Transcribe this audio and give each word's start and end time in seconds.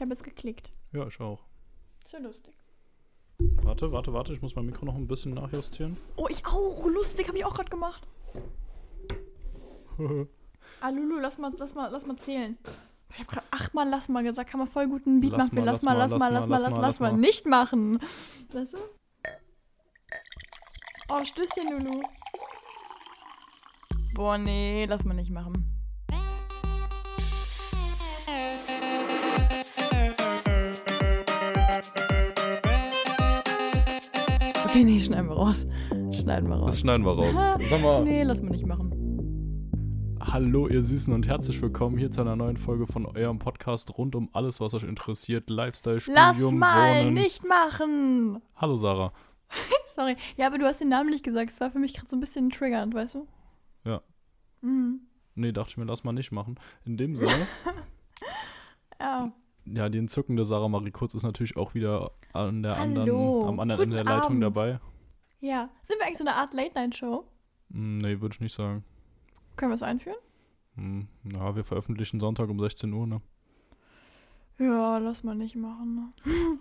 Ich 0.00 0.02
habe 0.02 0.14
es 0.14 0.22
geklickt. 0.22 0.72
Ja, 0.92 1.06
ich 1.06 1.20
auch. 1.20 1.44
Ist 2.02 2.14
ja 2.14 2.20
lustig. 2.20 2.54
Warte, 3.62 3.92
warte, 3.92 4.14
warte, 4.14 4.32
ich 4.32 4.40
muss 4.40 4.56
mein 4.56 4.64
Mikro 4.64 4.86
noch 4.86 4.94
ein 4.94 5.06
bisschen 5.06 5.34
nachjustieren. 5.34 5.98
Oh, 6.16 6.26
ich 6.30 6.46
auch. 6.46 6.86
Lustig, 6.86 7.28
habe 7.28 7.36
ich 7.36 7.44
auch 7.44 7.54
gerade 7.54 7.68
gemacht. 7.68 8.06
Ah, 10.80 10.88
Lulu, 10.88 11.18
lass 11.20 11.36
mal, 11.36 11.52
lass 11.58 11.74
mal, 11.74 11.90
lass 11.90 12.06
mal 12.06 12.16
zählen. 12.16 12.56
Ich 13.10 13.18
habe 13.18 13.28
gerade 13.30 13.46
achtmal 13.50 13.86
lass 13.86 14.08
mal 14.08 14.22
gesagt, 14.22 14.48
kann 14.48 14.60
man 14.60 14.68
voll 14.68 14.88
gut 14.88 15.06
einen 15.06 15.20
Beat 15.20 15.32
Lass 15.32 15.52
machen. 15.52 15.56
Mal, 15.56 15.64
lass 15.64 15.82
mal, 15.82 15.92
lass 15.92 16.10
mal, 16.10 16.32
lass 16.32 16.46
mal, 16.46 16.60
lass 16.60 16.70
mal, 16.70 16.80
lass 16.80 17.00
mal. 17.00 17.12
mal. 17.12 17.18
Nicht 17.18 17.44
machen. 17.44 17.98
Weißt 18.50 18.72
du? 18.72 18.78
Oh, 21.10 21.22
Stößchen, 21.22 21.70
Lulu. 21.70 22.02
Boah, 24.14 24.38
nee, 24.38 24.86
lass 24.86 25.04
mal 25.04 25.12
nicht 25.12 25.30
machen. 25.30 25.79
Okay, 34.70 34.84
nee, 34.84 35.00
schneiden 35.00 35.28
wir 35.28 35.36
raus. 35.36 35.66
Schneiden 36.12 36.48
wir 36.48 36.56
raus. 36.56 36.66
Das 36.66 36.80
schneiden 36.80 37.04
wir 37.04 37.12
raus. 37.12 37.34
Sag 37.68 37.80
mal, 37.82 38.04
Nee, 38.04 38.22
lass 38.22 38.40
mal 38.40 38.50
nicht 38.50 38.66
machen. 38.66 40.16
hallo 40.20 40.68
ihr 40.68 40.82
Süßen 40.82 41.12
und 41.12 41.26
herzlich 41.26 41.60
willkommen 41.60 41.96
hier 41.98 42.10
zu 42.10 42.20
einer 42.20 42.36
neuen 42.36 42.56
Folge 42.56 42.86
von 42.86 43.04
eurem 43.06 43.38
Podcast 43.38 43.96
rund 43.98 44.14
um 44.14 44.28
alles, 44.32 44.60
was 44.60 44.74
euch 44.74 44.84
interessiert. 44.84 45.50
Lifestyle, 45.50 46.00
Lass 46.06 46.36
Studium, 46.36 46.58
mal 46.58 47.04
Wohnen. 47.06 47.14
nicht 47.14 47.44
machen. 47.46 48.40
Hallo 48.56 48.76
Sarah. 48.76 49.12
Sorry. 49.96 50.16
Ja, 50.36 50.46
aber 50.46 50.58
du 50.58 50.66
hast 50.66 50.80
den 50.80 50.88
Namen 50.88 51.10
nicht 51.10 51.24
gesagt. 51.24 51.50
Es 51.52 51.60
war 51.60 51.70
für 51.70 51.78
mich 51.80 51.94
gerade 51.94 52.08
so 52.08 52.16
ein 52.16 52.20
bisschen 52.20 52.50
triggernd, 52.50 52.94
weißt 52.94 53.16
du? 53.16 53.26
Ja. 53.84 54.02
Mhm. 54.60 55.00
Nee, 55.34 55.52
dachte 55.52 55.70
ich 55.70 55.76
mir, 55.78 55.84
lass 55.84 56.04
mal 56.04 56.12
nicht 56.12 56.30
machen. 56.32 56.56
In 56.84 56.96
dem 56.96 57.16
Sinne, 57.16 57.30
Ja. 59.00 59.32
Ja, 59.64 59.88
die 59.88 59.98
entzückende 59.98 60.44
Sarah 60.44 60.68
Marie 60.68 60.90
Kurz 60.90 61.14
ist 61.14 61.22
natürlich 61.22 61.56
auch 61.56 61.74
wieder 61.74 62.10
an 62.32 62.62
der 62.62 62.76
Hallo, 62.78 62.82
anderen, 62.82 63.48
am 63.48 63.60
anderen 63.60 63.80
guten 63.80 63.92
Ende 63.92 63.96
der 63.96 64.04
Leitung 64.04 64.30
Abend. 64.32 64.42
dabei. 64.42 64.80
Ja. 65.40 65.68
Sind 65.84 65.98
wir 65.98 66.06
eigentlich 66.06 66.18
so 66.18 66.24
eine 66.24 66.34
Art 66.34 66.52
Late-Night-Show? 66.54 67.24
Hm, 67.72 67.98
nee, 67.98 68.20
würde 68.20 68.34
ich 68.34 68.40
nicht 68.40 68.54
sagen. 68.54 68.84
Können 69.56 69.70
wir 69.70 69.74
es 69.76 69.82
einführen? 69.82 70.16
Hm, 70.76 71.08
ja, 71.32 71.54
wir 71.56 71.64
veröffentlichen 71.64 72.20
Sonntag 72.20 72.48
um 72.50 72.58
16 72.60 72.92
Uhr, 72.92 73.06
ne? 73.06 73.20
Ja, 74.58 74.98
lass 74.98 75.24
mal 75.24 75.34
nicht 75.34 75.56
machen. 75.56 76.12
Ne? 76.24 76.58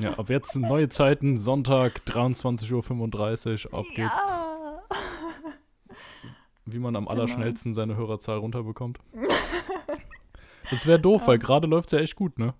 Ja, 0.00 0.18
ab 0.18 0.28
jetzt 0.28 0.52
sind 0.52 0.62
neue 0.68 0.90
Zeiten, 0.90 1.38
Sonntag, 1.38 2.02
23.35 2.06 3.66
Uhr, 3.72 3.74
auf 3.78 3.86
geht's. 3.88 4.16
Ja. 4.16 4.82
Wie 6.66 6.78
man 6.78 6.94
am 6.94 7.04
Genau. 7.06 7.12
allerschnellsten 7.12 7.74
seine 7.74 7.96
Hörerzahl 7.96 8.36
runterbekommt. 8.38 8.98
Das 10.72 10.86
wäre 10.86 10.98
doof, 10.98 11.26
weil 11.26 11.38
gerade 11.38 11.66
läuft's 11.68 11.92
ja 11.92 12.00
echt 12.00 12.16
gut, 12.16 12.38
ne? 12.38 12.54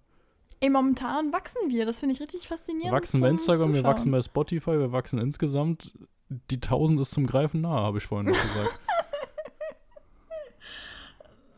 Ey, 0.60 0.70
momentan 0.70 1.32
wachsen 1.32 1.58
wir. 1.68 1.84
Das 1.86 1.98
finde 1.98 2.14
ich 2.14 2.20
richtig 2.20 2.42
Wir 2.42 2.56
faszinierend. 2.56 2.92
wachsen 2.92 3.20
bei 3.20 3.28
Instagram, 3.28 3.70
wir 3.70 3.76
Zuschauen. 3.80 3.90
wachsen 3.92 4.12
bei 4.12 4.22
Spotify, 4.22 4.78
wir 4.78 4.92
wachsen 4.92 5.18
insgesamt. 5.18 5.92
Die 6.28 6.54
1000 6.56 7.00
ist 7.00 7.10
zum 7.10 7.26
Greifen 7.26 7.60
nahe, 7.62 7.82
habe 7.82 7.98
ich 7.98 8.04
vorhin 8.06 8.30
noch 8.30 8.40
gesagt. 8.40 8.78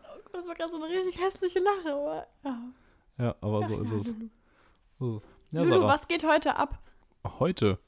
Oh 0.05 0.09
Gott, 0.25 0.35
Das 0.35 0.47
war 0.49 0.55
gerade 0.55 0.71
so 0.73 0.77
eine 0.83 0.87
richtig 0.93 1.21
hässliche 1.21 1.59
Lache, 1.61 1.93
aber. 1.93 2.27
Ja, 2.45 2.59
Ja, 3.19 3.35
aber 3.41 3.67
so 3.67 3.77
Ach 3.77 3.81
ist 3.83 3.93
ja, 3.93 3.99
es. 3.99 4.07
Lulu. 4.09 4.29
So. 4.99 5.23
Ja, 5.51 5.63
Lulu, 5.63 5.75
Sarah, 5.77 5.89
was 5.89 6.09
geht 6.09 6.25
heute 6.25 6.57
ab? 6.57 6.79
heute, 7.39 7.79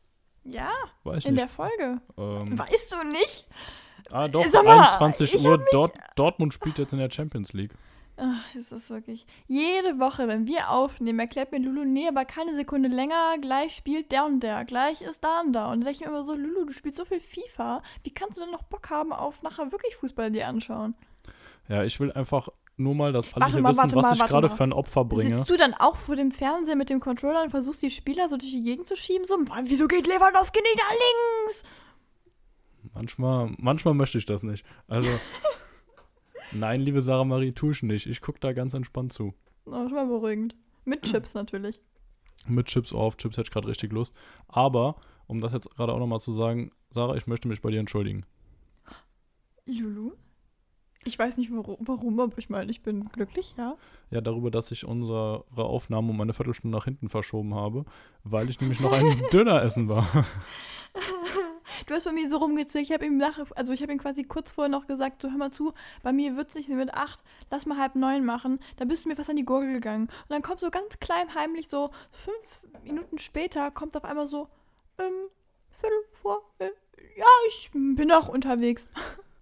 Ja, 0.44 0.70
weiß 1.04 1.24
in 1.26 1.34
nicht. 1.34 1.42
der 1.42 1.48
Folge. 1.48 2.00
Ähm, 2.16 2.58
Weißt 2.58 2.92
du 2.92 2.96
nicht? 3.08 3.46
ah, 4.12 4.28
doch, 4.28 4.44
Sag 4.50 4.64
mal, 4.64 4.80
21 4.80 5.34
ich 5.34 5.44
Uhr, 5.44 5.62
Dort, 5.72 5.94
Dortmund 6.14 6.54
spielt 6.54 6.78
jetzt 6.78 6.92
in 6.92 6.98
der 6.98 7.10
Champions 7.10 7.52
League. 7.52 7.72
Ach, 8.18 8.54
es 8.58 8.72
ist 8.72 8.88
wirklich. 8.88 9.26
Jede 9.46 9.98
Woche, 9.98 10.26
wenn 10.26 10.46
wir 10.46 10.70
aufnehmen, 10.70 11.18
erklärt 11.18 11.52
mir 11.52 11.58
Lulu, 11.58 11.84
nee, 11.84 12.08
aber 12.08 12.24
keine 12.24 12.56
Sekunde 12.56 12.88
länger, 12.88 13.36
gleich 13.40 13.74
spielt 13.74 14.10
der 14.10 14.24
und 14.24 14.40
der, 14.40 14.64
gleich 14.64 15.02
ist 15.02 15.22
da 15.22 15.40
und 15.40 15.52
da. 15.52 15.66
Und 15.66 15.80
dann 15.80 15.80
denke 15.82 15.92
ich 15.92 16.00
mir 16.00 16.06
immer 16.06 16.22
so, 16.22 16.34
Lulu, 16.34 16.64
du 16.64 16.72
spielst 16.72 16.96
so 16.96 17.04
viel 17.04 17.20
FIFA, 17.20 17.82
wie 18.04 18.10
kannst 18.10 18.38
du 18.38 18.40
denn 18.40 18.50
noch 18.50 18.62
Bock 18.62 18.88
haben 18.88 19.12
auf 19.12 19.42
nachher 19.42 19.70
wirklich 19.70 19.96
Fußball 19.96 20.30
dir 20.30 20.48
anschauen? 20.48 20.94
Ja, 21.68 21.84
ich 21.84 22.00
will 22.00 22.10
einfach 22.12 22.48
nur 22.78 22.94
mal, 22.94 23.12
dass 23.12 23.34
alle 23.34 23.42
Warte 23.42 23.54
hier 23.54 23.62
mal, 23.62 23.70
wissen, 23.70 23.94
was 23.94 24.18
mal, 24.18 24.24
ich 24.24 24.30
gerade 24.30 24.48
für 24.48 24.64
ein 24.64 24.72
Opfer 24.72 25.04
bringe. 25.04 25.38
Sitzt 25.38 25.50
du 25.50 25.56
dann 25.56 25.74
auch 25.74 25.96
vor 25.96 26.16
dem 26.16 26.30
Fernseher 26.30 26.76
mit 26.76 26.88
dem 26.88 27.00
Controller 27.00 27.42
und 27.42 27.50
versuchst 27.50 27.82
die 27.82 27.90
Spieler 27.90 28.28
so 28.28 28.36
durch 28.36 28.50
die 28.50 28.62
Gegend 28.62 28.86
zu 28.86 28.96
schieben? 28.96 29.26
So, 29.26 29.36
Mann, 29.36 29.64
wieso 29.68 29.88
geht 29.88 30.06
Lewandowski 30.06 30.60
nicht 30.60 30.76
nach 30.76 30.90
links? 30.90 31.62
Manchmal, 32.94 33.54
manchmal 33.58 33.94
möchte 33.94 34.18
ich 34.18 34.26
das 34.26 34.42
nicht. 34.42 34.64
Also, 34.88 35.08
nein, 36.52 36.80
liebe 36.80 37.02
Sarah 37.02 37.24
Marie, 37.24 37.52
tue 37.52 37.72
ich 37.72 37.82
nicht. 37.82 38.06
Ich 38.06 38.20
gucke 38.20 38.40
da 38.40 38.52
ganz 38.52 38.74
entspannt 38.74 39.12
zu. 39.12 39.34
Oh, 39.66 39.70
schon 39.70 39.94
mal 39.94 40.06
beruhigend. 40.06 40.54
Mit 40.84 41.02
Chips 41.10 41.34
natürlich. 41.34 41.80
Mit 42.46 42.66
Chips 42.66 42.92
auf, 42.92 43.16
Chips 43.16 43.36
hätte 43.36 43.48
ich 43.48 43.52
gerade 43.52 43.68
richtig 43.68 43.92
Lust. 43.92 44.14
Aber, 44.48 44.96
um 45.26 45.40
das 45.40 45.52
jetzt 45.52 45.68
gerade 45.74 45.92
auch 45.92 45.98
nochmal 45.98 46.20
zu 46.20 46.32
sagen, 46.32 46.70
Sarah, 46.90 47.16
ich 47.16 47.26
möchte 47.26 47.48
mich 47.48 47.60
bei 47.60 47.70
dir 47.70 47.80
entschuldigen. 47.80 48.24
Lulu? 49.66 50.12
Ich 51.04 51.18
weiß 51.18 51.36
nicht 51.36 51.52
warum, 51.52 51.76
warum, 51.80 52.18
aber 52.18 52.36
ich 52.36 52.50
meine, 52.50 52.68
ich 52.70 52.82
bin 52.82 53.08
glücklich, 53.10 53.54
ja. 53.56 53.76
Ja, 54.10 54.20
darüber, 54.20 54.50
dass 54.50 54.72
ich 54.72 54.84
unsere 54.84 55.44
Aufnahme 55.56 56.10
um 56.10 56.20
eine 56.20 56.32
Viertelstunde 56.32 56.76
nach 56.76 56.84
hinten 56.84 57.08
verschoben 57.08 57.54
habe, 57.54 57.84
weil 58.24 58.50
ich 58.50 58.60
nämlich 58.60 58.80
noch 58.80 58.92
einen 58.92 59.22
Döner 59.32 59.62
essen 59.62 59.88
war. 59.88 60.06
Du 61.86 61.94
hast 61.94 62.04
bei 62.04 62.12
mir 62.12 62.28
so 62.28 62.38
rumgezählt. 62.38 62.84
Ich 62.84 62.92
habe 62.92 63.06
ihm 63.06 63.16
nach, 63.16 63.38
also 63.54 63.72
ich 63.72 63.80
habe 63.82 63.92
ihm 63.92 63.98
quasi 63.98 64.24
kurz 64.24 64.50
vorher 64.50 64.68
noch 64.68 64.86
gesagt, 64.86 65.22
so 65.22 65.30
hör 65.30 65.38
mal 65.38 65.52
zu, 65.52 65.72
bei 66.02 66.12
mir 66.12 66.36
wird 66.36 66.48
es 66.48 66.54
nicht 66.54 66.68
mit 66.68 66.92
acht, 66.92 67.22
lass 67.50 67.64
mal 67.66 67.78
halb 67.78 67.94
neun 67.94 68.24
machen. 68.24 68.58
Da 68.76 68.84
bist 68.84 69.04
du 69.04 69.08
mir 69.08 69.16
fast 69.16 69.30
an 69.30 69.36
die 69.36 69.44
Gurgel 69.44 69.72
gegangen. 69.72 70.06
Und 70.06 70.30
dann 70.30 70.42
kommt 70.42 70.60
so 70.60 70.70
ganz 70.70 70.98
klein 70.98 71.34
heimlich 71.34 71.68
so 71.68 71.90
fünf 72.10 72.82
Minuten 72.84 73.18
später 73.18 73.70
kommt 73.70 73.96
auf 73.96 74.04
einmal 74.04 74.26
so, 74.26 74.48
ähm, 74.98 75.12
Viertel 75.70 75.98
vor, 76.12 76.42
äh, 76.58 76.70
ja, 77.16 77.26
ich 77.48 77.70
bin 77.72 78.08
noch 78.08 78.28
unterwegs. 78.28 78.88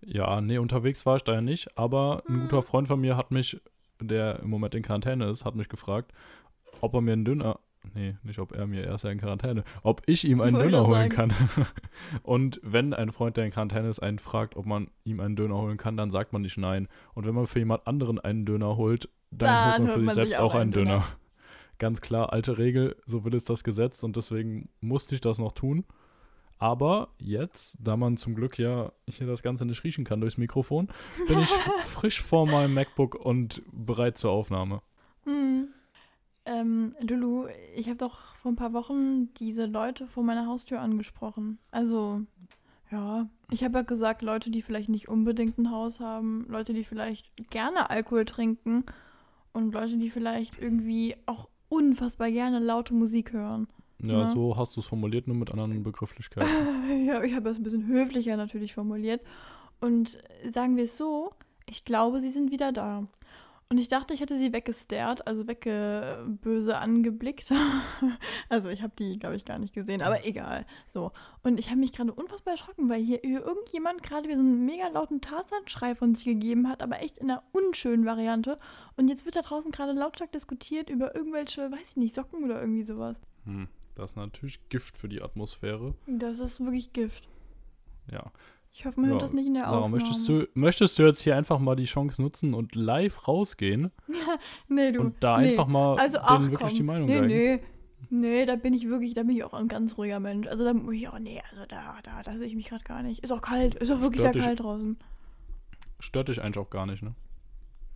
Ja, 0.05 0.41
nee, 0.41 0.59
unterwegs 0.59 1.07
war 1.07 1.17
ich 1.17 1.25
da 1.25 1.33
ja 1.35 1.41
nicht, 1.41 1.79
aber 1.79 2.23
ein 2.29 2.35
Hm. 2.35 2.43
guter 2.43 2.63
Freund 2.63 2.89
von 2.89 3.01
mir 3.01 3.17
hat 3.17 3.31
mich, 3.31 3.61
der 4.01 4.41
im 4.41 4.51
Moment 4.51 4.75
in 4.75 4.83
Quarantäne 4.83 5.31
ist, 5.31 5.45
hat 5.45 5.55
mich 5.55 5.69
gefragt, 5.69 6.13
ob 6.81 6.93
er 6.95 7.01
mir 7.01 7.13
einen 7.13 7.25
Döner, 7.25 7.59
nee, 7.95 8.17
nicht 8.23 8.39
ob 8.39 8.53
er 8.53 8.67
mir, 8.67 8.85
er 8.85 8.95
ist 8.95 9.05
ja 9.05 9.11
in 9.11 9.19
Quarantäne, 9.19 9.65
ob 9.83 10.03
ich 10.07 10.25
ihm 10.25 10.41
einen 10.41 10.57
Wollte 10.57 10.71
Döner 10.71 10.87
holen 10.87 11.11
sagen. 11.11 11.31
kann. 11.31 11.33
Und 12.23 12.61
wenn 12.63 12.95
ein 12.95 13.13
Freund, 13.13 13.37
der 13.37 13.45
in 13.45 13.51
Quarantäne 13.51 13.89
ist, 13.89 14.01
einen 14.01 14.19
fragt, 14.19 14.57
ob 14.57 14.67
man 14.67 14.89
ihm 15.05 15.21
einen 15.21 15.37
Döner 15.37 15.57
holen 15.57 15.77
kann, 15.77 15.97
dann 15.97 16.11
sagt 16.11 16.33
man 16.33 16.43
nicht 16.43 16.57
nein. 16.57 16.89
Und 17.15 17.27
wenn 17.27 17.35
man 17.35 17.47
für 17.47 17.59
jemand 17.59 17.87
anderen 17.87 18.19
einen 18.19 18.47
Döner 18.47 18.77
holt, 18.77 19.09
dann, 19.31 19.49
Dann 19.49 19.71
holt 19.73 19.81
man 19.81 19.89
für 19.89 19.99
sich 20.01 20.07
man 20.07 20.15
selbst 20.15 20.31
sich 20.31 20.39
auch 20.39 20.55
einen 20.55 20.71
Döner. 20.71 20.91
Döner. 20.91 21.07
Ganz 21.79 22.01
klar, 22.01 22.33
alte 22.33 22.57
Regel, 22.59 22.97
so 23.05 23.25
will 23.25 23.35
es 23.35 23.45
das 23.45 23.65
Gesetz 23.65 24.03
und 24.05 24.17
deswegen 24.17 24.69
musste 24.81 25.15
ich 25.15 25.21
das 25.21 25.39
noch 25.39 25.53
tun. 25.53 25.85
Aber 26.59 27.09
jetzt, 27.19 27.79
da 27.81 27.97
man 27.97 28.17
zum 28.17 28.35
Glück 28.35 28.59
ja 28.59 28.93
hier 29.09 29.27
das 29.27 29.43
Ganze 29.43 29.67
nicht 29.67 29.83
riechen 29.83 30.05
kann 30.05 30.21
durchs 30.21 30.39
Mikrofon, 30.39 30.89
bin 31.27 31.41
ich 31.41 31.49
frisch 31.85 32.23
vor 32.23 32.47
meinem 32.47 32.75
MacBook 32.75 33.17
und 33.17 33.63
bereit 33.73 34.17
zur 34.17 34.31
Aufnahme. 34.31 34.81
Hm. 35.25 35.69
Ähm, 36.47 36.95
Lulu, 37.01 37.47
ich 37.75 37.87
habe 37.87 37.97
doch 37.97 38.35
vor 38.37 38.53
ein 38.53 38.57
paar 38.57 38.73
Wochen 38.75 39.33
diese 39.35 39.67
Leute 39.67 40.07
vor 40.07 40.23
meiner 40.23 40.47
Haustür 40.47 40.81
angesprochen. 40.81 41.59
Also, 41.71 42.21
ja, 42.91 43.27
ich 43.51 43.65
habe 43.65 43.79
ja 43.79 43.83
gesagt, 43.83 44.21
Leute, 44.23 44.51
die 44.51 44.61
vielleicht 44.63 44.91
nicht 44.91 45.09
unbedingt 45.09 45.57
ein 45.59 45.71
Haus 45.71 46.01
haben, 46.01 46.47
Leute, 46.49 46.75
die 46.75 46.85
vielleicht 46.85 47.31
gerne 47.51 47.89
Alkohol 47.89 48.25
trinken 48.27 48.85
und 49.53 49.73
Leute, 49.73 49.97
die 49.97 50.11
vielleicht 50.11 50.59
irgendwie 50.61 51.17
auch 51.27 51.49
unfassbar 51.71 52.31
gerne 52.31 52.59
laute 52.59 52.93
Musik 52.95 53.33
hören. 53.33 53.67
Ja, 54.03 54.23
Ja. 54.23 54.31
so 54.31 54.57
hast 54.57 54.77
du 54.77 54.81
es 54.81 54.87
formuliert, 54.87 55.27
nur 55.27 55.37
mit 55.37 55.51
anderen 55.51 55.83
Begrifflichkeiten. 55.83 56.49
ja, 57.07 57.23
ich 57.23 57.33
habe 57.35 57.49
das 57.49 57.57
ein 57.59 57.63
bisschen 57.63 57.87
höflicher 57.87 58.37
natürlich 58.37 58.75
formuliert. 58.75 59.23
Und 59.81 60.19
sagen 60.53 60.77
wir 60.77 60.85
es 60.85 60.97
so, 60.97 61.33
ich 61.69 61.85
glaube, 61.85 62.21
sie 62.21 62.31
sind 62.31 62.51
wieder 62.51 62.71
da. 62.73 63.07
Und 63.71 63.79
ich 63.79 63.89
dachte, 63.89 64.13
ich 64.13 64.21
hätte 64.21 64.39
sie 64.39 64.53
weggestared, 64.53 65.27
also 65.27 65.47
weggeböse 65.47 66.77
angeblickt. 66.77 67.51
also 68.49 68.69
ich 68.69 68.83
habe 68.83 68.93
die, 68.99 69.19
glaube 69.19 69.37
ich, 69.37 69.45
gar 69.45 69.59
nicht 69.59 69.75
gesehen, 69.75 70.03
aber 70.03 70.27
egal. 70.27 70.67
So. 70.93 71.13
Und 71.43 71.59
ich 71.59 71.71
habe 71.71 71.81
mich 71.81 71.93
gerade 71.93 72.13
unfassbar 72.13 72.53
erschrocken, 72.53 72.89
weil 72.89 73.03
hier 73.03 73.25
irgendjemand 73.25 74.03
gerade 74.03 74.29
wieder 74.29 74.37
so 74.37 74.43
einen 74.43 74.67
mega 74.67 74.89
lauten 74.89 75.21
Tarzanschrei 75.21 75.95
von 75.95 76.15
sich 76.15 76.25
gegeben 76.25 76.69
hat, 76.69 76.83
aber 76.83 77.01
echt 77.01 77.19
in 77.19 77.31
einer 77.31 77.43
unschönen 77.53 78.05
Variante. 78.05 78.59
Und 78.97 79.09
jetzt 79.09 79.25
wird 79.25 79.37
da 79.37 79.43
draußen 79.43 79.71
gerade 79.71 79.93
lautstark 79.93 80.31
diskutiert 80.33 80.91
über 80.91 81.15
irgendwelche, 81.17 81.71
weiß 81.73 81.91
ich 81.91 81.97
nicht, 81.97 82.15
Socken 82.15 82.45
oder 82.45 82.61
irgendwie 82.61 82.85
sowas. 82.85 83.17
Hm, 83.45 83.69
das 83.95 84.13
ist 84.13 84.17
natürlich 84.17 84.69
Gift 84.69 84.97
für 84.97 85.09
die 85.09 85.23
Atmosphäre. 85.23 85.95
Das 86.07 86.39
ist 86.39 86.61
wirklich 86.61 86.93
Gift. 86.93 87.29
Ja. 88.11 88.31
Ich 88.77 88.85
hoffe, 88.85 89.01
man 89.01 89.11
hört 89.11 89.21
Ja, 89.21 89.27
das 89.27 89.33
nicht 89.33 89.47
in 89.47 89.55
der 89.55 89.65
Sarah, 89.65 89.77
Aufnahme. 89.77 89.97
möchtest 89.97 90.29
du, 90.29 90.49
möchtest 90.55 90.99
du 90.99 91.05
jetzt 91.05 91.21
hier 91.21 91.37
einfach 91.37 91.61
mal 91.61 91.77
die 91.77 91.85
Chance 91.85 92.21
nutzen 92.21 92.55
und 92.55 92.75
live 92.75 93.29
rausgehen 93.29 93.93
Nee, 94.69 94.91
du. 94.93 95.01
und 95.01 95.23
da 95.23 95.39
nee. 95.39 95.51
einfach 95.51 95.69
mal 95.69 95.97
also, 95.99 96.19
denen 96.19 96.27
ach, 96.29 96.41
wirklich 96.43 96.59
komm. 96.61 96.77
die 96.77 96.83
Meinung 96.83 97.07
nee, 97.07 97.15
geigen? 97.15 97.27
nee. 97.29 97.61
Nee, 98.11 98.45
da 98.47 98.57
bin 98.57 98.75
ich 98.75 98.87
wirklich, 98.89 99.15
da 99.15 99.23
bin 99.23 99.37
ich 99.37 99.45
auch 99.45 99.55
ein 99.55 99.67
ganz 99.69 99.97
ruhiger 99.97 100.21
Mensch. 100.21 100.47
Also 100.47 100.63
da 100.65 100.75
muss 100.75 100.95
ich 100.95 101.09
auch, 101.09 101.19
nee, 101.19 101.41
also 101.51 101.65
da, 101.67 101.97
da, 102.03 102.23
da 102.23 102.33
sehe 102.37 102.47
ich 102.47 102.55
mich 102.55 102.69
gerade 102.69 102.85
gar 102.85 103.03
nicht. 103.03 103.21
Ist 103.25 103.33
auch 103.33 103.41
kalt, 103.41 103.77
ist 103.77 103.91
auch 103.91 104.01
wirklich 104.03 104.21
Stört 104.21 104.35
sehr 104.35 104.41
dich- 104.43 104.47
kalt 104.47 104.61
draußen. 104.61 104.99
Stört 106.01 106.29
dich 106.29 106.43
eigentlich 106.43 106.59
auch 106.59 106.69
gar 106.71 106.85
nicht, 106.87 107.03
ne? 107.03 107.15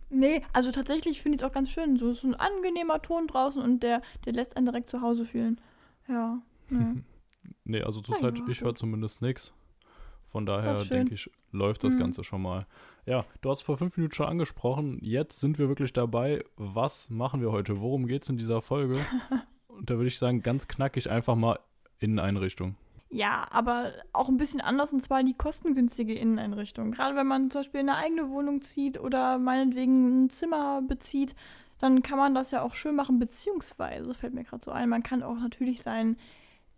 Nee, 0.09 0.41
also 0.53 0.71
tatsächlich 0.71 1.21
finde 1.21 1.35
ich 1.35 1.41
es 1.43 1.47
auch 1.47 1.53
ganz 1.53 1.69
schön. 1.69 1.95
So 1.97 2.09
ist 2.09 2.23
ein 2.23 2.33
angenehmer 2.35 3.01
Ton 3.01 3.27
draußen 3.27 3.61
und 3.61 3.83
der, 3.83 4.01
der 4.25 4.33
lässt 4.33 4.57
einen 4.57 4.65
direkt 4.65 4.89
zu 4.89 5.01
Hause 5.01 5.25
fühlen. 5.25 5.61
Ja. 6.07 6.41
Nee, 6.69 7.03
nee 7.65 7.81
also 7.83 8.01
zurzeit, 8.01 8.39
ja, 8.39 8.45
ich 8.47 8.61
höre 8.61 8.73
zumindest 8.75 9.21
nichts. 9.21 9.53
Von 10.31 10.45
daher 10.45 10.83
denke 10.83 11.15
ich, 11.15 11.29
läuft 11.51 11.83
das 11.83 11.95
Mhm. 11.95 11.99
Ganze 11.99 12.23
schon 12.23 12.41
mal. 12.41 12.67
Ja, 13.05 13.25
du 13.41 13.49
hast 13.49 13.61
vor 13.63 13.77
fünf 13.77 13.97
Minuten 13.97 14.13
schon 14.13 14.27
angesprochen. 14.27 14.99
Jetzt 15.01 15.39
sind 15.39 15.57
wir 15.57 15.67
wirklich 15.67 15.91
dabei. 15.93 16.43
Was 16.55 17.09
machen 17.09 17.41
wir 17.41 17.51
heute? 17.51 17.81
Worum 17.81 18.05
geht 18.05 18.23
es 18.23 18.29
in 18.29 18.37
dieser 18.37 18.61
Folge? 18.61 18.99
Und 19.67 19.89
da 19.89 19.95
würde 19.95 20.07
ich 20.07 20.19
sagen, 20.19 20.41
ganz 20.43 20.67
knackig 20.67 21.09
einfach 21.09 21.35
mal 21.35 21.59
Inneneinrichtung. 21.99 22.75
Ja, 23.11 23.47
aber 23.49 23.91
auch 24.13 24.29
ein 24.29 24.37
bisschen 24.37 24.61
anders 24.61 24.93
und 24.93 25.01
zwar 25.01 25.23
die 25.23 25.33
kostengünstige 25.33 26.13
Inneneinrichtung. 26.13 26.91
Gerade 26.91 27.15
wenn 27.15 27.25
man 27.25 27.49
zum 27.49 27.61
Beispiel 27.61 27.79
eine 27.79 27.95
eigene 27.95 28.29
Wohnung 28.29 28.61
zieht 28.61 28.99
oder 28.99 29.39
meinetwegen 29.39 30.25
ein 30.25 30.29
Zimmer 30.29 30.83
bezieht, 30.87 31.33
dann 31.79 32.03
kann 32.03 32.19
man 32.19 32.35
das 32.35 32.51
ja 32.51 32.61
auch 32.61 32.75
schön 32.75 32.95
machen, 32.95 33.17
beziehungsweise, 33.17 34.13
fällt 34.13 34.35
mir 34.35 34.43
gerade 34.43 34.63
so 34.63 34.69
ein, 34.71 34.89
man 34.89 35.01
kann 35.01 35.23
auch 35.23 35.39
natürlich 35.39 35.81
sein 35.81 36.17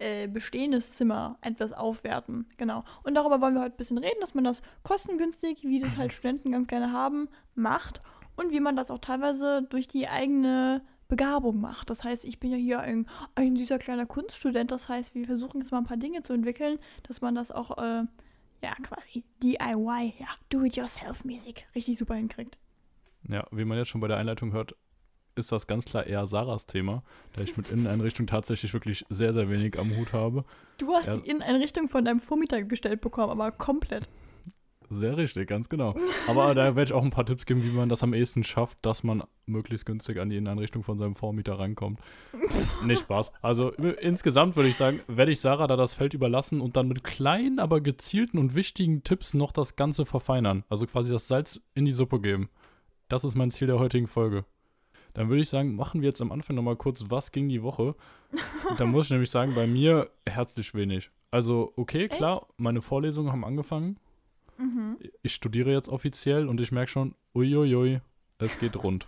äh, 0.02 0.28
bestehendes 0.28 0.92
Zimmer 0.94 1.38
etwas 1.42 1.74
aufwerten. 1.74 2.48
Genau. 2.58 2.84
Und 3.04 3.16
darüber 3.16 3.40
wollen 3.40 3.54
wir 3.54 3.62
heute 3.62 3.76
ein 3.76 3.78
bisschen 3.78 3.98
reden, 3.98 4.20
dass 4.20 4.34
man 4.34 4.44
das 4.44 4.62
kostengünstig, 4.84 5.64
wie 5.64 5.80
das 5.80 5.96
halt 5.96 6.12
Studenten 6.12 6.52
ganz 6.52 6.68
gerne 6.68 6.92
haben, 6.92 7.30
macht 7.56 8.02
und 8.36 8.52
wie 8.52 8.60
man 8.60 8.76
das 8.76 8.90
auch 8.90 9.00
teilweise 9.00 9.62
durch 9.70 9.88
die 9.88 10.08
eigene 10.08 10.82
Begabung 11.08 11.62
macht. 11.62 11.90
Das 11.90 12.04
heißt, 12.04 12.26
ich 12.26 12.40
bin 12.40 12.52
ja 12.52 12.58
hier 12.58 12.80
ein, 12.80 13.06
ein 13.36 13.56
süßer 13.56 13.78
kleiner 13.78 14.06
Kunststudent. 14.06 14.72
Das 14.72 14.90
heißt, 14.90 15.14
wir 15.14 15.26
versuchen 15.26 15.62
jetzt 15.62 15.72
mal 15.72 15.80
ein 15.80 15.86
paar 15.86 15.98
Dinge 15.98 16.24
zu 16.24 16.34
entwickeln, 16.34 16.80
dass 17.04 17.22
man 17.22 17.36
das 17.36 17.52
auch, 17.52 17.78
äh, 17.78 18.06
ja, 18.64 18.74
quasi 18.82 19.24
DIY, 19.44 20.14
ja, 20.18 20.28
Do-it-yourself-mäßig 20.50 21.68
richtig 21.76 21.98
super 21.98 22.16
hinkriegt. 22.16 22.58
Ja, 23.28 23.46
wie 23.52 23.66
man 23.66 23.78
jetzt 23.78 23.90
schon 23.90 24.02
bei 24.02 24.08
der 24.08 24.18
Einleitung 24.18 24.52
hört, 24.52 24.76
ist 25.36 25.52
das 25.52 25.68
ganz 25.68 25.86
klar 25.86 26.06
eher 26.06 26.26
Sarahs 26.26 26.66
Thema, 26.68 27.04
da 27.34 27.42
ich 27.42 27.56
mit 27.58 27.70
Inneneinrichtung 27.72 28.28
tatsächlich 28.28 28.74
wirklich 28.74 29.06
sehr, 29.10 29.34
sehr 29.34 29.50
wenig 29.50 29.78
am 29.80 29.96
Hut 29.98 30.14
habe. 30.14 30.46
Du 30.78 30.94
hast 30.94 31.08
Ja. 31.08 31.18
die 31.18 31.30
Inneneinrichtung 31.30 31.88
von 31.90 32.04
deinem 32.06 32.20
Vormieter 32.20 32.62
gestellt 32.64 33.02
bekommen, 33.02 33.30
aber 33.32 33.52
komplett. 33.52 34.08
Sehr 34.94 35.16
richtig, 35.16 35.48
ganz 35.48 35.70
genau. 35.70 35.96
Aber 36.28 36.54
da 36.54 36.76
werde 36.76 36.84
ich 36.84 36.92
auch 36.92 37.02
ein 37.04 37.12
paar 37.12 37.26
Tipps 37.26 37.46
geben, 37.46 37.64
wie 37.64 37.70
man 37.70 37.88
das 37.88 38.04
am 38.04 38.14
ehesten 38.14 38.44
schafft, 38.44 38.78
dass 38.82 39.04
man 39.04 39.24
möglichst 39.46 39.86
günstig 39.86 40.20
an 40.20 40.30
die 40.30 40.36
Inneneinrichtung 40.36 40.84
von 40.84 40.98
seinem 40.98 41.16
Vormieter 41.16 41.58
rankommt. 41.58 42.02
Nicht 42.84 43.04
Spaß. 43.04 43.32
Also 43.42 43.70
insgesamt 43.72 44.58
würde 44.58 44.68
ich 44.68 44.76
sagen, 44.76 45.00
werde 45.08 45.32
ich 45.32 45.40
Sarah 45.40 45.68
da 45.68 45.78
das 45.78 45.94
Feld 45.94 46.14
überlassen 46.14 46.60
und 46.60 46.76
dann 46.76 46.90
mit 46.90 47.06
kleinen, 47.06 47.60
aber 47.60 47.80
gezielten 47.80 48.38
und 48.38 48.54
wichtigen 48.54 49.02
Tipps 49.06 49.34
noch 49.34 49.54
das 49.54 49.78
Ganze 49.78 50.06
verfeinern. 50.06 50.66
Also 50.68 50.86
quasi 50.88 51.10
das 51.10 51.30
Salz 51.30 51.62
in 51.74 51.86
die 51.86 51.94
Suppe 51.94 52.20
geben. 52.20 52.50
Das 53.08 53.24
ist 53.24 53.36
mein 53.36 53.50
Ziel 53.50 53.68
der 53.68 53.80
heutigen 53.80 54.08
Folge. 54.08 54.44
Dann 55.14 55.30
würde 55.30 55.42
ich 55.42 55.50
sagen, 55.50 55.76
machen 55.76 56.02
wir 56.02 56.08
jetzt 56.08 56.22
am 56.22 56.32
Anfang 56.32 56.56
nochmal 56.56 56.76
kurz, 56.76 57.06
was 57.10 57.32
ging 57.32 57.50
die 57.50 57.64
Woche? 57.64 57.96
Und 58.70 58.80
da 58.80 58.86
muss 58.86 59.08
ich 59.08 59.12
nämlich 59.12 59.30
sagen, 59.30 59.56
bei 59.56 59.68
mir 59.68 60.10
herzlich 60.28 60.74
wenig. 60.74 61.12
Also, 61.32 61.74
okay, 61.76 62.08
klar, 62.08 62.48
meine 62.58 62.82
Vorlesungen 62.82 63.32
haben 63.32 63.46
angefangen 63.46 63.98
Mhm. 64.62 64.98
ich 65.24 65.34
studiere 65.34 65.72
jetzt 65.72 65.90
offiziell 65.90 66.48
und 66.48 66.62
ich 66.62 66.72
merke 66.72 66.92
schon, 66.92 67.16
uiuiui, 67.34 68.00
es 68.38 68.60
geht 68.60 68.82
rund. 68.84 69.08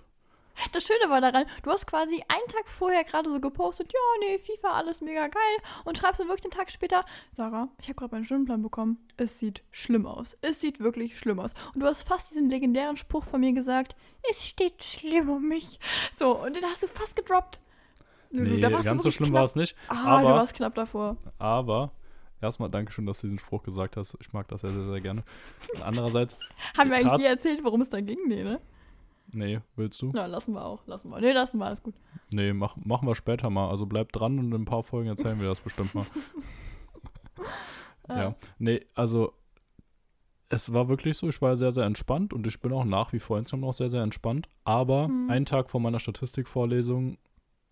Das 0.71 0.83
Schöne 0.83 1.09
war 1.09 1.19
daran, 1.21 1.45
du 1.63 1.71
hast 1.71 1.87
quasi 1.87 2.23
einen 2.27 2.47
Tag 2.47 2.67
vorher 2.67 3.03
gerade 3.03 3.29
so 3.29 3.39
gepostet, 3.39 3.91
ja, 3.91 3.99
nee, 4.19 4.37
FIFA, 4.37 4.73
alles 4.73 5.01
mega 5.01 5.27
geil. 5.27 5.57
Und 5.83 5.97
schreibst 5.97 6.19
dann 6.19 6.27
wirklich 6.27 6.43
den 6.43 6.51
Tag 6.51 6.71
später, 6.71 7.05
Sarah, 7.33 7.69
ich 7.81 7.85
habe 7.87 7.95
gerade 7.95 8.13
meinen 8.15 8.25
Stundenplan 8.25 8.61
bekommen. 8.61 8.97
Es 9.17 9.39
sieht 9.39 9.63
schlimm 9.71 10.05
aus. 10.05 10.37
Es 10.41 10.59
sieht 10.61 10.79
wirklich 10.79 11.17
schlimm 11.17 11.39
aus. 11.39 11.51
Und 11.73 11.81
du 11.81 11.87
hast 11.87 12.07
fast 12.07 12.29
diesen 12.31 12.49
legendären 12.49 12.97
Spruch 12.97 13.23
von 13.23 13.39
mir 13.41 13.53
gesagt, 13.53 13.95
es 14.29 14.45
steht 14.45 14.83
schlimm 14.83 15.29
um 15.29 15.47
mich. 15.47 15.79
So, 16.17 16.37
und 16.43 16.55
den 16.55 16.63
hast 16.65 16.83
du 16.83 16.87
fast 16.87 17.15
gedroppt. 17.15 17.59
Du- 18.31 18.37
du- 18.37 18.43
Nee, 18.43 18.61
da 18.61 18.71
warst 18.71 18.85
du 18.85 18.89
ganz 18.89 19.03
so 19.03 19.11
schlimm 19.11 19.33
war 19.33 19.43
es 19.43 19.55
nicht. 19.55 19.75
Ah, 19.87 20.21
du 20.21 20.27
aber, 20.27 20.35
warst 20.35 20.53
knapp 20.55 20.75
davor. 20.75 21.17
aber, 21.39 21.91
erstmal 22.41 22.69
Dankeschön, 22.69 23.05
dass 23.05 23.21
du 23.21 23.27
diesen 23.27 23.39
Spruch 23.39 23.63
gesagt 23.63 23.95
hast. 23.97 24.17
Ich 24.19 24.33
mag 24.33 24.47
das 24.47 24.61
sehr, 24.61 24.71
sehr, 24.71 24.85
sehr 24.87 25.01
gerne. 25.01 25.23
Und 25.75 25.81
andererseits, 25.83 26.37
Haben 26.77 26.89
wir 26.89 26.97
eigentlich 26.97 27.21
je 27.21 27.27
erzählt, 27.27 27.63
worum 27.63 27.81
es 27.81 27.89
da 27.89 28.01
ging? 28.01 28.19
Nee, 28.27 28.43
ne? 28.43 28.59
Nee, 29.33 29.59
willst 29.75 30.01
du? 30.01 30.11
Na, 30.13 30.25
lassen 30.25 30.53
wir 30.53 30.65
auch. 30.65 30.85
Lassen 30.87 31.09
wir. 31.09 31.19
Nee, 31.19 31.31
lassen 31.31 31.57
wir, 31.57 31.65
alles 31.65 31.83
gut. 31.83 31.95
Nee, 32.31 32.53
mach, 32.53 32.75
machen 32.77 33.07
wir 33.07 33.15
später 33.15 33.49
mal. 33.49 33.69
Also 33.69 33.85
bleib 33.85 34.11
dran 34.11 34.39
und 34.39 34.53
in 34.53 34.61
ein 34.61 34.65
paar 34.65 34.83
Folgen 34.83 35.09
erzählen 35.09 35.39
wir 35.39 35.47
das 35.47 35.59
bestimmt 35.59 35.93
mal. 35.95 36.05
ja. 38.09 38.35
Nee, 38.59 38.85
also 38.95 39.33
es 40.49 40.71
war 40.73 40.87
wirklich 40.87 41.17
so, 41.17 41.27
ich 41.29 41.41
war 41.41 41.55
sehr, 41.57 41.71
sehr 41.71 41.85
entspannt 41.85 42.33
und 42.33 42.45
ich 42.45 42.59
bin 42.59 42.71
auch 42.73 42.85
nach 42.85 43.11
wie 43.13 43.19
vor 43.19 43.39
insgesamt 43.39 43.63
noch 43.63 43.73
sehr, 43.73 43.89
sehr 43.89 44.03
entspannt. 44.03 44.47
Aber 44.63 45.07
Mhm. 45.07 45.29
einen 45.29 45.45
Tag 45.45 45.69
vor 45.69 45.81
meiner 45.81 45.99
Statistikvorlesung 45.99 47.17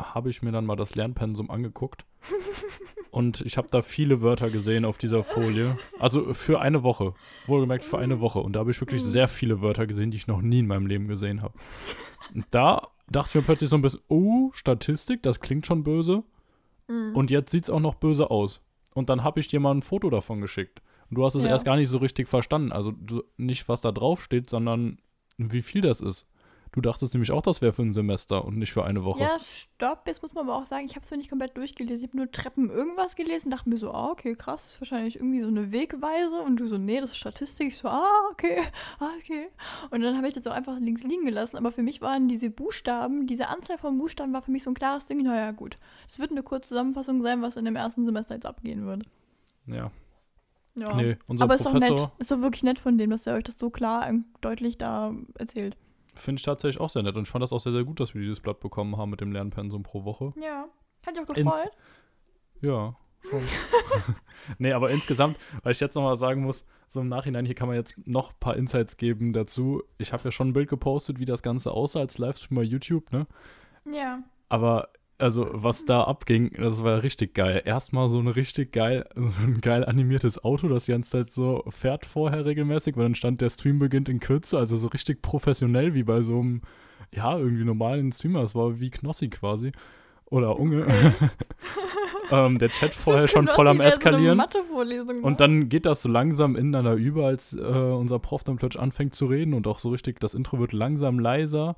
habe 0.01 0.29
ich 0.29 0.41
mir 0.41 0.51
dann 0.51 0.65
mal 0.65 0.75
das 0.75 0.95
Lernpensum 0.95 1.51
angeguckt. 1.51 2.05
und 3.11 3.41
ich 3.41 3.57
habe 3.57 3.67
da 3.69 3.81
viele 3.81 4.21
Wörter 4.21 4.49
gesehen 4.49 4.85
auf 4.85 4.97
dieser 4.97 5.23
Folie. 5.23 5.77
Also 5.99 6.33
für 6.33 6.61
eine 6.61 6.81
Woche. 6.83 7.13
Wohlgemerkt 7.47 7.83
für 7.85 7.97
eine 7.99 8.19
Woche. 8.21 8.39
Und 8.39 8.53
da 8.53 8.61
habe 8.61 8.71
ich 8.71 8.79
wirklich 8.81 9.03
Mhm. 9.03 9.07
sehr 9.07 9.27
viele 9.27 9.61
Wörter 9.61 9.85
gesehen, 9.85 10.11
die 10.11 10.17
ich 10.17 10.27
noch 10.27 10.41
nie 10.41 10.59
in 10.59 10.67
meinem 10.67 10.87
Leben 10.87 11.07
gesehen 11.07 11.41
habe. 11.41 11.53
Und 12.33 12.45
da 12.51 12.87
dachte 13.09 13.29
ich 13.29 13.35
mir 13.35 13.41
plötzlich 13.41 13.69
so 13.69 13.75
ein 13.75 13.81
bisschen, 13.81 14.01
oh, 14.07 14.49
Statistik, 14.53 15.21
das 15.23 15.39
klingt 15.41 15.65
schon 15.65 15.83
böse. 15.83 16.23
Mhm. 16.87 17.15
Und 17.15 17.29
jetzt 17.31 17.51
sieht 17.51 17.63
es 17.65 17.69
auch 17.69 17.79
noch 17.81 17.95
böse 17.95 18.31
aus. 18.31 18.61
Und 18.93 19.09
dann 19.09 19.23
habe 19.23 19.39
ich 19.39 19.47
dir 19.47 19.59
mal 19.59 19.73
ein 19.73 19.81
Foto 19.83 20.09
davon 20.09 20.41
geschickt. 20.41 20.81
Und 21.09 21.15
du 21.17 21.25
hast 21.25 21.35
es 21.35 21.43
Ja. 21.43 21.49
erst 21.49 21.65
gar 21.65 21.75
nicht 21.75 21.89
so 21.89 21.97
richtig 21.97 22.27
verstanden. 22.27 22.71
Also 22.71 22.91
du, 22.91 23.23
nicht, 23.37 23.67
was 23.69 23.81
da 23.81 23.91
drauf 23.91 24.23
steht, 24.23 24.49
sondern 24.49 24.97
wie 25.37 25.61
viel 25.61 25.81
das 25.81 25.99
ist. 26.01 26.27
Du 26.73 26.79
dachtest 26.79 27.13
nämlich 27.13 27.31
auch, 27.31 27.41
das 27.41 27.61
wäre 27.61 27.73
für 27.73 27.81
ein 27.81 27.91
Semester 27.91 28.45
und 28.45 28.57
nicht 28.57 28.71
für 28.71 28.85
eine 28.85 29.03
Woche. 29.03 29.19
Ja, 29.19 29.37
stopp. 29.39 30.03
Jetzt 30.07 30.21
muss 30.21 30.33
man 30.33 30.47
aber 30.47 30.57
auch 30.57 30.65
sagen, 30.65 30.85
ich 30.85 30.95
habe 30.95 31.03
es 31.03 31.11
mir 31.11 31.17
nicht 31.17 31.29
komplett 31.29 31.57
durchgelesen. 31.57 31.97
Ich 31.97 32.09
habe 32.09 32.17
nur 32.17 32.31
Treppen 32.31 32.69
irgendwas 32.69 33.17
gelesen, 33.17 33.51
dachte 33.51 33.67
mir 33.67 33.77
so, 33.77 33.91
ah, 33.91 34.09
okay, 34.09 34.35
krass, 34.35 34.63
das 34.63 34.73
ist 34.75 34.81
wahrscheinlich 34.81 35.17
irgendwie 35.17 35.41
so 35.41 35.49
eine 35.49 35.73
Wegweise. 35.73 36.39
Und 36.39 36.61
du 36.61 36.67
so, 36.67 36.77
nee, 36.77 37.01
das 37.01 37.09
ist 37.09 37.17
Statistik. 37.17 37.67
Ich 37.67 37.77
so, 37.77 37.89
ah, 37.89 38.29
okay, 38.31 38.61
ah, 38.99 39.09
okay. 39.19 39.49
Und 39.89 40.01
dann 40.01 40.15
habe 40.15 40.29
ich 40.29 40.33
das 40.33 40.47
auch 40.47 40.53
einfach 40.53 40.79
links 40.79 41.03
liegen 41.03 41.25
gelassen. 41.25 41.57
Aber 41.57 41.73
für 41.73 41.83
mich 41.83 41.99
waren 41.99 42.29
diese 42.29 42.49
Buchstaben, 42.49 43.27
diese 43.27 43.49
Anzahl 43.49 43.77
von 43.77 43.97
Buchstaben 43.97 44.31
war 44.31 44.41
für 44.41 44.51
mich 44.51 44.63
so 44.63 44.71
ein 44.71 44.75
klares 44.75 45.05
Ding. 45.05 45.23
Naja, 45.23 45.51
gut. 45.51 45.77
Das 46.07 46.19
wird 46.19 46.31
eine 46.31 46.41
kurze 46.41 46.69
Zusammenfassung 46.69 47.21
sein, 47.21 47.41
was 47.41 47.57
in 47.57 47.65
dem 47.65 47.75
ersten 47.75 48.05
Semester 48.05 48.35
jetzt 48.35 48.45
abgehen 48.45 48.85
wird. 48.85 49.03
Ja. 49.67 49.91
Ja. 50.75 50.95
Nee, 50.95 51.17
unser 51.27 51.43
aber 51.43 51.55
ist 51.55 51.65
doch 51.65 51.73
nett. 51.73 51.89
Professor 51.89 52.11
Ist 52.17 52.31
doch 52.31 52.39
wirklich 52.39 52.63
nett 52.63 52.79
von 52.79 52.97
dem, 52.97 53.09
dass 53.09 53.27
er 53.27 53.35
euch 53.35 53.43
das 53.43 53.59
so 53.59 53.69
klar 53.69 54.07
und 54.07 54.23
deutlich 54.39 54.77
da 54.77 55.13
erzählt. 55.37 55.75
Finde 56.13 56.39
ich 56.39 56.43
tatsächlich 56.45 56.79
auch 56.81 56.89
sehr 56.89 57.03
nett. 57.03 57.15
Und 57.15 57.23
ich 57.23 57.29
fand 57.29 57.41
das 57.41 57.53
auch 57.53 57.59
sehr, 57.59 57.71
sehr 57.71 57.83
gut, 57.83 57.99
dass 57.99 58.13
wir 58.13 58.21
dieses 58.21 58.39
Blatt 58.39 58.59
bekommen 58.59 58.97
haben 58.97 59.09
mit 59.09 59.21
dem 59.21 59.31
Lernpensum 59.31 59.83
pro 59.83 60.03
Woche. 60.03 60.33
Ja. 60.39 60.65
Hat 61.05 61.15
dich 61.15 61.23
auch 61.23 61.35
Ins- 61.35 61.45
gefreut? 61.51 61.71
Ja, 62.61 62.95
schon. 63.21 63.41
nee, 64.59 64.71
aber 64.73 64.91
insgesamt, 64.91 65.37
weil 65.63 65.71
ich 65.71 65.79
jetzt 65.79 65.95
nochmal 65.95 66.15
sagen 66.15 66.43
muss, 66.43 66.65
so 66.87 67.01
im 67.01 67.07
Nachhinein, 67.07 67.45
hier 67.45 67.55
kann 67.55 67.67
man 67.67 67.77
jetzt 67.77 67.95
noch 68.05 68.31
ein 68.31 68.39
paar 68.39 68.55
Insights 68.55 68.97
geben 68.97 69.33
dazu. 69.33 69.81
Ich 69.97 70.13
habe 70.13 70.23
ja 70.25 70.31
schon 70.31 70.49
ein 70.49 70.53
Bild 70.53 70.69
gepostet, 70.69 71.19
wie 71.19 71.25
das 71.25 71.41
Ganze 71.41 71.71
aussah 71.71 72.01
als 72.01 72.17
Livestream 72.17 72.55
bei 72.57 72.63
YouTube, 72.63 73.11
ne? 73.11 73.25
Ja. 73.89 74.21
Aber 74.49 74.89
also, 75.21 75.49
was 75.51 75.85
da 75.85 76.03
abging, 76.03 76.51
das 76.57 76.83
war 76.83 77.03
richtig 77.03 77.33
geil. 77.33 77.61
Erstmal 77.65 78.09
so 78.09 78.19
ein 78.19 78.27
richtig 78.27 78.71
geil, 78.71 79.07
so 79.15 79.31
ein 79.43 79.61
geil 79.61 79.85
animiertes 79.85 80.43
Auto, 80.43 80.67
das 80.67 80.85
die 80.85 80.91
ganze 80.91 81.11
Zeit 81.11 81.31
so 81.31 81.63
fährt 81.69 82.05
vorher 82.05 82.45
regelmäßig, 82.45 82.97
weil 82.97 83.03
dann 83.03 83.15
stand, 83.15 83.41
der 83.41 83.49
Stream 83.49 83.79
beginnt 83.79 84.09
in 84.09 84.19
Kürze, 84.19 84.57
also 84.57 84.77
so 84.77 84.87
richtig 84.87 85.21
professionell 85.21 85.93
wie 85.93 86.03
bei 86.03 86.21
so 86.21 86.39
einem, 86.39 86.61
ja, 87.13 87.37
irgendwie 87.37 87.63
normalen 87.63 88.11
Streamer. 88.11 88.41
Es 88.41 88.55
war 88.55 88.79
wie 88.79 88.89
Knossi 88.89 89.29
quasi. 89.29 89.71
Oder 90.25 90.57
Unge. 90.57 90.85
ähm, 92.31 92.57
der 92.57 92.69
Chat 92.69 92.93
vorher 92.93 93.27
schon 93.27 93.47
voll 93.47 93.67
am 93.67 93.81
Eskalieren. 93.81 94.37
Mathe-Vorlesung 94.37 95.23
Und 95.23 95.41
dann 95.41 95.67
geht 95.67 95.85
das 95.85 96.01
so 96.01 96.09
langsam 96.09 96.55
ineinander 96.55 96.93
über, 96.93 97.27
als 97.27 97.53
äh, 97.53 97.59
unser 97.59 98.17
Prof 98.19 98.45
dann 98.45 98.55
plötzlich 98.55 98.81
anfängt 98.81 99.13
zu 99.13 99.25
reden 99.25 99.53
und 99.53 99.67
auch 99.67 99.77
so 99.77 99.89
richtig, 99.89 100.21
das 100.21 100.33
Intro 100.33 100.57
wird 100.57 100.71
langsam 100.71 101.19
leiser. 101.19 101.75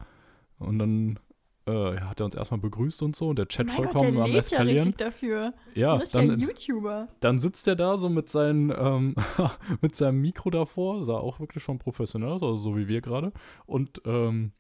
Und 0.60 0.78
dann 0.78 1.20
äh, 1.68 1.96
ja, 1.96 2.10
hat 2.10 2.20
er 2.20 2.26
uns 2.26 2.36
erstmal 2.36 2.60
begrüßt 2.60 3.02
und 3.04 3.16
so 3.16 3.30
und 3.30 3.40
der 3.40 3.48
Chat 3.48 3.68
mein 3.68 3.76
vollkommen 3.78 4.16
Gott, 4.16 4.16
der 4.16 4.24
am 4.26 4.32
ja 4.32 4.38
Eskalieren. 4.38 4.88
richtig 4.88 4.98
dafür. 4.98 5.54
Ja, 5.76 6.02
dann, 6.12 6.40
YouTuber. 6.40 7.08
dann 7.20 7.40
sitzt 7.40 7.68
er 7.68 7.76
da 7.76 7.98
so 7.98 8.10
mit, 8.10 8.30
seinen, 8.30 8.72
ähm, 8.78 9.16
mit 9.82 9.96
seinem 9.96 10.22
Mikro 10.22 10.50
davor, 10.50 11.04
sah 11.04 11.14
auch 11.16 11.40
wirklich 11.40 11.64
schon 11.64 11.80
professionell 11.80 12.30
aus, 12.30 12.44
also 12.44 12.56
so 12.56 12.78
wie 12.78 12.88
wir 12.88 13.02
gerade. 13.02 13.32
Und 13.66 14.02
ähm, 14.06 14.52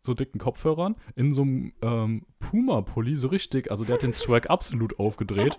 so 0.00 0.14
dicken 0.14 0.38
Kopfhörern 0.38 0.96
in 1.16 1.32
so 1.32 1.42
einem 1.42 1.72
ähm, 1.82 2.26
Puma-Pulli, 2.38 3.16
so 3.16 3.28
richtig, 3.28 3.70
also 3.70 3.84
der 3.84 3.94
hat 3.94 4.02
den 4.02 4.14
Swag 4.14 4.50
absolut 4.50 4.98
aufgedreht. 4.98 5.56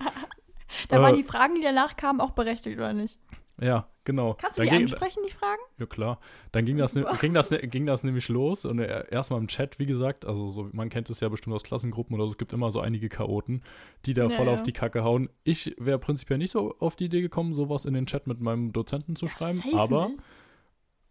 Da 0.89 0.97
Äh, 0.97 1.01
waren 1.01 1.15
die 1.15 1.23
Fragen, 1.23 1.55
die 1.55 1.61
danach 1.61 1.95
kamen, 1.95 2.19
auch 2.21 2.31
berechtigt, 2.31 2.77
oder 2.77 2.93
nicht? 2.93 3.19
Ja, 3.62 3.88
genau. 4.03 4.33
Kannst 4.33 4.57
du 4.57 4.62
Dann 4.63 4.69
die 4.69 4.75
ging- 4.75 4.81
ansprechen, 4.83 5.24
die 5.25 5.31
Fragen? 5.31 5.62
Ja, 5.77 5.85
klar. 5.85 6.19
Dann 6.51 6.65
ging 6.65 6.77
das, 6.77 6.93
ging 7.21 7.33
das, 7.33 7.50
ging 7.50 7.85
das 7.85 8.03
nämlich 8.03 8.27
los 8.27 8.65
und 8.65 8.79
er- 8.79 9.12
erstmal 9.12 9.39
im 9.39 9.47
Chat, 9.47 9.79
wie 9.79 9.85
gesagt, 9.85 10.25
also 10.25 10.50
so, 10.50 10.69
man 10.74 10.89
kennt 10.89 11.09
es 11.09 11.21
ja 11.21 11.29
bestimmt 11.29 11.55
aus 11.55 11.63
Klassengruppen 11.63 12.15
oder 12.15 12.25
so, 12.25 12.31
es 12.31 12.38
gibt 12.38 12.51
immer 12.51 12.69
so 12.71 12.81
einige 12.81 13.07
Chaoten, 13.07 13.62
die 14.05 14.13
da 14.13 14.24
Ja, 14.24 14.29
voll 14.29 14.47
ja. 14.47 14.53
auf 14.53 14.63
die 14.63 14.74
Kacke 14.74 15.03
hauen. 15.05 15.29
Ich 15.45 15.74
wäre 15.79 16.00
prinzipiell 16.00 16.38
nicht 16.38 16.51
so 16.51 16.75
auf 16.79 16.95
die 16.97 17.05
Idee 17.05 17.21
gekommen, 17.21 17.53
sowas 17.53 17.85
in 17.85 17.93
den 17.93 18.05
Chat 18.07 18.27
mit 18.27 18.41
meinem 18.41 18.74
Dozenten 18.74 19.15
zu 19.15 19.27
schreiben, 19.29 19.59
Safe 19.59 19.77
aber 19.77 20.09
nicht. 20.09 20.19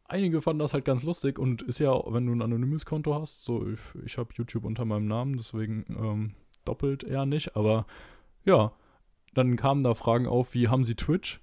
einige 0.05 0.43
fanden 0.43 0.59
das 0.61 0.75
halt 0.75 0.85
ganz 0.85 1.03
lustig 1.03 1.39
und 1.39 1.63
ist 1.63 1.79
ja, 1.79 1.99
wenn 2.13 2.27
du 2.27 2.33
ein 2.35 2.43
anonymes 2.43 2.85
Konto 2.85 3.15
hast, 3.19 3.43
so 3.45 3.67
ich, 3.69 3.81
ich 4.05 4.19
habe 4.19 4.29
YouTube 4.35 4.65
unter 4.67 4.85
meinem 4.85 5.07
Namen, 5.07 5.39
deswegen 5.39 5.87
ähm, 5.99 6.35
doppelt 6.67 7.05
eher 7.05 7.25
nicht, 7.25 7.57
aber 7.57 7.87
ja, 8.45 8.73
dann 9.33 9.57
kamen 9.57 9.83
da 9.83 9.95
Fragen 9.95 10.27
auf, 10.27 10.53
wie 10.55 10.69
haben 10.69 10.85
Sie 10.85 10.95
Twitch? 10.95 11.41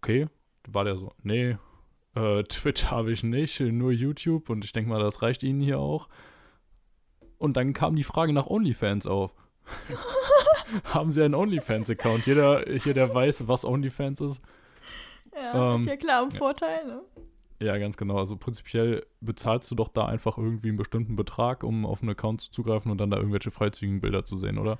Okay, 0.00 0.26
war 0.68 0.84
der 0.84 0.96
so, 0.96 1.12
nee, 1.22 1.56
äh, 2.14 2.42
Twitch 2.48 2.86
habe 2.86 3.12
ich 3.12 3.22
nicht, 3.22 3.60
nur 3.60 3.92
YouTube 3.92 4.50
und 4.50 4.64
ich 4.64 4.72
denke 4.72 4.90
mal, 4.90 5.00
das 5.00 5.22
reicht 5.22 5.42
Ihnen 5.42 5.60
hier 5.60 5.78
auch. 5.78 6.08
Und 7.38 7.56
dann 7.56 7.72
kam 7.72 7.94
die 7.94 8.04
Frage 8.04 8.32
nach 8.32 8.46
OnlyFans 8.46 9.06
auf. 9.06 9.32
haben 10.92 11.12
Sie 11.12 11.22
einen 11.22 11.34
OnlyFans-Account? 11.34 12.26
Jeder 12.26 12.64
hier, 12.82 12.94
der 12.94 13.14
weiß, 13.14 13.46
was 13.46 13.64
OnlyFans 13.64 14.20
ist. 14.20 14.42
Ja, 15.32 15.74
Ähm, 15.74 15.82
ist 15.82 15.86
ja 15.86 15.96
klar 15.96 16.24
ein 16.24 16.30
ja. 16.30 16.36
Vorteil, 16.36 16.86
ne? 16.86 17.02
Ja, 17.60 17.76
ganz 17.78 17.96
genau. 17.96 18.18
Also 18.18 18.36
prinzipiell 18.36 19.04
bezahlst 19.20 19.70
du 19.70 19.74
doch 19.74 19.88
da 19.88 20.06
einfach 20.06 20.38
irgendwie 20.38 20.68
einen 20.68 20.76
bestimmten 20.76 21.16
Betrag, 21.16 21.64
um 21.64 21.86
auf 21.86 22.02
einen 22.02 22.10
Account 22.10 22.40
zuzugreifen 22.40 22.90
und 22.90 22.98
dann 22.98 23.10
da 23.10 23.16
irgendwelche 23.16 23.50
freizügigen 23.50 24.00
Bilder 24.00 24.24
zu 24.24 24.36
sehen, 24.36 24.58
oder? 24.58 24.78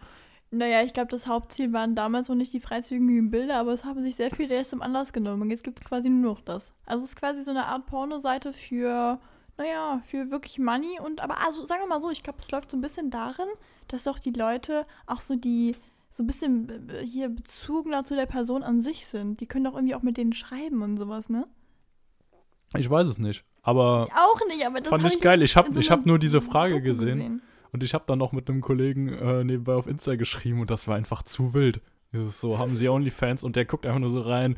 Naja, 0.51 0.83
ich 0.83 0.95
glaube, 0.95 1.11
das 1.11 1.27
Hauptziel 1.27 1.73
waren 1.75 1.95
damals 1.95 2.29
noch 2.29 2.35
nicht 2.35 2.53
die 2.55 2.61
freizügigen 2.61 3.31
Bilder, 3.31 3.57
aber 3.57 3.73
es 3.73 3.85
haben 3.85 4.01
sich 4.01 4.17
sehr 4.17 4.31
viele 4.31 4.55
erst 4.55 4.71
zum 4.71 4.81
Anlass 4.81 5.13
genommen. 5.13 5.43
Und 5.43 5.51
jetzt 5.51 5.63
gibt 5.63 5.81
es 5.81 5.87
quasi 5.87 6.09
nur 6.09 6.33
noch 6.33 6.41
das. 6.41 6.73
Also 6.87 7.05
es 7.05 7.11
ist 7.11 7.17
quasi 7.17 7.43
so 7.43 7.51
eine 7.51 7.67
Art 7.67 7.85
Pornoseite 7.87 8.55
für, 8.55 9.21
naja, 9.59 10.01
für 10.07 10.31
wirklich 10.31 10.59
Money. 10.59 11.01
Und 11.05 11.21
aber 11.21 11.45
also 11.45 11.67
sagen 11.67 11.83
wir 11.83 11.89
mal 11.89 12.01
so, 12.01 12.11
ich 12.11 12.23
glaube, 12.23 12.39
es 12.41 12.51
läuft 12.51 12.71
so 12.71 12.79
ein 12.79 12.81
bisschen 12.81 13.11
darin, 13.11 13.49
dass 13.89 14.05
doch 14.05 14.19
die 14.19 14.31
Leute 14.31 14.87
auch 15.07 15.21
so 15.21 15.35
die 15.37 15.77
so 16.11 16.23
ein 16.23 16.27
bisschen 16.27 16.89
äh, 16.89 17.05
hier 17.05 17.29
bezogener 17.29 18.05
zu 18.05 18.17
der 18.17 18.27
Person 18.27 18.63
an 18.63 18.81
sich 18.81 19.07
sind. 19.07 19.41
Die 19.41 19.47
können 19.47 19.65
doch 19.65 19.75
irgendwie 19.75 19.95
auch 19.95 20.03
mit 20.03 20.17
denen 20.17 20.33
schreiben 20.33 20.81
und 20.81 20.97
sowas, 20.97 21.29
ne? 21.29 21.47
Ich 22.75 22.89
weiß 22.89 23.07
es 23.07 23.19
nicht. 23.19 23.45
Aber 23.63 24.07
Ich 24.09 24.15
auch 24.15 24.47
nicht, 24.49 24.67
aber 24.67 24.81
das 24.81 24.89
fand 24.89 25.05
ich 25.05 25.21
geil. 25.21 25.43
Ich 25.43 25.57
habe 25.57 25.73
so 25.73 25.81
ich 25.81 25.91
hab 25.91 26.07
nur 26.07 26.19
diese 26.19 26.41
Frage 26.41 26.75
Doku 26.75 26.85
gesehen 26.85 27.43
und 27.73 27.83
ich 27.83 27.95
habe 27.95 28.05
dann 28.07 28.19
noch 28.19 28.33
mit 28.33 28.49
einem 28.49 28.61
Kollegen 28.61 29.09
äh, 29.09 29.45
nebenbei 29.45 29.75
auf 29.75 29.87
Insta 29.87 30.17
geschrieben 30.17 30.61
und 30.61 30.71
das 30.71 30.89
war 30.89 30.97
einfach 30.97 31.23
zu 31.23 31.55
wild. 31.55 31.81
Dieses 32.13 32.41
so, 32.41 32.59
haben 32.59 32.77
Sie 32.77 32.89
Onlyfans? 32.89 33.45
Und 33.45 33.57
der 33.57 33.65
guckt 33.67 33.85
einfach 33.85 33.99
nur 34.01 34.11
so 34.11 34.21
rein. 34.21 34.57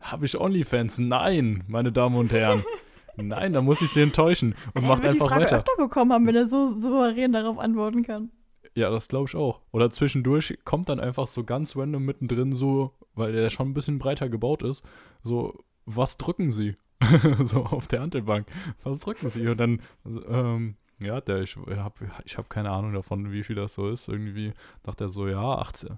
Habe 0.00 0.26
ich 0.26 0.38
Onlyfans? 0.38 0.98
Nein, 0.98 1.64
meine 1.66 1.92
Damen 1.92 2.16
und 2.16 2.32
Herren. 2.32 2.62
Nein, 3.16 3.52
da 3.52 3.62
muss 3.62 3.80
ich 3.80 3.90
Sie 3.90 4.02
enttäuschen 4.02 4.54
und 4.74 4.82
Er 4.82 4.88
macht 4.88 5.02
wird 5.02 5.14
die 5.14 5.20
einfach 5.20 5.28
Frage 5.30 5.44
weiter. 5.44 5.56
öfter 5.58 5.72
bekommen 5.78 6.12
haben, 6.12 6.26
wenn 6.26 6.34
er 6.34 6.46
so 6.46 6.66
souverän 6.66 7.32
darauf 7.32 7.58
antworten 7.58 8.02
kann. 8.02 8.30
Ja, 8.74 8.90
das 8.90 9.08
glaube 9.08 9.26
ich 9.28 9.36
auch. 9.36 9.60
Oder 9.70 9.90
zwischendurch 9.90 10.58
kommt 10.64 10.88
dann 10.88 10.98
einfach 10.98 11.26
so 11.28 11.44
ganz 11.44 11.76
random 11.76 12.04
mittendrin 12.04 12.52
so, 12.52 12.90
weil 13.14 13.32
der 13.32 13.48
schon 13.50 13.70
ein 13.70 13.74
bisschen 13.74 13.98
breiter 13.98 14.28
gebaut 14.28 14.62
ist, 14.62 14.84
so, 15.22 15.62
was 15.86 16.16
drücken 16.16 16.50
Sie? 16.50 16.76
so 17.44 17.64
auf 17.64 17.86
der 17.86 18.00
Handelbank. 18.00 18.46
Was 18.82 19.00
drücken 19.00 19.30
Sie? 19.30 19.46
Und 19.46 19.58
dann, 19.60 19.80
ähm, 20.28 20.76
ja, 21.00 21.20
der, 21.20 21.42
ich 21.42 21.56
habe 21.56 22.06
ich 22.24 22.38
hab 22.38 22.48
keine 22.48 22.70
Ahnung 22.70 22.92
davon, 22.92 23.32
wie 23.32 23.42
viel 23.42 23.56
das 23.56 23.74
so 23.74 23.88
ist. 23.88 24.08
Irgendwie 24.08 24.52
dachte 24.82 25.04
er 25.04 25.08
so, 25.08 25.28
ja, 25.28 25.42
80, 25.58 25.90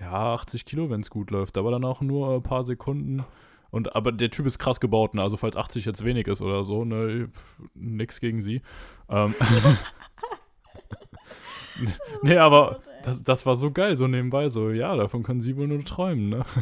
ja, 0.00 0.34
80 0.34 0.64
Kilo, 0.64 0.90
wenn 0.90 1.00
es 1.00 1.10
gut 1.10 1.30
läuft. 1.30 1.58
Aber 1.58 1.70
dann 1.70 1.84
auch 1.84 2.00
nur 2.00 2.36
ein 2.36 2.42
paar 2.42 2.64
Sekunden. 2.64 3.24
Und, 3.70 3.94
aber 3.94 4.12
der 4.12 4.30
Typ 4.30 4.46
ist 4.46 4.58
krass 4.58 4.80
gebaut, 4.80 5.14
ne? 5.14 5.22
Also 5.22 5.36
falls 5.36 5.56
80 5.56 5.84
jetzt 5.84 6.04
wenig 6.04 6.26
ist 6.26 6.40
oder 6.40 6.64
so, 6.64 6.84
ne, 6.84 7.28
nix 7.74 8.20
gegen 8.20 8.40
sie. 8.40 8.62
Ähm, 9.10 9.34
nee, 12.22 12.38
aber 12.38 12.80
das, 13.02 13.22
das 13.22 13.44
war 13.44 13.54
so 13.56 13.70
geil, 13.70 13.96
so 13.96 14.06
nebenbei, 14.06 14.48
so, 14.48 14.70
ja, 14.70 14.96
davon 14.96 15.22
können 15.22 15.40
sie 15.40 15.56
wohl 15.56 15.68
nur 15.68 15.84
träumen, 15.84 16.28
ne? 16.30 16.44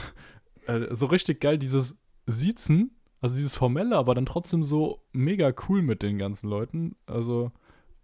Äh, 0.67 0.93
so 0.97 1.07
richtig 1.07 1.41
geil, 1.41 1.59
dieses 1.59 1.97
Siezen, 2.27 2.91
also 3.21 3.37
dieses 3.37 3.55
Formelle, 3.55 3.97
aber 3.97 4.17
dann 4.17 4.27
trotzdem 4.27 4.65
so 4.65 5.01
mega 5.13 5.53
cool 5.69 5.81
mit 5.81 6.03
den 6.03 6.19
ganzen 6.19 6.51
Leuten. 6.51 6.97
Also, 7.07 7.53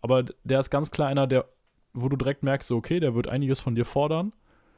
aber 0.03 0.25
der 0.45 0.61
ist 0.61 0.71
ganz 0.71 0.91
klar 0.91 1.09
einer, 1.09 1.27
der, 1.27 1.47
wo 1.95 2.09
du 2.09 2.17
direkt 2.17 2.43
merkst, 2.43 2.69
so, 2.69 2.77
okay, 2.77 3.01
der 3.01 3.15
wird 3.15 3.29
einiges 3.29 3.61
von 3.61 3.75
dir 3.75 3.85
fordern, 3.85 4.33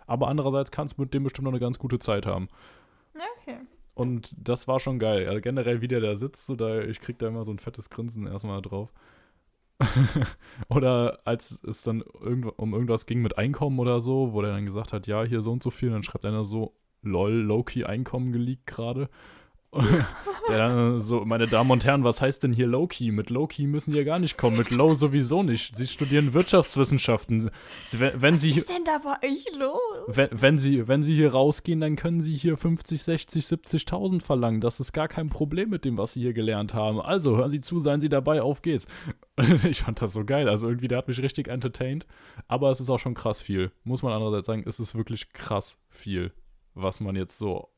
aber 0.06 0.28
andererseits 0.28 0.70
kannst 0.70 0.96
du 0.96 1.02
mit 1.02 1.14
dem 1.14 1.24
bestimmt 1.24 1.44
noch 1.44 1.52
eine 1.52 1.60
ganz 1.60 1.78
gute 1.78 1.98
Zeit 1.98 2.26
haben. 2.26 2.48
Okay. 3.40 3.58
Und 3.94 4.34
das 4.36 4.68
war 4.68 4.80
schon 4.80 4.98
geil. 4.98 5.28
Also 5.28 5.40
generell, 5.40 5.80
wie 5.80 5.88
der 5.88 6.00
da 6.00 6.16
sitzt, 6.16 6.46
so 6.46 6.56
da, 6.56 6.80
ich 6.82 7.00
krieg 7.00 7.18
da 7.18 7.28
immer 7.28 7.44
so 7.44 7.52
ein 7.52 7.58
fettes 7.58 7.90
Grinsen 7.90 8.26
erstmal 8.26 8.60
drauf. 8.60 8.92
oder 10.68 11.20
als 11.24 11.62
es 11.64 11.82
dann 11.82 12.02
irgend, 12.20 12.58
um 12.58 12.72
irgendwas 12.74 13.06
ging 13.06 13.22
mit 13.22 13.38
Einkommen 13.38 13.78
oder 13.78 14.00
so, 14.00 14.32
wo 14.32 14.42
der 14.42 14.52
dann 14.52 14.66
gesagt 14.66 14.92
hat, 14.92 15.06
ja, 15.06 15.24
hier 15.24 15.42
so 15.42 15.52
und 15.52 15.62
so 15.62 15.70
viel, 15.70 15.90
dann 15.90 16.02
schreibt 16.02 16.24
einer 16.24 16.44
so, 16.44 16.74
lol, 17.02 17.32
Low-Key 17.32 17.84
Einkommen 17.84 18.32
geleakt 18.32 18.66
gerade. 18.66 19.08
Der 20.48 20.58
dann 20.58 21.00
so, 21.00 21.24
meine 21.24 21.46
Damen 21.46 21.70
und 21.70 21.84
Herren, 21.84 22.04
was 22.04 22.20
heißt 22.20 22.42
denn 22.42 22.52
hier 22.52 22.66
Low-Key? 22.66 23.10
Mit 23.12 23.30
Low-Key 23.30 23.66
müssen 23.66 23.92
Sie 23.92 23.98
ja 23.98 24.04
gar 24.04 24.18
nicht 24.18 24.36
kommen, 24.36 24.58
mit 24.58 24.70
Low 24.70 24.94
sowieso 24.94 25.42
nicht. 25.42 25.76
Sie 25.76 25.86
studieren 25.86 26.34
Wirtschaftswissenschaften. 26.34 27.50
Sie, 27.86 28.00
wenn, 28.00 28.20
wenn 28.20 28.38
Sie 28.38 28.50
Was 28.50 28.58
ist 28.58 28.68
denn 28.68 28.84
da 28.84 28.98
bei 28.98 29.26
euch 29.26 29.44
los? 29.58 29.78
wenn, 30.06 30.28
wenn, 30.32 30.58
sie, 30.58 30.86
wenn 30.88 31.02
sie 31.02 31.14
hier 31.14 31.32
rausgehen, 31.32 31.80
dann 31.80 31.96
können 31.96 32.20
sie 32.20 32.34
hier 32.34 32.56
50, 32.56 33.02
60, 33.02 33.44
70.000 33.44 34.22
verlangen. 34.22 34.60
Das 34.60 34.80
ist 34.80 34.92
gar 34.92 35.08
kein 35.08 35.28
Problem 35.28 35.70
mit 35.70 35.84
dem, 35.84 35.96
was 35.96 36.12
sie 36.12 36.20
hier 36.20 36.32
gelernt 36.32 36.74
haben. 36.74 37.00
Also 37.00 37.36
hören 37.36 37.50
Sie 37.50 37.60
zu, 37.60 37.80
seien 37.80 38.00
Sie 38.00 38.08
dabei, 38.08 38.42
auf 38.42 38.62
geht's. 38.62 38.86
Ich 39.64 39.82
fand 39.82 40.00
das 40.00 40.12
so 40.12 40.24
geil. 40.24 40.48
Also 40.48 40.68
irgendwie, 40.68 40.86
der 40.86 40.98
hat 40.98 41.08
mich 41.08 41.20
richtig 41.20 41.48
entertained. 41.48 42.06
Aber 42.46 42.70
es 42.70 42.80
ist 42.80 42.90
auch 42.90 43.00
schon 43.00 43.14
krass 43.14 43.40
viel. 43.40 43.72
Muss 43.82 44.02
man 44.02 44.12
andererseits 44.12 44.46
sagen, 44.46 44.62
es 44.66 44.78
ist 44.78 44.94
wirklich 44.94 45.32
krass 45.32 45.76
viel, 45.88 46.32
was 46.74 47.00
man 47.00 47.16
jetzt 47.16 47.36
so 47.38 47.68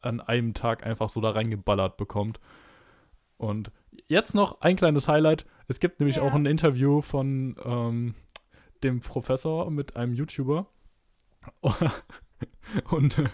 an 0.00 0.20
einem 0.20 0.54
Tag 0.54 0.84
einfach 0.86 1.08
so 1.08 1.20
da 1.20 1.30
reingeballert 1.30 1.96
bekommt. 1.96 2.40
Und 3.38 3.70
jetzt 4.08 4.34
noch 4.34 4.60
ein 4.60 4.76
kleines 4.76 5.08
Highlight. 5.08 5.44
Es 5.68 5.80
gibt 5.80 6.00
nämlich 6.00 6.16
Ja. 6.16 6.22
auch 6.22 6.34
ein 6.34 6.46
Interview 6.46 7.00
von 7.00 7.56
ähm, 7.64 8.14
dem 8.82 9.00
Professor 9.00 9.70
mit 9.70 9.96
einem 9.96 10.14
YouTuber. 10.14 10.66
Und 12.90 13.18
äh, 13.18 13.28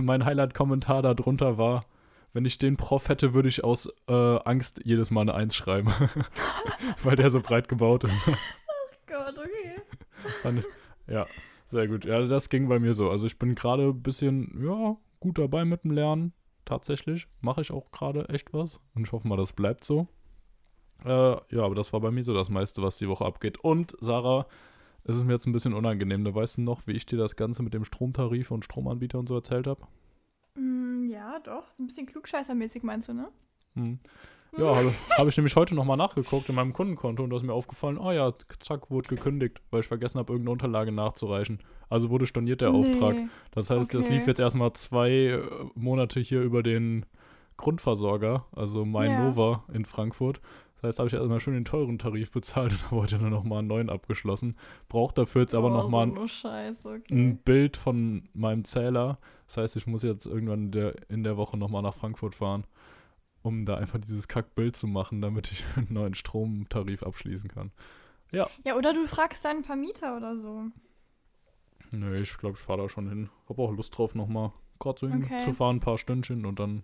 mein 0.00 0.24
Highlight-Kommentar 0.24 1.02
darunter 1.02 1.58
war, 1.58 1.84
wenn 2.32 2.44
ich 2.44 2.58
den 2.58 2.76
Prof 2.76 3.08
hätte, 3.08 3.34
würde 3.34 3.48
ich 3.48 3.62
aus 3.62 3.92
äh, 4.08 4.12
Angst 4.12 4.80
jedes 4.84 5.10
Mal 5.10 5.22
eine 5.22 5.34
Eins 5.34 5.54
schreiben. 5.54 5.92
Weil 7.02 7.16
der 7.16 7.30
so 7.30 7.40
breit 7.40 7.68
gebaut 7.68 8.04
ist. 8.04 8.24
Gott, 9.06 9.36
okay. 9.38 10.56
Ich, 10.58 11.12
ja, 11.12 11.26
sehr 11.70 11.88
gut. 11.88 12.04
Ja, 12.04 12.26
das 12.26 12.48
ging 12.48 12.68
bei 12.68 12.78
mir 12.78 12.94
so. 12.94 13.10
Also 13.10 13.26
ich 13.26 13.38
bin 13.38 13.54
gerade 13.54 13.84
ein 13.88 14.02
bisschen, 14.02 14.62
ja, 14.64 14.96
gut 15.22 15.38
dabei 15.38 15.64
mit 15.64 15.84
dem 15.84 15.92
Lernen. 15.92 16.32
Tatsächlich. 16.64 17.28
Mache 17.40 17.60
ich 17.62 17.72
auch 17.72 17.90
gerade 17.90 18.28
echt 18.28 18.52
was. 18.52 18.78
Und 18.94 19.06
ich 19.06 19.12
hoffe 19.12 19.26
mal, 19.26 19.36
das 19.36 19.52
bleibt 19.52 19.84
so. 19.84 20.08
Äh, 21.04 21.08
ja, 21.08 21.62
aber 21.62 21.74
das 21.74 21.92
war 21.92 22.00
bei 22.00 22.10
mir 22.10 22.22
so 22.24 22.34
das 22.34 22.50
meiste, 22.50 22.82
was 22.82 22.98
die 22.98 23.08
Woche 23.08 23.24
abgeht. 23.24 23.58
Und 23.58 23.96
Sarah, 24.00 24.46
es 25.04 25.16
ist 25.16 25.24
mir 25.24 25.32
jetzt 25.32 25.46
ein 25.46 25.52
bisschen 25.52 25.74
unangenehm. 25.74 26.24
Da 26.24 26.34
weißt 26.34 26.58
du 26.58 26.62
noch, 26.62 26.86
wie 26.86 26.92
ich 26.92 27.06
dir 27.06 27.18
das 27.18 27.36
Ganze 27.36 27.62
mit 27.62 27.74
dem 27.74 27.84
Stromtarif 27.84 28.50
und 28.50 28.64
Stromanbieter 28.64 29.18
und 29.18 29.28
so 29.28 29.34
erzählt 29.34 29.66
habe? 29.66 29.86
Mm, 30.54 31.04
ja, 31.08 31.40
doch. 31.40 31.64
So 31.76 31.82
ein 31.82 31.86
bisschen 31.86 32.06
klugscheißermäßig 32.06 32.82
meinst 32.82 33.08
du, 33.08 33.14
ne? 33.14 33.28
Hm. 33.74 33.98
Ja, 34.58 34.76
habe 34.76 34.92
hab 35.16 35.28
ich 35.28 35.36
nämlich 35.36 35.56
heute 35.56 35.74
nochmal 35.74 35.96
nachgeguckt 35.96 36.48
in 36.50 36.54
meinem 36.54 36.74
Kundenkonto 36.74 37.22
und 37.24 37.30
da 37.30 37.36
ist 37.36 37.42
mir 37.42 37.54
aufgefallen, 37.54 37.96
oh 37.96 38.10
ja, 38.10 38.34
zack, 38.58 38.90
wurde 38.90 39.08
gekündigt, 39.08 39.62
weil 39.70 39.80
ich 39.80 39.86
vergessen 39.86 40.18
habe, 40.18 40.32
irgendeine 40.32 40.52
Unterlage 40.52 40.92
nachzureichen. 40.92 41.60
Also 41.88 42.10
wurde 42.10 42.26
storniert 42.26 42.60
der 42.60 42.70
Auftrag. 42.72 43.14
Nee. 43.16 43.28
Das 43.52 43.70
heißt, 43.70 43.94
das 43.94 44.06
Okay. 44.06 44.14
lief 44.16 44.26
jetzt 44.26 44.40
erstmal 44.40 44.72
zwei 44.74 45.10
äh, 45.10 45.40
Monate 45.74 46.20
hier 46.20 46.42
über 46.42 46.62
den 46.62 47.06
Grundversorger, 47.56 48.44
also 48.54 48.84
mein 48.84 49.10
Ja. 49.10 49.24
Nova 49.24 49.64
in 49.72 49.84
Frankfurt. 49.86 50.40
Das 50.74 50.88
heißt, 50.88 50.98
habe 50.98 51.08
ich 51.08 51.14
erstmal 51.14 51.40
schon 51.40 51.54
den 51.54 51.64
teuren 51.64 51.98
Tarif 51.98 52.30
bezahlt 52.32 52.72
und 52.72 52.84
habe 52.90 52.96
heute 53.02 53.18
nur 53.18 53.30
nochmal 53.30 53.60
einen 53.60 53.68
neuen 53.68 53.88
abgeschlossen. 53.88 54.56
Braucht 54.88 55.16
dafür 55.16 55.42
jetzt 55.42 55.54
aber 55.54 55.68
oh, 55.68 55.76
nochmal 55.76 56.12
so 56.14 56.28
Scheiße, 56.28 56.88
okay. 56.88 57.14
ein 57.14 57.36
Bild 57.38 57.76
von 57.78 58.28
meinem 58.34 58.64
Zähler. 58.64 59.18
Das 59.46 59.56
heißt, 59.56 59.76
ich 59.76 59.86
muss 59.86 60.02
jetzt 60.02 60.26
irgendwann 60.26 60.64
in 60.64 60.72
der, 60.72 60.94
in 61.08 61.24
der 61.24 61.36
Woche 61.38 61.56
nochmal 61.56 61.82
nach 61.82 61.94
Frankfurt 61.94 62.34
fahren, 62.34 62.64
um 63.42 63.66
da 63.66 63.76
einfach 63.76 63.98
dieses 63.98 64.28
Kackbild 64.28 64.76
zu 64.76 64.86
machen, 64.86 65.20
damit 65.20 65.50
ich 65.52 65.64
einen 65.76 65.92
neuen 65.92 66.14
Stromtarif 66.14 67.02
abschließen 67.02 67.50
kann. 67.50 67.72
Ja, 68.30 68.48
oder 68.76 68.94
du 68.94 69.06
fragst 69.06 69.44
deinen 69.44 69.62
Vermieter 69.62 70.16
oder 70.16 70.38
so. 70.38 70.64
Nee, 71.90 72.20
ich 72.20 72.38
glaube, 72.38 72.56
ich 72.56 72.62
fahre 72.64 72.82
da 72.82 72.88
schon 72.88 73.08
hin. 73.08 73.28
Hab 73.48 73.58
auch 73.58 73.70
Lust 73.72 73.96
drauf, 73.98 74.14
nochmal 74.14 74.52
gerade 74.78 74.98
so 74.98 75.06
Okay. 75.06 75.28
hinzufahren, 75.28 75.76
ein 75.76 75.80
paar 75.80 75.98
Stündchen 75.98 76.46
und 76.46 76.58
dann 76.58 76.82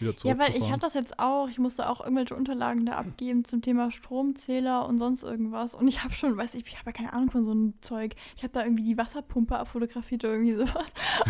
wieder 0.00 0.12
Ja, 0.12 0.38
weil 0.38 0.50
ich 0.50 0.62
zurückzufahren. 0.62 0.72
hatte 0.72 0.80
das 0.80 0.94
jetzt 0.94 1.18
auch. 1.18 1.48
Ich 1.48 1.58
musste 1.58 1.88
auch 1.88 2.00
irgendwelche 2.00 2.34
Unterlagen 2.36 2.86
da 2.86 2.92
abgeben 2.96 3.44
zum 3.44 3.62
Thema 3.62 3.90
Stromzähler 3.90 4.86
und 4.86 4.98
sonst 4.98 5.22
irgendwas. 5.22 5.74
Und 5.74 5.88
ich 5.88 6.02
habe 6.04 6.12
schon, 6.14 6.36
weiß 6.36 6.54
ich, 6.54 6.66
ich 6.66 6.78
habe 6.78 6.86
ja 6.90 6.92
keine 6.92 7.12
Ahnung 7.12 7.30
von 7.30 7.44
so 7.44 7.50
einem 7.50 7.74
Zeug. 7.82 8.14
Ich 8.36 8.42
habe 8.42 8.52
da 8.52 8.62
irgendwie 8.64 8.84
die 8.84 8.98
Wasserpumpe 8.98 9.58
abfotografiert 9.58 10.24
oder 10.24 10.34
irgendwie 10.34 10.54
sowas. 10.66 10.86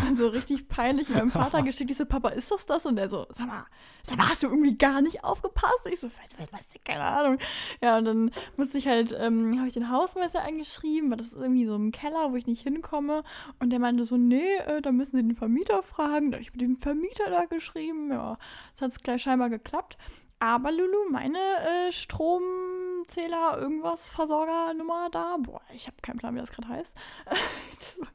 Und 0.07 0.17
so 0.17 0.27
richtig 0.27 0.67
peinlich 0.67 1.09
meinem 1.09 1.31
Vater 1.31 1.61
geschickt. 1.63 1.91
Ich 1.91 1.97
so, 1.97 2.05
Papa, 2.05 2.29
ist 2.29 2.51
das 2.51 2.65
das? 2.65 2.85
Und 2.85 2.95
der 2.95 3.09
so, 3.09 3.25
sag 3.37 3.47
mal, 3.47 3.65
sag 4.03 4.17
mal, 4.17 4.29
hast 4.29 4.43
du 4.43 4.47
irgendwie 4.47 4.77
gar 4.77 5.01
nicht 5.01 5.23
aufgepasst? 5.23 5.79
Ich 5.91 5.99
so, 5.99 6.07
was, 6.07 6.51
was, 6.51 6.61
keine 6.83 7.03
Ahnung. 7.03 7.37
Ja, 7.81 7.97
und 7.97 8.05
dann 8.05 8.31
musste 8.57 8.77
ich 8.77 8.87
halt, 8.87 9.15
ähm, 9.19 9.57
habe 9.57 9.67
ich 9.67 9.73
den 9.73 9.89
Hausmeister 9.89 10.43
angeschrieben, 10.43 11.09
weil 11.09 11.17
das 11.17 11.27
ist 11.27 11.37
irgendwie 11.37 11.65
so 11.65 11.75
im 11.75 11.91
Keller, 11.91 12.31
wo 12.31 12.35
ich 12.35 12.47
nicht 12.47 12.61
hinkomme. 12.61 13.23
Und 13.59 13.71
der 13.71 13.79
meinte 13.79 14.03
so, 14.03 14.17
nee, 14.17 14.55
äh, 14.67 14.81
da 14.81 14.91
müssen 14.91 15.17
Sie 15.17 15.23
den 15.23 15.35
Vermieter 15.35 15.81
fragen. 15.83 16.31
Da 16.31 16.35
habe 16.35 16.41
ich 16.41 16.51
mit 16.51 16.61
dem 16.61 16.75
Vermieter 16.75 17.29
da 17.29 17.45
geschrieben. 17.45 18.11
Ja, 18.11 18.37
das 18.77 18.93
hat 18.93 19.03
gleich 19.03 19.21
scheinbar 19.21 19.49
geklappt. 19.49 19.97
Aber 20.41 20.71
Lulu, 20.71 21.09
meine 21.11 21.37
äh, 21.37 21.91
Stromzähler, 21.91 23.57
irgendwas 23.59 24.09
Versorgernummer 24.09 25.09
da, 25.11 25.35
boah, 25.37 25.59
ich 25.75 25.87
habe 25.87 25.97
keinen 26.01 26.17
Plan, 26.17 26.33
wie 26.33 26.39
das 26.39 26.51
gerade 26.51 26.69
heißt. 26.69 26.95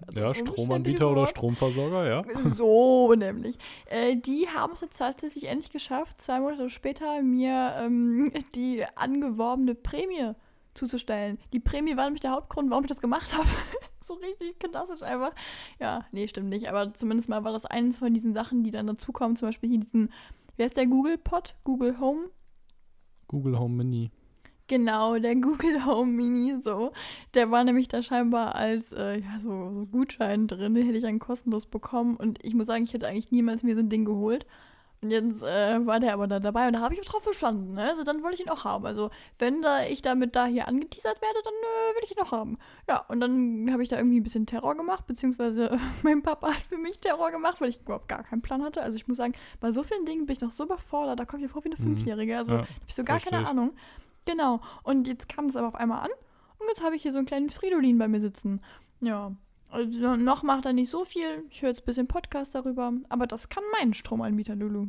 Das 0.06 0.14
ja, 0.14 0.32
Stromanbieter 0.32 1.10
oder 1.10 1.26
Stromversorger, 1.26 2.08
ja. 2.08 2.24
So 2.56 3.12
nämlich. 3.14 3.58
Äh, 3.86 4.16
die 4.16 4.48
haben 4.48 4.72
es 4.72 4.80
jetzt 4.80 4.96
tatsächlich 4.96 5.44
endlich 5.44 5.70
geschafft, 5.70 6.22
zwei 6.22 6.40
Monate 6.40 6.70
später 6.70 7.20
mir 7.20 7.74
ähm, 7.78 8.32
die 8.54 8.86
angeworbene 8.94 9.74
Prämie 9.74 10.32
zuzustellen. 10.72 11.38
Die 11.52 11.60
Prämie 11.60 11.98
war 11.98 12.04
nämlich 12.04 12.22
der 12.22 12.32
Hauptgrund, 12.32 12.70
warum 12.70 12.84
ich 12.84 12.88
das 12.88 13.00
gemacht 13.00 13.36
habe. 13.36 13.48
so 14.06 14.14
richtig 14.14 14.58
klassisch 14.58 15.02
einfach. 15.02 15.34
Ja, 15.80 16.04
nee, 16.12 16.28
stimmt 16.28 16.48
nicht. 16.48 16.68
Aber 16.68 16.92
zumindest 16.94 17.28
mal 17.28 17.44
war 17.44 17.52
das 17.52 17.66
eines 17.66 17.98
von 17.98 18.12
diesen 18.14 18.34
Sachen, 18.34 18.62
die 18.62 18.70
dann 18.70 18.86
dazukommen. 18.86 19.36
Zum 19.36 19.48
Beispiel 19.48 19.70
hier 19.70 19.80
diesen, 19.80 20.12
wer 20.56 20.66
ist 20.66 20.76
der 20.76 20.86
Google 20.86 21.18
Pod? 21.18 21.54
Google 21.64 21.98
Home? 22.00 22.30
Google 23.28 23.58
Home 23.58 23.76
Mini. 23.76 24.10
Genau, 24.66 25.18
der 25.18 25.36
Google 25.40 25.84
Home 25.84 26.12
Mini, 26.12 26.60
so. 26.62 26.92
Der 27.34 27.50
war 27.50 27.64
nämlich 27.64 27.88
da 27.88 28.02
scheinbar 28.02 28.54
als 28.54 28.92
äh, 28.92 29.20
ja, 29.20 29.38
so, 29.38 29.72
so 29.72 29.86
Gutschein 29.86 30.46
drin, 30.46 30.74
den 30.74 30.86
hätte 30.86 30.98
ich 30.98 31.04
dann 31.04 31.18
kostenlos 31.18 31.66
bekommen. 31.66 32.16
Und 32.16 32.44
ich 32.44 32.54
muss 32.54 32.66
sagen, 32.66 32.84
ich 32.84 32.92
hätte 32.92 33.08
eigentlich 33.08 33.30
niemals 33.30 33.62
mir 33.62 33.74
so 33.74 33.80
ein 33.80 33.90
Ding 33.90 34.04
geholt. 34.04 34.46
Und 35.04 35.10
jetzt 35.10 35.42
äh, 35.42 35.86
war 35.86 36.00
der 36.00 36.14
aber 36.14 36.26
da 36.26 36.40
dabei 36.40 36.66
und 36.66 36.72
da 36.72 36.80
habe 36.80 36.94
ich 36.94 37.00
auch 37.02 37.04
drauf 37.04 37.22
verstanden. 37.22 37.74
Ne? 37.74 37.82
Also 37.82 38.04
dann 38.04 38.22
wollte 38.22 38.36
ich 38.36 38.40
ihn 38.40 38.48
auch 38.48 38.64
haben. 38.64 38.86
Also 38.86 39.10
wenn 39.38 39.60
da 39.60 39.84
ich 39.84 40.00
damit 40.00 40.34
da 40.34 40.46
hier 40.46 40.66
angeteasert 40.66 41.20
werde, 41.20 41.40
dann 41.44 41.52
äh, 41.52 41.94
will 41.94 42.04
ich 42.04 42.12
ihn 42.12 42.22
auch 42.22 42.32
haben. 42.32 42.56
Ja, 42.88 43.04
und 43.08 43.20
dann 43.20 43.70
habe 43.70 43.82
ich 43.82 43.90
da 43.90 43.98
irgendwie 43.98 44.18
ein 44.20 44.22
bisschen 44.22 44.46
Terror 44.46 44.74
gemacht, 44.74 45.06
beziehungsweise 45.06 45.78
mein 46.02 46.22
Papa 46.22 46.54
hat 46.54 46.62
für 46.70 46.78
mich 46.78 47.00
Terror 47.00 47.30
gemacht, 47.30 47.60
weil 47.60 47.68
ich 47.68 47.82
überhaupt 47.82 48.08
gar 48.08 48.22
keinen 48.24 48.40
Plan 48.40 48.62
hatte. 48.62 48.80
Also 48.80 48.96
ich 48.96 49.06
muss 49.06 49.18
sagen, 49.18 49.34
bei 49.60 49.72
so 49.72 49.82
vielen 49.82 50.06
Dingen 50.06 50.24
bin 50.24 50.36
ich 50.36 50.40
noch 50.40 50.52
so 50.52 50.64
überfordert, 50.64 51.20
da 51.20 51.26
komme 51.26 51.42
ich 51.42 51.48
mir 51.48 51.52
vor 51.52 51.62
wie 51.64 51.68
eine 51.70 51.78
mhm. 51.78 51.96
Fünfjährige. 51.96 52.38
Also 52.38 52.52
ja, 52.52 52.58
habe 52.60 52.68
ich 52.88 52.94
so 52.94 53.04
gar 53.04 53.20
keine 53.20 53.46
Ahnung. 53.46 53.72
Genau. 54.24 54.62
Und 54.84 55.06
jetzt 55.06 55.28
kam 55.28 55.44
es 55.44 55.56
aber 55.56 55.68
auf 55.68 55.74
einmal 55.74 56.00
an 56.00 56.10
und 56.58 56.66
jetzt 56.68 56.82
habe 56.82 56.96
ich 56.96 57.02
hier 57.02 57.12
so 57.12 57.18
einen 57.18 57.26
kleinen 57.26 57.50
Fridolin 57.50 57.98
bei 57.98 58.08
mir 58.08 58.22
sitzen. 58.22 58.62
Ja, 59.02 59.32
also 59.74 60.16
noch 60.16 60.42
macht 60.42 60.66
er 60.66 60.72
nicht 60.72 60.88
so 60.88 61.04
viel. 61.04 61.44
Ich 61.50 61.62
höre 61.62 61.70
jetzt 61.70 61.82
ein 61.82 61.86
bisschen 61.86 62.06
Podcast 62.06 62.54
darüber. 62.54 62.92
Aber 63.08 63.26
das 63.26 63.48
kann 63.48 63.64
mein 63.72 63.92
Stromanbieter, 63.92 64.54
Lulu. 64.54 64.88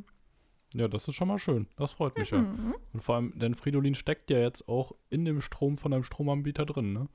Ja, 0.74 0.88
das 0.88 1.08
ist 1.08 1.16
schon 1.16 1.28
mal 1.28 1.40
schön. 1.40 1.68
Das 1.78 1.94
freut 1.94 2.18
mich 2.18 2.32
mhm. 2.32 2.72
ja. 2.72 2.74
Und 2.94 3.00
vor 3.02 3.16
allem, 3.16 3.38
denn 3.38 3.56
Fridolin 3.56 3.96
steckt 3.96 4.30
ja 4.30 4.40
jetzt 4.40 4.68
auch 4.68 4.92
in 5.10 5.26
dem 5.26 5.42
Strom 5.42 5.78
von 5.78 5.94
einem 5.94 6.04
Stromanbieter 6.04 6.66
drin, 6.66 6.94
ne? 6.94 7.08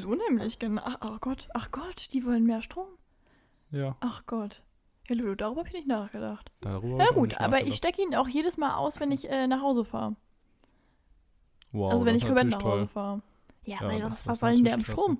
So 0.00 0.14
nämlich, 0.14 0.58
genau. 0.58 0.82
Ach, 0.84 0.96
ach 1.00 1.20
Gott, 1.20 1.48
ach 1.54 1.70
Gott, 1.70 2.08
die 2.12 2.24
wollen 2.24 2.44
mehr 2.44 2.62
Strom. 2.62 2.86
Ja. 3.70 3.96
Ach 4.00 4.24
Gott. 4.26 4.62
Ja, 5.08 5.16
Lulu, 5.16 5.34
darüber 5.34 5.60
habe 5.60 5.68
ich 5.68 5.74
nicht 5.74 5.88
nachgedacht. 5.88 6.52
Darüber 6.60 6.98
ja 6.98 7.10
gut, 7.10 7.38
aber 7.38 7.66
ich 7.66 7.76
stecke 7.76 8.00
ihn 8.02 8.14
auch 8.14 8.28
jedes 8.28 8.56
Mal 8.56 8.76
aus, 8.76 9.00
wenn 9.00 9.10
ich 9.10 9.28
äh, 9.28 9.46
nach 9.46 9.60
Hause 9.60 9.84
fahre. 9.84 10.16
Wow, 11.72 11.92
also 11.92 12.06
wenn 12.06 12.14
ich 12.14 12.24
für 12.24 12.32
nach 12.32 12.62
Hause 12.62 12.86
fahre. 12.86 13.22
Ja, 13.64 13.76
ja, 13.80 13.88
weil 13.88 14.02
was, 14.04 14.26
was 14.26 14.40
soll 14.40 14.54
denn 14.54 14.64
der 14.64 14.74
im 14.74 14.84
Strom? 14.84 15.18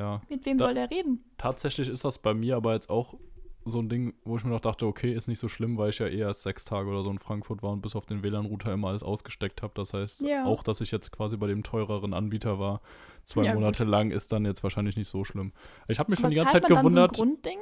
Ja. 0.00 0.22
Mit 0.30 0.46
wem 0.46 0.56
da, 0.56 0.64
soll 0.64 0.74
der 0.74 0.90
reden? 0.90 1.22
Tatsächlich 1.36 1.86
ist 1.86 2.06
das 2.06 2.18
bei 2.18 2.32
mir 2.32 2.56
aber 2.56 2.72
jetzt 2.72 2.88
auch 2.88 3.18
so 3.66 3.80
ein 3.80 3.90
Ding, 3.90 4.14
wo 4.24 4.38
ich 4.38 4.44
mir 4.44 4.50
noch 4.50 4.60
dachte, 4.60 4.86
okay, 4.86 5.12
ist 5.12 5.28
nicht 5.28 5.38
so 5.38 5.46
schlimm, 5.46 5.76
weil 5.76 5.90
ich 5.90 5.98
ja 5.98 6.06
eher 6.06 6.28
erst 6.28 6.40
sechs 6.42 6.64
Tage 6.64 6.88
oder 6.88 7.04
so 7.04 7.10
in 7.10 7.18
Frankfurt 7.18 7.62
war 7.62 7.72
und 7.72 7.82
bis 7.82 7.94
auf 7.94 8.06
den 8.06 8.22
WLAN-Router 8.22 8.72
immer 8.72 8.88
alles 8.88 9.02
ausgesteckt 9.02 9.60
habe. 9.60 9.74
Das 9.76 9.92
heißt, 9.92 10.22
ja. 10.22 10.46
auch, 10.46 10.62
dass 10.62 10.80
ich 10.80 10.90
jetzt 10.90 11.12
quasi 11.12 11.36
bei 11.36 11.48
dem 11.48 11.62
teureren 11.62 12.14
Anbieter 12.14 12.58
war, 12.58 12.80
zwei 13.24 13.42
ja, 13.42 13.52
Monate 13.52 13.84
gut. 13.84 13.90
lang, 13.90 14.10
ist 14.10 14.32
dann 14.32 14.46
jetzt 14.46 14.62
wahrscheinlich 14.62 14.96
nicht 14.96 15.08
so 15.08 15.22
schlimm. 15.22 15.52
Ich 15.86 15.98
habe 15.98 16.10
mich 16.10 16.18
aber 16.18 16.28
schon 16.28 16.30
die 16.30 16.36
ganze 16.36 16.54
Zeit 16.54 16.66
gewundert. 16.66 17.18
Dann 17.20 17.38
so 17.38 17.50
ein 17.50 17.58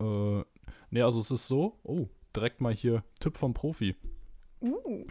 Grundding? 0.00 0.40
Äh, 0.40 0.44
nee, 0.90 1.02
also 1.02 1.20
es 1.20 1.30
ist 1.30 1.46
so, 1.46 1.78
oh, 1.84 2.08
direkt 2.34 2.60
mal 2.60 2.74
hier 2.74 3.04
Tipp 3.20 3.38
vom 3.38 3.54
Profi. 3.54 3.94
Uh. 4.60 5.06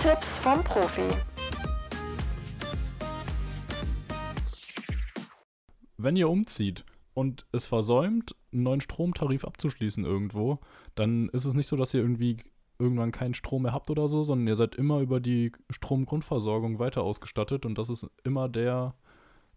Tipps 0.00 0.38
vom 0.38 0.62
Profi. 0.62 1.31
Wenn 6.02 6.16
ihr 6.16 6.28
umzieht 6.28 6.84
und 7.14 7.46
es 7.52 7.66
versäumt, 7.66 8.34
einen 8.52 8.62
neuen 8.62 8.80
Stromtarif 8.80 9.44
abzuschließen 9.44 10.04
irgendwo, 10.04 10.60
dann 10.94 11.28
ist 11.30 11.44
es 11.44 11.54
nicht 11.54 11.66
so, 11.66 11.76
dass 11.76 11.94
ihr 11.94 12.00
irgendwie 12.00 12.38
irgendwann 12.78 13.12
keinen 13.12 13.34
Strom 13.34 13.62
mehr 13.62 13.72
habt 13.72 13.90
oder 13.90 14.08
so, 14.08 14.24
sondern 14.24 14.48
ihr 14.48 14.56
seid 14.56 14.74
immer 14.74 15.00
über 15.00 15.20
die 15.20 15.52
Stromgrundversorgung 15.70 16.78
weiter 16.78 17.02
ausgestattet 17.02 17.64
und 17.64 17.78
das 17.78 17.90
ist 17.90 18.06
immer 18.24 18.48
der 18.48 18.94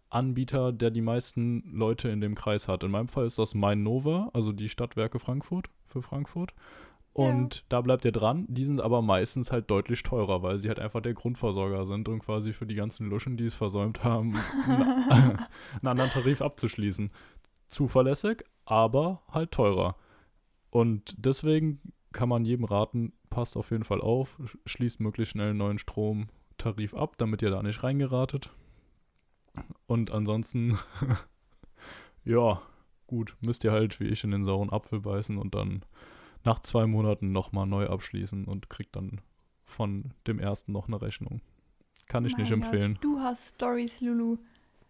Anbieter, 0.09 0.71
der 0.71 0.91
die 0.91 1.01
meisten 1.01 1.63
Leute 1.71 2.09
in 2.09 2.21
dem 2.21 2.35
Kreis 2.35 2.67
hat. 2.67 2.83
In 2.83 2.91
meinem 2.91 3.09
Fall 3.09 3.25
ist 3.25 3.39
das 3.39 3.55
Mainnova, 3.55 4.29
also 4.33 4.51
die 4.51 4.69
Stadtwerke 4.69 5.19
Frankfurt 5.19 5.69
für 5.87 6.01
Frankfurt. 6.01 6.53
Und 7.15 7.55
ja. 7.55 7.61
da 7.69 7.79
bleibt 7.79 8.03
ihr 8.03 8.11
dran. 8.11 8.45
Die 8.49 8.65
sind 8.65 8.81
aber 8.81 9.01
meistens 9.01 9.49
halt 9.49 9.71
deutlich 9.71 10.03
teurer, 10.03 10.43
weil 10.43 10.57
sie 10.57 10.67
halt 10.67 10.81
einfach 10.81 10.99
der 10.99 11.13
Grundversorger 11.13 11.85
sind 11.85 12.09
und 12.09 12.19
quasi 12.19 12.51
für 12.51 12.65
die 12.65 12.75
ganzen 12.75 13.09
Luschen, 13.09 13.37
die 13.37 13.45
es 13.45 13.55
versäumt 13.55 14.03
haben, 14.03 14.35
einen, 14.65 14.81
einen 15.79 15.87
anderen 15.87 16.11
Tarif 16.11 16.41
abzuschließen. 16.41 17.11
Zuverlässig, 17.69 18.43
aber 18.65 19.21
halt 19.31 19.51
teurer. 19.51 19.95
Und 20.71 21.15
deswegen 21.17 21.79
kann 22.11 22.27
man 22.27 22.43
jedem 22.43 22.65
raten, 22.65 23.13
passt 23.29 23.55
auf 23.55 23.71
jeden 23.71 23.85
Fall 23.85 24.01
auf, 24.01 24.37
schließt 24.65 24.99
möglichst 24.99 25.31
schnell 25.31 25.51
einen 25.51 25.59
neuen 25.59 25.77
Stromtarif 25.77 26.93
ab, 26.95 27.13
damit 27.17 27.41
ihr 27.41 27.49
da 27.49 27.63
nicht 27.63 27.81
reingeratet. 27.81 28.49
Und 29.87 30.11
ansonsten, 30.11 30.77
ja, 32.25 32.61
gut, 33.07 33.37
müsst 33.39 33.63
ihr 33.63 33.71
halt 33.71 34.01
wie 34.01 34.07
ich 34.07 34.25
in 34.25 34.31
den 34.31 34.43
sauren 34.43 34.69
Apfel 34.69 34.99
beißen 34.99 35.37
und 35.37 35.55
dann 35.55 35.85
nach 36.45 36.59
zwei 36.59 36.85
Monaten 36.85 37.31
nochmal 37.31 37.65
neu 37.65 37.87
abschließen 37.87 38.45
und 38.45 38.69
kriegt 38.69 38.95
dann 38.95 39.21
von 39.63 40.13
dem 40.27 40.39
ersten 40.39 40.71
noch 40.71 40.87
eine 40.87 41.01
Rechnung. 41.01 41.41
Kann 42.07 42.25
ich 42.25 42.33
mein 42.33 42.43
nicht 42.43 42.51
empfehlen. 42.51 42.93
Gott, 42.95 43.03
du 43.03 43.19
hast 43.19 43.55
Stories, 43.55 43.99
Lulu. 43.99 44.37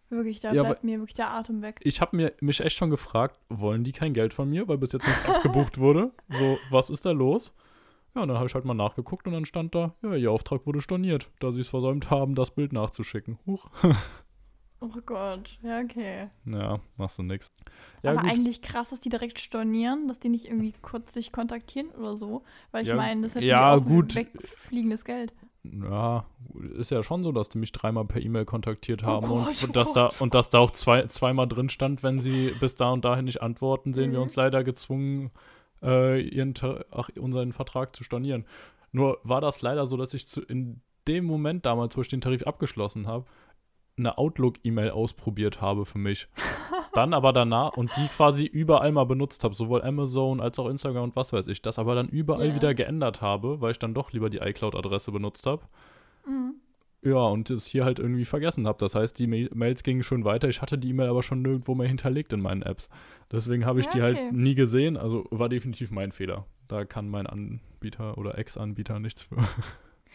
Wirklich, 0.09 0.39
da 0.39 0.53
ja, 0.53 0.63
bleibt 0.63 0.83
mir 0.83 0.99
wirklich 0.99 1.15
der 1.15 1.31
Atem 1.31 1.61
weg. 1.61 1.79
Ich 1.81 1.99
habe 1.99 2.15
mir 2.15 2.33
mich 2.39 2.59
echt 2.59 2.77
schon 2.77 2.89
gefragt, 2.89 3.39
wollen 3.49 3.83
die 3.83 3.91
kein 3.91 4.13
Geld 4.13 4.33
von 4.33 4.49
mir, 4.49 4.67
weil 4.67 4.77
bis 4.77 4.91
jetzt 4.91 5.07
nicht 5.07 5.29
abgebucht 5.29 5.79
wurde? 5.79 6.11
So, 6.29 6.59
was 6.69 6.89
ist 6.89 7.05
da 7.05 7.11
los? 7.11 7.53
Ja, 8.13 8.21
und 8.21 8.27
dann 8.27 8.37
habe 8.37 8.47
ich 8.47 8.53
halt 8.53 8.65
mal 8.65 8.73
nachgeguckt 8.73 9.27
und 9.27 9.33
dann 9.33 9.45
stand 9.45 9.75
da, 9.75 9.93
ja, 10.01 10.15
ihr 10.15 10.31
Auftrag 10.31 10.65
wurde 10.65 10.81
storniert, 10.81 11.29
da 11.39 11.51
sie 11.51 11.61
es 11.61 11.67
versäumt 11.67 12.11
haben, 12.11 12.35
das 12.35 12.51
Bild 12.51 12.71
nachzuschicken. 12.71 13.39
Huch. 13.45 13.69
Oh 14.86 15.02
Gott, 15.06 15.58
ja, 15.63 15.80
okay. 15.80 16.30
Ja, 16.45 16.80
machst 16.98 17.17
du 17.17 17.24
nix. 17.24 17.52
Ja, 18.04 18.12
Aber 18.12 18.21
gut. 18.21 18.30
eigentlich 18.30 18.62
krass, 18.62 18.89
dass 18.89 19.00
die 19.00 19.10
direkt 19.10 19.39
stornieren, 19.39 20.08
dass 20.08 20.19
die 20.19 20.30
nicht 20.30 20.45
irgendwie 20.45 20.74
kurz 20.82 21.13
sich 21.13 21.32
kontaktieren 21.32 21.89
oder 21.91 22.17
so. 22.17 22.43
Weil 22.71 22.84
ich 22.84 22.89
ja, 22.89 22.95
meine, 22.95 23.21
das 23.21 23.36
ist 23.36 23.43
ja, 23.43 23.74
auch 23.74 23.84
gut. 23.84 24.15
wegfliegendes 24.15 25.04
Geld. 25.04 25.34
Ja, 25.63 26.26
ist 26.78 26.91
ja 26.91 27.02
schon 27.02 27.24
so, 27.24 27.32
dass 27.32 27.50
die 27.50 27.58
mich 27.58 27.71
dreimal 27.71 28.06
per 28.06 28.21
E-Mail 28.21 28.45
kontaktiert 28.45 29.04
oh 29.04 29.08
haben 29.08 29.26
oh 29.26 29.45
Gott, 29.45 29.48
und, 29.48 29.63
und, 29.63 29.76
dass 29.76 29.93
da, 29.93 30.12
und 30.19 30.36
dass 30.36 30.52
da 30.52 30.60
auch 30.60 30.69
zwei, 30.69 31.08
zweimal 31.08 31.48
drin 31.48 31.69
stand, 31.69 32.04
wenn 32.04 32.19
sie 32.19 32.54
bis 32.60 32.76
da 32.76 32.91
und 32.91 33.04
dahin 33.04 33.26
nicht 33.26 33.41
antworten, 33.41 33.93
sehen 33.93 34.10
mhm. 34.10 34.13
wir 34.13 34.21
uns 34.21 34.36
leider 34.36 34.63
gezwungen, 34.63 35.32
äh, 35.82 36.21
ihren, 36.21 36.54
ach, 36.91 37.10
unseren 37.19 37.54
Vertrag 37.54 37.95
zu 37.95 38.04
stornieren. 38.04 38.45
Nur 38.91 39.17
war 39.24 39.41
das 39.41 39.63
leider 39.63 39.88
so, 39.88 39.98
dass 39.98 40.13
ich 40.13 40.28
zu, 40.28 40.41
in 40.41 40.82
dem 41.08 41.26
Moment 41.26 41.65
damals, 41.65 41.98
wo 41.98 42.02
ich 42.02 42.08
den 42.08 42.21
Tarif 42.21 42.43
abgeschlossen 42.43 43.08
habe, 43.08 43.26
eine 43.97 44.17
Outlook-E-Mail 44.17 44.91
ausprobiert 44.91 45.62
habe 45.62 45.86
für 45.86 45.97
mich. 45.97 46.27
Dann 46.93 47.13
aber 47.13 47.34
danach 47.34 47.73
und 47.77 47.91
die 47.97 48.08
quasi 48.08 48.45
überall 48.45 48.91
mal 48.91 49.05
benutzt 49.05 49.43
habe, 49.43 49.55
sowohl 49.55 49.84
Amazon 49.84 50.39
als 50.39 50.60
auch 50.60 50.69
Instagram 50.69 51.03
und 51.03 51.15
was 51.15 51.34
weiß 51.34 51.47
ich, 51.47 51.62
das 51.62 51.79
aber 51.79 51.95
dann 51.95 52.08
überall 52.08 52.47
yeah. 52.47 52.55
wieder 52.55 52.73
geändert 52.73 53.21
habe, 53.21 53.62
weil 53.62 53.71
ich 53.71 53.79
dann 53.79 53.93
doch 53.93 54.12
lieber 54.12 54.29
die 54.29 54.38
iCloud-Adresse 54.38 55.12
benutzt 55.12 55.45
habe. 55.45 55.63
Mhm. 56.25 56.55
Ja, 57.05 57.19
und 57.19 57.51
es 57.51 57.67
hier 57.67 57.86
halt 57.86 57.99
irgendwie 57.99 58.25
vergessen 58.25 58.65
habe. 58.65 58.79
Das 58.79 58.95
heißt, 58.95 59.19
die 59.19 59.27
Mails 59.27 59.84
gingen 59.84 60.01
schon 60.01 60.25
weiter. 60.25 60.49
Ich 60.49 60.63
hatte 60.63 60.77
die 60.79 60.89
E-Mail 60.89 61.10
aber 61.10 61.21
schon 61.21 61.43
nirgendwo 61.43 61.75
mehr 61.75 61.88
hinterlegt 61.88 62.34
in 62.34 62.41
meinen 62.41 62.63
Apps. 62.63 62.89
Deswegen 63.31 63.65
habe 63.65 63.79
ich 63.79 63.86
ja, 63.86 63.91
die 63.91 64.01
halt 64.01 64.34
nie 64.34 64.55
gesehen. 64.55 64.97
Also 64.97 65.27
war 65.29 65.47
definitiv 65.47 65.91
mein 65.91 66.12
Fehler. 66.12 66.47
Da 66.67 66.84
kann 66.84 67.08
mein 67.08 67.27
Anbieter 67.27 68.17
oder 68.17 68.39
Ex-Anbieter 68.39 68.99
nichts 68.99 69.21
für. 69.21 69.38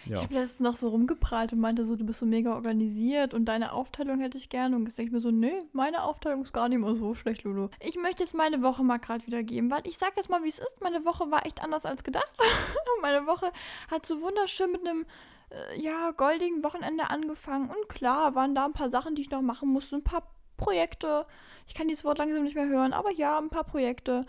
Ja. 0.06 0.16
Ich 0.16 0.22
habe 0.22 0.34
letztens 0.34 0.60
noch 0.60 0.76
so 0.76 0.88
rumgeprallt 0.88 1.52
und 1.52 1.60
meinte 1.60 1.84
so, 1.84 1.96
du 1.96 2.04
bist 2.04 2.20
so 2.20 2.26
mega 2.26 2.54
organisiert 2.54 3.34
und 3.34 3.44
deine 3.44 3.72
Aufteilung 3.72 4.20
hätte 4.20 4.38
ich 4.38 4.48
gerne. 4.48 4.76
Und 4.76 4.86
jetzt 4.86 4.98
denke 4.98 5.08
ich 5.08 5.12
mir 5.12 5.20
so, 5.20 5.30
nee, 5.30 5.62
meine 5.72 6.04
Aufteilung 6.04 6.42
ist 6.42 6.52
gar 6.52 6.68
nicht 6.68 6.78
mehr 6.78 6.94
so 6.94 7.14
schlecht, 7.14 7.44
Lulu. 7.44 7.68
Ich 7.80 7.96
möchte 7.96 8.22
jetzt 8.22 8.34
meine 8.34 8.62
Woche 8.62 8.82
mal 8.82 8.98
gerade 8.98 9.26
wieder 9.26 9.42
geben, 9.42 9.70
weil 9.70 9.86
ich 9.86 9.98
sag 9.98 10.16
jetzt 10.16 10.30
mal, 10.30 10.42
wie 10.42 10.48
es 10.48 10.58
ist. 10.58 10.80
Meine 10.80 11.04
Woche 11.04 11.30
war 11.30 11.44
echt 11.44 11.62
anders 11.62 11.84
als 11.84 12.02
gedacht. 12.02 12.30
meine 13.02 13.26
Woche 13.26 13.52
hat 13.90 14.06
so 14.06 14.22
wunderschön 14.22 14.72
mit 14.72 14.86
einem 14.86 15.04
äh, 15.50 15.80
ja, 15.80 16.12
goldigen 16.12 16.64
Wochenende 16.64 17.10
angefangen. 17.10 17.68
Und 17.68 17.88
klar, 17.88 18.34
waren 18.34 18.54
da 18.54 18.64
ein 18.64 18.72
paar 18.72 18.90
Sachen, 18.90 19.14
die 19.14 19.22
ich 19.22 19.30
noch 19.30 19.42
machen 19.42 19.68
musste, 19.68 19.96
ein 19.96 20.04
paar 20.04 20.22
Projekte. 20.56 21.26
Ich 21.66 21.74
kann 21.74 21.88
dieses 21.88 22.04
Wort 22.04 22.18
langsam 22.18 22.42
nicht 22.42 22.56
mehr 22.56 22.68
hören, 22.68 22.92
aber 22.92 23.12
ja, 23.12 23.38
ein 23.38 23.50
paar 23.50 23.64
Projekte. 23.64 24.26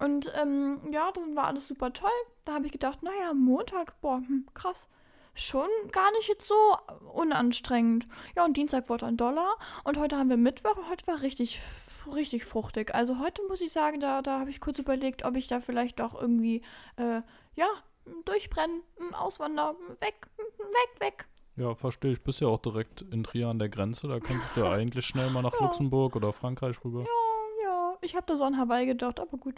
Und 0.00 0.32
ähm, 0.40 0.80
ja, 0.90 1.12
das 1.12 1.22
war 1.34 1.44
alles 1.44 1.68
super 1.68 1.92
toll. 1.92 2.10
Da 2.44 2.54
habe 2.54 2.66
ich 2.66 2.72
gedacht, 2.72 3.02
naja, 3.02 3.34
Montag, 3.34 4.00
boah, 4.00 4.16
hm, 4.16 4.46
krass 4.54 4.88
schon 5.34 5.68
gar 5.90 6.10
nicht 6.12 6.28
jetzt 6.28 6.46
so 6.46 6.54
unanstrengend. 7.12 8.06
Ja, 8.36 8.44
und 8.44 8.56
Dienstag 8.56 8.88
wurde 8.88 9.06
ein 9.06 9.16
Dollar 9.16 9.56
und 9.84 9.98
heute 9.98 10.16
haben 10.16 10.28
wir 10.28 10.36
Mittwoch 10.36 10.76
und 10.76 10.88
heute 10.88 11.06
war 11.06 11.22
richtig 11.22 11.60
richtig 12.12 12.44
fruchtig. 12.44 12.94
Also 12.94 13.18
heute 13.18 13.42
muss 13.48 13.60
ich 13.60 13.72
sagen, 13.72 14.00
da, 14.00 14.22
da 14.22 14.40
habe 14.40 14.50
ich 14.50 14.60
kurz 14.60 14.78
überlegt, 14.78 15.24
ob 15.24 15.36
ich 15.36 15.46
da 15.46 15.60
vielleicht 15.60 16.00
doch 16.00 16.20
irgendwie, 16.20 16.62
äh, 16.96 17.22
ja, 17.54 17.66
durchbrennen, 18.24 18.82
auswandern, 19.12 19.76
weg, 20.00 20.28
weg, 20.36 21.00
weg. 21.00 21.26
Ja, 21.56 21.74
verstehe 21.74 22.12
ich. 22.12 22.22
Bist 22.22 22.40
ja 22.40 22.48
auch 22.48 22.58
direkt 22.58 23.02
in 23.02 23.24
Trier 23.24 23.48
an 23.48 23.58
der 23.58 23.68
Grenze. 23.68 24.08
Da 24.08 24.20
könntest 24.20 24.56
du 24.56 24.60
ja 24.64 24.72
eigentlich 24.72 25.06
schnell 25.06 25.30
mal 25.30 25.42
nach 25.42 25.52
Ja. 25.52 25.60
Luxemburg 25.66 26.16
oder 26.16 26.32
Frankreich 26.32 26.82
rüber. 26.84 27.00
Ja, 27.00 27.64
ja, 27.64 27.94
ich 28.00 28.16
habe 28.16 28.26
da 28.26 28.36
so 28.36 28.44
an 28.44 28.58
Hawaii 28.58 28.86
gedacht, 28.86 29.20
aber 29.20 29.36
gut. 29.36 29.54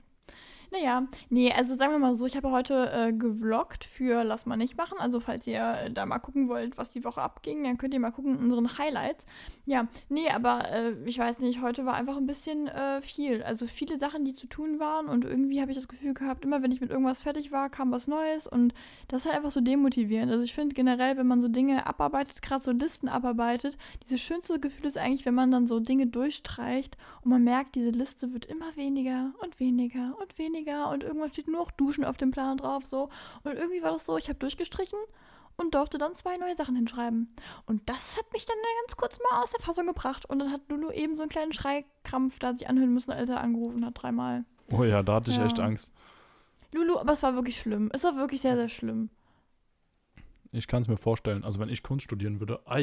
Naja, 0.75 1.07
nee, 1.31 1.53
also 1.53 1.77
sagen 1.77 1.93
wir 1.93 2.01
mal 2.01 2.17
so, 2.17 2.27
ich 2.27 2.37
habe 2.37 2.51
heute 2.51 2.91
äh, 2.91 3.13
gevloggt 3.13 3.85
für 3.85 4.25
Lass 4.25 4.45
mal 4.45 4.57
nicht 4.57 4.77
machen. 4.77 4.99
Also 4.99 5.21
falls 5.21 5.47
ihr 5.47 5.61
äh, 5.61 5.91
da 5.91 6.05
mal 6.05 6.19
gucken 6.19 6.49
wollt, 6.49 6.77
was 6.77 6.91
die 6.91 7.05
Woche 7.05 7.23
abging, 7.23 7.63
dann 7.63 7.79
könnt 7.79 7.95
ihr 7.95 8.01
mal 8.01 8.11
gucken 8.11 8.37
in 8.37 8.45
unseren 8.45 8.77
Highlights. 8.77 9.25
Ja, 9.67 9.87
nee, 10.09 10.29
aber 10.29 10.69
äh, 10.73 10.95
ich 11.05 11.17
weiß 11.17 11.39
nicht, 11.39 11.63
heute 11.63 11.87
war 11.87 11.95
einfach 11.95 12.17
ein 12.17 12.27
bisschen 12.27 12.67
äh, 12.67 13.01
viel. 13.03 13.45
Also 13.45 13.69
viele 13.69 13.99
Sachen, 13.99 14.25
die 14.25 14.33
zu 14.33 14.49
tun 14.49 14.81
waren 14.81 15.07
und 15.07 15.25
irgendwie 15.25 15.61
habe 15.61 15.71
ich 15.71 15.77
das 15.77 15.87
Gefühl 15.87 16.13
gehabt, 16.13 16.45
immer 16.45 16.61
wenn 16.61 16.73
ich 16.73 16.81
mit 16.81 16.91
irgendwas 16.91 17.23
fertig 17.23 17.53
war, 17.53 17.71
kam 17.71 17.93
was 17.93 18.09
Neues 18.09 18.49
und 18.49 18.75
das 19.07 19.21
ist 19.21 19.27
halt 19.27 19.37
einfach 19.37 19.53
so 19.53 19.61
demotivierend. 19.61 20.33
Also 20.33 20.43
ich 20.43 20.55
finde 20.55 20.75
generell, 20.75 21.17
wenn 21.17 21.29
man 21.29 21.41
so 21.41 21.47
Dinge 21.47 21.87
abarbeitet, 21.87 22.43
gerade 22.43 22.65
so 22.65 22.73
Listen 22.73 23.09
abarbeitet, 23.09 23.79
dieses 24.03 24.23
schönste 24.23 24.59
Gefühl 24.59 24.87
ist 24.87 24.99
eigentlich, 24.99 25.25
wenn 25.25 25.35
man 25.35 25.53
dann 25.53 25.69
so 25.69 25.79
Dinge 25.79 26.09
durchstreicht 26.09 26.99
und 27.23 27.31
man 27.31 27.45
merkt, 27.45 27.77
diese 27.77 27.91
Liste 27.91 28.33
wird 28.33 28.47
immer 28.47 28.75
weniger 28.75 29.33
und 29.41 29.61
weniger 29.61 30.17
und 30.21 30.37
weniger 30.37 30.64
und 30.91 31.03
irgendwann 31.03 31.31
steht 31.33 31.47
nur 31.49 31.61
noch 31.61 31.71
Duschen 31.71 32.05
auf 32.05 32.17
dem 32.17 32.31
Plan 32.31 32.57
drauf 32.57 32.85
so 32.87 33.09
und 33.43 33.53
irgendwie 33.53 33.83
war 33.83 33.93
das 33.93 34.07
so, 34.07 34.17
ich 34.17 34.29
habe 34.29 34.39
durchgestrichen 34.39 34.99
und 35.57 35.75
durfte 35.75 35.99
dann 35.99 36.17
zwei 36.17 36.37
neue 36.37 36.57
Sachen 36.57 36.75
hinschreiben. 36.75 37.35
Und 37.67 37.89
das 37.89 38.17
hat 38.17 38.33
mich 38.33 38.45
dann 38.45 38.57
ganz 38.83 38.97
kurz 38.97 39.19
mal 39.31 39.43
aus 39.43 39.53
der 39.53 39.61
Fassung 39.61 39.87
gebracht 39.87 40.27
und 40.29 40.39
dann 40.41 40.51
hat 40.51 40.63
Lulu 40.69 40.91
eben 40.91 41.17
so 41.17 41.23
einen 41.23 41.31
kleinen 41.31 41.53
Schreikrampf 41.53 42.39
da 42.41 42.53
sich 42.55 42.69
anhören 42.69 42.93
müssen, 42.93 43.13
als 43.13 43.29
er 43.31 43.41
angerufen 43.41 43.85
hat 43.87 44.03
dreimal. 44.03 44.45
Oh 44.73 44.83
ja, 44.83 45.03
da 45.03 45.15
hatte 45.15 45.31
ich 45.31 45.37
Ja. 45.37 45.45
echt 45.47 45.61
Angst. 45.61 45.93
Lulu, 46.73 46.99
aber 46.99 47.13
es 47.13 47.23
war 47.23 47.35
wirklich 47.35 47.59
schlimm. 47.61 47.91
Es 47.93 48.03
war 48.03 48.17
wirklich 48.17 48.41
sehr, 48.41 48.57
sehr 48.57 48.69
schlimm. 48.69 49.11
Ich 50.55 50.69
kann 50.69 50.83
es 50.83 50.89
mir 50.89 50.97
vorstellen. 50.97 51.45
Also 51.45 51.61
wenn 51.61 51.69
ich 51.69 51.83
Kunst 51.83 52.05
studieren 52.05 52.41
würde, 52.41 52.61
ai, 52.67 52.83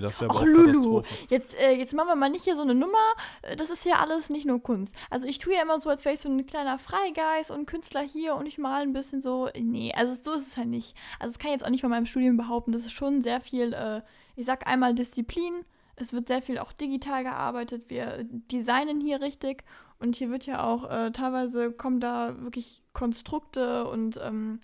das 0.00 0.20
wäre 0.20 0.30
auch 0.30 0.44
Lulu. 0.44 1.02
Jetzt, 1.28 1.58
äh, 1.58 1.72
jetzt 1.72 1.94
machen 1.94 2.08
wir 2.08 2.16
mal 2.16 2.30
nicht 2.30 2.44
hier 2.44 2.56
so 2.56 2.62
eine 2.62 2.74
Nummer. 2.74 2.98
Äh, 3.42 3.56
Das 3.56 3.70
ist 3.70 3.84
ja 3.84 3.96
alles 4.00 4.30
nicht 4.30 4.46
nur 4.46 4.62
Kunst. 4.62 4.92
Also 5.10 5.26
ich 5.26 5.38
tue 5.38 5.54
ja 5.54 5.62
immer 5.62 5.80
so, 5.80 5.88
als 5.90 6.04
wäre 6.04 6.14
ich 6.14 6.20
so 6.20 6.28
ein 6.28 6.46
kleiner 6.46 6.78
Freigeist 6.78 7.50
und 7.50 7.66
Künstler 7.66 8.02
hier 8.02 8.34
und 8.34 8.46
ich 8.46 8.58
male 8.58 8.82
ein 8.82 8.92
bisschen 8.92 9.22
so. 9.22 9.48
Nee, 9.58 9.92
also 9.94 10.16
so 10.22 10.32
ist 10.32 10.48
es 10.48 10.56
ja 10.56 10.64
nicht. 10.64 10.94
Also 11.18 11.32
das 11.32 11.38
kann 11.38 11.48
ich 11.50 11.54
jetzt 11.56 11.64
auch 11.64 11.70
nicht 11.70 11.80
von 11.80 11.90
meinem 11.90 12.06
Studium 12.06 12.36
behaupten. 12.36 12.72
Das 12.72 12.82
ist 12.84 12.92
schon 12.92 13.22
sehr 13.22 13.40
viel, 13.40 13.72
äh, 13.72 14.02
ich 14.36 14.46
sag 14.46 14.66
einmal 14.66 14.94
Disziplin. 14.94 15.64
Es 15.96 16.12
wird 16.12 16.28
sehr 16.28 16.42
viel 16.42 16.58
auch 16.58 16.72
digital 16.72 17.22
gearbeitet. 17.22 17.84
Wir 17.88 18.24
designen 18.50 19.00
hier 19.00 19.20
richtig. 19.20 19.64
Und 19.98 20.16
hier 20.16 20.30
wird 20.30 20.46
ja 20.46 20.64
auch 20.64 20.90
äh, 20.90 21.12
teilweise 21.12 21.70
kommen 21.70 22.00
da 22.00 22.34
wirklich 22.42 22.82
Konstrukte 22.92 23.84
und 23.86 24.18
ähm, 24.20 24.60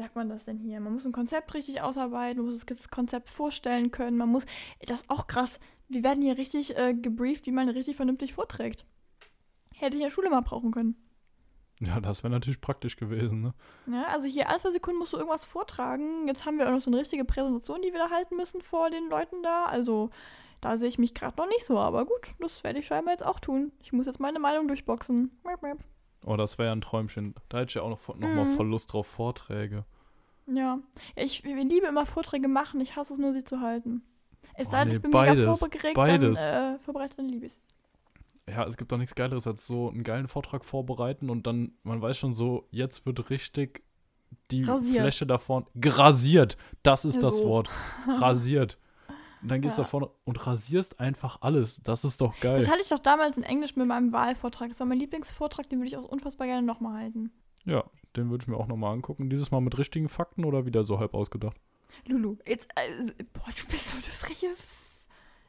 sagt 0.00 0.16
man 0.16 0.28
das 0.30 0.44
denn 0.46 0.58
hier? 0.58 0.80
Man 0.80 0.94
muss 0.94 1.04
ein 1.04 1.12
Konzept 1.12 1.52
richtig 1.52 1.82
ausarbeiten, 1.82 2.38
man 2.42 2.50
muss 2.52 2.64
das 2.64 2.88
Konzept 2.90 3.28
vorstellen 3.28 3.90
können, 3.90 4.16
man 4.16 4.30
muss, 4.30 4.46
das 4.86 5.02
ist 5.02 5.10
auch 5.10 5.26
krass, 5.26 5.60
wir 5.88 6.02
werden 6.02 6.22
hier 6.22 6.38
richtig 6.38 6.76
äh, 6.78 6.94
gebrieft, 6.94 7.44
wie 7.46 7.52
man 7.52 7.68
richtig 7.68 7.96
vernünftig 7.96 8.32
vorträgt. 8.32 8.86
Hätte 9.74 9.96
ich 9.96 10.02
ja 10.02 10.10
Schule 10.10 10.30
mal 10.30 10.40
brauchen 10.40 10.70
können. 10.70 10.96
Ja, 11.80 12.00
das 12.00 12.22
wäre 12.22 12.30
natürlich 12.32 12.60
praktisch 12.60 12.96
gewesen, 12.96 13.40
ne? 13.42 13.54
Ja, 13.86 14.04
also 14.08 14.26
hier 14.26 14.48
alle 14.48 14.58
zwei 14.58 14.70
Sekunden 14.70 14.98
musst 14.98 15.12
du 15.12 15.16
irgendwas 15.18 15.44
vortragen. 15.44 16.26
Jetzt 16.28 16.44
haben 16.46 16.58
wir 16.58 16.66
auch 16.68 16.72
noch 16.72 16.80
so 16.80 16.90
eine 16.90 16.98
richtige 17.00 17.24
Präsentation, 17.24 17.80
die 17.82 17.92
wir 17.92 17.98
da 17.98 18.10
halten 18.10 18.36
müssen 18.36 18.60
vor 18.62 18.90
den 18.90 19.08
Leuten 19.08 19.42
da. 19.42 19.64
Also 19.64 20.10
da 20.60 20.76
sehe 20.76 20.88
ich 20.88 20.98
mich 20.98 21.14
gerade 21.14 21.36
noch 21.38 21.48
nicht 21.48 21.64
so, 21.64 21.78
aber 21.78 22.04
gut, 22.04 22.34
das 22.38 22.64
werde 22.64 22.78
ich 22.80 22.86
scheinbar 22.86 23.12
jetzt 23.14 23.24
auch 23.24 23.40
tun. 23.40 23.72
Ich 23.82 23.92
muss 23.94 24.04
jetzt 24.06 24.20
meine 24.20 24.38
Meinung 24.38 24.68
durchboxen. 24.68 25.30
Oh, 26.26 26.36
das 26.36 26.58
wäre 26.58 26.66
ja 26.68 26.72
ein 26.72 26.82
Träumchen. 26.82 27.34
Da 27.48 27.58
hätte 27.60 27.70
ich 27.70 27.74
ja 27.76 27.82
auch 27.82 27.88
noch, 27.88 28.08
noch 28.08 28.28
mal 28.28 28.44
Mhm. 28.44 28.50
voll 28.50 28.68
Lust 28.68 28.92
drauf, 28.92 29.06
Vorträge. 29.06 29.86
Ja. 30.52 30.78
ich, 31.16 31.44
ich 31.44 31.64
liebe 31.64 31.86
immer 31.86 32.06
Vorträge 32.06 32.48
machen, 32.48 32.80
ich 32.80 32.96
hasse 32.96 33.12
es 33.14 33.18
nur, 33.18 33.32
sie 33.32 33.44
zu 33.44 33.60
halten. 33.60 34.02
Es 34.54 34.66
Oh, 34.68 34.70
sei 34.72 34.78
denn, 34.80 34.88
nee, 34.88 34.96
ich 34.96 35.02
bin 35.02 35.10
mega 35.10 35.24
beides, 35.24 35.58
vorgeregt, 35.58 35.94
beides. 35.94 36.38
dann 36.40 36.74
äh, 36.74 36.78
vorbereitet, 36.80 37.18
dann 37.18 37.28
liebe 37.28 37.46
ich 37.46 37.52
Ja, 38.48 38.64
es 38.66 38.76
gibt 38.76 38.90
doch 38.90 38.98
nichts 38.98 39.14
Geileres 39.14 39.46
als 39.46 39.66
so 39.66 39.88
einen 39.90 40.02
geilen 40.02 40.28
Vortrag 40.28 40.64
vorbereiten 40.64 41.30
und 41.30 41.46
dann, 41.46 41.72
man 41.82 42.02
weiß 42.02 42.18
schon 42.18 42.34
so, 42.34 42.66
jetzt 42.70 43.06
wird 43.06 43.30
richtig 43.30 43.82
die 44.50 44.64
Rasiert. 44.64 45.02
Fläche 45.02 45.26
da 45.26 45.38
vorne 45.38 45.66
grasiert. 45.80 46.56
Das 46.82 47.04
ist 47.04 47.16
Ja, 47.16 47.20
das 47.22 47.38
so. 47.38 47.48
Wort. 47.48 47.68
Rasiert. 48.08 48.78
Und 49.42 49.50
dann 49.50 49.60
gehst 49.60 49.78
du 49.78 49.82
Ja. 49.82 49.84
da 49.84 49.90
vorne 49.90 50.10
und 50.24 50.46
rasierst 50.46 51.00
einfach 51.00 51.38
alles. 51.40 51.80
Das 51.82 52.04
ist 52.04 52.20
doch 52.20 52.38
geil. 52.40 52.60
Das 52.60 52.70
hatte 52.70 52.80
ich 52.82 52.88
doch 52.88 52.98
damals 52.98 53.36
in 53.36 53.42
Englisch 53.42 53.74
mit 53.76 53.86
meinem 53.86 54.12
Wahlvortrag. 54.12 54.68
Das 54.68 54.78
war 54.80 54.86
mein 54.86 54.98
Lieblingsvortrag, 54.98 55.68
den 55.68 55.78
würde 55.78 55.88
ich 55.88 55.96
auch 55.96 56.04
unfassbar 56.08 56.46
gerne 56.46 56.66
nochmal 56.66 57.00
halten. 57.02 57.32
Ja, 57.64 57.84
den 58.16 58.30
würde 58.30 58.42
ich 58.42 58.48
mir 58.48 58.56
auch 58.56 58.66
nochmal 58.66 58.92
angucken. 58.92 59.30
Dieses 59.30 59.50
Mal 59.50 59.60
mit 59.60 59.76
richtigen 59.78 60.08
Fakten 60.08 60.44
oder 60.44 60.66
wieder 60.66 60.84
so 60.84 60.98
halb 60.98 61.14
ausgedacht? 61.14 61.56
Lulu, 62.06 62.36
jetzt, 62.46 62.68
äh, 62.76 63.24
boah, 63.32 63.50
du 63.56 63.66
bist 63.70 63.88
so 63.88 63.96
eine 63.96 64.04
freche. 64.04 64.46
F 64.46 64.80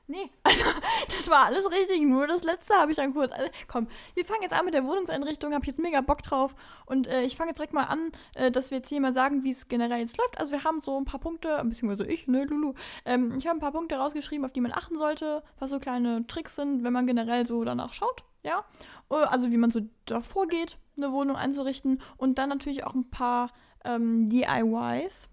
nee, 0.07 0.29
also, 0.43 0.65
das 1.07 1.29
war 1.29 1.45
alles 1.45 1.65
richtig, 1.71 2.01
nur 2.01 2.27
das 2.27 2.43
letzte 2.43 2.73
habe 2.75 2.91
ich 2.91 2.97
dann 2.97 3.13
kurz. 3.13 3.31
Also, 3.31 3.49
komm, 3.67 3.87
wir 4.15 4.25
fangen 4.25 4.41
jetzt 4.41 4.53
an 4.53 4.65
mit 4.65 4.73
der 4.73 4.83
Wohnungseinrichtung, 4.83 5.53
habe 5.53 5.63
ich 5.63 5.69
jetzt 5.69 5.79
mega 5.79 6.01
Bock 6.01 6.21
drauf. 6.21 6.55
Und 6.85 7.07
äh, 7.07 7.23
ich 7.23 7.37
fange 7.37 7.51
jetzt 7.51 7.57
direkt 7.57 7.73
mal 7.73 7.85
an, 7.85 8.11
äh, 8.35 8.51
dass 8.51 8.71
wir 8.71 8.79
jetzt 8.79 8.89
hier 8.89 8.99
mal 8.99 9.13
sagen, 9.13 9.43
wie 9.43 9.51
es 9.51 9.67
generell 9.67 9.99
jetzt 9.99 10.17
läuft. 10.17 10.39
Also, 10.39 10.51
wir 10.51 10.63
haben 10.63 10.81
so 10.81 10.97
ein 10.97 11.05
paar 11.05 11.19
Punkte, 11.19 11.61
beziehungsweise 11.63 12.09
ich, 12.09 12.27
ne, 12.27 12.43
Lulu. 12.45 12.73
Ähm, 13.05 13.35
ich 13.37 13.47
habe 13.47 13.57
ein 13.57 13.61
paar 13.61 13.71
Punkte 13.71 13.95
rausgeschrieben, 13.95 14.45
auf 14.45 14.51
die 14.51 14.61
man 14.61 14.73
achten 14.73 14.97
sollte, 14.97 15.43
was 15.59 15.69
so 15.69 15.79
kleine 15.79 16.27
Tricks 16.27 16.55
sind, 16.55 16.83
wenn 16.83 16.93
man 16.93 17.07
generell 17.07 17.45
so 17.45 17.63
danach 17.63 17.93
schaut, 17.93 18.23
ja. 18.43 18.65
Äh, 19.09 19.15
Also, 19.15 19.51
wie 19.51 19.57
man 19.57 19.71
so 19.71 19.81
davor 20.05 20.47
geht, 20.47 20.77
eine 20.97 21.11
Wohnung 21.11 21.35
einzurichten. 21.35 22.01
Und 22.17 22.37
dann 22.37 22.49
natürlich 22.49 22.83
auch 22.83 22.93
ein 22.93 23.09
paar 23.09 23.51
ähm, 23.83 24.29
DIYs. 24.29 25.29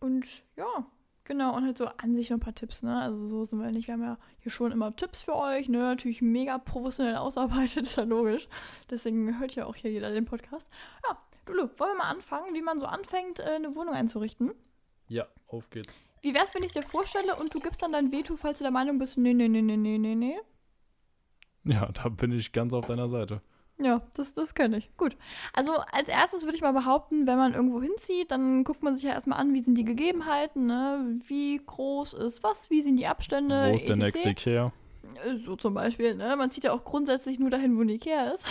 Und 0.00 0.44
ja, 0.56 0.86
genau, 1.24 1.54
und 1.56 1.64
halt 1.64 1.78
so 1.78 1.86
an 1.86 2.14
sich 2.14 2.30
noch 2.30 2.36
ein 2.36 2.40
paar 2.40 2.54
Tipps, 2.54 2.82
ne? 2.82 3.00
Also 3.00 3.24
so 3.26 3.44
sind 3.44 3.60
wir 3.60 3.70
nicht. 3.72 3.86
Wir 3.88 3.94
haben 3.94 4.02
ja 4.02 4.18
hier 4.40 4.52
schon 4.52 4.72
immer 4.72 4.94
Tipps 4.94 5.22
für 5.22 5.34
euch, 5.36 5.68
ne? 5.68 5.78
Natürlich 5.78 6.22
mega 6.22 6.58
professionell 6.58 7.16
ausarbeitet, 7.16 7.86
ist 7.86 7.96
ja 7.96 8.04
logisch. 8.04 8.48
Deswegen 8.90 9.38
hört 9.38 9.54
ja 9.54 9.66
auch 9.66 9.74
hier 9.76 9.90
jeder 9.90 10.10
den 10.10 10.24
Podcast. 10.26 10.68
Ja, 11.08 11.18
Lulu, 11.46 11.68
wollen 11.78 11.92
wir 11.92 11.98
mal 11.98 12.10
anfangen, 12.10 12.54
wie 12.54 12.62
man 12.62 12.78
so 12.78 12.86
anfängt, 12.86 13.38
äh, 13.40 13.44
eine 13.44 13.74
Wohnung 13.74 13.94
einzurichten? 13.94 14.52
Ja, 15.08 15.26
auf 15.46 15.70
geht's. 15.70 15.96
Wie 16.22 16.34
wär's, 16.34 16.54
wenn 16.54 16.64
ich 16.64 16.72
dir 16.72 16.82
vorstelle 16.82 17.36
und 17.36 17.54
du 17.54 17.60
gibst 17.60 17.82
dann 17.82 17.92
dein 17.92 18.10
Veto, 18.10 18.34
falls 18.36 18.58
du 18.58 18.64
der 18.64 18.72
Meinung 18.72 18.98
bist, 18.98 19.16
nee, 19.16 19.32
nee, 19.32 19.48
nee, 19.48 19.62
nee, 19.62 19.76
nee, 19.76 19.98
nee, 19.98 20.14
nee? 20.14 20.38
Ja, 21.66 21.88
da 21.92 22.08
bin 22.08 22.32
ich 22.32 22.52
ganz 22.52 22.72
auf 22.72 22.86
deiner 22.86 23.08
Seite. 23.08 23.40
Ja, 23.78 24.00
das, 24.14 24.32
das 24.32 24.54
kenne 24.54 24.78
ich. 24.78 24.96
Gut. 24.96 25.16
Also 25.52 25.72
als 25.92 26.08
erstes 26.08 26.44
würde 26.44 26.56
ich 26.56 26.62
mal 26.62 26.72
behaupten, 26.72 27.26
wenn 27.26 27.36
man 27.36 27.52
irgendwo 27.52 27.82
hinzieht, 27.82 28.30
dann 28.30 28.64
guckt 28.64 28.82
man 28.82 28.96
sich 28.96 29.04
ja 29.04 29.12
erstmal 29.12 29.38
an, 29.38 29.52
wie 29.52 29.60
sind 29.60 29.76
die 29.76 29.84
Gegebenheiten, 29.84 30.64
ne? 30.64 31.18
Wie 31.26 31.60
groß 31.64 32.14
ist 32.14 32.42
was, 32.42 32.70
wie 32.70 32.80
sind 32.80 32.96
die 32.96 33.06
Abstände. 33.06 33.70
Wo 33.70 33.74
ist 33.74 33.88
der 33.88 33.96
nächste 33.96 34.30
Ikea? 34.30 34.72
Äh, 35.26 35.34
So 35.44 35.56
zum 35.56 35.74
Beispiel, 35.74 36.14
ne? 36.14 36.36
Man 36.36 36.50
zieht 36.50 36.64
ja 36.64 36.72
auch 36.72 36.84
grundsätzlich 36.84 37.38
nur 37.38 37.50
dahin, 37.50 37.76
wo 37.76 37.82
ein 37.82 37.88
Ikea 37.90 38.30
ist. 38.30 38.44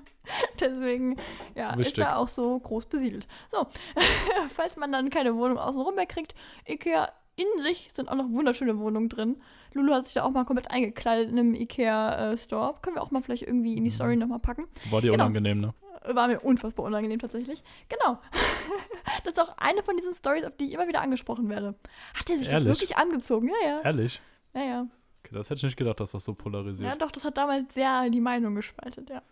Deswegen, 0.60 1.16
ja, 1.54 1.74
ist 1.74 1.98
da 1.98 2.16
auch 2.16 2.28
so 2.28 2.58
groß 2.58 2.86
besiedelt. 2.86 3.26
So, 3.50 3.66
falls 4.54 4.76
man 4.76 4.92
dann 4.92 5.10
keine 5.10 5.36
Wohnung 5.36 5.58
außenrum 5.58 5.94
mehr 5.94 6.06
kriegt, 6.06 6.34
Ikea 6.66 7.10
in 7.36 7.62
sich 7.62 7.90
sind 7.94 8.08
auch 8.08 8.14
noch 8.16 8.30
wunderschöne 8.30 8.78
Wohnungen 8.78 9.08
drin. 9.08 9.42
Lulu 9.72 9.92
hat 9.94 10.04
sich 10.06 10.14
da 10.14 10.24
auch 10.24 10.30
mal 10.30 10.44
komplett 10.44 10.70
eingekleidet 10.70 11.30
in 11.30 11.38
einem 11.38 11.54
Ikea-Store. 11.54 12.74
Können 12.82 12.96
wir 12.96 13.02
auch 13.02 13.10
mal 13.10 13.22
vielleicht 13.22 13.42
irgendwie 13.42 13.76
in 13.76 13.84
die 13.84 13.90
Mhm. 13.90 13.94
Story 13.94 14.16
nochmal 14.16 14.38
packen. 14.40 14.66
War 14.90 15.00
dir 15.00 15.10
Genau. 15.12 15.24
unangenehm, 15.24 15.60
ne? 15.60 15.74
War 16.06 16.28
mir 16.28 16.40
unfassbar 16.40 16.86
unangenehm 16.86 17.18
tatsächlich. 17.18 17.62
Genau. 17.88 18.18
das 19.24 19.32
ist 19.34 19.40
auch 19.40 19.56
eine 19.58 19.82
von 19.82 19.96
diesen 19.96 20.14
Stories, 20.14 20.44
auf 20.44 20.56
die 20.56 20.64
ich 20.64 20.72
immer 20.72 20.88
wieder 20.88 21.02
angesprochen 21.02 21.48
werde. 21.48 21.74
Hat 22.14 22.30
er 22.30 22.38
sich 22.38 22.48
Ehrlich? 22.50 22.68
das 22.68 22.80
wirklich 22.80 22.96
angezogen? 22.96 23.48
Ja, 23.48 23.68
ja. 23.68 23.80
Ehrlich? 23.82 24.20
Ja, 24.54 24.62
ja. 24.62 24.86
Okay, 25.22 25.34
das 25.34 25.50
hätte 25.50 25.58
ich 25.58 25.62
nicht 25.64 25.76
gedacht, 25.76 26.00
dass 26.00 26.12
das 26.12 26.24
so 26.24 26.32
Ja, 26.32 26.36
polarisiert. 26.42 27.02
doch, 27.02 27.10
das 27.10 27.24
hat 27.24 27.36
damals 27.36 27.74
sehr 27.74 28.08
die 28.08 28.20
Meinung 28.20 28.54
gespaltet, 28.54 29.10
ja. 29.10 29.22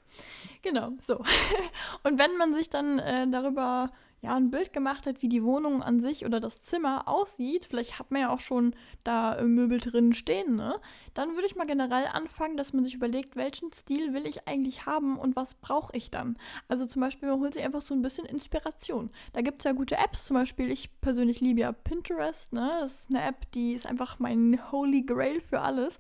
Genau, 0.62 0.92
so. 1.06 1.16
Und 2.04 2.18
wenn 2.18 2.36
man 2.36 2.54
sich 2.54 2.68
dann 2.68 2.98
äh, 2.98 3.26
darüber 3.28 3.90
ja 4.20 4.34
ein 4.34 4.50
Bild 4.50 4.72
gemacht 4.72 5.06
hat, 5.06 5.22
wie 5.22 5.28
die 5.28 5.44
Wohnung 5.44 5.82
an 5.82 6.00
sich 6.00 6.26
oder 6.26 6.40
das 6.40 6.60
Zimmer 6.62 7.06
aussieht, 7.06 7.66
vielleicht 7.66 7.98
hat 7.98 8.10
man 8.10 8.22
ja 8.22 8.30
auch 8.30 8.40
schon 8.40 8.74
da 9.04 9.36
äh, 9.36 9.44
Möbel 9.44 9.78
drin 9.78 10.12
stehen, 10.12 10.56
ne? 10.56 10.80
Dann 11.14 11.34
würde 11.34 11.46
ich 11.46 11.56
mal 11.56 11.66
generell 11.66 12.06
anfangen, 12.06 12.56
dass 12.56 12.72
man 12.72 12.84
sich 12.84 12.94
überlegt, 12.94 13.36
welchen 13.36 13.72
Stil 13.72 14.12
will 14.14 14.26
ich 14.26 14.48
eigentlich 14.48 14.86
haben 14.86 15.18
und 15.18 15.36
was 15.36 15.54
brauche 15.54 15.96
ich 15.96 16.10
dann? 16.10 16.36
Also 16.68 16.86
zum 16.86 17.00
Beispiel, 17.00 17.28
man 17.28 17.40
holt 17.40 17.54
sich 17.54 17.62
einfach 17.62 17.82
so 17.82 17.94
ein 17.94 18.02
bisschen 18.02 18.26
Inspiration. 18.26 19.10
Da 19.32 19.40
gibt 19.40 19.60
es 19.60 19.64
ja 19.64 19.72
gute 19.72 19.96
Apps, 19.96 20.26
zum 20.26 20.34
Beispiel, 20.34 20.70
ich 20.70 21.00
persönlich 21.00 21.40
liebe 21.40 21.60
ja 21.60 21.72
Pinterest, 21.72 22.52
ne? 22.52 22.78
Das 22.80 22.92
ist 22.92 23.10
eine 23.10 23.24
App, 23.24 23.50
die 23.52 23.72
ist 23.72 23.86
einfach 23.86 24.18
mein 24.18 24.60
Holy 24.72 25.02
Grail 25.02 25.40
für 25.40 25.60
alles. 25.60 25.98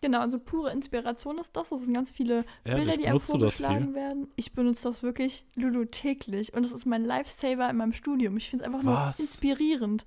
Genau, 0.00 0.20
also 0.20 0.38
pure 0.38 0.70
Inspiration 0.70 1.38
ist 1.38 1.56
das. 1.56 1.70
Das 1.70 1.80
sind 1.80 1.92
ganz 1.92 2.12
viele 2.12 2.44
Bilder, 2.64 2.78
Ehrlich, 2.80 2.98
die 2.98 3.06
einem 3.08 3.20
vorgeschlagen 3.20 3.94
werden. 3.94 4.28
Ich 4.36 4.52
benutze 4.52 4.88
das 4.88 5.02
wirklich, 5.02 5.44
Lulu, 5.54 5.84
täglich. 5.86 6.54
Und 6.54 6.62
das 6.62 6.72
ist 6.72 6.86
mein 6.86 7.04
Lifesaver 7.04 7.68
in 7.68 7.76
meinem 7.76 7.92
Studium. 7.92 8.36
Ich 8.36 8.48
finde 8.48 8.64
es 8.64 8.66
einfach 8.66 8.84
Was? 8.86 9.18
nur 9.18 9.26
inspirierend. 9.26 10.06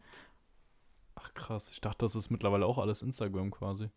Ach 1.16 1.34
krass, 1.34 1.70
ich 1.72 1.82
dachte, 1.82 2.06
das 2.06 2.16
ist 2.16 2.30
mittlerweile 2.30 2.66
auch 2.66 2.78
alles 2.78 3.02
Instagram 3.02 3.52
quasi. 3.52 3.90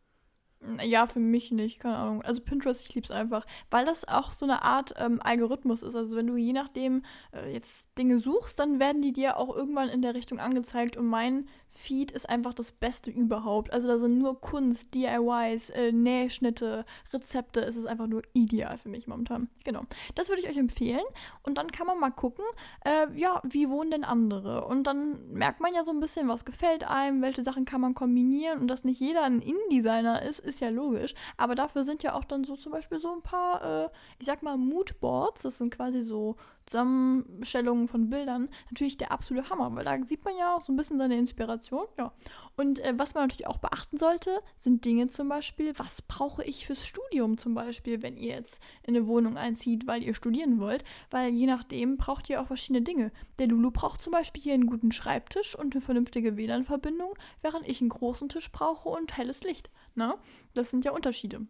Ja, 0.83 1.07
für 1.07 1.21
mich 1.21 1.51
nicht, 1.53 1.81
keine 1.81 1.97
Ahnung. 1.97 2.23
Also 2.23 2.41
Pinterest, 2.41 2.83
ich 2.83 2.95
liebe 2.95 3.05
es 3.05 3.11
einfach, 3.11 3.47
weil 3.71 3.85
das 3.85 4.09
auch 4.09 4.33
so 4.33 4.47
eine 4.47 4.63
Art 4.63 4.95
ähm, 4.97 5.21
Algorithmus 5.23 5.83
ist. 5.83 5.95
Also 5.95 6.17
wenn 6.17 6.27
du 6.27 6.37
je 6.37 6.53
nachdem 6.53 7.05
äh, 7.33 7.53
jetzt 7.53 7.87
Dinge 7.99 8.19
suchst, 8.19 8.59
dann 8.59 8.81
werden 8.81 9.03
die 9.03 9.13
dir 9.13 9.37
auch 9.37 9.55
irgendwann 9.55 9.91
in 9.91 10.01
der 10.01 10.15
Richtung 10.15 10.39
angezeigt. 10.39 10.97
Und 10.97 11.07
mein 11.07 11.49
Feed 11.77 12.13
ist 12.13 12.29
einfach 12.29 12.55
das 12.55 12.73
Beste 12.73 13.11
überhaupt. 13.11 13.73
Also 13.73 13.89
da 13.89 13.99
sind 13.99 14.19
nur 14.19 14.41
Kunst, 14.41 14.95
DIYs, 14.95 15.71
äh, 15.71 15.91
Nähschnitte, 15.93 16.87
Rezepte. 17.13 17.61
Es 17.61 17.77
ist 17.77 17.87
einfach 17.87 18.07
nur 18.07 18.23
ideal 18.33 18.79
für 18.79 18.89
mich 18.89 19.09
momentan. 19.09 19.49
Genau. 19.65 19.83
Das 20.15 20.29
würde 20.29 20.41
ich 20.41 20.49
euch 20.49 20.57
empfehlen. 20.57 21.05
Und 21.43 21.59
dann 21.59 21.73
kann 21.73 21.87
man 21.87 21.99
mal 21.99 22.11
gucken, 22.11 22.45
äh, 22.85 23.07
ja, 23.17 23.43
wie 23.45 23.69
wohnen 23.69 23.91
denn 23.91 24.05
andere? 24.05 24.65
Und 24.67 24.87
dann 24.87 25.33
merkt 25.33 25.61
man 25.61 25.75
ja 25.75 25.85
so 25.85 25.91
ein 25.91 26.01
bisschen, 26.01 26.29
was 26.29 26.45
gefällt 26.45 26.85
einem, 26.85 27.23
welche 27.23 27.43
Sachen 27.43 27.65
kann 27.65 27.81
man 27.81 27.95
kombinieren. 27.95 28.61
Und 28.61 28.69
dass 28.69 28.85
nicht 28.85 29.01
jeder 29.01 29.25
ein 29.25 29.43
InDesigner 29.43 30.23
ist, 30.23 30.39
ist 30.39 30.61
ja 30.61 30.69
logisch. 30.69 31.15
Aber 31.37 31.57
dafür 31.57 31.83
sind 31.83 32.05
ja 32.05 32.15
auch 32.15 32.25
dann 32.25 32.45
so 32.45 32.57
zum 32.57 32.71
Beispiel 32.71 33.01
so 33.01 33.13
ein 33.13 33.23
paar, 33.23 33.85
äh, 33.85 33.89
ich 34.21 34.27
sag 34.27 34.43
mal, 34.43 34.57
Moodboards. 34.57 35.43
Das 35.43 35.59
sind 35.59 35.75
quasi 35.75 36.03
so 36.03 36.37
Zusammenstellungen 36.67 37.89
von 37.89 38.11
Bildern 38.11 38.49
natürlich 38.71 38.97
der 38.97 39.13
absolute 39.13 39.51
Hammer, 39.51 39.75
weil 39.75 39.85
da 39.85 39.99
sieht 40.07 40.25
man 40.25 40.37
ja 40.37 40.55
auch 40.57 40.63
so 40.63 40.73
ein 40.73 40.77
bisschen 40.77 40.99
seine 40.99 41.19
Inspiration. 41.19 41.87
Ja. 41.99 42.13
Und 42.57 42.79
äh, 42.79 42.95
was 42.97 43.15
man 43.15 43.25
natürlich 43.25 43.47
auch 43.47 43.59
beachten 43.59 43.99
sollte, 43.99 44.41
sind 44.59 44.85
Dinge 44.85 45.09
zum 45.09 45.29
Beispiel, 45.29 45.73
was 45.79 46.03
brauche 46.03 46.45
ich 46.45 46.67
fürs 46.67 46.87
Studium 46.87 47.39
zum 47.39 47.55
Beispiel, 47.55 48.03
wenn 48.03 48.17
ihr 48.17 48.37
jetzt 48.37 48.61
in 48.83 48.97
eine 48.97 49.07
Wohnung 49.07 49.37
einzieht, 49.37 49.87
weil 49.87 50.03
ihr 50.03 50.15
studieren 50.15 50.59
wollt, 50.61 50.85
weil 51.11 51.33
je 51.33 51.47
nachdem 51.47 51.97
braucht 51.97 52.29
ihr 52.31 52.41
auch 52.41 52.47
verschiedene 52.47 52.83
Dinge. 52.83 53.13
Der 53.39 53.49
Lulu 53.49 53.71
braucht 53.71 54.03
zum 54.03 54.13
Beispiel 54.13 54.43
hier 54.43 54.55
einen 54.55 54.67
guten 54.67 54.93
Schreibtisch 54.93 55.57
und 55.57 55.75
eine 55.75 55.83
vernünftige 55.83 56.37
WLAN-Verbindung, 56.37 57.15
während 57.43 57.69
ich 57.69 57.81
einen 57.81 57.91
großen 57.91 58.29
Tisch 58.29 58.51
brauche 58.53 58.89
und 58.89 59.17
helles 59.17 59.43
Licht. 59.43 59.71
Na? 59.95 60.09
Ne? 60.09 60.15
Das 60.55 60.71
sind 60.71 60.85
ja 60.85 60.93
Unterschiede. 60.93 61.47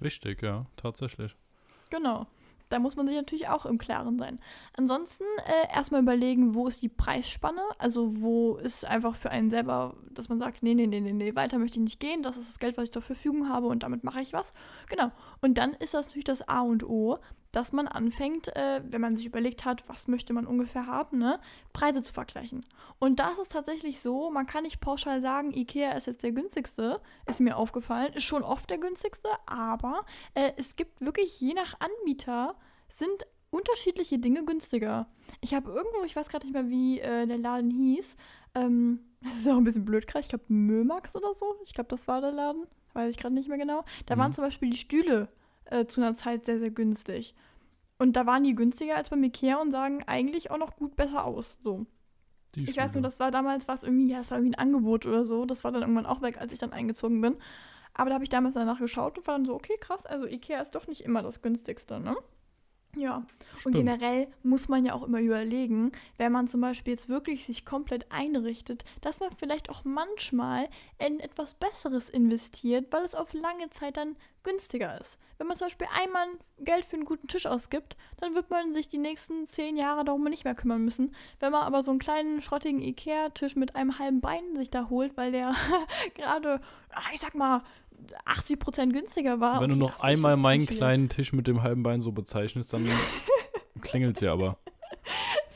Wichtig, 0.00 0.42
ja, 0.42 0.66
tatsächlich. 0.76 1.36
Genau. 1.90 2.26
Da 2.70 2.78
muss 2.78 2.96
man 2.96 3.06
sich 3.06 3.16
natürlich 3.16 3.48
auch 3.48 3.66
im 3.66 3.78
Klaren 3.78 4.18
sein. 4.18 4.36
Ansonsten 4.76 5.24
äh, 5.44 5.74
erstmal 5.74 6.00
überlegen, 6.00 6.54
wo 6.54 6.66
ist 6.66 6.80
die 6.80 6.88
Preisspanne? 6.88 7.60
Also 7.78 8.22
wo 8.22 8.56
ist 8.56 8.84
einfach 8.84 9.16
für 9.16 9.30
einen 9.30 9.50
selber, 9.50 9.96
dass 10.10 10.28
man 10.28 10.38
sagt, 10.38 10.62
nee, 10.62 10.74
nee, 10.74 10.86
nee, 10.86 11.00
nee, 11.00 11.12
nee, 11.12 11.34
weiter 11.34 11.58
möchte 11.58 11.78
ich 11.78 11.84
nicht 11.84 12.00
gehen, 12.00 12.22
das 12.22 12.36
ist 12.36 12.48
das 12.48 12.58
Geld, 12.58 12.78
was 12.78 12.84
ich 12.84 12.92
zur 12.92 13.02
Verfügung 13.02 13.48
habe 13.48 13.66
und 13.66 13.82
damit 13.82 14.04
mache 14.04 14.22
ich 14.22 14.32
was. 14.32 14.52
Genau. 14.88 15.10
Und 15.42 15.58
dann 15.58 15.74
ist 15.74 15.94
das 15.94 16.06
natürlich 16.06 16.24
das 16.24 16.48
A 16.48 16.60
und 16.60 16.84
O, 16.84 17.18
dass 17.52 17.72
man 17.72 17.88
anfängt, 17.88 18.54
äh, 18.56 18.80
wenn 18.84 19.00
man 19.00 19.16
sich 19.16 19.26
überlegt 19.26 19.64
hat, 19.64 19.88
was 19.88 20.06
möchte 20.06 20.32
man 20.32 20.46
ungefähr 20.46 20.86
haben, 20.86 21.18
ne, 21.18 21.40
Preise 21.72 22.02
zu 22.02 22.12
vergleichen. 22.12 22.64
Und 22.98 23.18
da 23.18 23.30
ist 23.30 23.38
es 23.38 23.48
tatsächlich 23.48 24.00
so, 24.00 24.30
man 24.30 24.46
kann 24.46 24.64
nicht 24.64 24.80
pauschal 24.80 25.20
sagen, 25.20 25.52
Ikea 25.52 25.92
ist 25.92 26.06
jetzt 26.06 26.22
der 26.22 26.32
günstigste, 26.32 27.00
ist 27.26 27.40
mir 27.40 27.56
aufgefallen, 27.56 28.12
ist 28.14 28.24
schon 28.24 28.42
oft 28.42 28.70
der 28.70 28.78
günstigste, 28.78 29.28
aber 29.46 30.04
äh, 30.34 30.52
es 30.56 30.76
gibt 30.76 31.00
wirklich 31.00 31.40
je 31.40 31.54
nach 31.54 31.74
Anbieter 31.80 32.54
sind 32.88 33.26
unterschiedliche 33.50 34.18
Dinge 34.18 34.44
günstiger. 34.44 35.06
Ich 35.40 35.54
habe 35.54 35.70
irgendwo, 35.70 36.04
ich 36.04 36.14
weiß 36.14 36.28
gerade 36.28 36.46
nicht 36.46 36.52
mehr, 36.52 36.68
wie 36.68 37.00
äh, 37.00 37.26
der 37.26 37.38
Laden 37.38 37.70
hieß, 37.70 38.16
ähm, 38.54 39.00
das 39.22 39.36
ist 39.36 39.48
auch 39.48 39.56
ein 39.56 39.64
bisschen 39.64 39.84
blöd 39.84 40.06
gerade, 40.06 40.22
ich 40.22 40.28
glaube 40.28 40.44
Mömax 40.48 41.16
oder 41.16 41.34
so, 41.34 41.56
ich 41.64 41.74
glaube, 41.74 41.88
das 41.88 42.06
war 42.06 42.20
der 42.20 42.32
Laden, 42.32 42.66
weiß 42.92 43.10
ich 43.10 43.18
gerade 43.18 43.34
nicht 43.34 43.48
mehr 43.48 43.58
genau. 43.58 43.84
Da 44.06 44.14
mhm. 44.14 44.20
waren 44.20 44.32
zum 44.32 44.44
Beispiel 44.44 44.70
die 44.70 44.78
Stühle 44.78 45.28
äh, 45.70 45.86
zu 45.86 46.00
einer 46.00 46.16
Zeit 46.16 46.44
sehr, 46.44 46.58
sehr 46.58 46.70
günstig. 46.70 47.34
Und 47.98 48.14
da 48.16 48.26
waren 48.26 48.44
die 48.44 48.54
günstiger 48.54 48.96
als 48.96 49.10
beim 49.10 49.22
Ikea 49.22 49.60
und 49.60 49.70
sagen 49.70 50.02
eigentlich 50.06 50.50
auch 50.50 50.58
noch 50.58 50.76
gut 50.76 50.96
besser 50.96 51.24
aus. 51.24 51.58
So. 51.62 51.86
Die 52.54 52.68
ich 52.68 52.76
weiß 52.76 52.94
nur, 52.94 53.02
das 53.02 53.20
war 53.20 53.30
damals 53.30 53.68
was 53.68 53.82
irgendwie, 53.82 54.10
ja, 54.10 54.20
es 54.20 54.30
war 54.30 54.38
irgendwie 54.38 54.56
ein 54.56 54.60
Angebot 54.60 55.06
oder 55.06 55.24
so. 55.24 55.44
Das 55.44 55.64
war 55.64 55.72
dann 55.72 55.82
irgendwann 55.82 56.06
auch 56.06 56.22
weg, 56.22 56.40
als 56.40 56.52
ich 56.52 56.58
dann 56.58 56.72
eingezogen 56.72 57.20
bin. 57.20 57.36
Aber 57.94 58.10
da 58.10 58.14
habe 58.14 58.24
ich 58.24 58.30
damals 58.30 58.54
danach 58.54 58.78
geschaut 58.78 59.18
und 59.18 59.26
war 59.26 59.34
dann 59.34 59.44
so, 59.44 59.54
okay, 59.54 59.76
krass, 59.78 60.06
also 60.06 60.26
Ikea 60.26 60.60
ist 60.60 60.74
doch 60.74 60.86
nicht 60.86 61.02
immer 61.02 61.22
das 61.22 61.42
günstigste, 61.42 62.00
ne? 62.00 62.16
Ja, 62.96 63.24
Stimmt. 63.58 63.66
und 63.66 63.72
generell 63.84 64.28
muss 64.42 64.68
man 64.68 64.84
ja 64.84 64.94
auch 64.94 65.04
immer 65.04 65.20
überlegen, 65.20 65.92
wenn 66.16 66.32
man 66.32 66.48
zum 66.48 66.60
Beispiel 66.60 66.94
jetzt 66.94 67.08
wirklich 67.08 67.44
sich 67.44 67.64
komplett 67.64 68.10
einrichtet, 68.10 68.84
dass 69.00 69.20
man 69.20 69.30
vielleicht 69.30 69.70
auch 69.70 69.84
manchmal 69.84 70.68
in 70.98 71.20
etwas 71.20 71.54
Besseres 71.54 72.10
investiert, 72.10 72.88
weil 72.90 73.04
es 73.04 73.14
auf 73.14 73.32
lange 73.32 73.70
Zeit 73.70 73.96
dann 73.96 74.16
günstiger 74.42 75.00
ist. 75.00 75.18
Wenn 75.38 75.46
man 75.46 75.56
zum 75.56 75.66
Beispiel 75.66 75.86
einmal 75.94 76.26
Geld 76.58 76.84
für 76.84 76.96
einen 76.96 77.04
guten 77.04 77.28
Tisch 77.28 77.46
ausgibt, 77.46 77.96
dann 78.18 78.34
wird 78.34 78.50
man 78.50 78.74
sich 78.74 78.88
die 78.88 78.98
nächsten 78.98 79.46
zehn 79.46 79.76
Jahre 79.76 80.04
darum 80.04 80.24
nicht 80.24 80.44
mehr 80.44 80.54
kümmern 80.54 80.84
müssen. 80.84 81.14
Wenn 81.38 81.52
man 81.52 81.62
aber 81.62 81.82
so 81.82 81.90
einen 81.92 82.00
kleinen 82.00 82.42
schrottigen 82.42 82.82
Ikea-Tisch 82.82 83.56
mit 83.56 83.76
einem 83.76 83.98
halben 83.98 84.20
Bein 84.20 84.56
sich 84.56 84.70
da 84.70 84.90
holt, 84.90 85.16
weil 85.16 85.32
der 85.32 85.54
gerade, 86.14 86.60
ich 87.14 87.20
sag 87.20 87.34
mal, 87.34 87.62
80 88.24 88.58
Prozent 88.58 88.92
günstiger 88.92 89.40
war. 89.40 89.60
Wenn 89.60 89.70
du 89.70 89.76
noch 89.76 90.00
einmal 90.00 90.36
meinen 90.36 90.66
kleinen 90.66 91.08
Tisch 91.08 91.32
mit 91.32 91.46
dem 91.46 91.62
halben 91.62 91.82
Bein 91.82 92.00
so 92.00 92.12
bezeichnest, 92.12 92.72
dann 92.72 92.86
klingelt 93.80 94.18
sie 94.18 94.28
aber. 94.28 94.58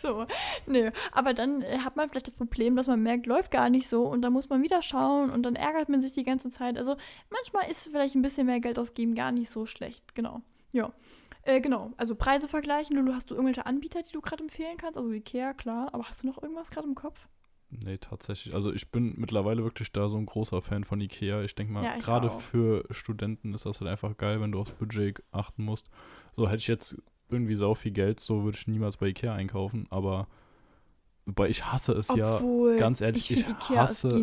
So, 0.05 0.27
nö. 0.67 0.91
Aber 1.13 1.33
dann 1.33 1.63
äh, 1.63 1.79
hat 1.79 1.97
man 1.97 2.11
vielleicht 2.11 2.27
das 2.27 2.35
Problem, 2.35 2.77
dass 2.77 2.87
man 2.87 3.03
merkt, 3.03 3.25
läuft 3.25 3.51
gar 3.51 3.71
nicht 3.71 3.89
so 3.89 4.03
und 4.03 4.21
dann 4.21 4.35
muss 4.35 4.51
man 4.51 4.63
wieder 4.63 4.83
schauen 4.83 5.31
und 5.31 5.43
dann 5.45 5.57
ärgert 5.57 5.89
man 5.89 6.03
sich 6.03 6.13
die 6.13 6.25
ganze 6.25 6.51
Zeit. 6.51 6.77
Also 6.77 6.97
manchmal 7.31 7.71
ist 7.71 7.89
vielleicht 7.89 8.15
ein 8.15 8.21
bisschen 8.21 8.47
mehr 8.47 8.61
Geld 8.61 8.79
ausgeben 8.79 9.15
gar 9.15 9.33
nicht 9.33 9.51
so 9.51 9.65
schlecht. 9.65 10.15
Genau. 10.15 10.43
Ja. 10.73 10.93
Äh, 11.45 11.61
genau, 11.61 11.93
also 11.97 12.15
Preise 12.15 12.49
vergleichen. 12.49 12.97
Lulu, 12.97 13.15
hast 13.15 13.31
du 13.31 13.35
irgendwelche 13.35 13.65
Anbieter, 13.65 14.03
die 14.03 14.13
du 14.13 14.21
gerade 14.21 14.43
empfehlen 14.43 14.77
kannst? 14.77 14.99
Also 14.99 15.11
Ikea, 15.11 15.55
klar. 15.55 15.89
Aber 15.93 16.05
hast 16.05 16.23
du 16.23 16.27
noch 16.27 16.43
irgendwas 16.43 16.71
gerade 16.71 16.87
im 16.87 16.95
Kopf? 16.95 17.19
Nee, 17.83 17.99
tatsächlich. 17.99 18.55
Also 18.55 18.73
ich 18.73 18.91
bin 18.91 19.15
mittlerweile 19.17 19.65
wirklich 19.65 19.91
da 19.93 20.09
so 20.09 20.17
ein 20.17 20.27
großer 20.27 20.61
Fan 20.61 20.85
von 20.85 21.01
Ikea. 21.01 21.43
Ich 21.43 21.55
denke 21.55 21.73
mal, 21.73 21.85
ja, 21.85 21.97
gerade 21.97 22.31
für 22.31 22.85
Studenten 22.91 23.55
ist 23.55 23.67
das 23.67 23.81
halt 23.81 23.91
einfach 23.91 24.17
geil, 24.17 24.41
wenn 24.41 24.53
du 24.53 24.61
aufs 24.61 24.73
Budget 24.73 25.23
achten 25.33 25.65
musst. 25.65 25.89
So 26.37 26.47
hätte 26.47 26.59
ich 26.59 26.69
jetzt 26.69 26.97
irgendwie 27.29 27.57
so 27.57 27.75
viel 27.75 27.93
Geld, 27.93 28.21
so 28.21 28.45
würde 28.45 28.57
ich 28.59 28.67
niemals 28.67 28.97
bei 28.99 29.09
Ikea 29.09 29.35
einkaufen, 29.35 29.87
aber 29.91 30.29
wobei 31.27 31.49
ich 31.49 31.65
hasse 31.65 31.93
es 31.93 32.11
Obwohl, 32.11 32.75
ja, 32.75 32.79
ganz 32.79 33.01
ehrlich, 33.01 33.31
ich, 33.31 33.47
ich 33.47 33.71
hasse 33.71 34.21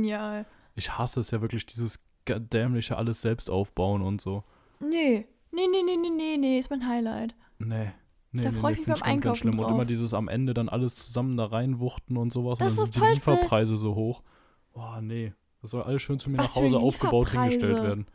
Ich 0.75 0.97
hasse 0.97 1.19
es 1.19 1.31
ja 1.31 1.41
wirklich, 1.41 1.65
dieses 1.65 2.03
dämliche 2.27 2.97
alles 2.97 3.21
selbst 3.21 3.49
aufbauen 3.49 4.01
und 4.01 4.21
so. 4.21 4.43
Nee, 4.79 5.27
nee, 5.51 5.67
nee, 5.71 5.83
nee, 5.83 5.97
nee, 5.97 6.09
nee, 6.09 6.37
nee, 6.37 6.59
ist 6.59 6.69
mein 6.69 6.87
Highlight. 6.87 7.35
Nee. 7.59 7.91
Nee, 8.31 8.43
da 8.43 8.51
nee, 8.51 8.59
freue 8.59 8.73
nee, 8.73 8.79
ich 8.79 8.87
mich 8.87 8.99
beim 8.99 9.09
Einkaufen 9.09 9.21
ganz 9.21 9.37
schlimm. 9.39 9.57
Drauf. 9.57 9.67
Und 9.67 9.73
immer 9.73 9.85
dieses 9.85 10.13
am 10.13 10.27
Ende 10.27 10.53
dann 10.53 10.69
alles 10.69 10.95
zusammen 10.95 11.35
da 11.37 11.45
reinwuchten 11.45 12.17
und 12.17 12.31
sowas. 12.31 12.59
Das 12.59 12.71
und 12.71 12.77
dann 12.77 12.91
sind 12.91 13.03
die 13.03 13.13
Lieferpreise 13.13 13.75
so 13.75 13.95
hoch. 13.95 14.23
Boah, 14.73 15.01
nee. 15.01 15.33
Das 15.61 15.71
soll 15.71 15.83
alles 15.83 16.01
schön 16.01 16.17
zu 16.17 16.29
mir 16.29 16.37
Was 16.37 16.47
nach 16.47 16.55
Hause 16.55 16.77
aufgebaut 16.77 17.29
hingestellt 17.29 17.83
werden. 17.83 18.07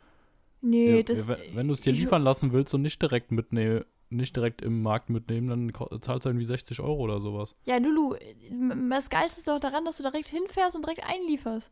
Nee, 0.61 0.97
ja, 0.97 1.03
das. 1.03 1.27
Wenn, 1.27 1.37
wenn 1.53 1.67
du 1.67 1.73
es 1.73 1.81
dir 1.81 1.93
liefern 1.93 2.23
lassen 2.23 2.51
willst 2.51 2.73
und 2.73 2.81
nicht 2.81 3.01
direkt 3.01 3.31
mitnehmen, 3.31 3.85
nicht 4.09 4.35
direkt 4.35 4.61
im 4.61 4.81
Markt 4.81 5.09
mitnehmen, 5.09 5.47
dann 5.47 6.01
zahlst 6.01 6.25
du 6.25 6.29
irgendwie 6.29 6.45
60 6.45 6.79
Euro 6.79 7.01
oder 7.01 7.19
sowas. 7.19 7.55
Ja, 7.65 7.77
Lulu, 7.77 8.15
das 8.89 9.09
Geilste 9.09 9.39
ist 9.39 9.47
doch 9.47 9.59
daran, 9.59 9.85
dass 9.85 9.97
du 9.97 10.03
direkt 10.03 10.27
hinfährst 10.27 10.75
und 10.75 10.83
direkt 10.83 11.07
einlieferst. 11.07 11.71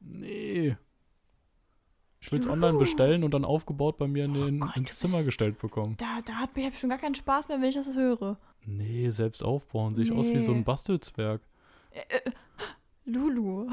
Nee. 0.00 0.76
Ich 2.20 2.32
will 2.32 2.40
es 2.40 2.46
online 2.46 2.78
bestellen 2.78 3.24
und 3.24 3.34
dann 3.34 3.44
aufgebaut 3.44 3.98
bei 3.98 4.08
mir 4.08 4.24
in 4.24 4.34
den, 4.34 4.62
oh 4.62 4.66
Gott, 4.66 4.76
ins 4.76 4.98
Zimmer 4.98 5.22
gestellt 5.22 5.58
bekommen. 5.58 5.96
Da, 5.98 6.20
da 6.24 6.34
habe 6.34 6.60
ich 6.60 6.78
schon 6.78 6.90
gar 6.90 6.98
keinen 6.98 7.14
Spaß 7.14 7.48
mehr, 7.48 7.60
wenn 7.60 7.68
ich 7.68 7.74
das 7.74 7.94
höre. 7.94 8.36
Nee, 8.64 9.10
selbst 9.10 9.42
aufbauen. 9.42 9.94
Sehe 9.94 10.04
ich 10.04 10.10
nee. 10.10 10.18
aus 10.18 10.28
wie 10.28 10.40
so 10.40 10.52
ein 10.52 10.64
Bastelzwerg. 10.64 11.40
Äh, 11.90 12.00
äh, 12.00 12.30
Lulu. 13.04 13.70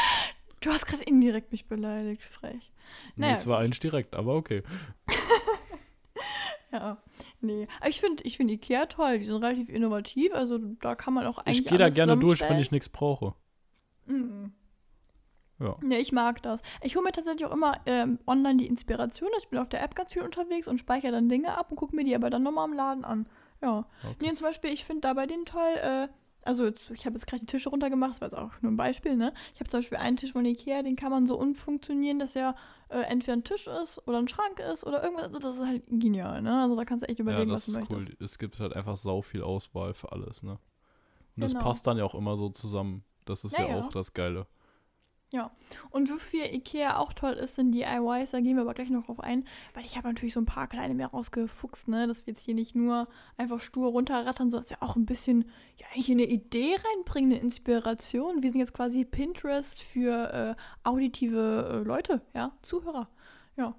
du 0.60 0.70
hast 0.70 0.86
gerade 0.86 1.04
indirekt 1.04 1.52
mich 1.52 1.66
beleidigt, 1.66 2.22
frech. 2.22 2.72
Naja, 3.14 3.32
nee, 3.32 3.38
es 3.38 3.46
war 3.46 3.60
eigentlich 3.60 3.80
direkt, 3.80 4.14
aber 4.14 4.34
okay. 4.34 4.62
ja, 6.72 6.98
nee. 7.40 7.66
Ich 7.88 8.00
finde 8.00 8.22
ich 8.24 8.36
find 8.36 8.50
Ikea 8.50 8.86
toll. 8.86 9.18
Die 9.18 9.24
sind 9.24 9.42
relativ 9.42 9.68
innovativ. 9.68 10.34
Also 10.34 10.58
da 10.58 10.94
kann 10.94 11.14
man 11.14 11.26
auch 11.26 11.38
eigentlich. 11.38 11.60
Ich 11.60 11.66
gehe 11.66 11.78
da 11.78 11.88
gerne 11.88 12.16
durch, 12.18 12.40
wenn 12.42 12.58
ich 12.58 12.70
nichts 12.70 12.88
brauche. 12.88 13.34
Mhm. 14.06 14.52
Ja. 15.58 15.76
Nee, 15.82 15.98
ich 15.98 16.12
mag 16.12 16.42
das. 16.42 16.60
Ich 16.82 16.96
hole 16.96 17.04
mir 17.04 17.12
tatsächlich 17.12 17.46
auch 17.46 17.52
immer 17.52 17.74
ähm, 17.86 18.18
online 18.26 18.58
die 18.58 18.66
Inspiration. 18.66 19.30
Ich 19.38 19.48
bin 19.48 19.58
auf 19.58 19.68
der 19.68 19.82
App 19.82 19.94
ganz 19.94 20.12
viel 20.12 20.22
unterwegs 20.22 20.68
und 20.68 20.78
speichere 20.78 21.12
dann 21.12 21.28
Dinge 21.28 21.56
ab 21.56 21.70
und 21.70 21.76
gucke 21.76 21.96
mir 21.96 22.04
die 22.04 22.14
aber 22.14 22.30
dann 22.30 22.42
nochmal 22.42 22.68
im 22.68 22.74
Laden 22.74 23.04
an. 23.04 23.26
Ja. 23.62 23.86
Okay. 24.02 24.16
Nee, 24.20 24.34
zum 24.34 24.46
Beispiel, 24.46 24.70
ich 24.70 24.84
finde 24.84 25.02
da 25.02 25.14
bei 25.14 25.26
denen 25.26 25.46
toll, 25.46 25.74
äh, 25.76 26.08
also 26.42 26.64
jetzt, 26.64 26.90
ich 26.90 27.06
habe 27.06 27.16
jetzt 27.16 27.26
gerade 27.26 27.40
die 27.40 27.46
Tische 27.46 27.70
runtergemacht, 27.70 28.12
das 28.12 28.20
war 28.20 28.28
jetzt 28.28 28.38
auch 28.38 28.62
nur 28.62 28.70
ein 28.70 28.76
Beispiel, 28.76 29.16
ne? 29.16 29.32
Ich 29.54 29.60
habe 29.60 29.70
zum 29.70 29.80
Beispiel 29.80 29.98
einen 29.98 30.16
Tisch 30.16 30.32
von 30.32 30.44
Ikea, 30.44 30.82
den 30.82 30.94
kann 30.94 31.10
man 31.10 31.26
so 31.26 31.38
umfunktionieren, 31.38 32.18
dass 32.18 32.36
er 32.36 32.54
äh, 32.88 33.00
entweder 33.00 33.32
ein 33.32 33.44
Tisch 33.44 33.66
ist 33.66 34.06
oder 34.06 34.18
ein 34.18 34.28
Schrank 34.28 34.60
ist 34.60 34.84
oder 34.84 35.02
irgendwas. 35.02 35.26
Also 35.26 35.38
das 35.38 35.56
ist 35.56 35.66
halt 35.66 35.82
genial, 35.88 36.42
ne? 36.42 36.62
Also 36.62 36.76
da 36.76 36.84
kannst 36.84 37.02
du 37.02 37.08
echt 37.08 37.18
überlegen, 37.18 37.48
ja, 37.48 37.54
was 37.54 37.66
du 37.66 37.72
möchtest. 37.72 37.92
Das 37.92 38.02
ist 38.02 38.08
cool. 38.08 38.24
Es 38.24 38.38
gibt 38.38 38.60
halt 38.60 38.74
einfach 38.74 38.96
sau 38.96 39.22
viel 39.22 39.42
Auswahl 39.42 39.94
für 39.94 40.12
alles, 40.12 40.42
ne? 40.42 40.52
Und 40.52 40.60
genau. 41.36 41.52
das 41.52 41.62
passt 41.62 41.86
dann 41.86 41.98
ja 41.98 42.04
auch 42.04 42.14
immer 42.14 42.36
so 42.36 42.48
zusammen. 42.50 43.02
Das 43.24 43.42
ist 43.44 43.58
ja, 43.58 43.64
ja, 43.64 43.76
ja. 43.76 43.80
auch 43.80 43.90
das 43.90 44.12
Geile. 44.12 44.46
Ja, 45.36 45.50
und 45.90 46.10
wofür 46.10 46.50
Ikea 46.50 46.96
auch 46.96 47.12
toll 47.12 47.34
ist, 47.34 47.56
sind 47.56 47.72
DIYs, 47.72 48.30
da 48.30 48.40
gehen 48.40 48.56
wir 48.56 48.62
aber 48.62 48.72
gleich 48.72 48.88
noch 48.88 49.04
drauf 49.04 49.20
ein, 49.20 49.44
weil 49.74 49.84
ich 49.84 49.98
habe 49.98 50.08
natürlich 50.08 50.32
so 50.32 50.40
ein 50.40 50.46
paar 50.46 50.66
kleine 50.66 50.94
mehr 50.94 51.08
rausgefuchst, 51.08 51.88
ne, 51.88 52.06
dass 52.06 52.26
wir 52.26 52.32
jetzt 52.32 52.42
hier 52.42 52.54
nicht 52.54 52.74
nur 52.74 53.06
einfach 53.36 53.60
stur 53.60 53.90
runterrattern, 53.90 54.50
sondern 54.50 54.62
dass 54.62 54.70
wir 54.70 54.82
auch 54.82 54.96
ein 54.96 55.04
bisschen, 55.04 55.44
ja, 55.78 55.86
hier 55.92 56.14
eine 56.14 56.24
Idee 56.24 56.74
reinbringen, 56.74 57.32
eine 57.32 57.42
Inspiration. 57.42 58.42
Wir 58.42 58.50
sind 58.50 58.60
jetzt 58.60 58.72
quasi 58.72 59.04
Pinterest 59.04 59.82
für 59.82 60.56
äh, 60.56 60.88
auditive 60.88 61.82
äh, 61.82 61.86
Leute, 61.86 62.22
ja, 62.34 62.52
Zuhörer. 62.62 63.10
Ja, 63.56 63.74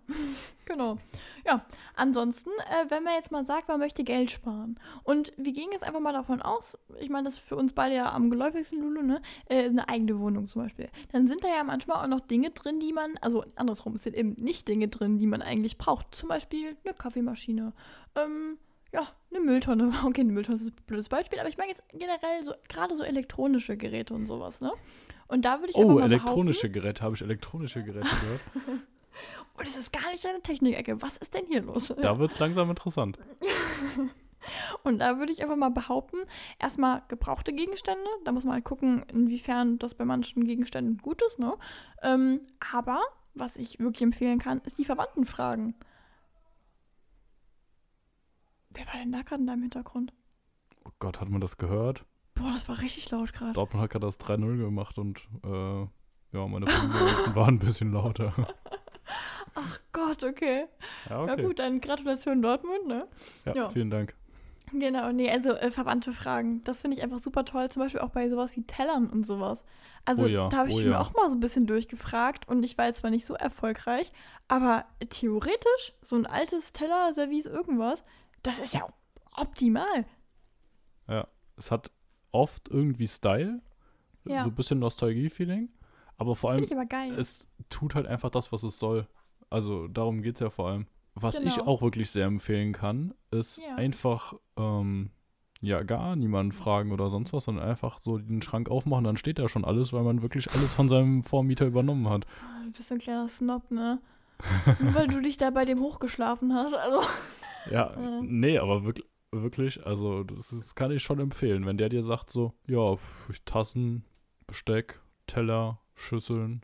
genau. 0.65 0.97
Ja, 1.45 1.63
ansonsten, 1.95 2.49
äh, 2.49 2.89
wenn 2.89 3.03
man 3.03 3.13
jetzt 3.13 3.31
mal 3.31 3.45
sagt, 3.45 3.67
man 3.67 3.79
möchte 3.79 4.03
Geld 4.03 4.31
sparen 4.31 4.79
und 5.03 5.31
wir 5.37 5.53
gehen 5.53 5.69
jetzt 5.71 5.83
einfach 5.83 5.99
mal 5.99 6.13
davon 6.13 6.41
aus, 6.41 6.77
ich 6.99 7.09
meine, 7.09 7.25
das 7.25 7.35
ist 7.35 7.43
für 7.43 7.55
uns 7.55 7.73
beide 7.73 7.95
ja 7.95 8.11
am 8.11 8.29
geläufigsten, 8.31 8.81
Lulu, 8.81 9.03
ne, 9.03 9.21
äh, 9.49 9.65
eine 9.65 9.87
eigene 9.87 10.19
Wohnung 10.19 10.47
zum 10.47 10.63
Beispiel, 10.63 10.89
dann 11.11 11.27
sind 11.27 11.43
da 11.43 11.47
ja 11.47 11.63
manchmal 11.63 12.03
auch 12.03 12.07
noch 12.07 12.21
Dinge 12.21 12.49
drin, 12.49 12.79
die 12.79 12.91
man, 12.91 13.17
also 13.21 13.45
andersrum, 13.55 13.95
es 13.95 14.03
sind 14.03 14.15
eben 14.15 14.33
nicht 14.37 14.67
Dinge 14.67 14.87
drin, 14.87 15.19
die 15.19 15.27
man 15.27 15.43
eigentlich 15.43 15.77
braucht. 15.77 16.15
Zum 16.15 16.27
Beispiel 16.29 16.75
eine 16.83 16.95
Kaffeemaschine, 16.95 17.71
ähm, 18.15 18.57
ja, 18.91 19.07
eine 19.29 19.41
Mülltonne. 19.41 19.91
Okay, 20.05 20.21
eine 20.21 20.31
Mülltonne 20.31 20.57
ist 20.57 20.67
ein 20.67 20.75
blödes 20.87 21.07
Beispiel, 21.09 21.39
aber 21.39 21.49
ich 21.49 21.57
meine 21.57 21.69
jetzt 21.69 21.87
generell 21.91 22.43
so, 22.43 22.53
gerade 22.67 22.95
so 22.95 23.03
elektronische 23.03 23.77
Geräte 23.77 24.15
und 24.15 24.25
sowas, 24.25 24.59
ne? 24.59 24.71
Und 25.27 25.45
da 25.45 25.59
würde 25.59 25.71
ich 25.71 25.75
einfach 25.75 25.93
Oh, 25.93 25.99
elektronische 25.99 26.69
Geräte. 26.69 27.03
Habe 27.03 27.15
ich 27.15 27.21
elektronische 27.21 27.83
Geräte 27.83 28.07
gehört? 28.07 28.41
oh, 29.57 29.63
das 29.63 29.75
ist 29.75 29.91
gar 29.91 30.11
nicht 30.11 30.23
deine 30.23 30.41
Technikecke. 30.41 31.01
Was 31.01 31.17
ist 31.17 31.33
denn 31.33 31.45
hier 31.47 31.61
los? 31.61 31.93
Da 32.01 32.19
wird 32.19 32.31
es 32.31 32.39
langsam 32.39 32.69
interessant. 32.69 33.19
Und 34.83 34.99
da 34.99 35.17
würde 35.17 35.31
ich 35.31 35.41
einfach 35.41 35.55
mal 35.57 35.71
behaupten, 35.71 36.17
erstmal 36.59 37.03
gebrauchte 37.07 37.53
Gegenstände. 37.53 38.09
Da 38.23 38.31
muss 38.31 38.43
man 38.43 38.53
halt 38.53 38.63
gucken, 38.63 39.03
inwiefern 39.09 39.77
das 39.79 39.95
bei 39.95 40.05
manchen 40.05 40.45
Gegenständen 40.45 40.99
gut 40.99 41.21
ist, 41.23 41.39
ne? 41.39 41.57
Ähm, 42.01 42.41
aber 42.73 43.01
was 43.33 43.57
ich 43.57 43.79
wirklich 43.79 44.03
empfehlen 44.03 44.39
kann, 44.39 44.61
ist 44.61 44.77
die 44.77 44.85
Verwandtenfragen. 44.85 45.75
Wer 48.69 48.85
war 48.85 48.93
denn 48.93 49.11
da 49.11 49.21
gerade 49.21 49.41
in 49.41 49.47
deinem 49.47 49.61
Hintergrund? 49.63 50.13
Oh 50.85 50.91
Gott, 50.99 51.19
hat 51.19 51.29
man 51.29 51.41
das 51.41 51.57
gehört? 51.57 52.05
Boah, 52.35 52.51
das 52.53 52.69
war 52.69 52.79
richtig 52.79 53.09
laut 53.09 53.33
gerade. 53.33 53.53
Dortmund 53.53 53.83
hat 53.83 53.89
gerade 53.89 54.05
das 54.05 54.19
3-0 54.19 54.57
gemacht 54.57 54.97
und 54.97 55.27
äh, 55.43 55.87
ja, 56.33 56.47
meine 56.47 56.67
Familie 56.67 57.35
war 57.35 57.47
ein 57.47 57.59
bisschen 57.59 57.91
lauter. 57.91 58.33
Ach 59.59 59.79
Gott, 59.91 60.23
okay. 60.23 60.65
Ja, 61.09 61.25
Ja 61.25 61.33
okay. 61.33 61.43
gut, 61.43 61.59
dann 61.59 61.81
Gratulation 61.81 62.41
Dortmund, 62.41 62.87
ne? 62.87 63.07
Ja, 63.45 63.55
Ja. 63.55 63.69
vielen 63.69 63.89
Dank. 63.89 64.15
Genau, 64.71 65.11
nee, 65.11 65.31
also 65.31 65.51
äh, 65.51 65.71
verwandte 65.71 66.11
Fragen. 66.11 66.63
Das 66.65 66.81
finde 66.81 66.97
ich 66.97 67.03
einfach 67.03 67.19
super 67.19 67.43
toll, 67.45 67.69
zum 67.69 67.81
Beispiel 67.81 68.01
auch 68.01 68.09
bei 68.09 68.29
sowas 68.29 68.55
wie 68.55 68.63
Tellern 68.63 69.09
und 69.09 69.25
sowas. 69.25 69.63
Also 70.05 70.25
Oh 70.25 70.27
ja, 70.27 70.49
da 70.49 70.57
habe 70.57 70.69
ich 70.69 70.75
oh 70.75 70.79
mir 70.79 70.91
ja. 70.91 70.99
auch 70.99 71.13
mal 71.13 71.29
so 71.29 71.35
ein 71.35 71.39
bisschen 71.39 71.65
durchgefragt 71.67 72.47
und 72.47 72.63
ich 72.63 72.77
war 72.77 72.85
jetzt 72.85 72.99
zwar 72.99 73.09
nicht 73.09 73.25
so 73.25 73.33
erfolgreich, 73.33 74.11
aber 74.47 74.85
theoretisch 75.09 75.93
so 76.01 76.15
ein 76.17 76.25
altes 76.25 76.71
Teller-Service 76.73 77.45
irgendwas, 77.45 78.03
das 78.43 78.59
ist 78.59 78.73
ja 78.73 78.85
optimal. 79.35 80.05
Es 81.59 81.71
hat 81.71 81.89
oft 82.31 82.69
irgendwie 82.69 83.07
Style, 83.07 83.61
Ja. 84.25 84.43
so 84.43 84.49
ein 84.49 84.55
bisschen 84.55 84.77
Nostalgie-Feeling, 84.79 85.69
aber 86.17 86.35
vor 86.35 86.51
allem 86.51 86.63
aber 86.71 87.17
es 87.17 87.47
tut 87.69 87.95
halt 87.95 88.05
einfach 88.05 88.29
das, 88.29 88.51
was 88.51 88.61
es 88.63 88.77
soll. 88.77 89.07
Also 89.49 89.87
darum 89.87 90.21
geht 90.21 90.35
es 90.35 90.39
ja 90.41 90.49
vor 90.49 90.69
allem. 90.69 90.87
Was 91.15 91.39
ich 91.39 91.55
Genau. 91.55 91.67
auch 91.67 91.81
wirklich 91.81 92.11
sehr 92.11 92.25
empfehlen 92.27 92.73
kann, 92.73 93.13
ist 93.31 93.57
Ja. 93.57 93.75
einfach, 93.75 94.35
ähm, 94.57 95.09
ja, 95.61 95.81
gar 95.81 96.15
niemanden 96.15 96.51
fragen 96.51 96.91
oder 96.91 97.09
sonst 97.09 97.33
was, 97.33 97.45
sondern 97.45 97.67
einfach 97.67 97.99
so 97.99 98.17
den 98.19 98.41
Schrank 98.43 98.69
aufmachen, 98.69 99.03
dann 99.05 99.17
steht 99.17 99.39
da 99.39 99.49
schon 99.49 99.65
alles, 99.65 99.91
weil 99.93 100.03
man 100.03 100.21
wirklich 100.21 100.51
alles 100.53 100.73
von 100.73 100.87
seinem 100.87 101.23
Vormieter 101.23 101.65
übernommen 101.65 102.07
hat. 102.09 102.25
Ah, 102.43 102.63
Du 102.65 102.71
bist 102.71 102.91
ein 102.91 102.99
kleiner 102.99 103.27
Snob, 103.29 103.71
ne? 103.71 103.99
Nur 104.79 104.93
weil 104.93 105.07
du 105.07 105.19
dich 105.21 105.37
da 105.37 105.49
bei 105.49 105.65
dem 105.65 105.79
hochgeschlafen 105.79 106.53
hast. 106.53 106.75
Also, 106.75 107.01
Ja, 107.71 107.95
Mhm. 108.21 108.39
nee, 108.39 108.59
aber 108.59 108.83
wirklich, 108.85 109.07
wirklich, 109.31 109.85
also 109.85 110.23
das 110.23 110.53
ist, 110.53 110.75
kann 110.75 110.91
ich 110.91 111.01
schon 111.01 111.19
empfehlen, 111.19 111.65
wenn 111.65 111.77
der 111.77 111.89
dir 111.89 112.03
sagt 112.03 112.29
so, 112.29 112.53
ja, 112.67 112.95
Tassen, 113.45 114.03
Besteck, 114.45 115.01
Teller, 115.25 115.79
Schüsseln, 115.95 116.61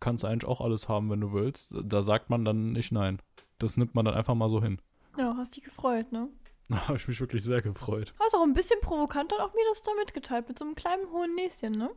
kannst 0.00 0.24
eigentlich 0.24 0.48
auch 0.48 0.60
alles 0.60 0.88
haben, 0.88 1.10
wenn 1.10 1.20
du 1.20 1.32
willst. 1.32 1.74
Da 1.82 2.02
sagt 2.02 2.30
man 2.30 2.44
dann 2.44 2.72
nicht 2.72 2.92
nein. 2.92 3.20
Das 3.58 3.76
nimmt 3.76 3.94
man 3.94 4.04
dann 4.04 4.14
einfach 4.14 4.34
mal 4.34 4.48
so 4.48 4.62
hin. 4.62 4.80
ja, 5.16 5.34
hast 5.36 5.56
dich 5.56 5.64
gefreut, 5.64 6.12
ne? 6.12 6.28
Da 6.70 6.86
habe 6.86 6.98
ich 6.98 7.08
mich 7.08 7.18
wirklich 7.18 7.42
sehr 7.42 7.62
gefreut. 7.62 8.12
Hast 8.20 8.34
auch 8.34 8.42
ein 8.42 8.52
bisschen 8.52 8.78
provokant 8.82 9.32
dann 9.32 9.40
auch 9.40 9.54
mir 9.54 9.64
das 9.70 9.82
da 9.82 9.90
mitgeteilt, 9.98 10.48
mit 10.48 10.58
so 10.58 10.66
einem 10.66 10.74
kleinen 10.74 11.10
hohen 11.10 11.34
Näschen, 11.34 11.72
ne? 11.72 11.90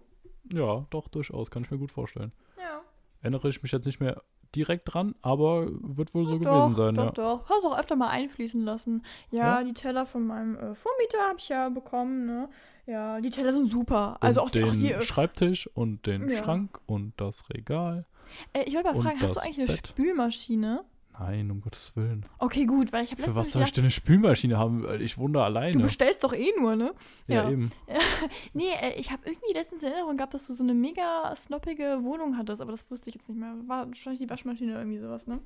Ja, 0.53 0.85
doch, 0.91 1.09
durchaus, 1.09 1.51
kann 1.51 1.63
ich 1.63 1.71
mir 1.71 1.77
gut 1.77 1.91
vorstellen. 1.91 2.31
Ja. 2.57 2.81
Erinnere 3.21 3.49
ich 3.49 3.61
mich 3.61 3.73
jetzt 3.73 3.85
nicht 3.85 3.99
mehr 3.99 4.23
direkt 4.55 4.93
dran, 4.93 5.13
aber 5.21 5.67
wird 5.69 6.13
wohl 6.13 6.25
so 6.25 6.37
doch, 6.37 6.45
gewesen 6.45 6.73
sein, 6.73 6.95
doch, 6.95 7.03
ja. 7.03 7.11
Doch, 7.11 7.49
Hast 7.49 7.65
auch 7.65 7.77
öfter 7.77 7.95
mal 7.97 8.09
einfließen 8.09 8.63
lassen. 8.63 9.05
Ja, 9.29 9.59
Ja? 9.59 9.63
die 9.63 9.73
Teller 9.73 10.05
von 10.05 10.25
meinem 10.25 10.55
äh, 10.55 10.73
Vormieter 10.73 11.19
habe 11.27 11.37
ich 11.39 11.49
ja 11.49 11.67
bekommen, 11.69 12.25
ne? 12.25 12.49
Ja, 12.91 13.21
die 13.21 13.29
Teller 13.29 13.53
sind 13.53 13.71
super. 13.71 14.17
Also 14.19 14.41
und 14.41 14.47
auch 14.47 14.51
die, 14.51 14.59
den 14.59 14.69
auch 14.69 14.73
hier. 14.73 15.01
Schreibtisch 15.01 15.67
und 15.73 16.05
den 16.05 16.27
Ja. 16.29 16.43
Schrank 16.43 16.79
und 16.87 17.13
das 17.15 17.49
Regal. 17.49 18.05
Äh, 18.51 18.63
ich 18.65 18.75
wollte 18.75 18.91
mal 18.93 19.01
fragen, 19.01 19.21
hast 19.21 19.35
du 19.35 19.39
eigentlich 19.39 19.59
eine 19.59 19.67
Bett. 19.67 19.87
Spülmaschine? 19.87 20.83
Nein, 21.17 21.51
um 21.51 21.61
Gottes 21.61 21.95
Willen. 21.95 22.25
Okay, 22.39 22.65
gut, 22.65 22.91
weil 22.91 23.03
ich 23.03 23.11
habe 23.11 23.21
Für 23.21 23.35
was 23.35 23.51
soll 23.51 23.63
ich 23.63 23.71
denn 23.73 23.83
eine 23.83 23.91
Spülmaschine 23.91 24.57
haben? 24.57 24.85
Ich 25.01 25.17
wohne 25.17 25.33
da 25.33 25.39
du 25.41 25.45
alleine. 25.45 25.83
bestellst 25.83 26.23
doch 26.23 26.33
eh 26.33 26.51
nur, 26.57 26.75
ne? 26.75 26.93
Ja, 27.27 27.43
ja. 27.43 27.49
eben. 27.51 27.71
Nee, 28.53 28.71
äh, 28.81 28.99
ich 28.99 29.11
habe 29.11 29.21
irgendwie 29.25 29.53
letztens 29.53 29.83
in 29.83 29.89
Erinnerung 29.89 30.17
gehabt, 30.17 30.33
dass 30.33 30.47
du 30.47 30.53
so 30.53 30.63
eine 30.63 30.73
mega 30.73 31.33
snoppige 31.35 31.99
Wohnung 32.01 32.37
hattest, 32.37 32.61
aber 32.61 32.71
das 32.71 32.89
wusste 32.91 33.09
ich 33.09 33.15
jetzt 33.15 33.29
nicht 33.29 33.37
mehr. 33.39 33.53
War 33.67 33.87
wahrscheinlich 33.87 34.19
die 34.19 34.29
Waschmaschine 34.29 34.71
oder 34.71 34.81
irgendwie 34.81 34.99
sowas, 34.99 35.27
ne? 35.27 35.39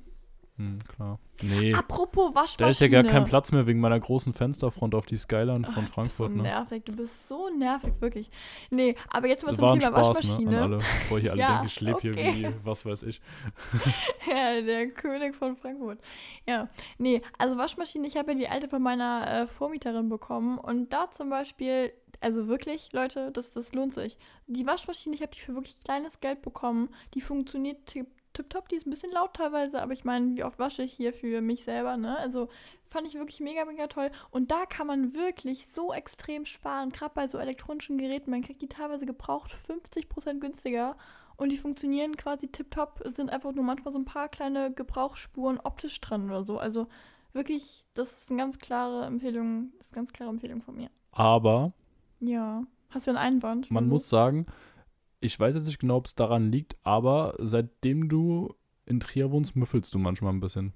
Hm, 0.58 0.78
klar. 0.88 1.18
Nee. 1.42 1.74
Apropos 1.74 2.34
Waschmaschine. 2.34 2.66
Da 2.66 2.68
ist 2.70 2.80
ja 2.80 2.88
gar 2.88 3.02
kein 3.04 3.26
Platz 3.26 3.52
mehr 3.52 3.66
wegen 3.66 3.78
meiner 3.78 4.00
großen 4.00 4.32
Fensterfront 4.32 4.94
auf 4.94 5.04
die 5.04 5.18
Skyline 5.18 5.64
von 5.66 5.84
Ach, 5.86 5.92
Frankfurt, 5.92 6.30
du 6.30 6.34
bist 6.34 6.38
so 6.38 6.42
ne? 6.42 6.48
nervig, 6.48 6.84
du 6.84 6.92
bist 6.96 7.28
so 7.28 7.50
nervig, 7.50 7.92
wirklich. 8.00 8.30
Nee, 8.70 8.94
aber 9.10 9.28
jetzt 9.28 9.44
mal 9.44 9.50
Das 9.54 9.58
zum 9.58 9.78
Thema 9.78 9.90
Spaß, 9.90 10.16
Waschmaschine. 10.16 10.50
ne? 10.50 10.56
An 10.56 10.62
alle, 10.72 10.76
bevor 10.78 11.20
hier 11.20 11.32
alle 11.32 11.40
Ja, 11.42 11.48
denken, 11.50 11.66
ich 11.66 11.80
lebe 11.82 12.00
hier 12.00 12.12
okay. 12.12 12.34
wie, 12.34 12.66
was 12.66 12.86
weiß 12.86 13.02
ich. 13.02 13.20
Ja, 14.30 14.60
der 14.60 14.88
König 14.88 15.36
von 15.36 15.56
Frankfurt. 15.56 15.98
Ja, 16.48 16.68
nee, 16.98 17.20
also 17.38 17.56
Waschmaschine, 17.58 18.06
ich 18.06 18.16
habe 18.16 18.32
ja 18.32 18.38
die 18.38 18.48
alte 18.48 18.68
von 18.68 18.82
meiner 18.82 19.42
äh, 19.42 19.46
Vormieterin 19.46 20.08
bekommen 20.08 20.58
und 20.58 20.92
da 20.92 21.10
zum 21.10 21.28
Beispiel, 21.30 21.92
also 22.20 22.48
wirklich, 22.48 22.92
Leute, 22.92 23.30
das, 23.30 23.52
das 23.52 23.72
lohnt 23.74 23.94
sich. 23.94 24.16
Die 24.46 24.66
Waschmaschine, 24.66 25.14
ich 25.14 25.22
habe 25.22 25.32
die 25.34 25.40
für 25.40 25.54
wirklich 25.54 25.78
kleines 25.84 26.20
Geld 26.20 26.40
bekommen, 26.42 26.88
die 27.14 27.20
funktioniert 27.20 27.86
tipptopp, 28.36 28.68
die 28.68 28.76
ist 28.76 28.86
ein 28.86 28.90
bisschen 28.90 29.12
laut 29.12 29.34
teilweise, 29.34 29.82
aber 29.82 29.92
ich 29.92 30.04
meine, 30.04 30.36
wie 30.36 30.44
oft 30.44 30.58
wasche 30.58 30.82
ich 30.82 30.92
hier 30.92 31.12
für 31.12 31.40
mich 31.40 31.64
selber, 31.64 31.96
ne? 31.96 32.16
Also 32.18 32.48
fand 32.88 33.06
ich 33.06 33.14
wirklich 33.14 33.40
mega, 33.40 33.64
mega 33.64 33.86
toll. 33.86 34.10
Und 34.30 34.50
da 34.50 34.66
kann 34.66 34.86
man 34.86 35.14
wirklich 35.14 35.66
so 35.68 35.92
extrem 35.92 36.44
sparen, 36.44 36.90
gerade 36.90 37.12
bei 37.14 37.28
so 37.28 37.38
elektronischen 37.38 37.98
Geräten. 37.98 38.30
Man 38.30 38.42
kriegt 38.42 38.62
die 38.62 38.68
teilweise 38.68 39.06
gebraucht 39.06 39.56
50% 39.68 40.38
günstiger 40.38 40.96
und 41.36 41.50
die 41.50 41.58
funktionieren 41.58 42.16
quasi 42.16 42.48
tipptopp. 42.48 43.00
Es 43.04 43.16
sind 43.16 43.30
einfach 43.30 43.52
nur 43.52 43.64
manchmal 43.64 43.92
so 43.92 43.98
ein 43.98 44.04
paar 44.04 44.28
kleine 44.28 44.72
Gebrauchsspuren 44.72 45.58
optisch 45.62 46.00
dran 46.00 46.26
oder 46.30 46.44
so. 46.44 46.58
Also 46.58 46.86
wirklich, 47.32 47.84
das 47.94 48.12
ist 48.12 48.30
eine 48.30 48.38
ganz 48.38 48.58
klare 48.58 49.04
Empfehlung, 49.06 49.72
das 49.78 49.88
ist 49.88 49.92
eine 49.92 50.02
ganz 50.02 50.12
klare 50.12 50.30
Empfehlung 50.30 50.62
von 50.62 50.76
mir. 50.76 50.90
Aber 51.12 51.72
Ja. 52.20 52.62
Hast 52.90 53.06
du 53.06 53.10
einen 53.10 53.18
Einwand? 53.18 53.70
man 53.70 53.88
muss 53.88 54.08
sagen, 54.08 54.46
ich 55.20 55.38
weiß 55.38 55.54
jetzt 55.54 55.66
nicht 55.66 55.78
genau, 55.78 55.96
ob 55.96 56.06
es 56.06 56.14
daran 56.14 56.50
liegt, 56.50 56.76
aber 56.82 57.34
seitdem 57.38 58.08
du 58.08 58.54
in 58.84 59.00
Trier 59.00 59.30
wohnst, 59.30 59.56
müffelst 59.56 59.94
du 59.94 59.98
manchmal 59.98 60.32
ein 60.32 60.40
bisschen. 60.40 60.72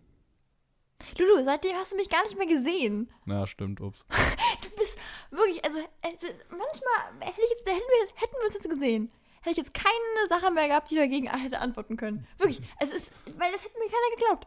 Lulu, 1.19 1.43
seitdem 1.45 1.77
hast 1.77 1.93
du 1.93 1.97
mich 1.97 2.11
gar 2.11 2.23
nicht 2.25 2.37
mehr 2.37 2.47
gesehen. 2.47 3.11
Na, 3.25 3.47
stimmt, 3.47 3.81
ups. 3.81 4.05
Du 4.63 4.69
bist 4.77 4.99
wirklich, 5.31 5.65
also 5.65 5.79
es 5.79 6.23
manchmal 6.51 7.21
hätte 7.21 7.41
ich 7.41 7.51
jetzt, 7.51 7.67
hätten, 7.67 7.79
wir, 7.79 8.21
hätten 8.21 8.35
wir 8.39 8.47
uns 8.47 8.55
jetzt 8.55 8.69
gesehen. 8.69 9.11
Hätte 9.41 9.53
ich 9.53 9.57
jetzt 9.57 9.75
keine 9.75 10.29
Sache 10.29 10.53
mehr 10.53 10.69
gehabt, 10.69 10.91
die 10.91 10.95
ich 10.95 11.01
dagegen 11.01 11.31
hätte 11.31 11.61
antworten 11.61 11.97
können. 11.97 12.27
Wirklich, 12.37 12.61
es 12.79 12.91
ist, 12.91 13.13
weil 13.39 13.51
das 13.53 13.65
hätte 13.65 13.79
mir 13.79 13.87
keiner 13.87 14.17
geglaubt. 14.17 14.47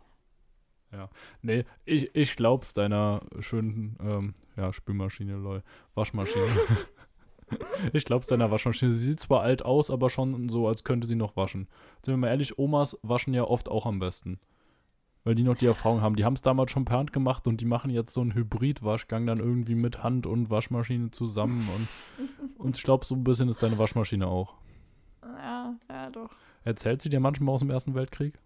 Nee, 1.42 1.66
ich, 1.86 2.16
ich 2.16 2.36
glaub's 2.36 2.74
deiner 2.74 3.22
schönen, 3.40 3.98
ähm, 4.02 4.34
ja, 4.56 4.72
Spülmaschine, 4.72 5.36
lol, 5.36 5.64
Waschmaschine. 5.96 6.46
ich 7.94 8.06
glaub's 8.06 8.28
deiner 8.28 8.52
Waschmaschine. 8.52 8.92
Sie 8.92 9.06
sieht 9.06 9.20
zwar 9.20 9.42
alt 9.42 9.64
aus, 9.64 9.90
aber 9.90 10.10
schon 10.10 10.50
so, 10.50 10.68
als 10.68 10.84
könnte 10.84 11.08
sie 11.08 11.16
noch 11.16 11.36
waschen. 11.36 11.68
Sind 12.04 12.14
wir 12.14 12.18
mal 12.18 12.28
ehrlich, 12.28 12.58
Omas 12.58 12.98
waschen 13.02 13.34
ja 13.34 13.44
oft 13.44 13.70
auch 13.70 13.86
am 13.86 14.00
besten. 14.00 14.40
Weil 15.24 15.36
die 15.36 15.44
noch 15.44 15.56
die 15.56 15.66
Erfahrung 15.66 16.02
haben. 16.02 16.16
Die 16.18 16.26
haben 16.26 16.34
es 16.34 16.42
damals 16.42 16.72
schon 16.72 16.86
per 16.86 16.98
Hand 16.98 17.14
gemacht 17.14 17.48
und 17.48 17.62
die 17.62 17.66
machen 17.66 17.90
jetzt 17.90 18.14
so 18.14 18.22
einen 18.22 18.34
Hybrid-Waschgang 18.34 19.26
dann 19.26 19.40
irgendwie 19.40 19.76
mit 19.76 20.04
Hand 20.04 20.26
und 20.26 20.50
Waschmaschine 20.50 21.12
zusammen. 21.12 21.68
Und, 21.76 22.58
und 22.58 22.78
ich 22.78 22.84
glaube, 22.84 23.06
so 23.06 23.16
ein 23.16 23.24
bisschen 23.24 23.48
ist 23.48 23.64
deine 23.64 23.78
Waschmaschine 23.78 24.28
auch. 24.28 24.56
Ja, 25.22 25.76
ja, 25.90 26.10
doch. 26.10 26.30
Erzählt 26.66 27.02
sie 27.02 27.10
dir 27.10 27.20
manchmal 27.20 27.54
aus 27.54 27.62
dem 27.62 27.70
Ersten 27.70 27.96
Weltkrieg? 27.96 28.38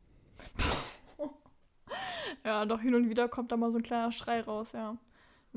Ja, 2.48 2.66
doch 2.66 2.80
hin 2.80 2.96
und 2.96 3.10
wieder 3.10 3.28
kommt 3.28 3.52
da 3.52 3.58
mal 3.58 3.72
so 3.72 3.78
ein 3.78 3.84
kleiner 3.84 4.14
Schrei 4.14 4.40
raus, 4.40 4.72
ja. 4.72 4.96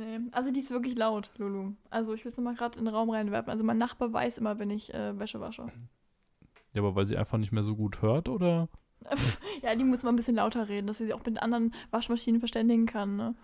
Nee, 0.00 0.18
also 0.32 0.50
die 0.50 0.60
ist 0.60 0.70
wirklich 0.70 0.96
laut, 0.96 1.30
Lulu. 1.36 1.72
Also 1.90 2.14
ich 2.14 2.24
will 2.24 2.32
es 2.32 2.38
mal 2.38 2.54
gerade 2.54 2.78
in 2.78 2.86
den 2.86 2.94
Raum 2.94 3.10
reinwerfen. 3.10 3.50
Also 3.50 3.64
mein 3.64 3.76
Nachbar 3.76 4.10
weiß 4.10 4.38
immer, 4.38 4.58
wenn 4.58 4.70
ich 4.70 4.94
äh, 4.94 5.18
Wäsche 5.18 5.40
wasche. 5.40 5.66
Ja, 6.72 6.80
aber 6.80 6.94
weil 6.94 7.06
sie 7.06 7.18
einfach 7.18 7.36
nicht 7.36 7.52
mehr 7.52 7.62
so 7.62 7.76
gut 7.76 8.00
hört, 8.00 8.30
oder? 8.30 8.68
Ja, 9.62 9.74
die 9.74 9.84
muss 9.84 10.02
mal 10.02 10.08
ein 10.08 10.16
bisschen 10.16 10.36
lauter 10.36 10.70
reden, 10.70 10.86
dass 10.86 10.96
sie 10.98 11.04
sich 11.04 11.12
auch 11.12 11.24
mit 11.24 11.42
anderen 11.42 11.74
Waschmaschinen 11.90 12.40
verständigen 12.40 12.86
kann, 12.86 13.16
ne? 13.16 13.34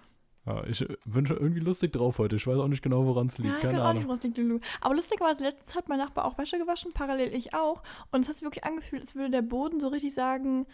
Ja, 0.47 0.65
ich 0.65 0.81
äh, 0.81 0.97
bin 1.05 1.27
schon 1.27 1.37
irgendwie 1.37 1.61
lustig 1.61 1.93
drauf 1.93 2.19
heute. 2.19 2.37
Ich 2.37 2.47
weiß 2.47 2.57
auch 2.59 2.69
nicht 2.69 2.83
genau, 2.83 3.05
woran 3.05 3.27
es 3.27 3.37
liegt. 3.37 3.51
Ja, 3.51 3.57
ich 3.57 3.63
Keine 3.63 3.79
weiß 3.79 3.81
auch 3.81 3.93
nicht, 3.93 3.99
Ahnung. 3.99 4.09
woran 4.09 4.19
es 4.19 4.25
liegt, 4.25 4.39
Lulu. 4.39 4.61
Aber 4.81 4.95
lustigerweise, 4.95 5.43
letztens 5.43 5.75
hat 5.75 5.91
mein 5.91 5.99
Nachbar 5.99 6.25
auch 6.25 6.39
Wäsche 6.39 6.57
gewaschen, 6.59 6.93
parallel 6.95 7.35
ich 7.35 7.53
auch. 7.53 7.83
Und 8.13 8.23
es 8.23 8.29
hat 8.31 8.37
sich 8.37 8.45
wirklich 8.45 8.65
angefühlt, 8.65 9.03
als 9.03 9.15
würde 9.15 9.31
der 9.31 9.43
Boden 9.43 9.79
so 9.79 9.89
richtig 9.89 10.15
sagen, 10.15 10.67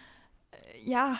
äh, 0.52 0.88
ja, 0.88 1.18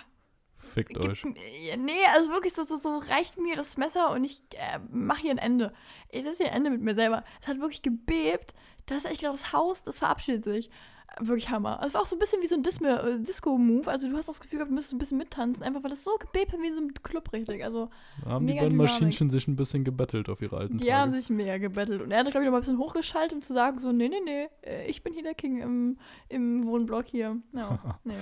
Fickt 0.63 0.95
Gib 0.95 1.05
euch. 1.11 1.25
nee, 1.25 1.93
also 2.15 2.31
wirklich 2.31 2.55
so, 2.55 2.65
so, 2.65 2.77
so 2.79 2.99
reicht 2.99 3.39
mir 3.39 3.57
das 3.57 3.77
Messer 3.77 4.11
und 4.11 4.25
ich 4.25 4.43
äh, 4.55 4.79
mache 4.91 5.23
hier 5.23 5.31
ein 5.33 5.39
Ende. 5.39 5.73
Ich 6.09 6.23
setze 6.23 6.45
hier 6.45 6.53
ein 6.53 6.59
Ende 6.59 6.71
mit 6.71 6.81
mir 6.83 6.95
selber. 6.95 7.25
Es 7.41 7.49
hat 7.49 7.59
wirklich 7.61 7.83
gebebt. 7.83 8.55
Da 8.87 8.97
ist 8.97 9.05
echt 9.07 9.21
gedacht, 9.21 9.35
das 9.35 9.53
Haus, 9.53 9.83
das 9.83 9.99
verabschiedet 9.99 10.45
sich. 10.45 10.69
Äh, 10.69 11.27
Wirklich 11.27 11.51
Hammer. 11.51 11.81
Es 11.85 11.93
war 11.95 12.01
auch 12.01 12.07
so 12.07 12.17
ein 12.17 12.19
bisschen 12.19 12.41
wie 12.43 12.47
so 12.47 12.55
ein 12.57 12.63
Disme- 12.63 13.01
äh, 13.17 13.21
Disco-Move. 13.21 13.89
Also 13.91 14.09
du 14.09 14.17
hast 14.17 14.29
das 14.29 14.41
Gefühl 14.41 14.59
gehabt, 14.59 14.71
du 14.71 14.75
müsstest 14.75 14.95
ein 14.95 14.99
bisschen 14.99 15.19
mittanzen, 15.19 15.63
einfach 15.63 15.85
weil 15.85 15.93
es 15.93 16.03
so 16.05 16.13
gebebt 16.19 16.53
hat 16.53 16.61
wie 16.61 16.69
in 16.69 16.75
so 16.75 16.81
einem 16.81 16.95
Club 16.95 17.33
richtig. 17.33 17.63
Also 17.65 17.91
Da 18.25 18.31
haben 18.31 18.47
die 18.47 18.55
beiden. 18.55 18.77
Maschinchen 18.77 19.29
sich 19.31 19.47
ein 19.47 19.57
bisschen 19.57 19.85
gebettelt 19.85 20.29
auf 20.31 20.41
ihre 20.43 20.57
alten 20.57 20.79
die 20.79 20.87
Tage. 20.87 20.97
haben 20.99 21.13
sich 21.13 21.29
mega 21.29 21.59
gebettelt. 21.59 22.01
Und 22.03 22.11
er 22.13 22.21
hat, 22.21 22.31
glaube 22.31 22.45
ich, 22.45 22.47
noch 22.47 22.53
mal 22.53 22.59
ein 22.59 22.61
bisschen 22.63 22.79
hochgeschaltet, 22.79 23.35
um 23.37 23.43
zu 23.43 23.53
sagen, 23.53 23.79
so, 23.79 23.93
nee, 23.93 24.09
nee, 24.09 24.21
nee, 24.25 24.49
äh, 24.63 24.87
ich 24.87 25.03
bin 25.03 25.13
hier 25.13 25.23
der 25.23 25.35
King 25.35 25.61
im, 25.61 25.99
im 26.29 26.65
Wohnblock 26.67 27.07
hier. 27.07 27.37
Ja, 27.53 28.01
nee, 28.05 28.15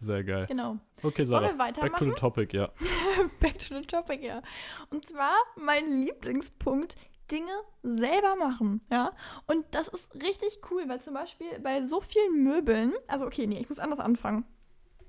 Sehr 0.00 0.24
geil. 0.24 0.46
genau. 0.46 0.78
Okay, 1.02 1.18
Wollen 1.18 1.26
Sarah. 1.26 1.42
wir 1.42 1.54
Back 1.58 1.74
to 1.74 1.82
weitermachen? 1.82 2.08
the 2.08 2.14
topic, 2.14 2.52
ja. 2.56 2.70
Back 3.40 3.58
to 3.58 3.78
the 3.78 3.86
topic, 3.86 4.22
ja. 4.22 4.42
Und 4.90 5.06
zwar 5.08 5.34
mein 5.56 5.90
Lieblingspunkt, 5.92 6.96
Dinge 7.30 7.52
selber 7.82 8.34
machen, 8.34 8.80
ja. 8.90 9.12
Und 9.46 9.64
das 9.72 9.88
ist 9.88 10.14
richtig 10.14 10.60
cool, 10.70 10.88
weil 10.88 11.00
zum 11.00 11.14
Beispiel 11.14 11.58
bei 11.60 11.84
so 11.84 12.00
vielen 12.00 12.42
Möbeln, 12.42 12.92
also 13.06 13.26
okay, 13.26 13.46
nee, 13.46 13.58
ich 13.60 13.68
muss 13.68 13.78
anders 13.78 14.00
anfangen. 14.00 14.44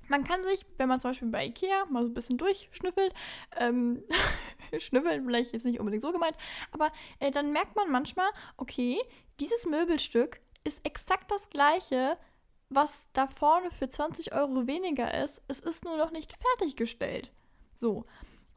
Man 0.08 0.24
kann 0.24 0.42
sich, 0.42 0.66
wenn 0.76 0.88
man 0.88 1.00
zum 1.00 1.10
Beispiel 1.10 1.28
bei 1.28 1.46
Ikea 1.46 1.86
mal 1.86 2.02
so 2.02 2.10
ein 2.10 2.14
bisschen 2.14 2.36
durchschnüffelt, 2.36 3.14
ähm, 3.56 4.02
schnüffeln 4.78 5.24
vielleicht 5.24 5.52
jetzt 5.52 5.64
nicht 5.64 5.80
unbedingt 5.80 6.02
so 6.02 6.12
gemeint, 6.12 6.36
aber 6.70 6.92
äh, 7.18 7.30
dann 7.30 7.52
merkt 7.52 7.76
man 7.76 7.90
manchmal, 7.90 8.28
okay, 8.56 9.00
dieses 9.40 9.64
Möbelstück 9.64 10.40
ist 10.64 10.78
exakt 10.84 11.30
das 11.30 11.48
gleiche, 11.48 12.18
was 12.74 13.00
da 13.12 13.26
vorne 13.26 13.70
für 13.70 13.88
20 13.88 14.32
Euro 14.32 14.66
weniger 14.66 15.22
ist. 15.22 15.40
Es 15.48 15.60
ist 15.60 15.84
nur 15.84 15.96
noch 15.96 16.10
nicht 16.10 16.36
fertiggestellt. 16.36 17.30
So. 17.80 18.04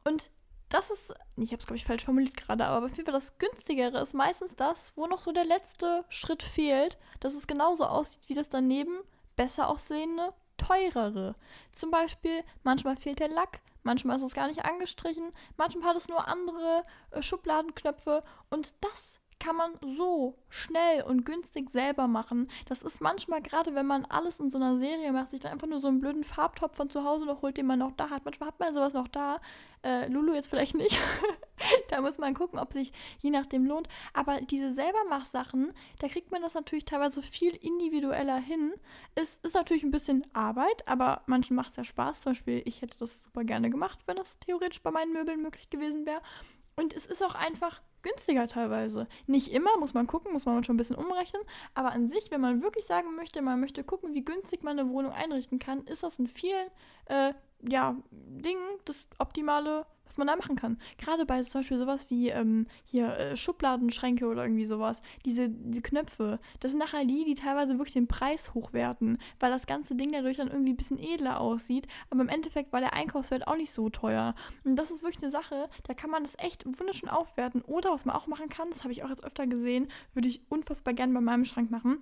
Und 0.04 0.30
das 0.68 0.90
ist, 0.90 1.14
ich 1.36 1.52
habe 1.52 1.60
es 1.60 1.66
glaube 1.66 1.76
ich 1.76 1.84
falsch 1.84 2.04
formuliert 2.04 2.36
gerade, 2.36 2.66
aber 2.66 2.86
auf 2.86 2.92
jeden 2.92 3.04
Fall 3.04 3.14
das 3.14 3.38
günstigere 3.38 4.00
ist 4.00 4.14
meistens 4.14 4.56
das, 4.56 4.92
wo 4.96 5.06
noch 5.06 5.22
so 5.22 5.32
der 5.32 5.44
letzte 5.44 6.04
Schritt 6.08 6.42
fehlt, 6.42 6.98
dass 7.20 7.34
es 7.34 7.46
genauso 7.46 7.86
aussieht 7.86 8.28
wie 8.28 8.34
das 8.34 8.48
daneben 8.48 8.98
besser 9.36 9.68
aussehende, 9.68 10.32
teurere. 10.56 11.34
Zum 11.72 11.90
Beispiel, 11.90 12.42
manchmal 12.64 12.96
fehlt 12.96 13.20
der 13.20 13.28
Lack, 13.28 13.60
manchmal 13.82 14.16
ist 14.16 14.22
es 14.22 14.34
gar 14.34 14.48
nicht 14.48 14.64
angestrichen, 14.64 15.32
manchmal 15.56 15.90
hat 15.90 15.96
es 15.96 16.08
nur 16.08 16.26
andere 16.26 16.84
äh, 17.10 17.22
Schubladenknöpfe 17.22 18.22
und 18.50 18.74
das 18.80 19.02
kann 19.38 19.56
man 19.56 19.72
so 19.96 20.38
schnell 20.48 21.02
und 21.02 21.24
günstig 21.24 21.70
selber 21.70 22.06
machen. 22.06 22.48
Das 22.68 22.82
ist 22.82 23.00
manchmal, 23.00 23.42
gerade 23.42 23.74
wenn 23.74 23.86
man 23.86 24.04
alles 24.06 24.40
in 24.40 24.50
so 24.50 24.58
einer 24.58 24.78
Serie 24.78 25.12
macht, 25.12 25.30
sich 25.30 25.40
dann 25.40 25.52
einfach 25.52 25.66
nur 25.66 25.80
so 25.80 25.88
einen 25.88 26.00
blöden 26.00 26.24
Farbtopf 26.24 26.76
von 26.76 26.90
zu 26.90 27.04
Hause 27.04 27.26
noch 27.26 27.42
holt, 27.42 27.56
den 27.56 27.66
man 27.66 27.78
noch 27.78 27.92
da 27.92 28.10
hat. 28.10 28.24
Manchmal 28.24 28.48
hat 28.48 28.58
man 28.58 28.74
sowas 28.74 28.94
noch 28.94 29.08
da. 29.08 29.40
Äh, 29.82 30.08
Lulu 30.08 30.34
jetzt 30.34 30.48
vielleicht 30.48 30.74
nicht. 30.74 30.98
da 31.90 32.00
muss 32.00 32.18
man 32.18 32.34
gucken, 32.34 32.58
ob 32.58 32.72
sich 32.72 32.92
je 33.20 33.30
nachdem 33.30 33.66
lohnt. 33.66 33.88
Aber 34.14 34.40
diese 34.40 34.72
Selbermachsachen, 34.72 35.72
da 35.98 36.08
kriegt 36.08 36.30
man 36.30 36.42
das 36.42 36.54
natürlich 36.54 36.84
teilweise 36.84 37.22
viel 37.22 37.54
individueller 37.54 38.38
hin. 38.38 38.72
Es 39.14 39.36
ist 39.42 39.54
natürlich 39.54 39.84
ein 39.84 39.90
bisschen 39.90 40.26
Arbeit, 40.32 40.88
aber 40.88 41.22
manchen 41.26 41.56
macht 41.56 41.70
es 41.70 41.76
ja 41.76 41.84
Spaß. 41.84 42.22
Zum 42.22 42.32
Beispiel, 42.32 42.62
ich 42.64 42.82
hätte 42.82 42.98
das 42.98 43.22
super 43.22 43.44
gerne 43.44 43.70
gemacht, 43.70 43.98
wenn 44.06 44.16
das 44.16 44.38
theoretisch 44.40 44.82
bei 44.82 44.90
meinen 44.90 45.12
Möbeln 45.12 45.42
möglich 45.42 45.70
gewesen 45.70 46.06
wäre. 46.06 46.22
Und 46.78 46.94
es 46.94 47.06
ist 47.06 47.22
auch 47.22 47.34
einfach 47.34 47.80
günstiger 48.06 48.46
teilweise. 48.46 49.08
Nicht 49.26 49.52
immer, 49.52 49.76
muss 49.78 49.94
man 49.94 50.06
gucken, 50.06 50.32
muss 50.32 50.44
man 50.44 50.62
schon 50.64 50.74
ein 50.74 50.78
bisschen 50.78 50.96
umrechnen. 50.96 51.42
Aber 51.74 51.92
an 51.92 52.08
sich, 52.08 52.30
wenn 52.30 52.40
man 52.40 52.62
wirklich 52.62 52.86
sagen 52.86 53.14
möchte, 53.16 53.42
man 53.42 53.60
möchte 53.60 53.84
gucken, 53.84 54.14
wie 54.14 54.24
günstig 54.24 54.62
man 54.62 54.78
eine 54.78 54.88
Wohnung 54.88 55.12
einrichten 55.12 55.58
kann, 55.58 55.84
ist 55.84 56.02
das 56.02 56.18
in 56.18 56.26
vielen 56.26 56.68
äh, 57.06 57.32
ja, 57.62 57.96
Dingen 58.10 58.62
das 58.84 59.06
Optimale, 59.18 59.86
was 60.06 60.16
man 60.16 60.26
da 60.26 60.36
machen 60.36 60.56
kann. 60.56 60.78
Gerade 60.98 61.26
bei 61.26 61.42
zum 61.42 61.60
Beispiel 61.60 61.78
sowas 61.78 62.08
wie 62.10 62.30
ähm, 62.30 62.66
hier 62.84 63.16
äh, 63.16 63.36
Schubladenschränke 63.36 64.26
oder 64.26 64.42
irgendwie 64.42 64.64
sowas. 64.64 65.00
Diese, 65.24 65.48
diese 65.48 65.82
Knöpfe, 65.82 66.38
das 66.60 66.72
sind 66.72 66.80
nachher 66.80 67.04
die, 67.04 67.24
die 67.24 67.34
teilweise 67.34 67.78
wirklich 67.78 67.94
den 67.94 68.08
Preis 68.08 68.54
hochwerten, 68.54 69.18
weil 69.40 69.50
das 69.50 69.66
ganze 69.66 69.94
Ding 69.94 70.12
dadurch 70.12 70.38
dann 70.38 70.48
irgendwie 70.48 70.72
ein 70.72 70.76
bisschen 70.76 70.98
edler 70.98 71.40
aussieht. 71.40 71.86
Aber 72.10 72.22
im 72.22 72.28
Endeffekt 72.28 72.72
war 72.72 72.80
der 72.80 72.94
Einkaufswert 72.94 73.46
auch 73.46 73.56
nicht 73.56 73.72
so 73.72 73.90
teuer. 73.90 74.34
Und 74.64 74.76
das 74.76 74.90
ist 74.90 75.02
wirklich 75.02 75.22
eine 75.22 75.32
Sache, 75.32 75.68
da 75.84 75.94
kann 75.94 76.10
man 76.10 76.22
das 76.22 76.34
echt 76.38 76.64
wunderschön 76.66 77.08
aufwerten. 77.08 77.62
Oder 77.62 77.90
was 77.90 78.04
man 78.04 78.16
auch 78.16 78.26
machen 78.26 78.48
kann, 78.48 78.70
das 78.70 78.82
habe 78.82 78.92
ich 78.92 79.04
auch 79.04 79.10
jetzt 79.10 79.24
öfter 79.24 79.46
gesehen, 79.46 79.88
würde 80.14 80.28
ich 80.28 80.40
unfassbar 80.48 80.94
gerne 80.94 81.12
bei 81.12 81.20
meinem 81.20 81.44
Schrank 81.44 81.70
machen. 81.70 81.98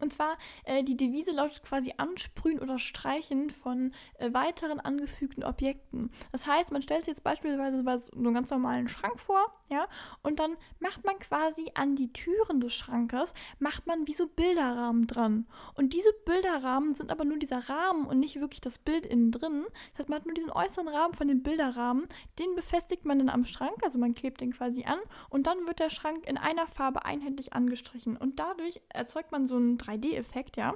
Und 0.00 0.12
zwar, 0.12 0.36
äh, 0.64 0.82
die 0.82 0.96
Devise 0.96 1.32
lautet 1.32 1.62
quasi 1.62 1.94
Ansprühen 1.96 2.58
oder 2.58 2.78
Streichen 2.78 3.50
von 3.50 3.92
äh, 4.18 4.32
weiteren 4.32 4.80
angefügten 4.80 5.44
Objekten. 5.44 6.10
Das 6.32 6.46
heißt, 6.46 6.72
man 6.72 6.82
stellt 6.82 7.04
sich 7.04 7.12
jetzt 7.12 7.24
beispielsweise 7.24 7.82
bei 7.82 7.98
so 7.98 8.12
einem 8.12 8.34
ganz 8.34 8.50
normalen 8.50 8.88
Schrank 8.88 9.20
vor, 9.20 9.59
ja, 9.70 9.86
und 10.22 10.40
dann 10.40 10.56
macht 10.80 11.04
man 11.04 11.18
quasi 11.20 11.70
an 11.74 11.94
die 11.94 12.12
Türen 12.12 12.60
des 12.60 12.74
Schrankes, 12.74 13.32
macht 13.60 13.86
man 13.86 14.06
wie 14.06 14.12
so 14.12 14.26
Bilderrahmen 14.26 15.06
dran. 15.06 15.46
Und 15.74 15.92
diese 15.92 16.12
Bilderrahmen 16.24 16.94
sind 16.94 17.12
aber 17.12 17.24
nur 17.24 17.38
dieser 17.38 17.68
Rahmen 17.68 18.06
und 18.06 18.18
nicht 18.18 18.40
wirklich 18.40 18.60
das 18.60 18.78
Bild 18.78 19.06
innen 19.06 19.30
drin. 19.30 19.64
Das 19.92 20.00
heißt, 20.00 20.08
man 20.08 20.18
hat 20.18 20.26
nur 20.26 20.34
diesen 20.34 20.50
äußeren 20.50 20.88
Rahmen 20.88 21.14
von 21.14 21.28
dem 21.28 21.42
Bilderrahmen, 21.42 22.08
den 22.38 22.54
befestigt 22.56 23.04
man 23.04 23.20
dann 23.20 23.28
am 23.28 23.44
Schrank, 23.44 23.82
also 23.82 23.98
man 23.98 24.14
klebt 24.14 24.40
den 24.40 24.52
quasi 24.52 24.84
an 24.84 24.98
und 25.28 25.46
dann 25.46 25.66
wird 25.68 25.78
der 25.78 25.90
Schrank 25.90 26.26
in 26.26 26.36
einer 26.36 26.66
Farbe 26.66 27.04
einheitlich 27.04 27.52
angestrichen. 27.52 28.16
Und 28.16 28.40
dadurch 28.40 28.80
erzeugt 28.88 29.30
man 29.30 29.46
so 29.46 29.56
einen 29.56 29.78
3D-Effekt, 29.78 30.56
ja. 30.56 30.74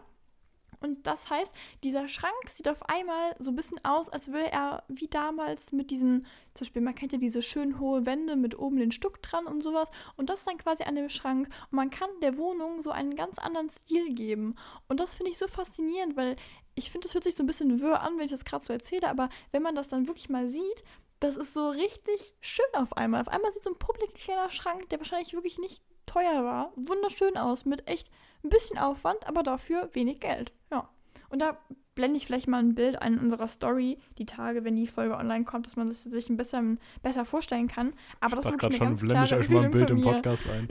Und 0.80 1.06
das 1.06 1.30
heißt, 1.30 1.52
dieser 1.82 2.08
Schrank 2.08 2.50
sieht 2.54 2.68
auf 2.68 2.82
einmal 2.88 3.36
so 3.38 3.50
ein 3.50 3.56
bisschen 3.56 3.84
aus, 3.84 4.08
als 4.08 4.28
würde 4.28 4.50
er 4.50 4.84
wie 4.88 5.08
damals 5.08 5.72
mit 5.72 5.90
diesen, 5.90 6.26
zum 6.54 6.64
Beispiel, 6.64 6.82
man 6.82 6.94
kennt 6.94 7.12
ja 7.12 7.18
diese 7.18 7.42
schön 7.42 7.80
hohe 7.80 8.06
Wände 8.06 8.36
mit 8.36 8.58
oben 8.58 8.76
den 8.76 8.92
Stuck 8.92 9.22
dran 9.22 9.46
und 9.46 9.62
sowas. 9.62 9.88
Und 10.16 10.30
das 10.30 10.40
ist 10.40 10.48
dann 10.48 10.58
quasi 10.58 10.84
an 10.84 10.96
dem 10.96 11.08
Schrank. 11.08 11.48
Und 11.70 11.76
man 11.76 11.90
kann 11.90 12.10
der 12.22 12.36
Wohnung 12.38 12.82
so 12.82 12.90
einen 12.90 13.16
ganz 13.16 13.38
anderen 13.38 13.70
Stil 13.70 14.14
geben. 14.14 14.56
Und 14.88 15.00
das 15.00 15.14
finde 15.14 15.30
ich 15.30 15.38
so 15.38 15.48
faszinierend, 15.48 16.16
weil 16.16 16.36
ich 16.74 16.90
finde, 16.90 17.06
das 17.06 17.14
hört 17.14 17.24
sich 17.24 17.36
so 17.36 17.42
ein 17.42 17.46
bisschen 17.46 17.80
wirr 17.80 18.00
an, 18.00 18.18
wenn 18.18 18.24
ich 18.24 18.32
das 18.32 18.44
gerade 18.44 18.64
so 18.64 18.72
erzähle, 18.72 19.08
aber 19.08 19.28
wenn 19.52 19.62
man 19.62 19.74
das 19.74 19.88
dann 19.88 20.08
wirklich 20.08 20.28
mal 20.28 20.48
sieht, 20.48 20.84
das 21.20 21.36
ist 21.36 21.54
so 21.54 21.68
richtig 21.68 22.34
schön 22.40 22.66
auf 22.74 22.96
einmal. 22.96 23.20
Auf 23.20 23.28
einmal 23.28 23.52
sieht 23.52 23.62
so 23.62 23.70
ein 23.70 23.78
publiker 23.78 24.12
kleiner 24.12 24.50
Schrank, 24.50 24.88
der 24.90 24.98
wahrscheinlich 24.98 25.32
wirklich 25.32 25.58
nicht 25.58 25.82
teuer 26.06 26.44
war, 26.44 26.72
wunderschön 26.76 27.38
aus, 27.38 27.64
mit 27.64 27.86
echt 27.88 28.10
ein 28.44 28.50
bisschen 28.50 28.78
Aufwand, 28.78 29.26
aber 29.26 29.42
dafür 29.42 29.88
wenig 29.92 30.20
Geld. 30.20 30.52
Ja. 30.70 30.88
Und 31.28 31.40
da 31.40 31.58
blende 31.94 32.16
ich 32.16 32.26
vielleicht 32.26 32.48
mal 32.48 32.58
ein 32.58 32.74
Bild 32.74 33.00
ein 33.00 33.14
in 33.14 33.18
unserer 33.20 33.48
Story, 33.48 33.98
die 34.18 34.26
Tage, 34.26 34.64
wenn 34.64 34.76
die 34.76 34.86
Folge 34.86 35.16
online 35.16 35.44
kommt, 35.44 35.66
dass 35.66 35.76
man 35.76 35.88
das 35.88 36.02
sich 36.04 36.28
ein 36.28 36.36
bisschen 36.36 36.78
besser 37.02 37.24
vorstellen 37.24 37.68
kann. 37.68 37.92
Aber 38.20 38.36
das 38.36 38.46
ist 38.46 38.58
gerade 38.58 38.74
schon, 38.74 38.96
blende 38.96 39.24
ich 39.24 39.34
euch 39.34 39.48
mal 39.48 39.64
ein 39.64 39.70
Bild 39.70 39.90
im 39.90 40.02
Podcast 40.02 40.48
ein. 40.48 40.68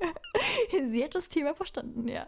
Sie 0.90 1.02
hat 1.02 1.14
das 1.14 1.28
Thema 1.28 1.54
verstanden, 1.54 2.08
ja. 2.08 2.26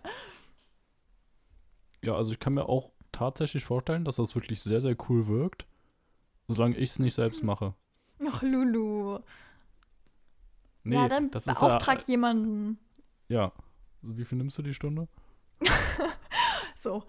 Ja, 2.02 2.14
also 2.14 2.32
ich 2.32 2.38
kann 2.38 2.54
mir 2.54 2.68
auch 2.68 2.90
tatsächlich 3.12 3.64
vorstellen, 3.64 4.04
dass 4.04 4.16
das 4.16 4.34
wirklich 4.34 4.62
sehr, 4.62 4.80
sehr 4.80 4.96
cool 5.08 5.26
wirkt, 5.26 5.66
solange 6.46 6.76
ich 6.76 6.90
es 6.90 6.98
nicht 6.98 7.14
selbst 7.14 7.42
mache. 7.42 7.74
Ach, 8.26 8.42
Lulu. 8.42 9.18
Nee, 10.84 10.96
ja, 10.96 11.08
dann 11.08 11.30
das 11.30 11.46
ist 11.46 11.60
beauftrag 11.60 12.00
ja, 12.00 12.06
jemanden. 12.08 12.78
ja. 13.28 13.52
Also 14.02 14.16
wie 14.16 14.24
viel 14.24 14.38
nimmst 14.38 14.56
du 14.58 14.62
die 14.62 14.74
Stunde? 14.74 15.08
So. 16.80 17.02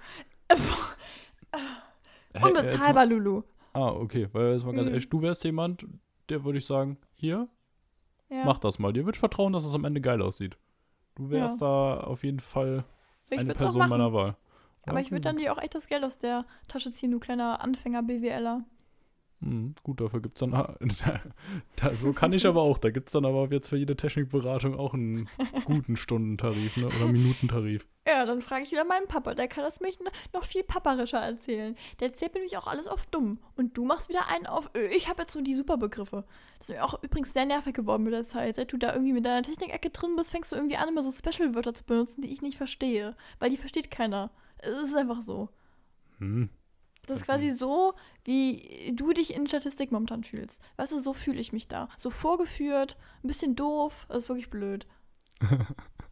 Unbezahlbar, 2.41 3.05
Lulu. 3.05 3.35
mal- 3.35 3.43
Ah, 3.73 3.89
okay, 3.91 4.27
weil 4.31 4.53
jetzt 4.53 4.65
mal 4.65 4.73
ganz 4.73 4.87
Mhm. 4.87 4.93
ehrlich, 4.93 5.09
du 5.09 5.21
wärst 5.21 5.43
jemand, 5.43 5.85
der 6.29 6.43
würde 6.43 6.57
ich 6.57 6.65
sagen, 6.65 6.97
hier, 7.13 7.47
Ja. 8.29 8.43
mach 8.45 8.57
das 8.59 8.79
mal. 8.79 8.91
Dir 8.93 9.05
ich 9.07 9.19
vertrauen, 9.19 9.53
dass 9.53 9.65
es 9.65 9.73
am 9.75 9.85
Ende 9.85 10.01
geil 10.01 10.21
aussieht. 10.21 10.57
Du 11.15 11.29
wärst 11.29 11.61
da 11.61 11.99
auf 11.99 12.23
jeden 12.23 12.39
Fall 12.39 12.83
ich 13.29 13.39
eine 13.39 13.53
Person 13.53 13.87
meiner 13.89 14.11
Wahl. 14.13 14.35
Aber 14.85 14.95
Ja, 14.99 15.01
ich 15.05 15.11
würde 15.11 15.21
dann 15.21 15.37
dir 15.37 15.53
auch 15.53 15.59
echt 15.59 15.75
das 15.75 15.87
Geld 15.87 16.03
aus 16.03 16.17
der 16.17 16.45
Tasche 16.67 16.91
ziehen, 16.91 17.11
du 17.11 17.19
kleiner 17.19 17.61
Anfänger-BWLer. 17.61 18.63
Mhm, 19.41 19.73
gut, 19.83 20.01
dafür 20.01 20.21
gibt 20.21 20.37
es 20.37 20.39
dann. 20.39 20.51
da, 21.77 21.95
so 21.95 22.11
kann 22.11 22.33
ich 22.33 22.45
aber 22.45 22.61
auch. 22.61 22.77
Da 22.77 22.89
gibt 22.89 23.07
es 23.07 23.13
dann 23.13 23.25
aber 23.25 23.47
jetzt 23.51 23.69
für 23.69 23.77
jede 23.77 23.95
Technikberatung 23.95 24.77
auch 24.77 24.93
einen 24.93 25.29
guten 25.65 25.95
Stundentarif 25.95 26.75
ne? 26.75 26.87
oder 26.87 27.05
Minutentarif. 27.05 27.87
Ja, 28.05 28.25
dann 28.25 28.41
frage 28.41 28.63
ich 28.63 28.71
wieder 28.71 28.83
meinen 28.83 29.07
Papa. 29.07 29.35
Der 29.35 29.47
kann 29.47 29.63
das 29.63 29.79
mich 29.79 29.97
noch 30.33 30.43
viel 30.43 30.63
papperischer 30.63 31.19
erzählen. 31.19 31.77
Der 31.99 32.09
erzählt 32.09 32.33
nämlich 32.33 32.57
auch 32.57 32.67
alles 32.67 32.87
auf 32.87 33.05
dumm. 33.05 33.39
Und 33.55 33.77
du 33.77 33.85
machst 33.85 34.09
wieder 34.09 34.27
einen 34.27 34.45
auf, 34.45 34.71
äh, 34.75 34.87
ich 34.87 35.07
habe 35.07 35.21
jetzt 35.21 35.31
so 35.31 35.41
die 35.41 35.55
Superbegriffe. 35.55 36.25
Das 36.57 36.69
ist 36.69 36.75
mir 36.75 36.83
auch 36.83 37.01
übrigens 37.01 37.31
sehr 37.31 37.45
nervig 37.45 37.73
geworden 37.73 38.03
mit 38.03 38.13
der 38.13 38.27
Zeit. 38.27 38.57
Seit 38.57 38.73
du 38.73 38.77
da 38.77 38.91
irgendwie 38.91 39.13
mit 39.13 39.25
deiner 39.25 39.43
Technikecke 39.43 39.89
drin 39.89 40.17
bist, 40.17 40.31
fängst 40.31 40.51
du 40.51 40.57
irgendwie 40.57 40.77
an, 40.77 40.89
immer 40.89 41.03
so 41.03 41.11
Special-Wörter 41.11 41.73
zu 41.73 41.85
benutzen, 41.85 42.21
die 42.21 42.31
ich 42.31 42.41
nicht 42.41 42.57
verstehe. 42.57 43.15
Weil 43.39 43.51
die 43.51 43.57
versteht 43.57 43.89
keiner. 43.89 44.31
Es 44.57 44.75
ist 44.81 44.95
einfach 44.95 45.21
so. 45.21 45.47
Hm. 46.17 46.49
Das 47.09 47.19
ist 47.19 47.25
quasi 47.25 47.49
so, 47.51 47.93
wie 48.23 48.91
du 48.95 49.11
dich 49.13 49.33
in 49.33 49.47
Statistik 49.47 49.91
momentan 49.91 50.23
fühlst. 50.23 50.59
Weißt 50.77 50.91
du, 50.91 51.01
so 51.01 51.13
fühle 51.13 51.39
ich 51.39 51.51
mich 51.53 51.67
da. 51.67 51.89
So 51.97 52.09
vorgeführt, 52.09 52.97
ein 53.23 53.27
bisschen 53.27 53.55
doof. 53.55 54.05
Das 54.09 54.23
ist 54.23 54.29
wirklich 54.29 54.49
blöd. 54.49 54.87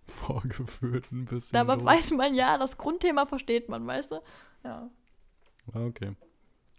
Vorgeführt 0.07 1.11
ein 1.11 1.25
bisschen. 1.25 1.53
Dabei 1.53 1.75
doof. 1.75 1.85
weiß 1.85 2.11
man 2.11 2.33
ja, 2.33 2.57
das 2.57 2.77
Grundthema 2.77 3.25
versteht 3.25 3.69
man, 3.69 3.85
weißt 3.85 4.11
du? 4.11 4.21
Ja, 4.63 4.89
Ah, 5.73 5.85
okay. 5.85 6.15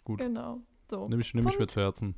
Gut. 0.04 0.18
genau. 0.18 0.60
So. 0.90 1.06
Nehme 1.08 1.20
ich, 1.20 1.34
nehm 1.34 1.44
ich 1.46 1.50
Punkt. 1.56 1.60
mir 1.60 1.66
zu 1.66 1.80
Herzen. 1.80 2.14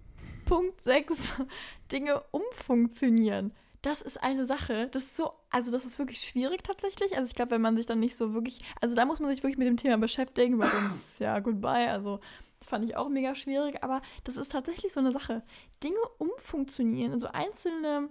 Punkt 0.46 0.80
6. 0.82 1.12
Dinge 1.92 2.20
umfunktionieren. 2.30 3.53
Das 3.82 4.02
ist 4.02 4.22
eine 4.22 4.44
Sache, 4.44 4.88
das 4.92 5.02
ist 5.04 5.16
so, 5.16 5.32
also 5.48 5.70
das 5.70 5.84
ist 5.86 5.98
wirklich 5.98 6.20
schwierig 6.20 6.62
tatsächlich. 6.62 7.16
Also 7.16 7.28
ich 7.30 7.34
glaube, 7.34 7.52
wenn 7.52 7.62
man 7.62 7.76
sich 7.76 7.86
dann 7.86 7.98
nicht 8.00 8.16
so 8.18 8.34
wirklich, 8.34 8.60
also 8.80 8.94
da 8.94 9.06
muss 9.06 9.20
man 9.20 9.30
sich 9.30 9.42
wirklich 9.42 9.56
mit 9.58 9.68
dem 9.68 9.78
Thema 9.78 9.96
beschäftigen, 9.96 10.58
weil 10.58 10.68
sonst, 10.68 11.04
ja, 11.18 11.38
goodbye. 11.38 11.90
Also 11.90 12.20
das 12.58 12.68
fand 12.68 12.84
ich 12.84 12.96
auch 12.96 13.08
mega 13.08 13.34
schwierig, 13.34 13.82
aber 13.82 14.02
das 14.24 14.36
ist 14.36 14.52
tatsächlich 14.52 14.92
so 14.92 15.00
eine 15.00 15.12
Sache. 15.12 15.42
Dinge 15.82 15.98
umfunktionieren, 16.18 17.14
also 17.14 17.28
einzelne, 17.28 18.10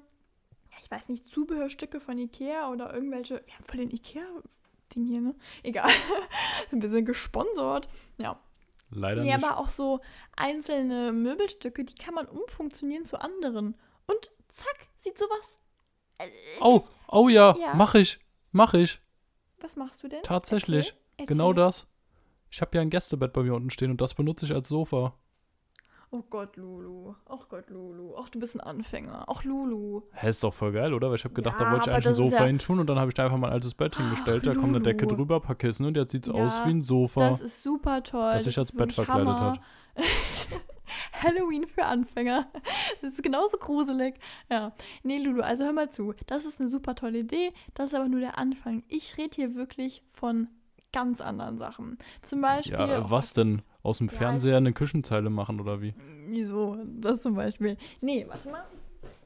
ja, 0.71 0.77
ich 0.81 0.89
weiß 0.89 1.07
nicht, 1.09 1.25
Zubehörstücke 1.27 1.99
von 1.99 2.17
Ikea 2.17 2.71
oder 2.71 2.91
irgendwelche, 2.91 3.43
wir 3.45 3.53
haben 3.53 3.63
voll 3.65 3.77
den 3.77 3.91
Ikea-Ding 3.91 5.05
hier, 5.05 5.21
ne? 5.21 5.35
Egal. 5.61 5.91
Wir 6.71 6.89
sind 6.89 7.05
gesponsert. 7.05 7.89
Ja, 8.17 8.39
Leider 8.91 9.21
Nee, 9.21 9.35
nicht. 9.35 9.43
aber 9.45 9.59
auch 9.59 9.69
so 9.69 9.99
einzelne 10.35 11.11
Möbelstücke, 11.11 11.83
die 11.83 11.93
kann 11.93 12.15
man 12.15 12.25
umfunktionieren 12.25 13.05
zu 13.05 13.21
anderen. 13.21 13.75
Und 14.07 14.31
zack, 14.53 14.87
sieht 14.99 15.17
sowas. 15.17 15.57
Äh, 16.19 16.27
Oh, 16.61 16.83
oh 17.07 17.29
ja, 17.29 17.55
Ja. 17.59 17.73
mach 17.75 17.95
ich. 17.95 18.19
Mach 18.51 18.73
ich. 18.73 19.01
Was 19.61 19.75
machst 19.75 20.03
du 20.03 20.07
denn? 20.07 20.23
Tatsächlich. 20.23 20.95
Erzähl, 21.17 21.25
Genau 21.27 21.49
erzähl. 21.49 21.63
das. 21.63 21.87
Ich 22.51 22.61
habe 22.61 22.75
ja 22.75 22.81
ein 22.81 22.89
Gästebett 22.89 23.33
bei 23.33 23.43
mir 23.43 23.53
unten 23.53 23.69
stehen 23.69 23.91
und 23.91 24.01
das 24.01 24.13
benutze 24.13 24.45
ich 24.45 24.53
als 24.53 24.69
Sofa. 24.69 25.13
Oh 26.11 26.23
Gott, 26.27 26.57
Lulu. 26.57 27.13
Ach 27.27 27.47
Gott, 27.49 27.69
Lulu. 27.69 28.15
Ach, 28.17 28.29
du 28.29 28.39
bist 28.39 28.55
ein 28.55 28.61
Anfänger. 28.61 29.25
Ach, 29.27 29.43
Lulu. 29.43 30.01
Hä, 30.13 30.29
ist 30.29 30.43
doch 30.43 30.51
voll 30.53 30.71
geil, 30.71 30.91
oder? 30.95 31.09
Weil 31.09 31.17
ich 31.17 31.23
habe 31.23 31.35
gedacht, 31.35 31.59
Ja, 31.59 31.65
da 31.65 31.71
wollte 31.71 31.89
ich 31.89 31.93
eigentlich 31.93 32.07
ein 32.07 32.13
Sofa 32.15 32.37
ja- 32.37 32.45
hin 32.45 32.57
tun 32.57 32.79
und 32.79 32.87
dann 32.87 32.97
habe 32.97 33.09
ich 33.09 33.13
da 33.13 33.25
einfach 33.25 33.37
mein 33.37 33.51
altes 33.51 33.75
Bett 33.75 33.93
Ach, 33.95 34.01
hingestellt. 34.01 34.47
Da 34.47 34.55
kommt 34.55 34.69
eine 34.75 34.81
Decke 34.81 35.05
drüber, 35.05 35.39
paar 35.39 35.55
Kissen 35.55 35.85
und 35.85 35.95
jetzt 35.95 36.11
sieht 36.11 36.27
es 36.27 36.33
Ja, 36.35 36.43
aus 36.43 36.65
wie 36.65 36.71
ein 36.71 36.81
Sofa. 36.81 37.29
Das 37.29 37.41
ist 37.41 37.61
super 37.61 38.01
toll. 38.01 38.33
Das 38.33 38.45
sich 38.45 38.57
als 38.57 38.71
Bett 38.71 38.91
verkleidet 38.91 39.27
Hammer. 39.27 39.51
hat. 39.51 39.59
Halloween 41.23 41.65
für 41.67 41.85
Anfänger. 41.85 42.47
Das 43.01 43.13
ist 43.13 43.23
genauso 43.23 43.57
gruselig. 43.57 44.15
Ja. 44.49 44.73
Nee, 45.03 45.19
Lulu, 45.19 45.41
also 45.41 45.63
hör 45.63 45.73
mal 45.73 45.89
zu. 45.89 46.13
Das 46.27 46.45
ist 46.45 46.59
eine 46.59 46.69
super 46.69 46.95
tolle 46.95 47.19
Idee. 47.19 47.53
Das 47.73 47.87
ist 47.87 47.95
aber 47.95 48.09
nur 48.09 48.19
der 48.19 48.37
Anfang. 48.37 48.83
Ich 48.87 49.17
rede 49.17 49.35
hier 49.35 49.55
wirklich 49.55 50.03
von 50.11 50.49
ganz 50.91 51.21
anderen 51.21 51.57
Sachen. 51.57 51.97
Zum 52.21 52.41
Beispiel. 52.41 52.73
Ja, 52.73 53.09
was 53.09 53.33
denn? 53.33 53.61
Aus 53.81 53.99
dem 53.99 54.09
Fernseher 54.09 54.57
eine 54.57 54.73
Küchenzeile 54.73 55.29
machen 55.29 55.61
oder 55.61 55.81
wie? 55.81 55.93
Wieso? 56.27 56.77
Das 56.85 57.21
zum 57.21 57.35
Beispiel. 57.35 57.77
Nee, 58.01 58.25
warte 58.27 58.49
mal. 58.49 58.65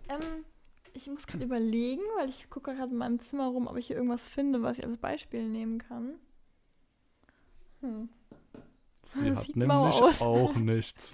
Ähm, 0.10 0.46
ich 0.94 1.08
muss 1.08 1.26
gerade 1.26 1.44
überlegen, 1.44 2.04
weil 2.18 2.30
ich 2.30 2.50
gucke 2.50 2.74
gerade 2.74 2.92
in 2.92 2.98
meinem 2.98 3.20
Zimmer 3.20 3.48
rum, 3.48 3.68
ob 3.68 3.78
ich 3.78 3.88
hier 3.88 3.96
irgendwas 3.96 4.28
finde, 4.28 4.62
was 4.62 4.78
ich 4.78 4.86
als 4.86 4.98
Beispiel 4.98 5.50
nehmen 5.50 5.80
kann. 5.80 6.14
Hm. 7.82 8.10
Sie 9.16 9.30
Das 9.30 9.48
hat 9.50 9.56
nämlich 9.56 9.78
aus. 9.78 10.22
auch 10.22 10.56
nichts. 10.72 11.14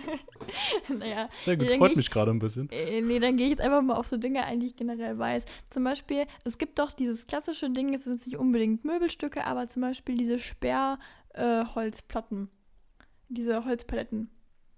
naja, 0.97 1.29
Sehr 1.41 1.57
gut, 1.57 1.69
freut 1.71 1.91
geh 1.91 1.97
mich 1.97 2.09
gerade 2.11 2.31
ein 2.31 2.39
bisschen. 2.39 2.69
äh, 2.71 3.01
nee, 3.01 3.19
dann 3.19 3.35
gehe 3.37 3.45
ich 3.47 3.51
jetzt 3.51 3.61
einfach 3.61 3.81
mal 3.81 3.95
auf 3.95 4.07
so 4.07 4.17
Dinge 4.17 4.43
ein, 4.45 4.59
die 4.59 4.67
ich 4.67 4.75
generell 4.75 5.17
weiß. 5.17 5.43
Zum 5.69 5.83
Beispiel, 5.83 6.25
es 6.45 6.57
gibt 6.57 6.79
doch 6.79 6.91
dieses 6.93 7.27
klassische 7.27 7.69
Ding, 7.69 7.93
es 7.93 8.03
sind 8.05 8.25
nicht 8.25 8.37
unbedingt 8.37 8.85
Möbelstücke, 8.85 9.45
aber 9.45 9.69
zum 9.69 9.81
Beispiel 9.81 10.17
diese 10.17 10.39
Sperrholzplatten. 10.39 12.43
Äh, 12.45 12.47
diese 13.31 13.63
Holzpaletten. 13.65 14.29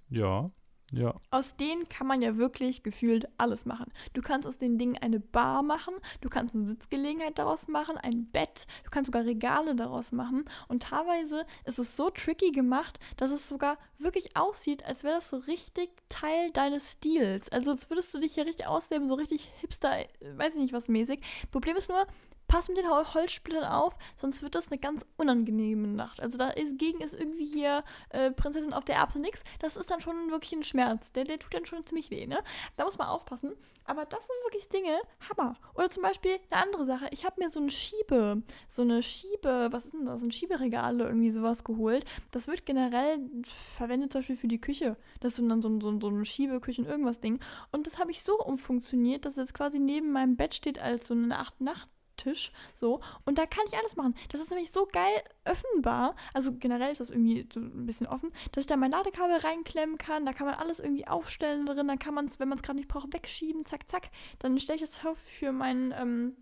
Ja, 0.10 0.52
ja. 0.92 1.16
Aus 1.30 1.56
denen 1.56 1.88
kann 1.88 2.06
man 2.06 2.22
ja 2.22 2.38
wirklich 2.38 2.84
gefühlt 2.84 3.28
alles 3.38 3.66
machen. 3.66 3.92
Du 4.14 4.22
kannst 4.22 4.48
aus 4.48 4.58
den 4.58 4.78
Dingen 4.78 4.98
eine 5.02 5.20
Bar 5.20 5.64
machen, 5.64 5.94
du 6.20 6.30
kannst 6.30 6.54
eine 6.54 6.66
Sitzgelegenheit 6.66 7.38
daraus 7.38 7.68
machen, 7.68 7.98
ein 7.98 8.26
Bett, 8.26 8.68
du 8.84 8.90
kannst 8.90 9.08
sogar 9.08 9.26
Regale 9.26 9.76
daraus 9.76 10.12
machen. 10.12 10.46
Und 10.68 10.84
teilweise 10.84 11.46
ist 11.66 11.80
es 11.80 11.96
so 11.96 12.10
tricky 12.10 12.52
gemacht, 12.52 13.00
dass 13.16 13.32
es 13.32 13.48
sogar 13.48 13.78
wirklich 13.98 14.36
aussieht, 14.36 14.84
als 14.86 15.04
wäre 15.04 15.16
das 15.16 15.30
so 15.30 15.38
richtig 15.38 15.90
Teil 16.10 16.52
deines 16.52 16.92
Stils. 16.92 17.50
Also 17.50 17.72
als 17.72 17.90
würdest 17.90 18.14
du 18.14 18.20
dich 18.20 18.34
hier 18.34 18.46
richtig 18.46 18.68
ausleben, 18.68 19.08
so 19.08 19.14
richtig 19.14 19.50
hipster, 19.62 20.00
äh, 20.00 20.08
weiß 20.36 20.56
ich 20.56 20.62
nicht 20.62 20.74
was 20.74 20.90
mäßig. 20.90 21.22
Problem 21.52 21.78
ist 21.78 21.90
nur, 21.90 22.06
pass 22.52 22.68
mit 22.68 22.78
den 22.78 22.90
Hol- 22.90 23.14
Holzsplittern 23.14 23.64
auf, 23.64 23.98
sonst 24.14 24.44
wird 24.44 24.56
das 24.56 24.68
eine 24.70 24.78
ganz 24.78 25.06
unangenehme 25.16 25.88
Nacht. 25.88 26.20
Also 26.20 26.38
dagegen 26.38 27.00
ist 27.00 27.14
irgendwie 27.14 27.46
hier 27.46 27.86
äh, 28.10 28.30
Prinzessin 28.30 28.74
auf 28.74 28.84
der 28.84 28.98
Erbse 28.98 29.20
nix. 29.20 29.42
Das 29.60 29.78
ist 29.78 29.90
dann 29.90 30.02
schon 30.02 30.32
wirklich 30.32 30.52
ein 30.52 30.66
Schmerz. 30.66 31.14
Der, 31.14 31.24
der 31.24 31.40
tut 31.40 31.54
dann 31.54 31.66
schon 31.66 31.86
ziemlich 31.86 32.12
weh, 32.12 32.28
ne? 32.28 32.40
Da 32.76 32.84
muss 32.84 32.98
man 32.98 33.08
aufpassen. 33.08 33.54
Aber 33.86 34.06
das 34.06 34.20
sind 34.20 34.36
wirklich 34.46 34.68
Dinge, 34.68 35.00
Hammer. 35.30 35.56
Oder 35.76 35.90
zum 35.90 36.04
Beispiel 36.04 36.40
eine 36.50 36.62
andere 36.62 36.84
Sache. 36.84 37.08
Ich 37.12 37.26
habe 37.26 37.42
mir 37.42 37.50
so 37.50 37.62
eine 37.62 37.72
Schiebe, 37.72 38.44
so 38.70 38.82
eine 38.82 39.02
Schiebe, 39.02 39.70
was 39.72 39.86
ist 39.86 39.94
denn 39.94 40.06
das? 40.06 40.22
Ein 40.22 40.32
Schieberegal 40.32 40.96
oder 40.96 41.08
irgendwie 41.08 41.32
sowas 41.32 41.64
geholt. 41.64 42.04
Das 42.32 42.48
wird 42.48 42.66
generell 42.66 43.20
verwendet 43.44 44.12
zum 44.12 44.20
Beispiel 44.20 44.36
für 44.38 44.50
die 44.50 44.62
Küche. 44.62 44.98
Das 45.22 45.40
ist 45.40 45.50
dann 45.50 45.62
so 45.62 45.70
ein, 45.70 45.80
so 45.80 45.90
ein, 45.90 46.02
so 46.02 46.10
ein 46.10 46.26
Schiebeküchen 46.26 46.86
irgendwas 46.86 47.22
Ding. 47.22 47.40
Und 47.72 47.88
das 47.88 47.98
habe 47.98 48.12
ich 48.12 48.24
so 48.24 48.38
umfunktioniert, 48.40 49.24
dass 49.24 49.34
es 49.34 49.38
jetzt 49.38 49.54
quasi 49.54 49.80
neben 49.80 50.12
meinem 50.12 50.36
Bett 50.36 50.54
steht 50.54 50.80
als 50.80 51.08
so 51.08 51.14
eine 51.14 51.40
Acht-Nacht- 51.40 51.90
Tisch, 52.22 52.52
so. 52.76 53.02
Und 53.26 53.38
da 53.38 53.46
kann 53.46 53.64
ich 53.68 53.78
alles 53.78 53.96
machen. 53.96 54.16
Das 54.30 54.42
ist 54.42 54.50
nämlich 54.50 54.72
so 54.72 54.88
geil 54.92 55.24
öffnbar. 55.44 56.16
Also 56.34 56.54
generell 56.54 56.92
ist 56.92 57.02
das 57.02 57.10
irgendwie 57.10 57.48
so 57.52 57.60
ein 57.60 57.86
bisschen 57.86 58.08
offen, 58.08 58.32
dass 58.52 58.64
ich 58.64 58.68
da 58.68 58.78
mein 58.78 58.92
Ladekabel 58.92 59.38
reinklemmen 59.38 59.98
kann. 59.98 60.26
Da 60.26 60.34
kann 60.34 60.46
man 60.46 60.56
alles 60.56 60.80
irgendwie 60.80 61.08
aufstellen 61.08 61.66
drin. 61.66 61.88
Dann 61.88 62.00
kann 62.00 62.14
man 62.14 62.28
es, 62.28 62.40
wenn 62.40 62.50
man 62.50 62.60
es 62.60 62.64
gerade 62.64 62.78
nicht 62.78 62.88
braucht, 62.88 63.14
wegschieben. 63.14 63.66
Zack, 63.66 63.90
zack. 63.90 64.10
Dann 64.40 64.60
stelle 64.60 64.78
ich 64.78 64.84
es 64.84 65.00
für 65.40 65.52
mein 65.52 65.94
ähm, 65.98 66.36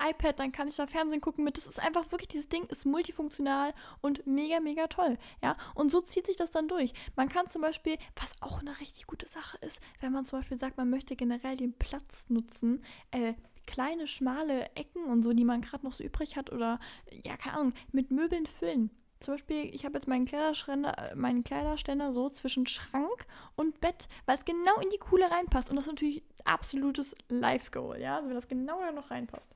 iPad. 0.00 0.38
Dann 0.38 0.52
kann 0.52 0.68
ich 0.68 0.76
da 0.76 0.86
Fernsehen 0.86 1.20
gucken 1.20 1.44
mit. 1.44 1.56
Das 1.56 1.66
ist 1.66 1.80
einfach 1.80 2.10
wirklich, 2.12 2.28
dieses 2.28 2.48
Ding 2.48 2.64
ist 2.66 2.86
multifunktional 2.86 3.74
und 4.00 4.26
mega, 4.26 4.60
mega 4.60 4.86
toll. 4.86 5.18
Ja, 5.42 5.56
und 5.74 5.90
so 5.90 6.00
zieht 6.00 6.26
sich 6.26 6.36
das 6.36 6.50
dann 6.50 6.68
durch. 6.68 6.92
Man 7.16 7.28
kann 7.28 7.48
zum 7.48 7.62
Beispiel, 7.62 7.98
was 8.16 8.32
auch 8.40 8.60
eine 8.60 8.78
richtig 8.80 9.06
gute 9.06 9.26
Sache 9.26 9.58
ist, 9.58 9.80
wenn 10.00 10.12
man 10.12 10.26
zum 10.26 10.38
Beispiel 10.38 10.58
sagt, 10.58 10.76
man 10.76 10.90
möchte 10.90 11.16
generell 11.16 11.56
den 11.56 11.72
Platz 11.72 12.26
nutzen, 12.28 12.84
äh, 13.10 13.34
kleine, 13.68 14.06
schmale 14.06 14.66
Ecken 14.74 15.04
und 15.04 15.22
so, 15.22 15.32
die 15.32 15.44
man 15.44 15.60
gerade 15.60 15.84
noch 15.84 15.92
so 15.92 16.02
übrig 16.02 16.36
hat 16.36 16.50
oder, 16.50 16.80
ja, 17.10 17.36
keine 17.36 17.56
Ahnung, 17.58 17.72
mit 17.92 18.10
Möbeln 18.10 18.46
füllen. 18.46 18.90
Zum 19.20 19.34
Beispiel, 19.34 19.74
ich 19.74 19.84
habe 19.84 19.94
jetzt 19.94 20.06
meinen 20.08 20.26
Kleiderständer, 20.26 21.10
äh, 21.10 21.14
meinen 21.14 21.44
Kleiderständer 21.44 22.12
so 22.12 22.28
zwischen 22.30 22.66
Schrank 22.66 23.26
und 23.56 23.80
Bett, 23.80 24.08
weil 24.26 24.38
es 24.38 24.44
genau 24.44 24.80
in 24.80 24.90
die 24.90 24.98
Kuhle 24.98 25.30
reinpasst. 25.30 25.70
Und 25.70 25.76
das 25.76 25.86
ist 25.86 25.92
natürlich 25.92 26.22
absolutes 26.44 27.14
Life-Goal, 27.28 28.00
ja, 28.00 28.16
also 28.16 28.28
wenn 28.28 28.36
das 28.36 28.48
genau 28.48 28.80
da 28.80 28.92
noch 28.92 29.10
reinpasst. 29.10 29.50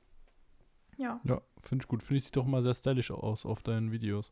Ja, 0.97 1.19
Ja, 1.23 1.41
finde 1.61 1.83
ich 1.83 1.87
gut. 1.87 2.03
Finde 2.03 2.17
ich 2.17 2.25
sieht 2.25 2.35
doch 2.35 2.45
immer 2.45 2.61
sehr 2.61 2.73
stylisch 2.73 3.09
aus 3.11 3.45
auf 3.45 3.63
deinen 3.63 3.91
Videos. 3.91 4.31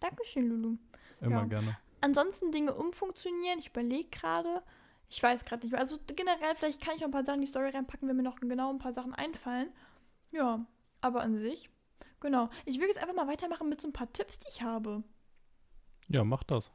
Dankeschön, 0.00 0.48
Lulu. 0.48 0.76
Immer 1.20 1.40
Ja. 1.40 1.44
gerne. 1.44 1.76
Ansonsten 2.00 2.52
Dinge 2.52 2.72
umfunktionieren. 2.74 3.58
Ich 3.58 3.68
überlege 3.68 4.08
gerade. 4.08 4.62
Ich 5.08 5.22
weiß 5.22 5.44
gerade 5.44 5.64
nicht 5.64 5.72
mehr. 5.72 5.80
Also 5.80 5.98
generell, 6.06 6.54
vielleicht 6.54 6.84
kann 6.84 6.96
ich 6.96 7.02
auch 7.02 7.08
ein 7.08 7.12
paar 7.12 7.24
Sachen 7.24 7.36
in 7.36 7.42
die 7.42 7.46
Story 7.46 7.70
reinpacken, 7.70 8.08
wenn 8.08 8.16
mir 8.16 8.22
noch 8.22 8.36
genau 8.36 8.70
ein 8.70 8.78
paar 8.78 8.92
Sachen 8.92 9.14
einfallen. 9.14 9.70
Ja, 10.30 10.64
aber 11.00 11.22
an 11.22 11.36
sich. 11.36 11.70
Genau. 12.20 12.50
Ich 12.64 12.78
will 12.80 12.88
jetzt 12.88 12.98
einfach 12.98 13.14
mal 13.14 13.28
weitermachen 13.28 13.68
mit 13.68 13.80
so 13.80 13.88
ein 13.88 13.92
paar 13.92 14.12
Tipps, 14.12 14.38
die 14.38 14.48
ich 14.48 14.62
habe. 14.62 15.02
Ja, 16.08 16.24
mach 16.24 16.44
das. 16.44 16.70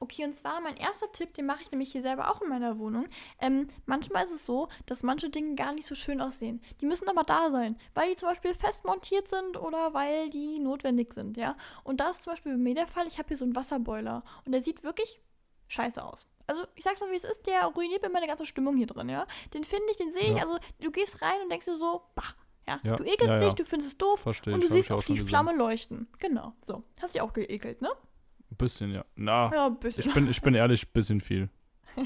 Okay, 0.00 0.24
und 0.24 0.36
zwar 0.36 0.60
mein 0.60 0.76
erster 0.76 1.10
Tipp, 1.12 1.34
den 1.34 1.46
mache 1.46 1.62
ich 1.62 1.70
nämlich 1.70 1.92
hier 1.92 2.02
selber 2.02 2.30
auch 2.30 2.40
in 2.40 2.48
meiner 2.48 2.78
Wohnung. 2.78 3.08
Ähm, 3.40 3.66
manchmal 3.84 4.24
ist 4.24 4.32
es 4.32 4.46
so, 4.46 4.68
dass 4.86 5.02
manche 5.02 5.28
Dinge 5.30 5.54
gar 5.54 5.72
nicht 5.72 5.86
so 5.86 5.94
schön 5.94 6.20
aussehen. 6.20 6.62
Die 6.80 6.86
müssen 6.86 7.08
aber 7.08 7.24
da 7.24 7.50
sein, 7.50 7.78
weil 7.94 8.10
die 8.10 8.16
zum 8.16 8.28
Beispiel 8.28 8.54
fest 8.54 8.84
montiert 8.84 9.28
sind 9.28 9.56
oder 9.56 9.94
weil 9.94 10.30
die 10.30 10.58
notwendig 10.58 11.12
sind, 11.12 11.36
ja. 11.36 11.56
Und 11.84 12.00
da 12.00 12.10
ist 12.10 12.22
zum 12.22 12.32
Beispiel 12.32 12.52
bei 12.52 12.58
mir 12.58 12.74
der 12.74 12.86
Fall, 12.86 13.06
ich 13.06 13.18
habe 13.18 13.28
hier 13.28 13.36
so 13.36 13.44
einen 13.44 13.56
Wasserboiler 13.56 14.22
und 14.44 14.52
der 14.52 14.62
sieht 14.62 14.82
wirklich 14.82 15.20
scheiße 15.68 16.02
aus. 16.02 16.26
Also 16.46 16.62
ich 16.74 16.84
sag's 16.84 17.00
mal, 17.00 17.10
wie 17.10 17.16
es 17.16 17.24
ist, 17.24 17.46
der 17.46 17.64
ruiniert 17.64 18.02
mir 18.02 18.10
meine 18.10 18.26
ganze 18.26 18.46
Stimmung 18.46 18.76
hier 18.76 18.86
drin, 18.86 19.08
ja. 19.08 19.26
Den 19.54 19.64
finde 19.64 19.86
ich, 19.90 19.96
den 19.96 20.12
sehe 20.12 20.30
ich, 20.30 20.36
Ja. 20.36 20.42
also 20.44 20.58
du 20.80 20.90
gehst 20.90 21.20
rein 21.22 21.40
und 21.42 21.50
denkst 21.50 21.66
dir 21.66 21.76
so, 21.76 22.02
bah, 22.14 22.22
ja. 22.66 22.80
Ja, 22.82 22.96
Du 22.96 23.04
ekelst 23.04 23.26
ja, 23.26 23.38
dich, 23.40 23.54
du 23.54 23.64
findest 23.64 23.92
es 23.92 23.98
doof 23.98 24.20
Verstehe 24.20 24.54
und 24.54 24.62
du 24.62 24.68
siehst 24.68 24.90
auch 24.92 25.02
die 25.04 25.12
gesehen. 25.14 25.26
Flamme 25.28 25.54
leuchten. 25.54 26.08
Genau, 26.18 26.52
so. 26.64 26.82
Hast 27.00 27.14
dich 27.14 27.20
auch 27.22 27.32
geekelt, 27.32 27.80
ne? 27.82 27.90
Ein 28.50 28.56
bisschen, 28.56 28.92
ja. 28.92 29.04
Na, 29.16 29.50
Ja, 29.52 29.66
ein 29.66 29.78
bisschen. 29.78 30.06
ich 30.08 30.14
bin, 30.14 30.28
ich 30.30 30.40
bin 30.42 30.54
ehrlich, 30.54 30.84
ein 30.86 30.92
bisschen 30.92 31.20
viel. 31.20 31.48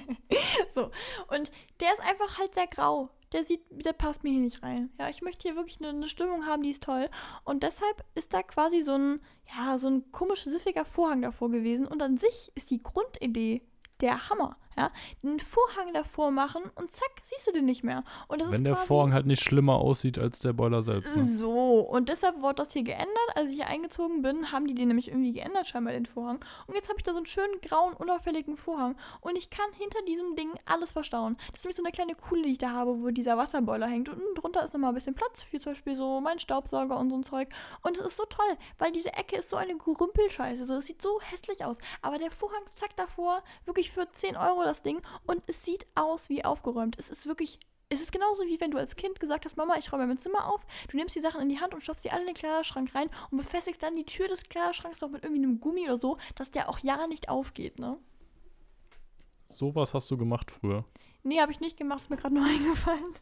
So. 0.74 0.91
Und 1.28 1.51
der 1.80 1.93
ist 1.93 2.01
einfach 2.01 2.38
halt 2.38 2.55
sehr 2.55 2.66
grau. 2.66 3.11
Der 3.32 3.45
sieht, 3.45 3.61
der 3.70 3.93
passt 3.93 4.22
mir 4.24 4.30
hier 4.30 4.41
nicht 4.41 4.62
rein. 4.62 4.91
Ja, 4.99 5.09
ich 5.09 5.20
möchte 5.22 5.43
hier 5.43 5.57
wirklich 5.57 5.78
eine, 5.80 5.88
eine 5.91 6.09
Stimmung 6.09 6.47
haben, 6.47 6.62
die 6.62 6.70
ist 6.70 6.82
toll. 6.82 7.09
Und 7.45 7.62
deshalb 7.62 8.05
ist 8.14 8.32
da 8.34 8.43
quasi 8.43 8.80
so 8.80 8.95
ein, 8.95 9.20
ja, 9.57 9.78
so 9.78 9.88
ein 9.88 10.11
komisch 10.12 10.45
siffiger 10.45 10.84
Vorhang 10.84 11.22
davor 11.22 11.51
gewesen. 11.51 11.86
Und 11.86 12.03
an 12.03 12.18
sich 12.18 12.51
ist 12.55 12.70
die 12.70 12.78
Grundidee 12.78 13.62
der 14.01 14.31
Hammer. 14.31 14.57
Ja, 14.81 14.91
den 15.22 15.39
Vorhang 15.39 15.93
davor 15.93 16.31
machen 16.31 16.62
und 16.74 16.95
zack, 16.97 17.11
siehst 17.22 17.47
du 17.47 17.53
den 17.53 17.66
nicht 17.66 17.85
mehr. 17.85 18.03
Und 18.28 18.41
das 18.41 18.51
Wenn 18.51 18.61
ist 18.61 18.66
der 18.66 18.76
Vorhang 18.76 19.12
halt 19.12 19.26
nicht 19.26 19.43
schlimmer 19.43 19.74
aussieht 19.74 20.18
als 20.18 20.39
der 20.39 20.53
Boiler 20.53 20.83
selbst. 20.83 21.14
Ne? 21.14 21.24
so. 21.26 21.81
Und 21.81 22.09
deshalb 22.09 22.41
wurde 22.41 22.57
das 22.57 22.72
hier 22.72 22.83
geändert. 22.83 23.11
Als 23.35 23.51
ich 23.51 23.57
hier 23.57 23.66
eingezogen 23.66 24.22
bin, 24.22 24.53
haben 24.53 24.66
die 24.66 24.74
den 24.74 24.89
nämlich 24.89 25.09
irgendwie 25.09 25.33
geändert, 25.33 25.66
scheinbar 25.66 25.93
den 25.93 26.07
Vorhang. 26.07 26.43
Und 26.66 26.74
jetzt 26.74 26.89
habe 26.89 26.99
ich 26.99 27.05
da 27.05 27.12
so 27.12 27.18
einen 27.18 27.26
schönen 27.26 27.61
grauen, 27.61 27.93
unauffälligen 27.95 28.57
Vorhang. 28.57 28.97
Und 29.20 29.37
ich 29.37 29.51
kann 29.51 29.66
hinter 29.76 30.03
diesem 30.09 30.35
Ding 30.35 30.51
alles 30.64 30.93
verstauen. 30.93 31.37
Das 31.53 31.61
ist 31.61 31.64
nämlich 31.64 31.76
so 31.76 31.83
eine 31.83 31.93
kleine 31.93 32.14
Kuhle, 32.14 32.43
die 32.43 32.53
ich 32.53 32.59
da 32.59 32.70
habe, 32.70 33.03
wo 33.03 33.11
dieser 33.11 33.37
Wasserboiler 33.37 33.87
hängt. 33.87 34.09
Und 34.09 34.20
drunter 34.35 34.64
ist 34.64 34.72
nochmal 34.72 34.93
ein 34.93 34.95
bisschen 34.95 35.14
Platz 35.14 35.43
für 35.43 35.61
zum 35.61 35.72
Beispiel 35.72 35.97
so 35.97 36.20
meinen 36.20 36.39
Staubsauger 36.39 36.99
und 36.99 37.11
so 37.11 37.16
ein 37.16 37.24
Zeug. 37.24 37.49
Und 37.83 37.99
es 37.99 38.07
ist 38.07 38.16
so 38.16 38.24
toll, 38.24 38.57
weil 38.78 38.93
diese 38.93 39.12
Ecke 39.12 39.37
ist 39.37 39.51
so 39.51 39.57
eine 39.57 39.76
Gerümpelscheiße. 39.76 40.64
So, 40.64 40.76
es 40.76 40.87
sieht 40.87 41.03
so 41.03 41.20
hässlich 41.20 41.64
aus. 41.64 41.76
Aber 42.03 42.18
der 42.18 42.31
Vorhang, 42.31 42.62
zack, 42.74 42.97
davor, 42.97 43.43
wirklich 43.66 43.91
für 43.91 44.11
10 44.11 44.37
Euro 44.37 44.62
das 44.71 44.83
Ding. 44.83 45.01
Und 45.27 45.43
es 45.47 45.64
sieht 45.64 45.87
aus 45.95 46.29
wie 46.29 46.45
aufgeräumt. 46.45 46.97
Es 46.99 47.11
ist 47.11 47.27
wirklich 47.27 47.59
es 47.93 48.01
ist 48.01 48.12
genauso 48.12 48.45
wie 48.45 48.61
wenn 48.61 48.71
du 48.71 48.79
als 48.79 48.95
Kind 48.95 49.18
gesagt 49.18 49.45
hast, 49.45 49.57
Mama, 49.57 49.75
ich 49.77 49.93
räume 49.93 50.07
mein 50.07 50.18
Zimmer 50.18 50.47
auf. 50.47 50.64
Du 50.89 50.97
nimmst 50.97 51.16
die 51.16 51.21
Sachen 51.21 51.41
in 51.41 51.49
die 51.49 51.59
Hand 51.59 51.75
und 51.75 51.83
stopfst 51.83 52.05
die 52.05 52.11
alle 52.12 52.21
in 52.21 52.29
den 52.29 52.37
Kleiderschrank 52.37 52.95
rein 52.95 53.11
und 53.31 53.39
befestigst 53.39 53.83
dann 53.83 53.95
die 53.95 54.05
Tür 54.05 54.29
des 54.29 54.45
Kleiderschranks 54.45 55.01
noch 55.01 55.11
mit 55.11 55.25
irgendwie 55.25 55.43
einem 55.43 55.59
Gummi 55.61 55.85
oder 55.87 55.97
so, 55.97 56.16
dass 56.37 56.53
der 56.53 56.68
auch 56.68 56.79
ja 56.79 57.09
nicht 57.09 57.29
aufgeht, 57.29 57.81
ne? 57.81 57.99
Sowas 59.49 59.93
hast 59.93 60.09
du 60.09 60.16
gemacht 60.16 60.53
früher. 60.53 60.85
Nee, 61.25 61.41
habe 61.41 61.51
ich 61.51 61.59
nicht 61.59 61.77
gemacht, 61.77 62.03
ist 62.03 62.11
mir 62.11 62.16
gerade 62.16 62.35
nur 62.35 62.45
eingefallen. 62.47 63.14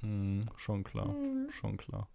Hm, 0.00 0.40
schon 0.56 0.82
klar. 0.82 1.06
Hm. 1.06 1.48
Schon 1.52 1.76
klar. 1.76 2.08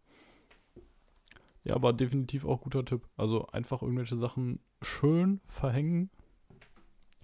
Ja, 1.64 1.76
aber 1.76 1.94
definitiv 1.94 2.46
auch 2.46 2.60
guter 2.60 2.84
Tipp. 2.84 3.08
Also 3.16 3.48
einfach 3.48 3.82
irgendwelche 3.82 4.18
Sachen 4.18 4.60
schön 4.82 5.40
verhängen 5.48 6.12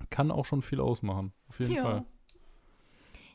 kann 0.09 0.31
auch 0.31 0.45
schon 0.45 0.61
viel 0.61 0.81
ausmachen. 0.81 1.33
Auf 1.47 1.59
jeden 1.59 1.73
Ja. 1.73 1.83
Fall. 1.83 2.05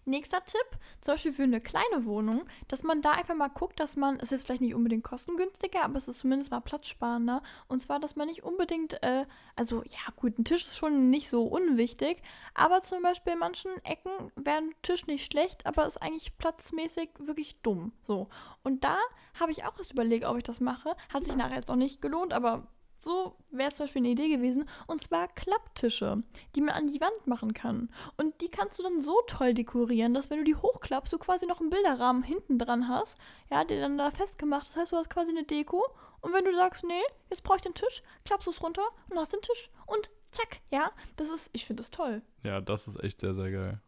Nächster 0.09 0.45
Tipp, 0.45 0.79
zum 1.01 1.15
Beispiel 1.15 1.33
für 1.33 1.43
eine 1.43 1.61
kleine 1.61 2.05
Wohnung, 2.05 2.45
dass 2.69 2.85
man 2.85 3.03
da 3.03 3.11
einfach 3.11 3.35
mal 3.35 3.49
guckt, 3.49 3.81
dass 3.81 3.97
man, 3.97 4.15
es 4.19 4.25
ist 4.25 4.31
jetzt 4.31 4.47
vielleicht 4.47 4.61
nicht 4.61 4.77
unbedingt 4.77 5.03
kostengünstiger, 5.03 5.83
aber 5.83 5.97
es 5.97 6.07
ist 6.07 6.21
zumindest 6.21 6.53
mal 6.53 6.61
platzsparender. 6.61 7.43
Und 7.67 7.83
zwar, 7.83 7.99
dass 7.99 8.15
man 8.15 8.29
nicht 8.29 8.45
unbedingt, 8.45 9.03
äh, 9.03 9.27
also 9.57 9.83
ja 9.83 10.13
gut, 10.15 10.39
ein 10.39 10.45
Tisch 10.45 10.63
ist 10.63 10.77
schon 10.77 11.11
nicht 11.11 11.29
so 11.29 11.43
unwichtig, 11.43 12.23
aber 12.55 12.83
zum 12.83 13.03
Beispiel 13.03 13.33
in 13.33 13.41
manchen 13.41 13.73
Ecken 13.85 14.31
wäre 14.37 14.59
ein 14.59 14.75
Tisch 14.83 15.09
nicht 15.09 15.27
schlecht, 15.27 15.67
aber 15.67 15.87
ist 15.87 16.01
eigentlich 16.01 16.39
platzmäßig 16.39 17.09
wirklich 17.19 17.61
dumm. 17.63 17.91
So. 18.05 18.29
Und 18.63 18.85
da 18.85 18.99
habe 19.41 19.51
ich 19.51 19.65
auch 19.65 19.77
erst 19.77 19.91
überlegt, 19.91 20.25
ob 20.25 20.37
ich 20.37 20.45
das 20.45 20.61
mache. 20.61 20.95
Hat 21.13 21.25
sich 21.25 21.35
nachher 21.35 21.57
jetzt 21.57 21.69
noch 21.69 21.75
nicht 21.75 22.01
gelohnt, 22.01 22.33
aber 22.33 22.69
so 23.07 23.37
wäre 23.51 23.71
es 23.71 23.77
zum 23.77 23.85
Beispiel 23.85 24.01
eine 24.01 24.11
Idee 24.11 24.29
gewesen. 24.29 24.69
Und 24.87 25.03
zwar 25.05 25.29
Klapptische, 25.29 26.23
die 26.55 26.61
man 26.61 26.75
an 26.75 26.89
die 26.89 27.01
Wand 27.01 27.27
machen 27.27 27.55
kann. 27.55 27.89
Und 28.17 28.41
die 28.41 28.49
kannst 28.49 28.79
du 28.79 28.83
dann 28.83 29.01
so 29.01 29.23
toll 29.29 29.55
dekorieren, 29.55 30.13
dass 30.13 30.29
wenn 30.29 30.39
du 30.39 30.45
die 30.45 30.57
hochklappst, 30.57 31.13
du 31.13 31.19
quasi 31.19 31.47
noch 31.47 31.61
einen 31.61 31.71
Bilderrahmen 31.71 32.25
hinten 32.25 32.59
dran 32.59 32.89
hast, 32.89 33.17
ja, 33.49 33.65
der 33.65 33.81
dann 33.81 33.97
da 33.97 34.11
festgemacht 34.11 34.65
ist. 34.65 34.75
Das 34.75 34.83
heißt, 34.83 34.93
du 34.93 34.97
hast 34.97 35.11
quasi 35.11 35.31
eine 35.31 35.45
Deko. 35.45 35.83
Und 36.21 36.33
wenn 36.33 36.45
du 36.45 36.55
sagst, 36.55 36.85
nee, 36.85 37.03
jetzt 37.31 37.45
brauche 37.45 37.59
ich 37.59 37.63
den 37.63 37.75
Tisch, 37.75 38.03
klappst 38.25 38.49
du 38.49 38.51
es 38.51 38.63
runter 38.63 38.83
und 39.09 39.19
hast 39.19 39.33
den 39.33 39.43
Tisch. 39.43 39.71
Und 39.87 40.11
zack, 40.33 40.61
ja, 40.73 40.91
das 41.17 41.31
ist, 41.31 41.49
ich 41.53 41.65
finde 41.65 41.83
das 41.83 41.91
toll. 41.91 42.23
Ja, 42.43 42.61
das 42.61 42.89
ist 42.89 43.03
echt 43.03 43.21
sehr, 43.21 43.35
sehr 43.35 43.51
geil. 43.53 43.81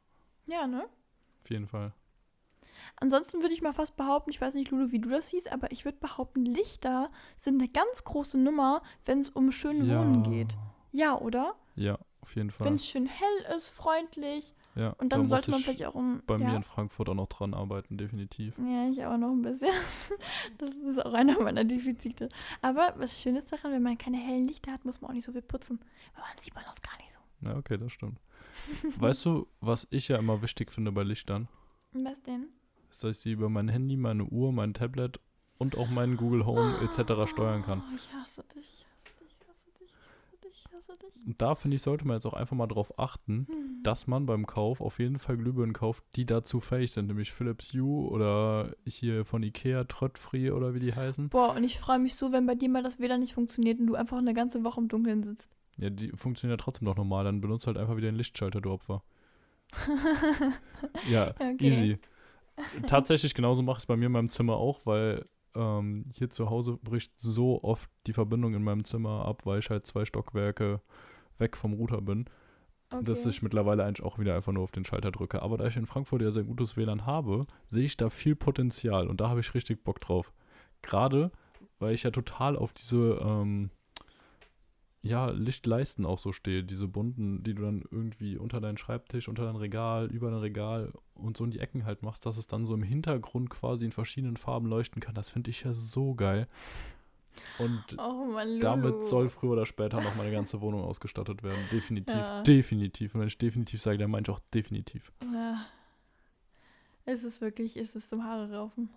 Ja, 0.46 0.66
ne? 0.66 0.88
Auf 1.42 1.50
jeden 1.50 1.66
Fall. 1.66 1.92
Ansonsten 2.96 3.40
würde 3.42 3.54
ich 3.54 3.62
mal 3.62 3.72
fast 3.72 3.96
behaupten, 3.96 4.30
ich 4.30 4.40
weiß 4.40 4.54
nicht, 4.54 4.70
Lulu, 4.70 4.90
wie 4.92 4.98
du 5.00 5.08
das 5.08 5.28
siehst, 5.28 5.50
aber 5.52 5.70
ich 5.72 5.84
würde 5.84 5.98
behaupten, 5.98 6.44
Lichter 6.44 7.10
sind 7.40 7.60
eine 7.60 7.68
ganz 7.70 8.04
große 8.04 8.38
Nummer, 8.38 8.82
wenn 9.06 9.20
es 9.20 9.30
um 9.30 9.50
schön 9.50 9.88
Wohnen 9.88 10.22
geht. 10.22 10.56
Ja, 10.92 11.16
oder? 11.18 11.54
Ja, 11.76 11.98
auf 12.22 12.34
jeden 12.36 12.50
Fall. 12.50 12.66
Wenn 12.66 12.74
es 12.74 12.86
schön 12.86 13.06
hell 13.06 13.56
ist, 13.56 13.68
freundlich. 13.68 14.54
ja, 14.74 14.90
Und 14.98 15.12
da 15.12 15.16
dann 15.16 15.20
muss 15.20 15.30
sollte 15.30 15.50
man 15.50 15.60
ich 15.60 15.66
vielleicht 15.66 15.84
auch 15.86 15.94
ein. 15.96 16.22
bei 16.26 16.36
ja? 16.36 16.48
mir 16.48 16.56
in 16.56 16.62
Frankfurt 16.64 17.08
auch 17.08 17.14
noch 17.14 17.28
dran 17.28 17.54
arbeiten, 17.54 17.96
definitiv. 17.98 18.56
Ja, 18.58 18.88
ich 18.88 19.04
auch 19.04 19.16
noch 19.16 19.30
ein 19.30 19.42
bisschen. 19.42 19.68
Das 20.58 20.70
ist 20.70 21.04
auch 21.04 21.12
einer 21.12 21.40
meiner 21.40 21.64
Defizite. 21.64 22.28
Aber 22.62 22.94
was 22.96 23.20
schön 23.20 23.36
ist 23.36 23.52
daran, 23.52 23.72
wenn 23.72 23.82
man 23.82 23.96
keine 23.98 24.16
hellen 24.18 24.46
Lichter 24.48 24.72
hat, 24.72 24.84
muss 24.84 25.00
man 25.00 25.10
auch 25.10 25.14
nicht 25.14 25.24
so 25.24 25.32
viel 25.32 25.42
putzen. 25.42 25.78
Weil 26.14 26.22
man 26.24 26.42
sieht 26.42 26.54
man 26.54 26.64
das 26.64 26.80
gar 26.82 26.96
nicht 26.98 27.12
so. 27.12 27.18
Ja, 27.48 27.56
okay, 27.56 27.78
das 27.78 27.92
stimmt. 27.92 28.18
weißt 28.98 29.24
du, 29.24 29.46
was 29.60 29.86
ich 29.90 30.08
ja 30.08 30.16
immer 30.18 30.42
wichtig 30.42 30.72
finde 30.72 30.90
bei 30.90 31.02
Lichtern? 31.04 31.48
Was 31.92 32.20
denn? 32.22 32.48
Ist, 32.90 33.04
dass 33.04 33.16
ich 33.16 33.22
sie 33.22 33.32
über 33.32 33.48
mein 33.48 33.68
Handy, 33.68 33.96
meine 33.96 34.24
Uhr, 34.24 34.52
mein 34.52 34.74
Tablet 34.74 35.20
und 35.58 35.76
auch 35.76 35.88
meinen 35.88 36.16
Google 36.16 36.46
Home 36.46 36.78
etc. 36.82 37.26
steuern 37.30 37.62
kann. 37.62 37.82
Oh, 37.86 37.94
ich 37.94 38.12
hasse 38.12 38.42
dich, 38.54 38.64
ich 38.74 38.86
hasse 38.86 39.14
dich, 39.20 39.36
ich 39.40 39.48
hasse 39.48 39.70
dich, 39.80 39.92
ich 39.92 39.92
hasse 39.92 40.36
dich, 40.42 40.64
ich 40.64 40.72
hasse 40.72 40.98
dich. 40.98 41.26
Und 41.26 41.42
da 41.42 41.54
finde 41.54 41.76
ich, 41.76 41.82
sollte 41.82 42.06
man 42.06 42.16
jetzt 42.16 42.26
auch 42.26 42.34
einfach 42.34 42.56
mal 42.56 42.66
drauf 42.66 42.98
achten, 42.98 43.46
Hm. 43.50 43.82
dass 43.82 44.06
man 44.06 44.26
beim 44.26 44.46
Kauf 44.46 44.80
auf 44.80 44.98
jeden 44.98 45.18
Fall 45.18 45.36
Glühbirnen 45.36 45.72
kauft, 45.74 46.02
die 46.16 46.26
dazu 46.26 46.60
fähig 46.60 46.90
sind, 46.92 47.06
nämlich 47.06 47.32
Philips 47.32 47.72
Hue 47.74 48.08
oder 48.10 48.74
hier 48.86 49.24
von 49.24 49.42
Ikea 49.42 49.84
Tröttfree 49.84 50.50
oder 50.50 50.74
wie 50.74 50.78
die 50.80 50.94
heißen. 50.94 51.28
Boah, 51.28 51.54
und 51.54 51.64
ich 51.64 51.78
freue 51.78 51.98
mich 51.98 52.14
so, 52.16 52.32
wenn 52.32 52.46
bei 52.46 52.54
dir 52.54 52.68
mal 52.68 52.82
das 52.82 52.98
WLAN 52.98 53.20
nicht 53.20 53.34
funktioniert 53.34 53.78
und 53.80 53.86
du 53.86 53.94
einfach 53.94 54.18
eine 54.18 54.34
ganze 54.34 54.64
Woche 54.64 54.80
im 54.80 54.88
Dunkeln 54.88 55.22
sitzt. 55.22 55.50
Ja, 55.76 55.90
die 55.90 56.08
funktionieren 56.10 56.58
ja 56.58 56.62
trotzdem 56.62 56.86
noch 56.86 56.96
normal, 56.96 57.24
dann 57.24 57.40
benutzt 57.40 57.66
halt 57.66 57.76
einfach 57.76 57.96
wieder 57.96 58.08
den 58.10 58.16
Lichtschalter, 58.16 58.60
du 58.60 58.70
Opfer. 58.72 59.02
Ja, 61.10 61.30
Okay. 61.38 61.56
easy. 61.60 61.98
Tatsächlich 62.86 63.34
genauso 63.34 63.62
mache 63.62 63.76
ich 63.76 63.82
es 63.82 63.86
bei 63.86 63.96
mir 63.96 64.06
in 64.06 64.12
meinem 64.12 64.28
Zimmer 64.28 64.56
auch, 64.56 64.80
weil 64.84 65.24
ähm, 65.54 66.04
hier 66.14 66.30
zu 66.30 66.50
Hause 66.50 66.78
bricht 66.82 67.18
so 67.18 67.62
oft 67.62 67.90
die 68.06 68.12
Verbindung 68.12 68.54
in 68.54 68.62
meinem 68.62 68.84
Zimmer 68.84 69.24
ab, 69.24 69.46
weil 69.46 69.60
ich 69.60 69.70
halt 69.70 69.86
zwei 69.86 70.04
Stockwerke 70.04 70.80
weg 71.38 71.56
vom 71.56 71.72
Router 71.74 72.00
bin, 72.00 72.26
Okay. 72.90 73.04
dass 73.04 73.26
ich 73.26 73.42
mittlerweile 73.42 73.84
eigentlich 73.84 74.02
auch 74.04 74.18
wieder 74.18 74.34
einfach 74.34 74.52
nur 74.52 74.62
auf 74.62 74.70
den 74.70 74.86
Schalter 74.86 75.10
drücke. 75.10 75.42
Aber 75.42 75.58
da 75.58 75.66
ich 75.66 75.76
in 75.76 75.84
Frankfurt 75.84 76.22
ja 76.22 76.30
sehr 76.30 76.44
gutes 76.44 76.76
WLAN 76.78 77.04
habe, 77.04 77.46
sehe 77.66 77.84
ich 77.84 77.98
da 77.98 78.08
viel 78.08 78.34
Potenzial 78.34 79.08
und 79.08 79.20
da 79.20 79.28
habe 79.28 79.40
ich 79.40 79.52
richtig 79.54 79.84
Bock 79.84 80.00
drauf. 80.00 80.32
Gerade, 80.80 81.30
weil 81.78 81.92
ich 81.94 82.04
ja 82.04 82.10
total 82.10 82.56
auf 82.56 82.72
diese 82.72 83.20
ähm, 83.22 83.70
ja, 85.02 85.30
Lichtleisten 85.30 86.04
auch 86.04 86.18
so 86.18 86.32
stehe, 86.32 86.64
diese 86.64 86.88
bunten, 86.88 87.42
die 87.44 87.54
du 87.54 87.62
dann 87.62 87.84
irgendwie 87.90 88.36
unter 88.36 88.60
deinen 88.60 88.78
Schreibtisch, 88.78 89.28
unter 89.28 89.44
dein 89.44 89.56
Regal, 89.56 90.06
über 90.06 90.30
dein 90.30 90.40
Regal 90.40 90.92
und 91.14 91.36
so 91.36 91.44
in 91.44 91.50
die 91.50 91.60
Ecken 91.60 91.84
halt 91.84 92.02
machst, 92.02 92.26
dass 92.26 92.36
es 92.36 92.46
dann 92.46 92.66
so 92.66 92.74
im 92.74 92.82
Hintergrund 92.82 93.48
quasi 93.50 93.84
in 93.84 93.92
verschiedenen 93.92 94.36
Farben 94.36 94.66
leuchten 94.66 95.00
kann. 95.00 95.14
Das 95.14 95.30
finde 95.30 95.50
ich 95.50 95.62
ja 95.62 95.72
so 95.72 96.14
geil. 96.14 96.48
Und 97.58 97.96
oh 97.98 98.24
Mann, 98.32 98.58
damit 98.58 99.04
soll 99.04 99.28
früher 99.28 99.52
oder 99.52 99.66
später 99.66 100.00
noch 100.00 100.16
meine 100.16 100.32
ganze 100.32 100.60
Wohnung 100.60 100.82
ausgestattet 100.82 101.44
werden. 101.44 101.60
Definitiv, 101.70 102.16
Ja. 102.16 102.42
definitiv. 102.42 103.14
Und 103.14 103.20
wenn 103.20 103.28
ich 103.28 103.38
definitiv 103.38 103.80
sage, 103.80 103.98
dann 103.98 104.10
meine 104.10 104.24
ich 104.24 104.30
auch 104.30 104.40
definitiv. 104.52 105.12
Ja. 105.32 105.64
Es 107.04 107.22
ist 107.22 107.40
wirklich, 107.40 107.76
es 107.76 107.94
ist 107.94 108.10
zum 108.10 108.24
Haare 108.24 108.52
raufen. 108.52 108.90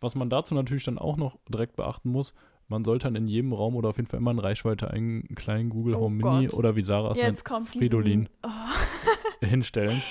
Was 0.00 0.14
man 0.14 0.30
dazu 0.30 0.54
natürlich 0.54 0.84
dann 0.84 0.98
auch 0.98 1.16
noch 1.18 1.36
direkt 1.48 1.76
beachten 1.76 2.08
muss, 2.10 2.32
man 2.72 2.84
sollte 2.84 3.06
dann 3.06 3.14
in 3.14 3.28
jedem 3.28 3.52
Raum 3.52 3.76
oder 3.76 3.90
auf 3.90 3.96
jeden 3.96 4.08
Fall 4.08 4.18
immer 4.18 4.32
in 4.32 4.38
Reichweite 4.40 4.90
einen 4.90 5.34
kleinen 5.36 5.70
Google 5.70 5.94
Oh 5.94 6.00
Home 6.00 6.16
Mini 6.16 6.46
Gott. 6.46 6.58
oder 6.58 6.74
wie 6.74 6.82
Sarah 6.82 7.12
es 7.12 7.18
nennt, 7.18 7.68
Fridolin. 7.68 8.28
Oh. 8.44 9.46
hinstellen. 9.46 10.02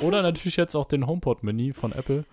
Oder 0.00 0.22
natürlich 0.22 0.56
jetzt 0.56 0.74
auch 0.74 0.86
den 0.86 1.06
HomePod 1.06 1.42
Mini 1.42 1.72
von 1.72 1.92
Apple. 1.92 2.24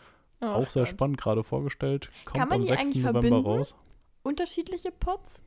Oh 0.42 0.46
auch 0.46 0.70
sehr 0.70 0.84
Gott. 0.84 0.90
spannend, 0.90 1.18
gerade 1.20 1.44
vorgestellt. 1.44 2.10
Kommt 2.26 2.40
man 2.50 2.54
am 2.54 2.62
die 2.62 2.68
6. 2.68 2.80
eigentlich 2.82 3.04
November 3.04 3.22
verbinden? 3.22 3.46
raus. 3.48 3.76
Unterschiedliche 4.24 4.92
Pods? 4.92 5.42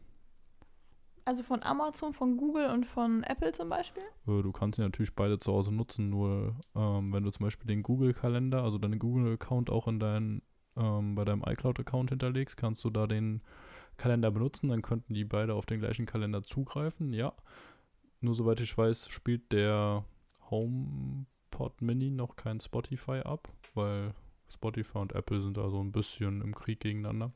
Also 1.25 1.45
von 1.45 1.63
Amazon, 1.63 2.13
von 2.13 2.37
Google 2.37 2.71
und 2.71 2.85
von 2.87 3.23
Apple 3.25 3.53
zum 3.53 3.69
Beispiel? 3.69 4.03
Äh, 4.27 4.43
Du 4.43 4.51
kannst 4.53 4.77
sie 4.77 4.83
natürlich 4.83 5.15
beide 5.15 5.39
zu 5.39 5.53
Hause 5.53 5.73
nutzen, 5.73 6.11
nur 6.11 6.57
ähm, 6.75 7.13
wenn 7.13 7.23
du 7.23 7.31
zum 7.31 7.45
Beispiel 7.47 7.67
den 7.69 7.83
Google-Kalender, 7.83 8.63
also 8.63 8.79
deinen 8.79 8.99
Google-Account 8.99 9.71
auch 9.71 9.87
in 9.87 10.01
dein, 10.01 10.43
ähm, 10.77 11.15
bei 11.15 11.25
deinem 11.25 11.43
iCloud-Account 11.47 12.11
hinterlegst, 12.11 12.57
kannst 12.57 12.83
du 12.85 12.91
da 12.91 13.07
den 13.07 13.41
Kalender 13.97 14.31
benutzen, 14.31 14.69
dann 14.69 14.83
könnten 14.83 15.15
die 15.15 15.25
beide 15.25 15.55
auf 15.55 15.67
den 15.67 15.81
gleichen 15.81 16.07
Kalender 16.07 16.43
zugreifen, 16.43 17.13
ja. 17.13 17.33
Nur 18.21 18.35
soweit 18.35 18.61
ich 18.61 18.77
weiß, 18.77 19.09
spielt 19.09 19.53
der 19.53 20.05
HomePod 20.51 21.83
Mini 21.83 22.11
noch 22.11 22.37
kein 22.37 22.61
Spotify 22.61 23.21
ab, 23.25 23.49
weil 23.75 24.15
Spotify 24.49 24.99
und 24.99 25.15
Apple 25.15 25.41
sind 25.41 25.57
da 25.57 25.71
so 25.71 25.81
ein 25.81 25.93
bisschen 25.93 26.41
im 26.41 26.55
Krieg 26.55 26.81
gegeneinander. 26.81 27.33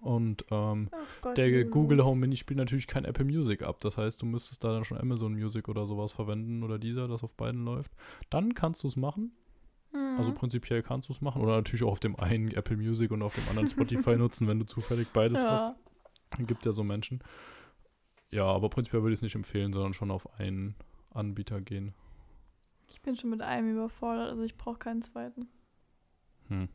Und 0.00 0.44
ähm, 0.50 0.90
Gott, 1.22 1.36
der. 1.36 1.64
Google 1.64 2.04
Home 2.04 2.20
Mini 2.20 2.36
spielt 2.36 2.58
natürlich 2.58 2.86
kein 2.86 3.04
Apple 3.04 3.24
Music 3.24 3.62
ab. 3.62 3.80
Das 3.80 3.96
heißt, 3.96 4.20
du 4.22 4.26
müsstest 4.26 4.64
da 4.64 4.72
dann 4.72 4.84
schon 4.84 4.98
Amazon 4.98 5.34
Music 5.34 5.68
oder 5.68 5.86
sowas 5.86 6.12
verwenden 6.12 6.62
oder 6.62 6.78
dieser, 6.78 7.08
das 7.08 7.22
auf 7.22 7.34
beiden 7.34 7.64
läuft. 7.64 7.92
Dann 8.30 8.54
kannst 8.54 8.82
du 8.82 8.88
es 8.88 8.96
machen. 8.96 9.32
Mhm. 9.94 10.18
Also 10.18 10.32
prinzipiell 10.32 10.82
kannst 10.82 11.08
du 11.08 11.12
es 11.12 11.20
machen. 11.20 11.40
Oder 11.40 11.56
natürlich 11.56 11.84
auch 11.84 11.92
auf 11.92 12.00
dem 12.00 12.18
einen 12.18 12.50
Apple 12.50 12.76
Music 12.76 13.10
und 13.10 13.22
auf 13.22 13.34
dem 13.34 13.48
anderen 13.48 13.68
Spotify 13.68 14.16
nutzen, 14.16 14.48
wenn 14.48 14.58
du 14.58 14.66
zufällig 14.66 15.08
beides 15.12 15.44
hast. 15.44 15.74
ja. 16.38 16.44
Gibt 16.44 16.66
ja 16.66 16.72
so 16.72 16.82
Menschen. 16.82 17.22
Ja, 18.30 18.44
aber 18.46 18.68
prinzipiell 18.68 19.02
würde 19.02 19.12
ich 19.12 19.18
es 19.18 19.22
nicht 19.22 19.36
empfehlen, 19.36 19.72
sondern 19.72 19.94
schon 19.94 20.10
auf 20.10 20.38
einen 20.40 20.74
Anbieter 21.10 21.60
gehen. 21.60 21.94
Ich 22.88 23.00
bin 23.00 23.16
schon 23.16 23.30
mit 23.30 23.40
einem 23.40 23.72
überfordert, 23.72 24.30
also 24.30 24.42
ich 24.42 24.56
brauche 24.56 24.78
keinen 24.78 25.02
zweiten. 25.02 25.46
Hm. 26.48 26.68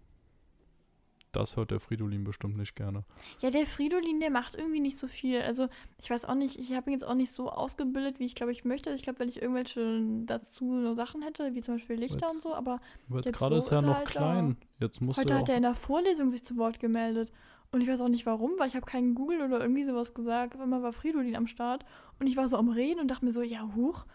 Das 1.32 1.58
hört 1.58 1.72
der 1.72 1.80
Fridolin 1.80 2.24
bestimmt 2.24 2.58
nicht 2.58 2.76
gerne. 2.76 3.04
Ja, 3.40 3.50
der 3.50 3.66
Fridolin, 3.66 4.20
der 4.20 4.32
macht 4.32 4.56
irgendwie 4.56 4.80
nicht 4.80 4.98
so 4.98 5.08
viel. 5.08 5.42
Also, 5.42 5.68
ich 6.00 6.10
weiß 6.10 6.26
auch 6.26 6.36
nicht, 6.36 6.58
ich 6.58 6.74
habe 6.74 6.90
ihn 6.90 6.94
jetzt 6.94 7.06
auch 7.06 7.14
nicht 7.16 7.34
so 7.34 7.50
ausgebildet, 7.50 8.20
wie 8.20 8.26
ich 8.26 8.36
glaube, 8.36 8.52
ich 8.52 8.66
möchte. 8.66 8.92
Ich 8.92 9.04
glaube, 9.04 9.20
wenn 9.20 9.30
ich 9.30 9.42
irgendwelche 9.42 10.02
dazu 10.26 10.82
so 10.82 10.94
Sachen 10.94 11.22
hätte, 11.22 11.54
wie 11.54 11.62
zum 11.62 11.76
Beispiel 11.76 11.98
Lichter 11.98 12.28
Jetzt- 12.28 12.36
und 12.36 12.42
so, 12.42 12.54
aber 12.56 12.82
Aber 13.10 13.20
jetzt 13.20 13.34
gerade 13.34 13.60
so 13.62 13.68
ist 13.68 13.72
er 13.72 13.82
noch 13.82 13.96
halt 13.96 14.08
da. 14.08 14.12
klein. 14.12 14.58
Jetzt 14.80 15.02
muss 15.02 15.18
heute 15.18 15.34
er 15.34 15.40
hat 15.40 15.50
er 15.50 15.58
in 15.58 15.64
der 15.64 15.76
Vorlesung 15.76 16.32
sich 16.32 16.44
zu 16.44 16.58
Wort 16.58 16.80
gemeldet. 16.80 17.32
Und 17.72 17.82
ich 17.82 17.88
weiß 17.88 18.02
auch 18.02 18.10
nicht 18.10 18.26
warum, 18.26 18.52
weil 18.58 18.68
ich 18.68 18.76
habe 18.76 18.86
keinen 18.86 19.14
Google 19.14 19.42
oder 19.42 19.62
irgendwie 19.62 19.84
sowas 19.84 20.14
gesagt. 20.14 20.56
Auf 20.56 20.62
einmal 20.62 20.82
war 20.82 20.92
Fridolin 20.92 21.36
am 21.36 21.46
Start 21.46 21.86
und 22.20 22.26
ich 22.26 22.36
war 22.36 22.48
so 22.48 22.58
am 22.58 22.70
Reden 22.70 23.00
und 23.00 23.10
dachte 23.10 23.26
mir 23.26 23.32
so, 23.32 23.44
ja, 23.44 23.70
huch, 23.76 24.06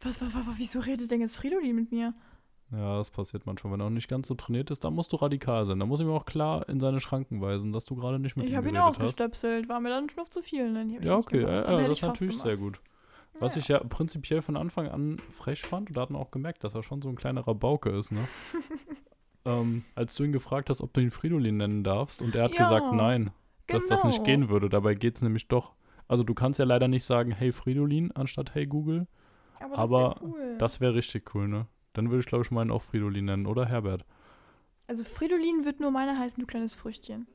was, 0.00 0.20
was, 0.20 0.34
was, 0.34 0.58
wieso 0.58 0.80
redet 0.80 1.10
denn 1.10 1.20
jetzt 1.20 1.36
Fridolin 1.36 1.76
mit 1.76 1.92
mir? 1.92 2.14
Ja, 2.76 2.96
das 2.98 3.10
passiert 3.10 3.46
manchmal, 3.46 3.72
wenn 3.74 3.80
er 3.80 3.86
auch 3.86 3.90
nicht 3.90 4.08
ganz 4.08 4.26
so 4.26 4.34
trainiert 4.34 4.70
ist, 4.70 4.84
dann 4.84 4.94
musst 4.94 5.12
du 5.12 5.16
radikal 5.16 5.64
sein. 5.66 5.78
Da 5.78 5.86
muss 5.86 6.00
ich 6.00 6.06
ihm 6.06 6.12
auch 6.12 6.24
klar 6.24 6.68
in 6.68 6.80
seine 6.80 6.98
Schranken 7.00 7.40
weisen, 7.40 7.72
dass 7.72 7.84
du 7.84 7.94
gerade 7.94 8.18
nicht 8.18 8.36
mit 8.36 8.46
ich 8.46 8.52
ihm 8.52 8.56
habe 8.56 8.68
ihn 8.68 8.74
geredet 8.74 8.88
hast. 8.94 9.00
ausgestöpselt, 9.02 9.68
war 9.68 9.80
mir 9.80 9.90
dann 9.90 10.08
schnuff 10.10 10.30
zu 10.30 10.42
viel. 10.42 10.70
Ne? 10.72 10.84
Ich 10.98 11.04
Ja, 11.04 11.16
okay, 11.16 11.42
ja, 11.42 11.48
ja, 11.50 11.62
das 11.62 11.86
ich 11.86 11.90
ist 11.98 12.02
natürlich 12.02 12.38
sehr 12.38 12.56
gemacht. 12.56 12.80
gut. 12.80 13.40
Was 13.40 13.54
Ja. 13.56 13.60
ich 13.60 13.68
ja 13.68 13.78
prinzipiell 13.80 14.42
von 14.42 14.56
Anfang 14.56 14.88
an 14.88 15.18
frech 15.30 15.62
fand, 15.62 15.88
und 15.90 15.96
da 15.96 16.02
hat 16.02 16.10
man 16.10 16.20
auch 16.22 16.30
gemerkt, 16.30 16.64
dass 16.64 16.74
er 16.74 16.82
schon 16.82 17.02
so 17.02 17.08
ein 17.08 17.16
kleiner 17.16 17.46
Rabauke 17.46 17.90
ist, 17.90 18.12
ne? 18.12 18.20
ähm, 19.44 19.84
als 19.94 20.14
du 20.14 20.24
ihn 20.24 20.32
gefragt 20.32 20.70
hast, 20.70 20.80
ob 20.80 20.92
du 20.94 21.00
ihn 21.00 21.10
Fridolin 21.10 21.56
nennen 21.56 21.84
darfst, 21.84 22.22
und 22.22 22.34
er 22.34 22.44
hat 22.44 22.52
gesagt 22.56 22.92
nein, 22.92 23.30
dass 23.66 23.86
das 23.86 24.04
nicht 24.04 24.16
Genau. 24.18 24.24
gehen 24.24 24.48
würde. 24.48 24.68
Dabei 24.68 24.94
geht 24.94 25.16
es 25.16 25.22
nämlich 25.22 25.48
doch. 25.48 25.74
Also 26.08 26.22
du 26.22 26.34
kannst 26.34 26.58
ja 26.58 26.64
leider 26.64 26.86
nicht 26.88 27.04
sagen, 27.04 27.30
hey 27.32 27.50
Fridolin, 27.52 28.12
anstatt 28.12 28.54
hey 28.54 28.66
Google. 28.66 29.06
Aber, 29.58 29.68
das 29.70 29.78
aber 29.78 29.98
wär 29.98 30.22
cool. 30.22 30.54
Das 30.58 30.80
wäre 30.80 30.94
richtig 30.94 31.34
cool, 31.34 31.48
ne? 31.48 31.66
Dann 31.94 32.10
würde 32.10 32.20
ich, 32.20 32.26
glaube 32.26 32.44
ich, 32.44 32.50
meinen 32.50 32.70
auch 32.70 32.82
Fridolin 32.82 33.24
nennen, 33.24 33.46
oder 33.46 33.64
Herbert? 33.64 34.04
Also 34.86 35.04
Fridolin 35.04 35.64
wird 35.64 35.80
nur 35.80 35.90
meiner 35.90 36.18
heißen, 36.18 36.38
du 36.38 36.46
kleines 36.46 36.74
Früchtchen. 36.74 37.26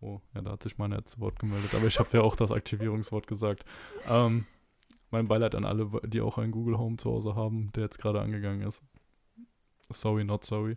Oh, 0.00 0.20
ja, 0.34 0.42
da 0.42 0.52
hat 0.52 0.62
sich 0.62 0.76
meiner 0.76 0.98
jetzt 0.98 1.12
zu 1.12 1.20
Wort 1.20 1.38
gemeldet. 1.38 1.74
Aber 1.74 1.86
ich 1.86 1.98
habe 1.98 2.10
ja 2.12 2.20
auch 2.20 2.36
das 2.36 2.52
Aktivierungswort 2.52 3.26
gesagt. 3.26 3.64
Ähm, 4.06 4.44
mein 5.10 5.28
Beileid 5.28 5.54
an 5.54 5.64
alle, 5.64 5.90
die 6.04 6.20
auch 6.20 6.36
einen 6.36 6.52
Google 6.52 6.78
Home 6.78 6.96
zu 6.96 7.10
Hause 7.10 7.34
haben, 7.34 7.72
der 7.72 7.84
jetzt 7.84 7.98
gerade 7.98 8.20
angegangen 8.20 8.66
ist. 8.66 8.82
Sorry, 9.88 10.24
not 10.24 10.44
sorry. 10.44 10.76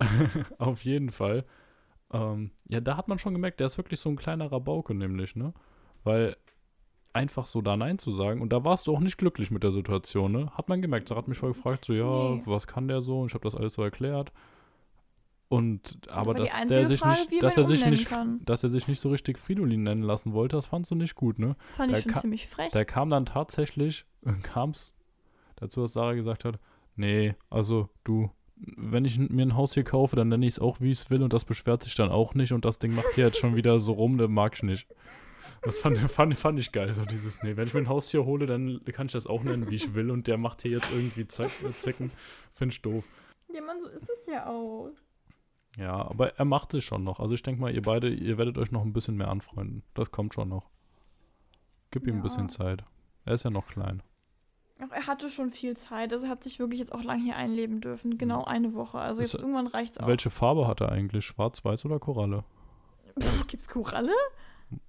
Auf 0.58 0.82
jeden 0.84 1.10
Fall. 1.10 1.44
Ähm, 2.12 2.52
ja, 2.68 2.80
da 2.80 2.96
hat 2.96 3.08
man 3.08 3.18
schon 3.18 3.34
gemerkt, 3.34 3.60
der 3.60 3.66
ist 3.66 3.78
wirklich 3.78 4.00
so 4.00 4.08
ein 4.08 4.16
kleiner 4.16 4.50
Rabauke, 4.50 4.94
nämlich, 4.94 5.36
ne? 5.36 5.52
Weil 6.04 6.36
einfach 7.12 7.46
so 7.46 7.60
da 7.60 7.76
Nein 7.76 7.98
zu 7.98 8.10
sagen, 8.10 8.40
und 8.40 8.52
da 8.52 8.64
warst 8.64 8.86
du 8.86 8.94
auch 8.94 9.00
nicht 9.00 9.18
glücklich 9.18 9.50
mit 9.50 9.62
der 9.62 9.70
Situation, 9.72 10.32
ne? 10.32 10.50
Hat 10.54 10.68
man 10.68 10.80
gemerkt. 10.82 11.10
Da 11.10 11.16
hat 11.16 11.28
mich 11.28 11.38
vorher 11.38 11.54
gefragt, 11.54 11.84
so, 11.84 11.92
ja, 11.92 12.34
Nee. 12.36 12.42
was 12.46 12.66
kann 12.66 12.88
der 12.88 13.02
so? 13.02 13.20
Und 13.20 13.26
ich 13.28 13.34
habe 13.34 13.44
das 13.44 13.54
alles 13.54 13.74
so 13.74 13.82
erklärt. 13.82 14.32
Und, 15.48 15.98
aber 16.08 16.32
dass 16.32 16.50
der 16.66 16.88
sich 16.88 17.00
Frage, 17.00 17.20
nicht, 17.30 17.42
dass 17.42 17.58
er 17.58 17.64
sich 17.68 17.84
nicht, 17.84 18.08
kann. 18.08 18.40
dass 18.46 18.64
er 18.64 18.70
sich 18.70 18.88
nicht 18.88 19.00
so 19.00 19.10
richtig 19.10 19.38
Fridolin 19.38 19.82
nennen 19.82 20.02
lassen 20.02 20.32
wollte, 20.32 20.56
das 20.56 20.64
fandst 20.64 20.90
du 20.90 20.94
nicht 20.94 21.14
gut, 21.14 21.38
ne? 21.38 21.56
Das 21.66 21.74
fand 21.74 21.90
ich 21.90 21.96
Der 21.96 22.02
schon 22.04 22.12
ka- 22.12 22.20
ziemlich 22.22 22.48
frech. 22.48 22.72
Da 22.72 22.84
kam 22.86 23.10
dann 23.10 23.26
tatsächlich, 23.26 24.06
kam 24.42 24.70
es 24.70 24.94
dazu, 25.56 25.82
dass 25.82 25.92
Sarah 25.92 26.14
gesagt 26.14 26.46
hat, 26.46 26.58
nee, 26.96 27.34
also 27.50 27.90
du, 28.04 28.30
wenn 28.56 29.04
ich 29.04 29.18
mir 29.18 29.42
ein 29.44 29.54
Haus 29.54 29.74
hier 29.74 29.84
kaufe, 29.84 30.16
dann 30.16 30.28
nenne 30.30 30.46
ich 30.46 30.54
es 30.54 30.58
auch, 30.58 30.80
wie 30.80 30.90
ich 30.90 31.00
es 31.00 31.10
will 31.10 31.22
und 31.22 31.34
das 31.34 31.44
beschwert 31.44 31.82
sich 31.82 31.94
dann 31.96 32.08
auch 32.08 32.32
nicht 32.34 32.52
und 32.52 32.64
das 32.64 32.78
Ding 32.78 32.94
macht 32.94 33.12
hier 33.14 33.26
jetzt 33.26 33.36
schon 33.38 33.54
wieder 33.56 33.78
so 33.78 33.92
rum, 33.92 34.16
das 34.16 34.30
mag 34.30 34.54
ich 34.56 34.62
nicht. 34.62 34.86
Das 35.62 35.78
fand, 35.78 35.96
fand, 35.98 36.36
fand 36.36 36.58
ich 36.58 36.72
geil, 36.72 36.92
so 36.92 37.04
dieses, 37.04 37.42
nee, 37.42 37.56
wenn 37.56 37.66
ich 37.68 37.74
mir 37.74 37.80
ein 37.80 37.88
Haus 37.88 38.10
hier 38.10 38.24
hole, 38.24 38.46
dann 38.46 38.80
kann 38.92 39.06
ich 39.06 39.12
das 39.12 39.26
auch 39.28 39.42
nennen, 39.44 39.70
wie 39.70 39.76
ich 39.76 39.94
will 39.94 40.10
und 40.10 40.26
der 40.26 40.36
macht 40.36 40.62
hier 40.62 40.72
jetzt 40.72 40.90
irgendwie 40.90 41.26
Zack, 41.28 41.50
Zicken, 41.76 42.10
finde 42.52 42.72
ich 42.74 42.82
doof. 42.82 43.04
ja, 43.52 43.60
Mann, 43.62 43.80
so 43.80 43.88
ist 43.88 44.08
es 44.10 44.26
ja 44.26 44.46
auch. 44.48 44.90
Ja, 45.78 45.92
aber 45.94 46.36
er 46.36 46.44
macht 46.44 46.74
es 46.74 46.84
schon 46.84 47.04
noch. 47.04 47.20
Also 47.20 47.34
ich 47.34 47.42
denke 47.42 47.60
mal, 47.60 47.72
ihr 47.74 47.80
beide, 47.82 48.08
ihr 48.08 48.36
werdet 48.38 48.58
euch 48.58 48.72
noch 48.72 48.82
ein 48.84 48.92
bisschen 48.92 49.16
mehr 49.16 49.28
anfreunden. 49.28 49.82
Das 49.94 50.10
kommt 50.10 50.34
schon 50.34 50.48
noch. 50.50 50.68
Gib 51.90 52.06
ihm 52.06 52.14
ein 52.14 52.16
Ja. 52.18 52.22
bisschen 52.24 52.48
Zeit. 52.48 52.84
Er 53.24 53.34
ist 53.34 53.44
ja 53.44 53.50
noch 53.50 53.66
klein. 53.68 54.02
Auch 54.84 54.92
er 54.92 55.06
hatte 55.06 55.30
schon 55.30 55.50
viel 55.50 55.76
Zeit. 55.76 56.12
Also 56.12 56.26
er 56.26 56.30
hat 56.30 56.42
sich 56.44 56.58
wirklich 56.58 56.80
jetzt 56.80 56.92
auch 56.92 57.02
lang 57.04 57.22
hier 57.22 57.36
einleben 57.36 57.80
dürfen. 57.80 58.18
Genau 58.18 58.44
eine 58.44 58.74
Woche. 58.74 58.98
Also 58.98 59.22
Ist 59.22 59.32
jetzt 59.32 59.40
irgendwann 59.42 59.66
reicht's 59.68 59.96
auch. 59.98 60.08
Welche 60.08 60.28
Farbe 60.28 60.66
hat 60.66 60.80
er 60.82 60.90
eigentlich? 60.92 61.24
Schwarz, 61.24 61.64
weiß 61.64 61.84
oder 61.86 61.98
Koralle? 62.00 62.44
Pff, 63.18 63.46
gibt's 63.46 63.68
Koralle? 63.68 64.12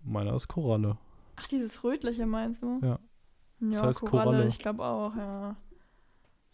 Meiner 0.04 0.34
ist 0.36 0.48
Koralle. 0.48 0.98
Ach, 1.36 1.48
dieses 1.48 1.84
Rötliche 1.84 2.26
meinst 2.26 2.62
du? 2.64 2.80
Ja. 2.82 3.00
Ja, 3.60 3.70
Das 3.72 3.82
heißt 3.84 4.00
Koralle. 4.02 4.24
Koralle. 4.32 4.48
Ich 4.48 4.60
glaube 4.60 4.84
auch, 4.84 5.16
ja. 5.16 5.56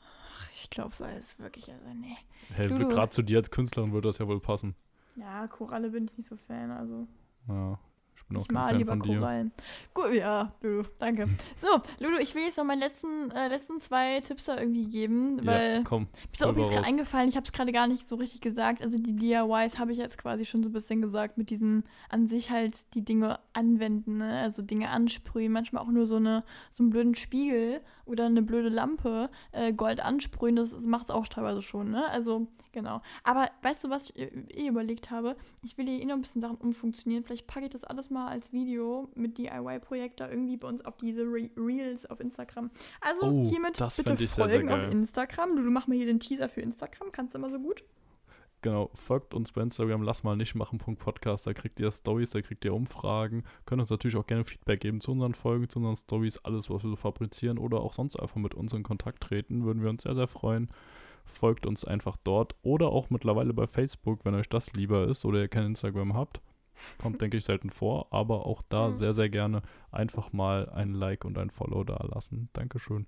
Ach, 0.02 0.50
ich 0.54 0.70
glaube, 0.70 0.96
so 0.96 1.06
ist 1.06 1.40
wirklich, 1.40 1.72
also 1.72 1.86
nee. 1.94 2.18
Hey, 2.54 2.68
gerade 2.70 3.10
zu 3.10 3.22
dir 3.22 3.38
als 3.40 3.52
Künstlerin 3.52 3.92
würde 3.92 4.08
das 4.10 4.18
ja 4.20 4.28
wohl 4.28 4.40
passen. 4.40 4.76
Ja, 5.16 5.48
Koralle 5.48 5.90
bin 5.90 6.06
ich 6.06 6.18
nicht 6.18 6.28
so 6.30 6.38
Fan, 6.38 6.72
also. 6.72 7.08
Ja, 7.48 7.80
ich 8.22 8.28
bin 8.28 8.38
auch 8.38 8.42
Ich 8.42 8.48
kein 8.48 8.54
mal 8.56 8.68
Fan 8.70 8.78
lieber 8.78 8.92
von 8.94 9.02
dir. 9.02 9.20
Korallen. 9.20 9.52
Gut, 9.94 10.14
ja, 10.14 10.52
Lulu, 10.62 10.84
danke. 11.00 11.28
So, 11.58 11.82
Lulu, 12.00 12.18
ich 12.20 12.36
will 12.36 12.44
jetzt 12.44 12.58
noch 12.58 12.64
meine 12.66 12.86
letzten, 12.86 13.32
äh, 13.32 13.48
letzten 13.48 13.80
zwei 13.82 14.20
Tipps 14.22 14.46
da 14.46 14.58
irgendwie 14.58 14.86
geben, 14.88 15.46
weil 15.46 15.78
Ja, 15.78 15.84
komm. 15.84 16.04
Mir 16.04 16.10
ist 16.34 16.44
auch 16.44 16.50
übrigens 16.52 16.70
gerade 16.70 16.88
eingefallen, 16.88 17.30
ich 17.30 17.36
habe 17.36 17.46
es 17.46 17.52
gerade 17.52 17.72
gar 17.72 17.88
nicht 17.88 18.08
so 18.08 18.16
richtig 18.16 18.42
gesagt. 18.42 18.82
Also 18.82 18.98
die 18.98 19.16
DIYs 19.16 19.78
habe 19.80 19.92
ich 19.92 19.98
jetzt 19.98 20.18
quasi 20.18 20.46
schon 20.46 20.64
so 20.64 20.70
ein 20.70 20.74
bisschen 20.74 21.02
gesagt, 21.02 21.38
mit 21.38 21.50
diesen 21.50 21.84
an 22.10 22.28
sich 22.28 22.52
halt 22.52 22.76
die 22.94 23.04
Dinge 23.04 23.40
anwenden, 23.54 24.18
ne? 24.18 24.40
also 24.42 24.62
Dinge 24.62 24.90
ansprühen, 24.90 25.52
manchmal 25.52 25.84
auch 25.84 25.90
nur 25.92 26.06
so, 26.06 26.18
eine, 26.18 26.44
so 26.74 26.84
einen 26.84 26.90
blöden 26.92 27.16
Spiegel 27.16 27.82
oder 28.06 28.26
eine 28.26 28.42
blöde 28.42 28.70
Lampe, 28.70 29.30
äh, 29.52 29.72
Gold 29.74 30.00
ansprühen, 30.00 30.56
das 30.56 30.74
macht 30.82 31.06
es 31.06 31.12
auch 31.12 31.28
teilweise 31.28 31.62
schon, 31.62 31.92
ne? 31.92 32.08
Also, 32.10 32.48
genau. 32.72 33.02
Aber 33.24 33.50
weißt 33.62 33.84
du, 33.84 33.90
was 33.90 34.10
ich 34.10 34.18
äh, 34.18 34.32
eh 34.50 34.68
überlegt 34.68 35.12
habe? 35.12 35.36
Ich 35.64 35.78
will 35.78 35.86
hier 35.86 36.02
eh 36.02 36.06
noch 36.06 36.16
ein 36.16 36.22
bisschen 36.22 36.42
Sachen 36.42 36.58
umfunktionieren. 36.58 37.24
Vielleicht 37.24 37.46
packe 37.48 37.66
ich 37.66 37.72
das 37.72 37.84
alles 37.84 38.09
mal 38.12 38.28
als 38.28 38.52
Video 38.52 39.10
mit 39.16 39.38
DIY-Projekt 39.38 40.20
da 40.20 40.30
irgendwie 40.30 40.58
bei 40.58 40.68
uns 40.68 40.84
auf 40.86 40.98
diese 40.98 41.22
Re 41.24 41.50
Reels 41.58 42.06
auf 42.06 42.20
Instagram. 42.20 42.70
Also 43.02 43.28
Oh, 43.28 43.44
hiermit 43.50 43.80
das 43.80 43.98
bitte 43.98 44.14
ich 44.14 44.32
sehr, 44.32 44.48
sehr 44.48 44.62
folgen 44.62 44.86
auf. 44.86 44.92
Instagram. 44.92 45.56
Du, 45.56 45.64
du 45.64 45.72
mach 45.72 45.88
mal 45.88 45.96
hier 45.96 46.06
den 46.06 46.20
Teaser 46.20 46.50
für 46.50 46.62
Instagram, 46.62 47.12
kannst 47.12 47.34
du 47.34 47.38
immer 47.40 47.50
so 47.50 47.60
gut. 47.60 47.84
Genau, 48.62 48.90
folgt 48.94 49.34
uns 49.34 49.54
bei 49.54 49.62
Instagram, 49.62 50.02
lass 50.02 50.24
mal 50.24 50.36
nicht 50.36 50.54
machen, 50.54 50.80
Podcast, 50.80 51.48
da 51.48 51.54
kriegt 51.54 51.80
ihr 51.80 51.90
Stories, 51.92 52.32
da 52.32 52.42
kriegt 52.42 52.66
ihr 52.66 52.74
Umfragen. 52.74 53.44
Könnt 53.66 53.80
uns 53.80 53.90
natürlich 53.90 54.18
auch 54.18 54.28
gerne 54.28 54.44
Feedback 54.44 54.82
geben 54.82 55.00
zu 55.00 55.14
unseren 55.14 55.34
Folgen, 55.34 55.70
zu 55.70 55.80
unseren 55.80 55.96
Stories, 55.96 56.40
alles, 56.40 56.70
was 56.70 56.84
wir 56.84 56.90
so 56.90 56.98
fabrizieren 56.98 57.58
oder 57.58 57.80
auch 57.80 57.94
sonst 57.94 58.18
einfach 58.18 58.36
mit 58.36 58.54
uns 58.56 58.74
in 58.74 58.84
Kontakt 58.84 59.24
treten, 59.24 59.64
würden 59.64 59.82
wir 59.82 59.90
uns 59.90 60.04
sehr, 60.04 60.14
sehr 60.14 60.28
freuen. 60.28 60.70
Folgt 61.26 61.66
uns 61.66 61.86
einfach 61.86 62.18
dort 62.24 62.56
oder 62.62 62.90
auch 62.90 63.10
mittlerweile 63.10 63.54
bei 63.54 63.66
Facebook, 63.68 64.26
wenn 64.26 64.36
euch 64.36 64.50
das 64.50 64.74
lieber 64.74 65.08
ist 65.08 65.24
oder 65.24 65.40
ihr 65.40 65.48
kein 65.48 65.68
Instagram 65.68 66.14
habt. 66.14 66.42
Kommt, 67.02 67.22
denke 67.22 67.38
ich, 67.38 67.44
selten 67.44 67.70
vor, 67.70 68.08
aber 68.12 68.46
auch 68.46 68.62
da 68.70 68.90
Mhm. 68.90 68.94
sehr, 68.94 69.14
sehr 69.14 69.30
gerne 69.30 69.62
einfach 69.92 70.34
mal 70.34 70.70
ein 70.70 70.94
Like 70.94 71.26
und 71.26 71.38
ein 71.38 71.50
Follow 71.50 71.84
da 71.84 71.98
lassen. 72.14 72.50
Dankeschön. 72.54 73.08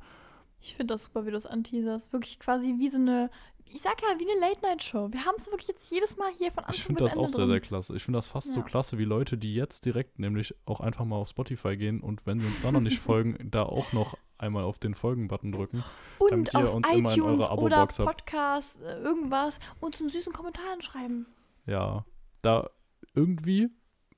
Ich 0.63 0.75
finde 0.75 0.93
das 0.93 1.05
super, 1.05 1.23
wie 1.23 1.29
du 1.29 1.33
das 1.33 1.47
anteaserst. 1.47 2.13
Wirklich 2.13 2.37
quasi 2.39 2.75
wie 2.77 2.87
so 2.89 2.97
eine, 2.99 3.31
ich 3.65 3.81
sag 3.81 3.99
ja, 4.03 4.09
wie 4.19 4.29
eine 4.29 4.39
Late-Night-Show. 4.39 5.11
Wir 5.11 5.25
haben 5.25 5.33
es 5.39 5.47
wirklich 5.47 5.67
jetzt 5.69 5.89
jedes 5.89 6.17
Mal 6.17 6.31
hier 6.37 6.51
von 6.51 6.59
Anfang 6.65 6.75
Ich 6.75 6.83
finde 6.83 7.03
das 7.03 7.13
Ende 7.13 7.25
auch 7.25 7.29
sehr, 7.29 7.39
drin. 7.45 7.49
sehr 7.49 7.59
klasse. 7.61 7.95
Ich 7.95 8.03
finde 8.03 8.17
das 8.19 8.27
fast 8.27 8.53
so 8.53 8.59
Ja. 8.59 8.65
klasse, 8.65 8.99
wie 8.99 9.05
Leute, 9.05 9.39
die 9.39 9.55
jetzt 9.55 9.85
direkt 9.85 10.19
nämlich 10.19 10.53
auch 10.65 10.79
einfach 10.79 11.03
mal 11.03 11.15
auf 11.15 11.29
Spotify 11.29 11.77
gehen 11.77 11.99
und 11.99 12.27
wenn 12.27 12.39
sie 12.39 12.45
uns 12.45 12.61
da 12.61 12.71
noch 12.71 12.79
nicht 12.79 12.99
folgen, 12.99 13.49
da 13.49 13.63
auch 13.63 13.91
noch 13.91 14.15
einmal 14.37 14.63
auf 14.63 14.77
den 14.77 14.93
Folgen-Button 14.93 15.51
drücken. 15.51 15.83
Und 16.19 16.29
damit 16.31 16.53
ihr 16.53 16.59
auf 16.69 16.75
uns 16.75 16.91
immer 16.91 17.13
in 17.15 17.21
oder 17.21 17.49
Abo-Box 17.49 17.97
habt. 17.99 18.17
Podcast, 18.25 18.79
äh, 18.83 18.97
irgendwas, 18.99 19.59
uns 19.79 19.99
einen 19.99 20.09
süßen 20.11 20.31
Kommentaren 20.31 20.81
schreiben. 20.83 21.25
Ja, 21.65 22.05
da 22.43 22.69
irgendwie 23.13 23.69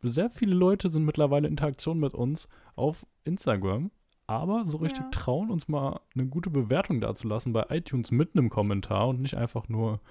sehr 0.01 0.29
viele 0.29 0.53
Leute 0.55 0.89
sind 0.89 1.05
mittlerweile 1.05 1.47
in 1.47 1.53
Interaktion 1.53 1.99
mit 1.99 2.13
uns 2.13 2.47
auf 2.75 3.05
Instagram, 3.23 3.91
aber 4.27 4.65
so 4.65 4.77
richtig 4.77 5.03
Ja. 5.05 5.09
trauen 5.11 5.49
uns 5.49 5.67
mal 5.67 6.01
eine 6.13 6.27
gute 6.27 6.49
Bewertung 6.49 6.99
dazulassen 7.01 7.53
bei 7.53 7.65
iTunes 7.69 8.11
mit 8.11 8.35
einem 8.35 8.49
Kommentar 8.49 9.07
und 9.07 9.21
nicht 9.21 9.35
einfach 9.35 9.69
nur 9.69 10.01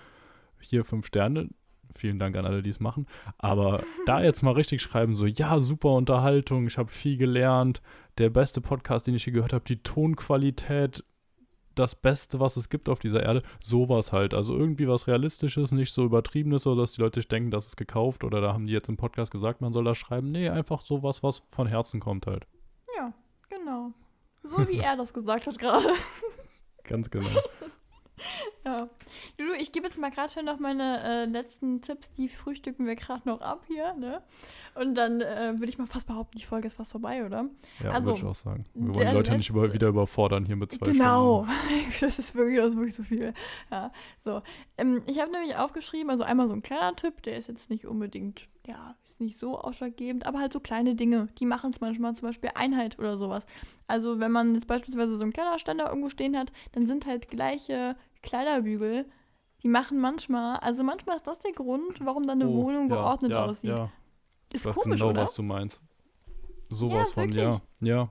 hier 0.60 0.84
fünf 0.84 1.06
Sterne. 1.06 1.50
Vielen 1.94 2.18
Dank 2.18 2.36
an 2.36 2.46
alle, 2.46 2.62
die 2.62 2.70
es 2.70 2.80
machen. 2.80 3.06
Aber 3.36 3.82
da 4.06 4.22
jetzt 4.22 4.42
mal 4.42 4.52
richtig 4.52 4.80
schreiben, 4.80 5.14
so, 5.14 5.26
ja, 5.26 5.60
super 5.60 5.90
Unterhaltung, 5.90 6.66
ich 6.66 6.78
habe 6.78 6.90
viel 6.90 7.18
gelernt, 7.18 7.82
der 8.16 8.30
beste 8.30 8.62
Podcast, 8.62 9.06
den 9.06 9.14
ich 9.14 9.26
je 9.26 9.32
gehört 9.32 9.52
habe, 9.52 9.64
die 9.64 9.82
Tonqualität, 9.82 11.04
das 11.74 11.94
Beste, 11.94 12.40
was 12.40 12.56
es 12.56 12.68
gibt 12.68 12.88
auf 12.88 12.98
dieser 12.98 13.22
Erde, 13.22 13.42
sowas 13.60 14.12
halt. 14.12 14.34
Also 14.34 14.56
irgendwie 14.56 14.88
was 14.88 15.06
Realistisches, 15.06 15.72
nicht 15.72 15.92
so 15.92 16.04
übertriebenes, 16.04 16.62
so 16.62 16.74
dass 16.74 16.92
die 16.92 17.00
Leute 17.00 17.20
sich 17.20 17.28
denken, 17.28 17.50
das 17.50 17.66
ist 17.66 17.76
gekauft 17.76 18.24
oder 18.24 18.40
da 18.40 18.52
haben 18.52 18.66
die 18.66 18.72
jetzt 18.72 18.88
im 18.88 18.96
Podcast 18.96 19.32
gesagt, 19.32 19.60
man 19.60 19.72
soll 19.72 19.84
das 19.84 19.98
schreiben. 19.98 20.30
Nee, 20.32 20.48
einfach 20.48 20.80
sowas, 20.80 21.22
was 21.22 21.42
von 21.50 21.66
Herzen 21.66 22.00
kommt 22.00 22.26
halt. 22.26 22.46
Ja, 22.96 23.12
genau. 23.48 23.92
So 24.42 24.68
wie 24.68 24.78
er 24.80 24.96
das 24.96 25.12
gesagt 25.12 25.46
hat 25.46 25.58
gerade. 25.58 25.88
Ganz 26.84 27.10
genau. 27.10 27.28
Ja. 28.64 28.88
Lulu, 29.38 29.54
ich 29.58 29.72
gebe 29.72 29.86
jetzt 29.86 29.98
mal 29.98 30.10
gerade 30.12 30.32
schon 30.32 30.44
noch 30.44 30.60
meine 30.60 31.02
äh, 31.02 31.24
letzten 31.24 31.82
Tipps, 31.82 32.12
die 32.12 32.28
frühstücken 32.28 32.86
wir 32.86 32.94
gerade 32.94 33.28
noch 33.28 33.40
ab 33.40 33.64
hier, 33.66 33.94
ne? 33.94 34.22
Und 34.74 34.94
dann 34.94 35.20
äh, 35.20 35.54
würde 35.58 35.68
ich 35.68 35.78
mal 35.78 35.86
fast 35.86 36.06
behaupten, 36.06 36.38
die 36.38 36.44
Folge 36.44 36.68
ist 36.68 36.74
fast 36.74 36.92
vorbei, 36.92 37.26
oder? 37.26 37.46
Ja, 37.82 37.90
Also, 37.90 38.12
würde 38.12 38.20
ich 38.20 38.24
auch 38.24 38.34
sagen. 38.34 38.64
Wir 38.74 38.94
wollen 38.94 39.08
die 39.08 39.14
Leute 39.14 39.36
nicht 39.36 39.50
über, 39.50 39.72
wieder 39.72 39.88
überfordern 39.88 40.46
hier 40.46 40.56
mit 40.56 40.72
zwei 40.72 40.92
genau. 40.92 41.44
Stunden. 41.44 41.92
Das 42.00 42.18
ist 42.18 42.34
wirklich, 42.34 42.56
das 42.56 42.68
ist 42.68 42.76
wirklich 42.76 42.94
so 42.94 43.02
viel. 43.02 43.34
Ja, 43.70 43.92
so. 44.24 44.42
Ähm, 44.78 45.02
ich 45.06 45.20
habe 45.20 45.32
nämlich 45.32 45.56
aufgeschrieben, 45.56 46.10
also 46.10 46.22
einmal 46.22 46.48
so 46.48 46.54
ein 46.54 46.62
kleiner 46.62 46.94
Tipp, 46.94 47.22
der 47.22 47.36
ist 47.36 47.48
jetzt 47.48 47.68
nicht 47.68 47.86
unbedingt, 47.86 48.48
ja, 48.66 48.94
ist 49.04 49.20
nicht 49.20 49.38
so 49.38 49.58
ausschlaggebend, 49.58 50.26
aber 50.26 50.38
halt 50.38 50.52
so 50.52 50.60
kleine 50.60 50.94
Dinge, 50.94 51.26
die 51.38 51.46
machen 51.46 51.72
es 51.72 51.80
manchmal, 51.80 52.14
zum 52.14 52.28
Beispiel 52.28 52.50
Einheit 52.54 52.98
oder 52.98 53.18
sowas. 53.18 53.44
Also 53.86 54.20
wenn 54.20 54.30
man 54.30 54.54
jetzt 54.54 54.66
beispielsweise 54.66 55.16
so 55.16 55.24
einen 55.24 55.32
Kleiderständer 55.32 55.88
irgendwo 55.88 56.08
stehen 56.08 56.36
hat, 56.36 56.52
dann 56.72 56.86
sind 56.86 57.06
halt 57.06 57.28
gleiche 57.28 57.96
Kleiderbügel, 58.22 59.06
die 59.62 59.68
machen 59.68 59.98
manchmal, 60.00 60.56
also 60.58 60.82
manchmal 60.82 61.16
ist 61.16 61.26
das 61.26 61.38
der 61.40 61.52
Grund, 61.52 62.04
warum 62.04 62.26
dann 62.26 62.40
eine 62.40 62.50
Oh, 62.50 62.54
Wohnung 62.54 62.88
ja, 62.88 62.96
geordnet 62.96 63.32
ja, 63.32 63.44
aussieht. 63.44 63.70
Ja, 63.70 63.90
Ist 64.52 64.60
ich 64.60 64.66
weiß 64.66 64.74
komisch, 64.74 65.00
genau, 65.00 65.10
oder? 65.10 65.22
was 65.22 65.34
du 65.34 65.42
meinst. 65.42 65.80
Sowas 66.68 67.12
von, 67.12 67.30
ja. 67.32 67.50
wirklich. 67.50 67.62
Ja, 67.80 68.10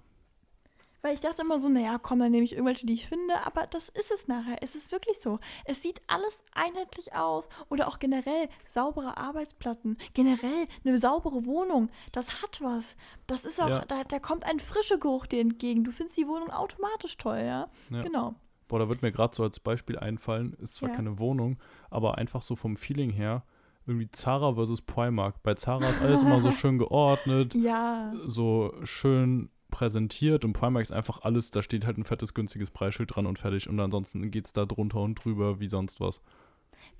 Weil 1.03 1.13
ich 1.15 1.19
dachte 1.19 1.41
immer 1.41 1.59
so, 1.59 1.67
naja, 1.69 1.97
komm, 1.99 2.19
dann 2.19 2.31
nehme 2.31 2.43
ich 2.43 2.53
irgendwelche, 2.53 2.85
die 2.85 2.93
ich 2.93 3.07
finde, 3.07 3.45
aber 3.45 3.65
das 3.67 3.89
ist 3.89 4.11
es 4.11 4.27
nachher. 4.27 4.61
Es 4.61 4.75
ist 4.75 4.91
wirklich 4.91 5.19
so. 5.19 5.39
Es 5.65 5.81
sieht 5.81 5.99
alles 6.07 6.33
einheitlich 6.53 7.13
aus. 7.13 7.47
Oder 7.69 7.87
auch 7.87 7.97
generell 7.99 8.49
saubere 8.69 9.17
Arbeitsplatten. 9.17 9.97
Generell 10.13 10.67
eine 10.85 10.97
saubere 10.99 11.45
Wohnung. 11.45 11.89
Das 12.11 12.43
hat 12.43 12.61
was. 12.61 12.95
Das 13.27 13.45
ist 13.45 13.59
auch, 13.61 13.69
Ja. 13.69 13.85
da, 13.87 14.03
da 14.03 14.19
kommt 14.19 14.43
ein 14.45 14.59
frischer 14.59 14.97
Geruch 14.97 15.25
dir 15.25 15.41
entgegen. 15.41 15.83
Du 15.83 15.91
findest 15.91 16.17
die 16.17 16.27
Wohnung 16.27 16.49
automatisch 16.51 17.17
toll, 17.17 17.39
ja? 17.39 17.69
Ja. 17.89 18.01
Genau. 18.01 18.35
Boah, 18.67 18.79
da 18.79 18.87
wird 18.87 19.01
mir 19.01 19.11
gerade 19.11 19.35
so 19.35 19.43
als 19.43 19.59
Beispiel 19.59 19.97
einfallen, 19.99 20.53
ist 20.61 20.75
zwar 20.75 20.89
Ja. 20.89 20.95
keine 20.95 21.19
Wohnung, 21.19 21.57
aber 21.89 22.17
einfach 22.19 22.41
so 22.41 22.55
vom 22.55 22.77
Feeling 22.77 23.09
her, 23.09 23.43
irgendwie 23.87 24.09
Zara 24.11 24.53
versus 24.53 24.81
Primark. 24.81 25.41
Bei 25.43 25.55
Zara 25.55 25.85
ist 25.89 26.01
alles 26.01 26.21
immer 26.21 26.39
so 26.39 26.51
schön 26.51 26.77
geordnet, 26.77 27.53
Ja. 27.55 28.13
so 28.27 28.73
schön 28.83 29.49
präsentiert 29.71 30.45
und 30.45 30.53
Primark 30.53 30.83
ist 30.83 30.91
einfach 30.91 31.21
alles, 31.23 31.49
da 31.49 31.61
steht 31.61 31.85
halt 31.85 31.97
ein 31.97 32.03
fettes, 32.03 32.33
günstiges 32.33 32.69
Preisschild 32.69 33.15
dran 33.15 33.25
und 33.25 33.39
fertig 33.39 33.67
und 33.67 33.79
ansonsten 33.79 34.29
geht 34.29 34.45
es 34.45 34.53
da 34.53 34.65
drunter 34.65 34.99
und 34.99 35.15
drüber 35.15 35.59
wie 35.59 35.67
sonst 35.67 35.99
was. 35.99 36.21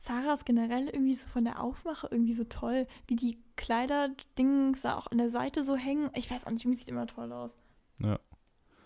Sarah 0.03 0.33
ist 0.33 0.45
generell 0.45 0.87
irgendwie 0.87 1.13
so 1.13 1.27
von 1.27 1.43
der 1.43 1.61
Aufmache 1.61 2.07
irgendwie 2.09 2.33
so 2.33 2.43
toll. 2.43 2.87
Wie 3.07 3.15
die 3.15 3.37
Kleiderdings 3.55 4.81
da 4.81 4.97
auch 4.97 5.07
an 5.07 5.17
der 5.17 5.29
Seite 5.29 5.63
so 5.63 5.75
hängen. 5.75 6.09
Ich 6.15 6.29
weiß 6.29 6.45
auch 6.45 6.51
nicht, 6.51 6.63
irgendwie 6.65 6.79
sieht 6.79 6.87
immer 6.87 7.07
toll 7.07 7.31
aus. 7.31 7.51
Ja. 7.99 8.19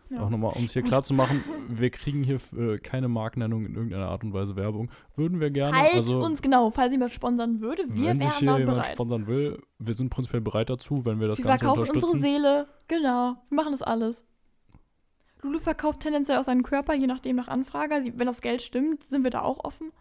Ja. 0.10 0.22
Auch 0.22 0.30
nochmal, 0.30 0.54
um 0.56 0.66
es 0.66 0.74
hier 0.74 0.84
klar 0.84 1.02
zu 1.02 1.14
machen, 1.16 1.44
wir 1.68 1.90
kriegen 1.90 2.24
hier 2.24 2.38
äh, 2.56 2.78
keine 2.78 3.08
Markennennung 3.08 3.66
in 3.66 3.74
irgendeiner 3.74 4.08
Art 4.10 4.24
und 4.24 4.34
Weise 4.34 4.56
Werbung. 4.56 4.92
Würden 5.16 5.40
wir 5.40 5.50
gerne. 5.50 5.76
Falls 5.76 5.96
also, 5.96 6.20
uns, 6.20 6.42
genau, 6.44 6.70
falls 6.70 6.92
jemand 6.92 7.12
sponsern 7.12 7.60
würde, 7.60 7.84
wir 7.90 8.10
wenn 8.10 8.20
sich 8.20 8.30
wären 8.30 8.40
hier 8.40 8.58
jemand 8.60 8.78
bereit. 8.78 8.94
sponsern 8.94 9.26
will, 9.28 9.62
wir 9.80 9.94
sind 9.96 10.10
prinzipiell 10.10 10.42
bereit 10.42 10.70
dazu, 10.70 11.06
wenn 11.06 11.20
wir 11.20 11.28
das 11.28 11.40
Wir 11.40 11.46
Ganze 11.46 11.66
verkaufen 11.66 11.82
unsere 11.82 11.96
unterstützen. 12.12 12.22
Seele. 12.22 12.68
Genau. 12.88 13.36
Wir 13.50 13.56
machen 13.56 13.72
das 13.72 13.82
alles. 13.82 14.26
Lulu 15.42 15.60
verkauft 15.60 16.00
tendenziell 16.02 16.38
auch 16.40 16.44
seinen 16.44 16.64
Körper, 16.64 16.94
je 16.94 17.08
nachdem 17.08 17.36
nach 17.36 17.48
Anfrage. 17.48 18.02
Sie- 18.02 18.14
Wenn 18.18 18.28
das 18.28 18.42
Geld 18.42 18.62
stimmt, 18.62 19.04
sind 19.10 19.24
wir 19.24 19.32
da 19.32 19.42
auch 19.42 19.64
offen. 19.64 19.92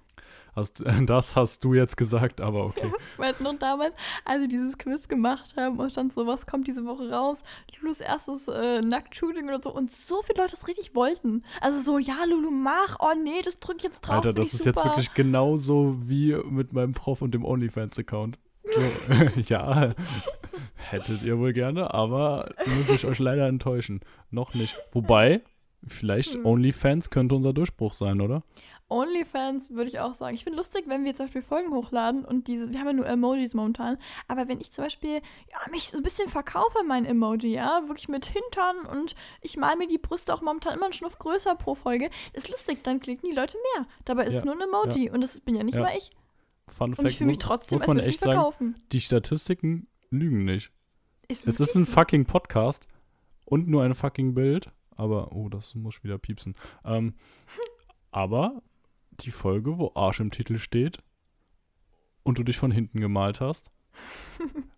Hast, 0.54 0.82
das 1.06 1.36
hast 1.36 1.64
du 1.64 1.74
jetzt 1.74 1.96
gesagt, 1.96 2.40
aber 2.40 2.64
okay. 2.64 2.92
Weißt 3.16 3.40
du 3.40 3.44
noch 3.44 3.58
damals, 3.58 3.94
als 4.24 4.40
wir 4.40 4.48
dieses 4.48 4.78
Quiz 4.78 5.08
gemacht 5.08 5.54
haben 5.56 5.78
und 5.78 5.90
stand 5.90 6.12
so, 6.12 6.26
was 6.26 6.46
kommt 6.46 6.66
diese 6.66 6.84
Woche 6.84 7.10
raus? 7.10 7.42
Lulus 7.80 8.00
erstes 8.00 8.48
äh, 8.48 8.80
Nacktshooting 8.80 9.44
oder 9.48 9.60
so. 9.62 9.72
Und 9.72 9.90
so 9.90 10.22
viele 10.22 10.42
Leute 10.42 10.56
es 10.56 10.68
richtig 10.68 10.94
wollten. 10.94 11.44
Also 11.60 11.80
so, 11.80 11.98
ja, 11.98 12.24
Lulu, 12.28 12.50
mach. 12.50 12.96
Oh 13.00 13.12
nee, 13.22 13.42
das 13.44 13.58
drücke 13.58 13.78
ich 13.78 13.84
jetzt 13.84 14.00
drauf. 14.00 14.16
Alter, 14.16 14.32
das 14.32 14.54
ist 14.54 14.64
super. 14.64 14.70
jetzt 14.70 14.84
wirklich 14.84 15.14
genauso 15.14 15.96
wie 16.02 16.34
mit 16.34 16.72
meinem 16.72 16.92
Prof 16.92 17.22
und 17.22 17.32
dem 17.32 17.44
OnlyFans-Account. 17.44 18.38
So, 18.64 19.12
ja, 19.48 19.94
hättet 20.90 21.22
ihr 21.22 21.38
wohl 21.38 21.52
gerne, 21.52 21.92
aber 21.92 22.50
muss 22.66 22.96
ich 22.96 23.04
euch 23.04 23.18
leider 23.18 23.46
enttäuschen. 23.46 24.00
Noch 24.30 24.54
nicht. 24.54 24.76
Wobei, 24.92 25.42
vielleicht 25.86 26.34
Hm. 26.34 26.44
OnlyFans 26.46 27.10
könnte 27.10 27.34
unser 27.34 27.52
Durchbruch 27.52 27.92
sein, 27.92 28.20
oder? 28.20 28.42
OnlyFans 28.88 29.70
würde 29.70 29.88
ich 29.88 29.98
auch 30.00 30.12
sagen. 30.14 30.34
Ich 30.34 30.44
finde 30.44 30.58
lustig, 30.58 30.84
wenn 30.86 31.04
wir 31.04 31.14
zum 31.16 31.26
Beispiel 31.26 31.42
Folgen 31.42 31.72
hochladen 31.72 32.24
und 32.24 32.46
diese, 32.48 32.70
wir 32.70 32.78
haben 32.78 32.86
ja 32.86 32.92
nur 32.92 33.06
Emojis 33.06 33.54
momentan, 33.54 33.96
aber 34.28 34.46
wenn 34.46 34.60
ich 34.60 34.72
zum 34.72 34.84
Beispiel 34.84 35.14
ja, 35.14 35.70
mich 35.70 35.84
so 35.88 35.96
ein 35.96 36.02
bisschen 36.02 36.28
verkaufe, 36.28 36.78
mein 36.86 37.06
Emoji, 37.06 37.54
ja, 37.54 37.82
wirklich 37.86 38.08
mit 38.08 38.26
Hintern 38.26 38.84
und 38.86 39.14
ich 39.40 39.56
mal 39.56 39.74
mir 39.76 39.88
die 39.88 39.98
Brüste 39.98 40.34
auch 40.34 40.42
momentan 40.42 40.74
immer 40.74 40.84
einen 40.84 40.92
Schnuff 40.92 41.18
größer 41.18 41.54
pro 41.54 41.74
Folge, 41.74 42.10
ist 42.34 42.50
lustig, 42.50 42.84
dann 42.84 43.00
klicken 43.00 43.28
die 43.28 43.34
Leute 43.34 43.56
mehr. 43.74 43.86
Dabei 44.04 44.24
ist 44.26 44.34
Ja, 44.34 44.38
es 44.40 44.44
nur 44.44 44.54
ein 44.54 44.60
Emoji 44.60 45.10
und 45.10 45.22
das 45.22 45.40
bin 45.40 45.56
ja 45.56 45.64
nicht 45.64 45.76
Ja. 45.76 45.82
mal 45.82 45.92
ich. 45.96 46.10
Fun 46.68 46.90
Und 46.90 46.96
Fact, 46.96 47.08
ich 47.08 47.18
fühle 47.18 47.28
mich 47.28 47.38
trotzdem, 47.38 47.76
muss 47.78 47.86
man 47.86 47.98
echt 47.98 48.06
mich 48.06 48.20
sagen, 48.20 48.34
verkaufen. 48.34 48.76
die 48.92 49.00
Statistiken 49.00 49.86
lügen 50.10 50.44
nicht. 50.44 50.70
Ist 51.28 51.46
Es 51.46 51.58
ist 51.58 51.74
ein 51.74 51.86
fucking 51.86 52.26
Podcast 52.26 52.86
und 53.46 53.66
nur 53.66 53.82
ein 53.82 53.94
fucking 53.94 54.34
Bild. 54.34 54.70
Aber, 54.96 55.32
oh, 55.32 55.48
das 55.48 55.74
muss 55.74 56.02
wieder 56.04 56.18
piepsen. 56.18 56.54
Ähm, 56.84 57.14
aber 58.10 58.62
die 59.20 59.30
Folge, 59.30 59.78
wo 59.78 59.92
Arsch 59.94 60.20
im 60.20 60.30
Titel 60.30 60.58
steht 60.58 60.98
und 62.22 62.38
du 62.38 62.42
dich 62.42 62.56
von 62.56 62.70
hinten 62.70 63.00
gemalt 63.00 63.40
hast, 63.40 63.70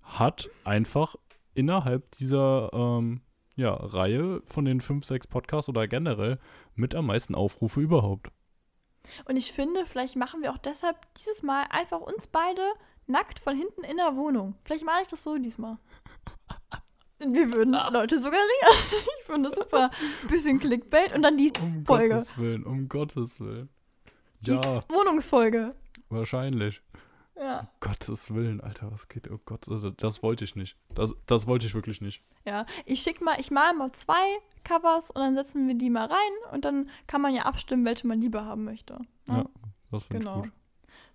hat 0.03 0.49
einfach 0.65 1.17
innerhalb 1.55 2.11
dieser 2.13 2.71
ähm, 2.73 3.23
ja, 3.57 3.73
Reihe 3.73 4.43
von 4.45 4.65
den 4.65 4.81
5, 4.81 5.05
6 5.05 5.27
Podcasts 5.27 5.69
oder 5.69 5.89
generell 5.89 6.39
mit 6.75 6.95
am 6.95 7.07
meisten 7.07 7.35
Aufrufe 7.35 7.81
überhaupt. 7.81 8.31
Und 9.25 9.37
ich 9.37 9.53
finde, 9.53 9.87
vielleicht 9.87 10.17
machen 10.17 10.43
wir 10.43 10.53
auch 10.53 10.59
deshalb 10.59 10.97
dieses 11.15 11.43
Mal 11.43 11.65
einfach 11.71 12.01
uns 12.01 12.27
beide 12.27 12.63
nackt 13.07 13.39
von 13.39 13.57
hinten 13.57 13.85
in 13.85 13.97
der 13.97 14.17
Wohnung. 14.17 14.57
Vielleicht 14.65 14.85
mache 14.85 15.03
ich 15.03 15.09
das 15.09 15.23
so 15.23 15.39
diesmal. 15.39 15.79
Wir 17.19 17.51
würden 17.51 17.73
Leute 17.93 18.19
suggerieren. 18.19 18.43
Ich 19.21 19.27
finde 19.27 19.49
das 19.51 19.59
super. 19.59 19.91
Bisschen 20.29 20.61
Clickbait 20.61 21.13
und 21.15 21.23
dann 21.23 21.37
die 21.37 21.51
Um 21.61 21.85
Folge. 21.85 22.11
Gottes 22.11 22.39
Willen, 22.39 22.65
um 22.65 22.89
Gottes 22.89 23.41
Willen. 23.41 23.69
Die 24.41 24.53
Ja, 24.53 24.85
Wohnungsfolge. 24.89 25.75
wahrscheinlich. 26.11 26.81
Ja. 27.37 27.69
Gottes 27.81 28.33
Willen, 28.35 28.61
Alter, 28.61 28.91
was 28.93 29.09
geht? 29.09 29.31
Oh 29.31 29.39
Gott, 29.45 29.69
also 29.69 29.91
das 29.91 30.23
wollte 30.23 30.45
ich 30.45 30.55
nicht. 30.57 30.77
Das, 30.95 31.15
das 31.27 31.47
wollte 31.47 31.67
ich 31.67 31.75
wirklich 31.75 32.01
nicht. 32.01 32.23
Ja. 32.47 32.65
Ich 32.85 33.03
schick 33.03 33.21
mal, 33.21 33.39
ich 33.41 33.51
mal 33.51 33.75
mal 33.75 33.91
zwei 33.93 34.39
Covers 34.65 35.11
und 35.11 35.21
dann 35.21 35.35
setzen 35.35 35.67
wir 35.67 35.75
die 35.75 35.91
mal 35.91 36.07
rein 36.07 36.53
und 36.53 36.65
dann 36.65 36.89
kann 37.09 37.21
man 37.21 37.35
ja 37.35 37.43
abstimmen, 37.43 37.85
welche 37.85 38.07
man 38.07 38.21
lieber 38.21 38.45
haben 38.45 38.65
möchte. 38.65 38.99
Ja, 39.29 39.45
das 39.91 40.05
finde 40.05 40.21
Genau. 40.25 40.37
ich 40.39 40.43
gut. 40.45 40.53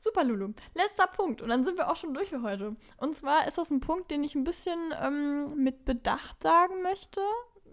Super, 0.02 0.24
Lulu. 0.24 0.54
Letzter 0.74 1.06
Punkt. 1.06 1.42
Und 1.42 1.50
dann 1.50 1.64
sind 1.64 1.78
wir 1.78 1.90
auch 1.90 1.96
schon 1.96 2.16
durch 2.16 2.30
für 2.30 2.42
heute. 2.42 2.76
Und 2.98 3.16
zwar 3.16 3.48
ist 3.48 3.60
das 3.60 3.70
ein 3.70 3.82
Punkt, 3.82 4.10
den 4.10 4.24
ich 4.24 4.34
ein 4.34 4.44
bisschen 4.44 4.94
ähm, 5.00 5.64
mit 5.64 5.86
Bedacht 5.86 6.42
sagen 6.42 6.82
möchte, 6.82 7.22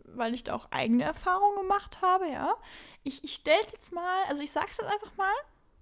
weil 0.05 0.35
ich 0.35 0.45
da 0.45 0.55
auch 0.55 0.71
eigene 0.71 1.05
Erfahrungen 1.05 1.57
gemacht 1.57 2.03
habe, 2.03 2.29
ja. 2.29 2.55
Ich, 3.03 3.25
ich 3.25 3.35
stelle 3.35 3.61
es 3.65 3.73
jetzt 3.73 3.93
mal, 3.93 4.25
also 4.29 4.43
ich 4.43 4.53
sage 4.53 4.69
es 4.71 4.77
jetzt 4.77 4.93
einfach 4.93 5.17
mal 5.17 5.33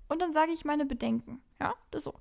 und 0.08 0.22
dann 0.22 0.32
sage 0.32 0.52
ich 0.52 0.64
meine 0.64 0.86
Bedenken. 0.86 1.42
Ja, 1.60 1.74
das 1.90 2.04
so. 2.04 2.14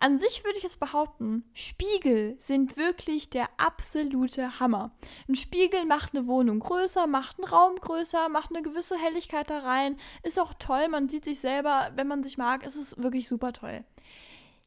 An 0.00 0.20
sich 0.20 0.44
würde 0.44 0.58
ich 0.58 0.62
jetzt 0.62 0.78
behaupten, 0.78 1.42
Spiegel 1.54 2.36
sind 2.38 2.76
wirklich 2.76 3.30
der 3.30 3.48
absolute 3.56 4.60
Hammer. 4.60 4.92
Ein 5.28 5.34
Spiegel 5.34 5.86
macht 5.86 6.14
eine 6.14 6.28
Wohnung 6.28 6.60
größer, 6.60 7.08
macht 7.08 7.38
einen 7.38 7.48
Raum 7.48 7.74
größer, 7.74 8.28
macht 8.28 8.50
eine 8.50 8.62
gewisse 8.62 8.96
Helligkeit 8.96 9.50
da 9.50 9.58
rein. 9.58 9.96
Ist 10.22 10.38
auch 10.38 10.54
toll, 10.54 10.86
man 10.86 11.08
sieht 11.08 11.24
sich 11.24 11.40
selber, 11.40 11.90
wenn 11.96 12.06
man 12.06 12.22
sich 12.22 12.38
mag, 12.38 12.64
ist 12.64 12.76
es 12.76 12.96
wirklich 12.96 13.26
super 13.26 13.52
toll. 13.52 13.84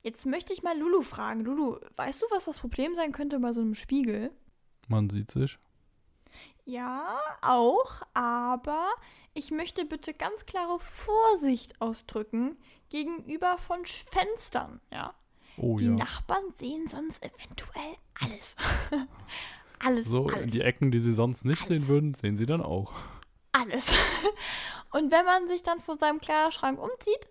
Jetzt 0.03 0.25
möchte 0.25 0.51
ich 0.51 0.63
mal 0.63 0.77
Lulu 0.77 1.01
fragen. 1.01 1.45
Lulu, 1.45 1.77
weißt 1.95 2.21
du, 2.21 2.25
was 2.29 2.43
das 2.43 2.59
Problem 2.59 2.93
sein 2.95 3.13
könnte 3.13 3.39
bei 3.39 3.53
so 3.53 3.61
einem 3.61 3.75
Spiegel? 3.75 4.31
Man 4.89 5.09
sieht 5.09 5.31
sich. 5.31 5.57
Ja, 6.65 7.17
auch, 7.41 8.01
aber 8.13 8.89
ich 9.33 9.49
möchte 9.51 9.85
bitte 9.85 10.13
ganz 10.13 10.45
klare 10.45 10.79
Vorsicht 10.79 11.79
ausdrücken 11.81 12.57
gegenüber 12.89 13.57
von 13.57 13.85
Fenstern, 13.85 14.81
ja. 14.91 15.13
Oh 15.63 15.77
Die 15.77 15.85
ja. 15.85 15.91
Nachbarn 15.91 16.43
sehen 16.57 16.87
sonst 16.87 17.23
eventuell 17.23 17.95
alles. 18.19 18.55
alles, 19.79 20.05
So, 20.07 20.27
alles, 20.27 20.51
die 20.51 20.61
Ecken, 20.61 20.91
die 20.91 20.99
sie 20.99 21.13
sonst 21.13 21.45
nicht 21.45 21.63
sehen 21.63 21.77
Alles. 21.77 21.87
würden, 21.87 22.13
sehen 22.13 22.37
sie 22.37 22.45
dann 22.45 22.61
auch. 22.61 22.91
alles. 23.51 23.85
Und 24.91 25.11
wenn 25.11 25.25
man 25.25 25.47
sich 25.47 25.63
dann 25.63 25.79
vor 25.79 25.97
seinem 25.97 26.19
Kleiderschrank 26.19 26.79
umzieht, 26.79 27.29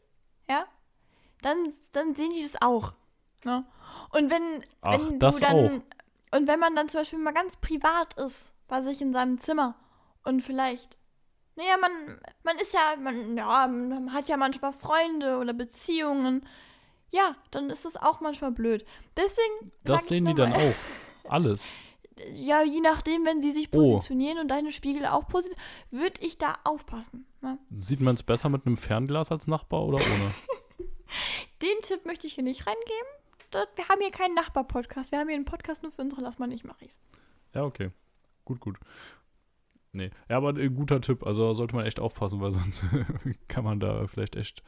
ja, 0.49 0.65
dann, 1.43 1.75
dann 1.93 2.15
sehen 2.15 2.33
die 2.33 2.43
das 2.51 2.61
auch. 2.63 2.95
Ne? 3.45 3.65
Und 4.11 4.31
wenn, 4.31 4.65
Ach, 4.81 4.93
wenn 4.93 5.19
du 5.19 5.31
dann, 5.31 5.45
auch. 5.45 5.71
und 6.39 6.47
wenn 6.49 6.59
man 6.61 6.75
dann 6.77 6.89
zum 6.89 7.01
Beispiel 7.01 7.19
mal 7.19 7.33
ganz 7.33 7.57
privat 7.57 8.15
ist, 8.15 8.53
bei 8.69 8.81
sich 8.83 9.01
in 9.03 9.13
seinem 9.13 9.39
Zimmer 9.41 9.75
und 10.25 10.41
vielleicht, 10.41 10.97
naja, 11.57 11.77
man, 11.79 12.21
man 12.45 12.57
ist 12.59 12.73
ja, 12.73 12.95
man, 12.99 13.37
ja, 13.37 13.67
man 13.67 14.13
hat 14.13 14.29
ja 14.29 14.37
manchmal 14.37 14.73
Freunde 14.73 15.39
oder 15.39 15.53
Beziehungen, 15.53 16.47
ja, 17.11 17.35
dann 17.51 17.71
ist 17.71 17.85
das 17.85 17.97
auch 17.97 18.21
manchmal 18.21 18.53
blöd. 18.53 18.85
Deswegen 19.17 19.73
Das 19.85 20.07
sehen 20.07 20.25
die 20.27 20.35
dann 20.35 20.53
auch. 20.53 20.75
Alles. 21.29 21.67
ja, 22.33 22.63
je 22.63 22.81
nachdem, 22.81 23.25
wenn 23.25 23.41
sie 23.41 23.51
sich 23.51 23.69
Oh. 23.73 23.77
positionieren 23.79 24.39
und 24.39 24.49
deine 24.49 24.73
Spiegel 24.73 25.07
auch 25.07 25.27
positionieren, 25.29 25.65
würde 25.91 26.21
ich 26.25 26.39
da 26.39 26.59
aufpassen. 26.65 27.27
Ne? 27.41 27.59
Sieht 27.79 28.01
man 28.01 28.15
es 28.15 28.23
besser 28.23 28.49
mit 28.49 28.67
einem 28.67 28.77
Fernglas 28.77 29.31
als 29.33 29.47
Nachbar 29.47 29.83
oder 29.85 29.97
ohne? 29.99 30.35
Den 31.63 31.83
Tipp 31.83 32.07
möchte 32.07 32.27
ich 32.27 32.35
hier 32.35 32.45
nicht 32.45 32.67
reingeben. 32.67 33.07
Das, 33.51 33.67
wir 33.75 33.89
haben 33.89 34.01
hier 34.01 34.13
keinen 34.13 34.35
Nachbar-Podcast. 34.35 35.11
Wir 35.11 35.19
haben 35.19 35.27
hier 35.29 35.37
einen 35.37 35.45
Podcast 35.45 35.83
nur 35.83 35.91
für 35.91 36.03
unsere 36.03 36.23
Lass 36.23 36.39
mal 36.39 36.47
nicht 36.47 36.65
Machis. 36.65 36.97
ja, 37.55 37.65
okay. 37.65 37.91
Gut, 38.45 38.61
gut. 38.61 38.79
Nee. 39.93 40.11
Ja, 40.29 40.37
aber 40.37 40.51
ein 40.51 40.75
guter 40.75 41.01
Tipp. 41.01 41.27
Also 41.27 41.53
sollte 41.53 41.75
man 41.75 41.85
echt 41.85 41.99
aufpassen, 42.01 42.41
weil 42.41 42.53
sonst 42.53 42.85
kann 43.49 43.65
man 43.65 43.81
da 43.81 44.07
vielleicht 44.07 44.37
echt 44.37 44.63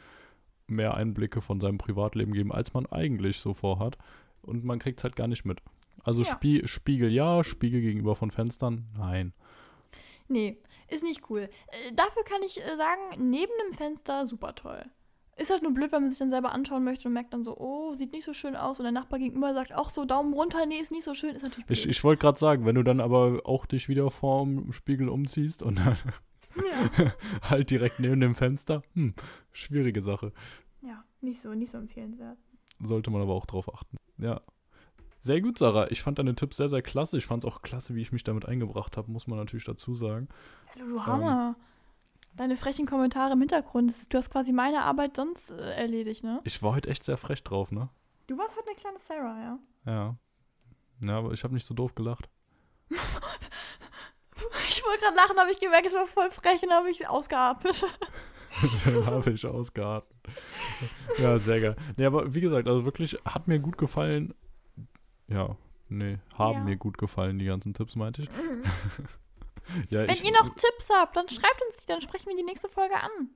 mehr 0.67 0.95
Einblicke 0.95 1.41
von 1.41 1.61
seinem 1.61 1.79
Privatleben 1.79 2.33
geben, 2.33 2.53
als 2.53 2.75
man 2.75 2.87
eigentlich 2.87 3.39
so 3.39 3.55
vorhat. 3.55 3.99
Und 4.43 4.65
man 4.65 4.79
kriegt 4.79 4.99
es 4.99 5.05
halt 5.05 5.17
gar 5.17 5.29
nicht 5.29 5.45
mit. 5.45 5.61
Also 6.03 6.23
Ja. 6.23 6.31
Spie 6.31 6.67
Spiegel 6.67 7.13
ja, 7.13 7.45
Spiegel 7.45 7.81
gegenüber 7.81 8.17
von 8.17 8.31
Fenstern, 8.31 8.87
nein. 8.97 9.33
Nee, 10.29 10.59
ist 10.89 11.05
nicht 11.05 11.31
cool. 11.31 11.49
Äh, 11.69 11.93
dafür 11.95 12.25
kann 12.25 12.43
ich 12.43 12.61
äh, 12.61 12.77
sagen, 12.77 13.01
neben 13.19 13.53
dem 13.67 13.77
Fenster 13.77 14.27
super 14.27 14.55
toll. 14.55 14.85
Ist 15.37 15.51
halt 15.51 15.63
nur 15.63 15.73
blöd, 15.73 15.93
wenn 15.93 16.03
man 16.03 16.11
sich 16.11 16.19
dann 16.19 16.31
selber 16.31 16.53
anschauen 16.53 16.85
möchte 16.85 17.09
und 17.09 17.15
merkt 17.15 17.33
dann 17.33 17.43
so, 17.43 17.57
oh, 17.57 17.95
sieht 17.95 18.13
nicht 18.13 18.25
so 18.25 18.35
schön 18.35 18.55
aus. 18.55 18.79
Und 18.79 18.85
der 18.85 18.93
Nachbar 18.93 19.19
gegenüber 19.19 19.55
sagt 19.55 19.73
auch 19.73 19.89
so, 19.89 20.05
Daumen 20.05 20.35
runter, 20.35 20.67
nee, 20.67 20.77
ist 20.77 20.91
nicht 20.93 21.05
so 21.05 21.15
schön. 21.15 21.35
Ist 21.35 21.43
natürlich 21.43 21.67
blöd. 21.67 21.79
Ich, 21.79 21.89
ich 21.89 22.05
wollte 22.05 22.21
gerade 22.21 22.39
sagen, 22.39 22.67
wenn 22.67 22.75
du 22.75 22.83
dann 22.83 23.01
aber 23.01 23.41
auch 23.45 23.65
dich 23.65 23.89
wieder 23.89 24.11
vorm 24.11 24.71
Spiegel 24.73 25.09
umziehst 25.09 25.63
und 25.63 25.79
dann 25.79 25.97
ja. 26.57 27.13
halt 27.51 27.71
direkt 27.71 28.01
neben 28.01 28.21
dem 28.21 28.35
Fenster, 28.35 28.83
hm, 28.95 29.15
schwierige 29.53 30.03
Sache. 30.03 30.33
ja, 30.83 31.05
nicht 31.21 31.41
so, 31.41 31.55
nicht 31.55 31.71
so 31.71 31.79
empfehlenswert. 31.79 32.39
Sollte 32.81 33.11
man 33.11 33.23
aber 33.23 33.35
auch 33.35 33.47
drauf 33.47 33.73
achten. 33.73 33.97
Ja. 34.19 34.41
Sehr 35.21 35.41
gut, 35.41 35.57
Sarah. 35.59 35.89
Ich 35.91 36.03
fand 36.03 36.19
deine 36.19 36.35
Tipps 36.35 36.57
sehr, 36.57 36.69
sehr 36.69 36.83
klasse. 36.83 37.17
Ich 37.17 37.27
fand 37.27 37.45
es 37.45 37.51
auch 37.51 37.63
klasse, 37.63 37.95
wie 37.95 38.03
ich 38.03 38.11
mich 38.11 38.25
damit 38.25 38.45
eingebracht 38.45 38.97
habe, 38.97 39.11
muss 39.11 39.29
man 39.29 39.39
natürlich 39.39 39.65
dazu 39.65 39.95
sagen. 39.95 40.29
Ja, 40.75 40.85
du, 40.85 40.91
du 40.91 41.07
Hammer. 41.07 41.57
Deine 42.35 42.57
frechen 42.57 42.87
Kommentare 42.87 43.35
im 43.35 43.41
Hintergrund. 43.41 43.93
Du 44.13 44.19
hast 44.19 44.31
quasi 44.31 44.53
meine 44.53 44.83
Arbeit 44.83 45.17
sonst 45.17 45.51
äh, 45.51 45.75
erledigt, 45.75 46.25
ne? 46.25 46.41
Ich 46.45 46.61
war 46.63 46.75
heute 46.75 46.91
echt 46.91 47.05
sehr 47.05 47.19
frech 47.19 47.45
drauf, 47.45 47.71
ne? 47.71 47.89
Du 48.27 48.37
warst 48.39 48.57
heute 48.57 48.69
eine 48.69 48.77
kleine 48.77 48.99
Sarah, 48.99 49.41
ja. 49.41 49.59
Ja. 49.87 50.17
Ja, 51.01 51.19
aber 51.19 51.33
ich 51.33 51.45
habe 51.45 51.55
nicht 51.55 51.67
so 51.67 51.75
doof 51.75 51.95
gelacht. 51.95 52.29
Ich 54.83 54.89
wollte 54.89 55.05
gerade 55.05 55.17
lachen, 55.17 55.39
habe 55.39 55.51
ich 55.53 55.61
gemerkt, 55.61 55.87
es 55.87 55.95
war 55.95 56.07
voll 56.07 56.31
frech 56.33 56.61
und 56.63 56.73
habe 56.73 56.91
ich 56.91 57.07
ausgeatmet. 57.09 57.85
Dann 58.85 59.07
habe 59.07 59.31
ich 59.31 59.47
ausgeatmet. 59.47 60.13
Ja, 61.19 61.39
sehr 61.39 61.61
geil. 61.61 61.77
Nee, 61.97 62.05
aber 62.07 62.35
wie 62.35 62.41
gesagt, 62.41 62.67
also 62.67 62.85
wirklich 62.85 63.17
hat 63.25 63.47
mir 63.47 63.61
gut 63.61 63.79
gefallen. 63.79 64.35
Ja, 65.29 65.57
nee, 65.89 66.19
haben 66.37 66.59
Ja. 66.59 66.65
mir 66.65 66.77
gut 66.77 66.99
gefallen, 66.99 67.39
die 67.39 67.45
ganzen 67.47 67.75
Tipps, 67.75 67.95
meinte 67.97 68.23
ich. 68.23 68.29
ja, 69.91 70.01
Wenn 70.01 70.11
ich, 70.11 70.25
ihr 70.25 70.33
noch 70.33 70.49
Tipps 70.51 70.89
habt, 70.93 71.17
dann 71.17 71.29
schreibt 71.29 71.63
uns 71.69 71.77
die, 71.79 71.87
dann 71.87 72.01
sprechen 72.01 72.29
wir 72.29 72.37
die 72.37 72.43
nächste 72.43 72.69
Folge 72.69 72.97
an. 72.97 73.31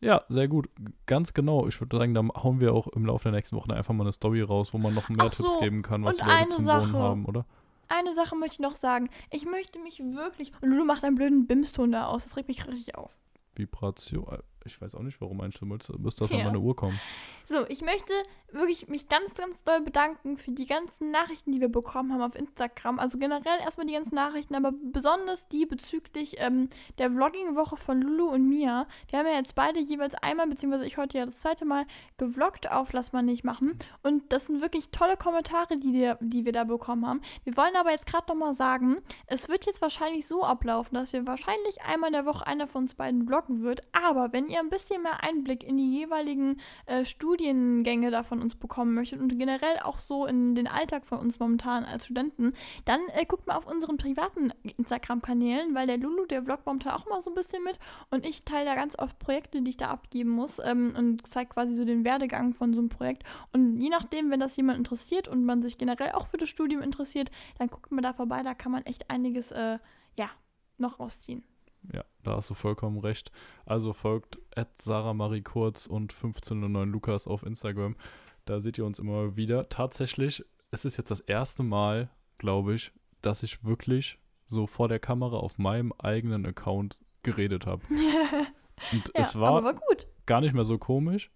Ja, 0.00 0.22
sehr 0.28 0.48
gut. 0.48 0.70
Ganz 1.06 1.34
genau. 1.34 1.66
Ich 1.66 1.80
würde 1.80 1.98
sagen, 1.98 2.14
da 2.14 2.22
hauen 2.42 2.60
wir 2.60 2.72
auch 2.72 2.86
im 2.88 3.04
Laufe 3.04 3.24
der 3.24 3.32
nächsten 3.32 3.56
Wochen 3.56 3.72
einfach 3.72 3.92
mal 3.92 4.04
eine 4.04 4.12
Story 4.12 4.42
raus, 4.42 4.72
wo 4.72 4.78
man 4.78 4.94
noch 4.94 5.08
mehr 5.08 5.26
Ach 5.26 5.30
Tipps 5.34 5.54
so, 5.54 5.60
geben 5.60 5.82
kann, 5.82 6.04
was 6.04 6.20
eine 6.20 6.48
zum 6.48 6.64
Sache. 6.64 6.92
Wohnen 6.92 7.02
haben, 7.02 7.24
oder? 7.26 7.46
Eine 7.88 8.14
Sache 8.14 8.36
möchte 8.36 8.54
ich 8.54 8.60
noch 8.60 8.74
sagen. 8.74 9.08
Ich 9.30 9.44
möchte 9.46 9.78
mich 9.78 10.00
wirklich. 10.00 10.52
Und 10.60 10.70
Lulu 10.70 10.84
macht 10.84 11.04
einen 11.04 11.16
blöden 11.16 11.46
Bimston 11.46 11.92
da 11.92 12.06
aus. 12.06 12.24
Das 12.24 12.36
regt 12.36 12.48
mich 12.48 12.66
richtig 12.66 12.96
auf. 12.96 13.16
Vibration. 13.54 14.38
Ich 14.64 14.80
weiß 14.80 14.94
auch 14.94 15.02
nicht, 15.02 15.20
warum 15.20 15.40
einstellen 15.40 15.70
willst. 15.70 15.90
Müsste 15.98 16.24
das 16.24 16.32
an 16.32 16.38
Ja. 16.38 16.44
meine 16.44 16.58
Uhr 16.60 16.76
kommen. 16.76 17.00
So, 17.46 17.64
ich 17.68 17.80
möchte 17.80 18.12
wirklich 18.52 18.88
mich 18.88 19.08
ganz, 19.08 19.32
ganz 19.34 19.62
doll 19.64 19.80
bedanken 19.80 20.36
für 20.36 20.50
die 20.50 20.66
ganzen 20.66 21.10
Nachrichten, 21.10 21.52
die 21.52 21.60
wir 21.60 21.68
bekommen 21.70 22.12
haben 22.12 22.20
auf 22.22 22.34
Instagram. 22.34 22.98
Also 22.98 23.18
generell 23.18 23.58
erstmal 23.60 23.86
die 23.86 23.92
ganzen 23.94 24.14
Nachrichten, 24.14 24.54
aber 24.54 24.72
besonders 24.92 25.46
die 25.48 25.64
bezüglich 25.64 26.36
ähm, 26.38 26.68
der 26.98 27.10
Vlogging-Woche 27.10 27.76
von 27.76 28.00
Lulu 28.02 28.28
und 28.30 28.46
Mia. 28.48 28.86
Die 29.10 29.16
haben 29.16 29.26
ja 29.26 29.34
jetzt 29.34 29.54
beide 29.54 29.80
jeweils 29.80 30.14
einmal, 30.16 30.46
beziehungsweise 30.46 30.84
ich 30.86 30.98
heute 30.98 31.18
ja 31.18 31.26
das 31.26 31.38
zweite 31.38 31.64
Mal, 31.64 31.86
gevloggt 32.18 32.70
auf 32.70 32.92
Lass 32.92 33.12
mal 33.12 33.22
nicht 33.22 33.44
machen. 33.44 33.78
Und 34.02 34.30
das 34.32 34.46
sind 34.46 34.60
wirklich 34.60 34.90
tolle 34.90 35.16
Kommentare, 35.16 35.78
die, 35.78 35.92
wir- 35.94 36.18
die 36.20 36.44
wir 36.44 36.52
da 36.52 36.64
bekommen 36.64 37.06
haben. 37.06 37.20
Wir 37.44 37.56
wollen 37.56 37.76
aber 37.76 37.90
jetzt 37.92 38.06
gerade 38.06 38.26
nochmal 38.28 38.54
sagen, 38.54 38.96
es 39.26 39.48
wird 39.48 39.64
jetzt 39.66 39.80
wahrscheinlich 39.80 40.26
so 40.26 40.42
ablaufen, 40.44 40.94
dass 40.94 41.12
wir 41.14 41.26
wahrscheinlich 41.26 41.80
einmal 41.82 42.08
in 42.08 42.14
der 42.14 42.26
Woche 42.26 42.46
einer 42.46 42.66
von 42.66 42.82
uns 42.82 42.94
beiden 42.94 43.26
vloggen 43.26 43.62
wird. 43.62 43.82
Aber 43.92 44.32
wenn 44.32 44.47
ihr 44.48 44.60
ein 44.60 44.70
bisschen 44.70 45.02
mehr 45.02 45.22
Einblick 45.22 45.62
in 45.62 45.76
die 45.76 45.90
jeweiligen 45.90 46.60
äh, 46.86 47.04
Studiengänge 47.04 48.10
da 48.10 48.22
von 48.22 48.40
uns 48.40 48.54
bekommen 48.54 48.94
möchtet 48.94 49.20
und 49.20 49.38
generell 49.38 49.78
auch 49.82 49.98
so 49.98 50.26
in 50.26 50.54
den 50.54 50.66
Alltag 50.66 51.06
von 51.06 51.18
uns 51.18 51.38
momentan 51.38 51.84
als 51.84 52.04
Studenten, 52.04 52.52
dann 52.84 53.00
äh, 53.14 53.24
guckt 53.24 53.46
mal 53.46 53.56
auf 53.56 53.66
unseren 53.66 53.96
privaten 53.96 54.52
Instagram-Kanälen, 54.76 55.74
weil 55.74 55.86
der 55.86 55.98
Lulu, 55.98 56.26
der 56.26 56.42
vloggt 56.42 56.66
momentan 56.66 56.92
auch 56.92 57.06
mal 57.06 57.22
so 57.22 57.30
ein 57.30 57.34
bisschen 57.34 57.62
mit 57.64 57.78
und 58.10 58.26
ich 58.26 58.44
teile 58.44 58.64
da 58.64 58.74
ganz 58.74 58.98
oft 58.98 59.18
Projekte, 59.18 59.62
die 59.62 59.70
ich 59.70 59.76
da 59.76 59.88
abgeben 59.88 60.30
muss 60.30 60.58
ähm, 60.58 60.94
und 60.96 61.26
zeige 61.28 61.50
quasi 61.50 61.74
so 61.74 61.84
den 61.84 62.04
Werdegang 62.04 62.54
von 62.54 62.72
so 62.72 62.80
einem 62.80 62.88
Projekt. 62.88 63.24
Und 63.52 63.80
je 63.80 63.88
nachdem, 63.88 64.30
wenn 64.30 64.40
das 64.40 64.56
jemand 64.56 64.78
interessiert 64.78 65.28
und 65.28 65.44
man 65.44 65.62
sich 65.62 65.78
generell 65.78 66.12
auch 66.12 66.26
für 66.26 66.36
das 66.36 66.48
Studium 66.48 66.82
interessiert, 66.82 67.30
dann 67.58 67.68
guckt 67.68 67.90
mal 67.92 68.02
da 68.02 68.12
vorbei, 68.12 68.42
da 68.42 68.54
kann 68.54 68.72
man 68.72 68.84
echt 68.86 69.10
einiges, 69.10 69.52
äh, 69.52 69.78
ja, 70.18 70.30
noch 70.78 71.00
rausziehen. 71.00 71.44
Ja, 71.92 72.04
da 72.22 72.36
hast 72.36 72.50
du 72.50 72.54
vollkommen 72.54 72.98
recht. 72.98 73.30
Also 73.64 73.92
folgt 73.92 74.38
Sarah 74.76 75.14
Marie 75.14 75.42
Kurz 75.42 75.86
und 75.86 76.12
1509 76.12 76.90
Lukas 76.90 77.26
auf 77.26 77.42
Instagram. 77.44 77.96
Da 78.44 78.60
seht 78.60 78.78
ihr 78.78 78.84
uns 78.84 78.98
immer 78.98 79.36
wieder. 79.36 79.68
Tatsächlich, 79.68 80.44
es 80.70 80.84
ist 80.84 80.96
jetzt 80.96 81.10
das 81.10 81.20
erste 81.20 81.62
Mal, 81.62 82.10
glaube 82.38 82.74
ich, 82.74 82.92
dass 83.22 83.42
ich 83.42 83.64
wirklich 83.64 84.18
so 84.46 84.66
vor 84.66 84.88
der 84.88 84.98
Kamera 84.98 85.36
auf 85.36 85.58
meinem 85.58 85.92
eigenen 85.98 86.46
Account 86.46 87.00
geredet 87.22 87.66
habe. 87.66 87.82
Und 88.92 89.08
ja, 89.08 89.20
es 89.20 89.38
war 89.38 89.50
aber 89.50 89.64
war 89.64 89.74
gut. 89.74 90.06
gar 90.26 90.40
nicht 90.40 90.54
mehr 90.54 90.64
so 90.64 90.78
komisch 90.78 91.30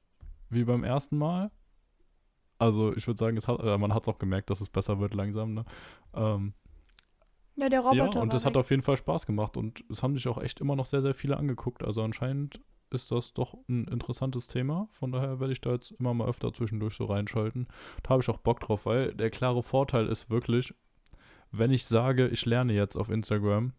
wie 0.48 0.64
beim 0.64 0.84
ersten 0.84 1.18
Mal. 1.18 1.50
Also 2.58 2.94
ich 2.94 3.06
würde 3.06 3.18
sagen, 3.18 3.36
es 3.36 3.48
hat, 3.48 3.60
äh, 3.60 3.76
man 3.76 3.92
hat 3.92 4.02
es 4.02 4.08
auch 4.08 4.18
gemerkt, 4.18 4.48
dass 4.48 4.60
es 4.60 4.68
besser 4.68 5.00
wird 5.00 5.14
langsam. 5.14 5.54
Ne? 5.54 5.64
Ähm, 6.14 6.54
Ja, 7.56 7.68
der 7.68 7.80
ja, 7.80 7.88
Roboter 7.88 8.20
und 8.20 8.28
war 8.28 8.32
das 8.32 8.44
hat 8.44 8.54
weg. 8.54 8.60
auf 8.60 8.70
jeden 8.70 8.82
Fall 8.82 8.96
Spaß 8.96 9.26
gemacht 9.26 9.56
und 9.56 9.84
es 9.90 10.02
haben 10.02 10.16
sich 10.16 10.26
auch 10.28 10.40
echt 10.40 10.60
immer 10.60 10.76
noch 10.76 10.86
sehr, 10.86 11.02
sehr 11.02 11.14
viele 11.14 11.36
angeguckt. 11.36 11.84
Also 11.84 12.02
anscheinend 12.02 12.60
ist 12.90 13.10
das 13.10 13.32
doch 13.32 13.54
ein 13.68 13.86
interessantes 13.86 14.46
Thema. 14.46 14.88
Von 14.92 15.12
daher 15.12 15.40
werde 15.40 15.52
ich 15.52 15.60
da 15.60 15.72
jetzt 15.72 15.92
immer 15.92 16.14
mal 16.14 16.28
öfter 16.28 16.52
zwischendurch 16.52 16.94
so 16.94 17.04
reinschalten. 17.04 17.68
Da 18.02 18.10
habe 18.10 18.22
ich 18.22 18.28
auch 18.28 18.38
Bock 18.38 18.60
drauf, 18.60 18.86
weil 18.86 19.14
der 19.14 19.30
klare 19.30 19.62
Vorteil 19.62 20.06
ist 20.06 20.30
wirklich, 20.30 20.74
wenn 21.50 21.70
ich 21.70 21.84
sage, 21.84 22.28
ich 22.28 22.44
lerne 22.46 22.72
jetzt 22.72 22.96
auf 22.96 23.10
Instagram, 23.10 23.72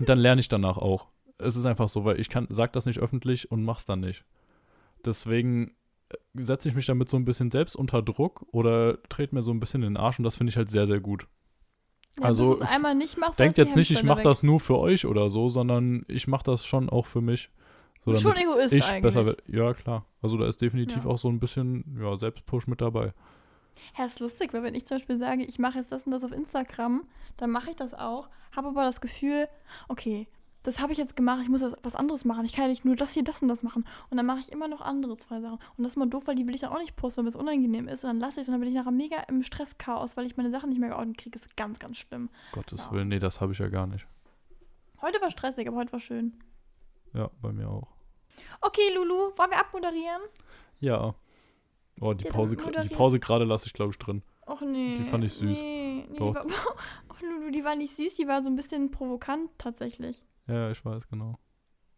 dann 0.00 0.18
lerne 0.18 0.40
ich 0.40 0.48
danach 0.48 0.78
auch. 0.78 1.08
Es 1.38 1.56
ist 1.56 1.66
einfach 1.66 1.88
so, 1.88 2.04
weil 2.04 2.20
ich 2.20 2.28
kann, 2.28 2.46
sag 2.50 2.72
das 2.72 2.86
nicht 2.86 2.98
öffentlich 2.98 3.50
und 3.50 3.64
mach's 3.64 3.84
dann 3.84 4.00
nicht. 4.00 4.24
Deswegen 5.04 5.74
äh, 6.08 6.44
setze 6.44 6.68
ich 6.68 6.74
mich 6.74 6.86
damit 6.86 7.08
so 7.08 7.16
ein 7.16 7.24
bisschen 7.24 7.50
selbst 7.50 7.76
unter 7.76 8.02
Druck 8.02 8.46
oder 8.52 9.02
trete 9.04 9.34
mir 9.34 9.42
so 9.42 9.52
ein 9.52 9.60
bisschen 9.60 9.82
in 9.82 9.94
den 9.94 9.96
Arsch 9.96 10.18
und 10.18 10.24
das 10.24 10.36
finde 10.36 10.50
ich 10.50 10.56
halt 10.56 10.68
sehr, 10.68 10.86
sehr 10.86 11.00
gut. 11.00 11.26
Ja, 12.20 12.26
also, 12.26 12.58
machst, 13.16 13.38
Denkt 13.38 13.58
jetzt 13.58 13.76
nicht, 13.76 13.90
ich 13.90 14.02
mache 14.02 14.22
das 14.22 14.42
nur 14.42 14.60
für 14.60 14.78
euch 14.78 15.06
oder 15.06 15.30
so, 15.30 15.48
sondern 15.48 16.04
ich 16.08 16.28
mache 16.28 16.44
das 16.44 16.64
schon 16.66 16.90
auch 16.90 17.06
für 17.06 17.20
mich. 17.20 17.50
So, 18.04 18.14
Schon 18.14 18.36
Egoist 18.36 18.72
ich 18.72 18.84
eigentlich. 18.84 19.02
besser 19.02 19.26
werde. 19.26 19.42
Ja, 19.46 19.74
klar. 19.74 20.06
Also 20.22 20.38
da 20.38 20.46
ist 20.46 20.60
definitiv 20.62 21.04
Ja. 21.04 21.10
auch 21.10 21.18
so 21.18 21.28
ein 21.28 21.38
bisschen 21.38 21.98
ja, 22.00 22.16
Selbstpush 22.16 22.66
mit 22.66 22.80
dabei. 22.80 23.12
Ja, 23.98 24.04
ist 24.04 24.20
lustig, 24.20 24.52
weil 24.52 24.62
wenn 24.62 24.74
ich 24.74 24.86
zum 24.86 24.98
Beispiel 24.98 25.16
sage, 25.16 25.44
ich 25.44 25.58
mache 25.58 25.78
jetzt 25.78 25.92
das 25.92 26.04
und 26.04 26.12
das 26.12 26.24
auf 26.24 26.32
Instagram, 26.32 27.04
dann 27.36 27.50
mache 27.50 27.70
ich 27.70 27.76
das 27.76 27.94
auch, 27.94 28.28
habe 28.54 28.68
aber 28.68 28.84
das 28.84 29.00
Gefühl, 29.00 29.48
okay, 29.88 30.28
das 30.62 30.78
habe 30.80 30.92
ich 30.92 30.98
jetzt 30.98 31.16
gemacht, 31.16 31.40
ich 31.42 31.48
muss 31.48 31.60
das, 31.62 31.74
was 31.82 31.94
anderes 31.94 32.24
machen. 32.24 32.44
Ich 32.44 32.52
kann 32.52 32.64
ja 32.64 32.68
nicht 32.68 32.84
nur 32.84 32.94
das 32.96 33.12
hier, 33.12 33.24
das 33.24 33.40
und 33.40 33.48
das 33.48 33.62
machen. 33.62 33.86
Und 34.10 34.16
dann 34.16 34.26
mache 34.26 34.40
ich 34.40 34.52
immer 34.52 34.68
noch 34.68 34.80
andere 34.82 35.16
zwei 35.16 35.40
Sachen. 35.40 35.58
Und 35.76 35.84
das 35.84 35.92
ist 35.92 35.96
mal 35.96 36.06
doof, 36.06 36.26
weil 36.26 36.34
die 36.34 36.46
will 36.46 36.54
ich 36.54 36.60
dann 36.60 36.72
auch 36.72 36.78
nicht 36.78 36.96
posten, 36.96 37.22
weil 37.22 37.28
es 37.30 37.36
unangenehm 37.36 37.88
ist. 37.88 38.04
Und 38.04 38.08
dann 38.10 38.20
lasse 38.20 38.40
ich 38.40 38.42
es 38.42 38.48
und 38.48 38.52
dann 38.52 38.60
bin 38.60 38.68
ich 38.68 38.74
nachher 38.74 38.90
mega 38.90 39.20
im 39.28 39.42
Stresschaos, 39.42 40.16
weil 40.16 40.26
ich 40.26 40.36
meine 40.36 40.50
Sachen 40.50 40.68
nicht 40.68 40.78
mehr 40.78 40.90
geordnet 40.90 41.18
kriege. 41.18 41.38
Das 41.38 41.46
ist 41.46 41.56
ganz, 41.56 41.78
ganz 41.78 41.96
schlimm. 41.98 42.28
Gottes 42.52 42.86
Ja. 42.86 42.92
Willen, 42.92 43.08
nee, 43.08 43.18
das 43.18 43.40
habe 43.40 43.52
ich 43.52 43.58
ja 43.58 43.68
gar 43.68 43.86
nicht. 43.86 44.06
Heute 45.00 45.20
war 45.22 45.30
stressig, 45.30 45.66
aber 45.66 45.78
heute 45.78 45.92
war 45.92 46.00
schön. 46.00 46.34
Ja, 47.14 47.30
bei 47.40 47.52
mir 47.52 47.68
auch. 47.68 47.88
Okay, 48.60 48.92
Lulu, 48.94 49.32
wollen 49.36 49.50
wir 49.50 49.58
abmoderieren? 49.58 50.20
Ja. 50.78 51.14
Oh, 52.00 52.12
die 52.14 52.24
Ja, 52.24 52.30
Pause, 52.32 52.56
die 52.56 52.88
Pause 52.94 53.18
gerade 53.18 53.44
lasse 53.44 53.66
ich, 53.66 53.72
glaube 53.72 53.92
ich, 53.92 53.98
drin. 53.98 54.22
Och 54.46 54.60
nee. 54.62 54.94
Die 54.96 55.04
fand 55.04 55.24
ich 55.24 55.34
süß. 55.34 55.60
Nee, 55.60 56.06
nee 56.08 56.12
die 56.12 56.18
Doch. 56.18 56.34
war, 56.34 56.44
Och, 57.10 57.20
Lulu, 57.22 57.50
die 57.50 57.64
war 57.64 57.76
nicht 57.76 57.94
süß, 57.94 58.14
die 58.16 58.26
war 58.26 58.42
so 58.42 58.50
ein 58.50 58.56
bisschen 58.56 58.90
provokant 58.90 59.50
tatsächlich. 59.58 60.22
Ja, 60.50 60.56
ja, 60.66 60.70
ich 60.70 60.84
weiß, 60.84 61.08
genau. 61.08 61.38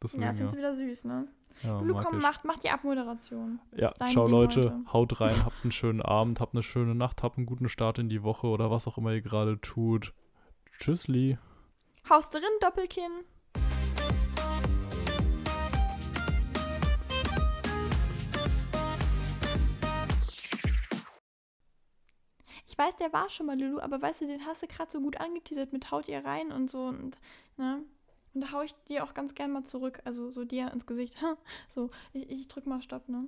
Deswegen, 0.02 0.22
Ja, 0.22 0.28
ja. 0.28 0.34
findest 0.34 0.54
du 0.54 0.58
wieder 0.58 0.74
süß, 0.74 1.04
ne? 1.04 1.28
ja, 1.62 1.78
Lulu, 1.80 1.94
mag 1.94 2.04
komm, 2.04 2.18
mach, 2.18 2.44
mach 2.44 2.58
die 2.58 2.70
Abmoderation. 2.70 3.60
Ja, 3.76 3.94
ciao 4.06 4.26
Leute, 4.28 4.72
heute. 4.72 4.92
haut 4.92 5.20
rein, 5.20 5.34
habt 5.44 5.56
einen 5.62 5.72
schönen 5.72 6.02
Abend, 6.02 6.40
habt 6.40 6.54
eine 6.54 6.62
schöne 6.62 6.94
Nacht, 6.94 7.22
habt 7.22 7.36
einen 7.38 7.46
guten 7.46 7.68
Start 7.68 7.98
in 7.98 8.08
die 8.08 8.22
Woche 8.22 8.46
oder 8.48 8.70
was 8.70 8.86
auch 8.86 8.98
immer 8.98 9.12
ihr 9.12 9.22
gerade 9.22 9.60
tut. 9.60 10.12
Tschüssli. 10.78 11.38
Haust 12.08 12.34
drin, 12.34 12.42
Doppelkinn. 12.60 13.12
ich 22.66 22.78
weiß, 22.78 22.96
der 22.96 23.12
war 23.12 23.28
schon 23.28 23.46
mal 23.46 23.58
Lulu, 23.60 23.80
aber 23.80 24.00
weißt 24.00 24.22
du, 24.22 24.26
den 24.26 24.44
hast 24.46 24.62
du 24.62 24.66
gerade 24.66 24.90
so 24.90 25.00
gut 25.00 25.20
angeteasert 25.20 25.72
mit 25.72 25.90
haut 25.90 26.08
ihr 26.08 26.24
rein 26.24 26.52
und 26.52 26.70
so 26.70 26.86
und, 26.86 27.18
ne? 27.56 27.82
Und 28.34 28.40
da 28.42 28.52
hau 28.52 28.62
ich 28.62 28.74
dir 28.88 29.04
auch 29.04 29.14
ganz 29.14 29.34
gern 29.34 29.52
mal 29.52 29.64
zurück, 29.64 30.00
also 30.04 30.30
so 30.30 30.44
dir 30.44 30.70
ins 30.72 30.86
Gesicht. 30.86 31.14
So, 31.74 31.90
ich, 32.12 32.30
ich 32.30 32.48
drück 32.48 32.66
mal 32.66 32.82
Stopp, 32.82 33.08
ne? 33.08 33.26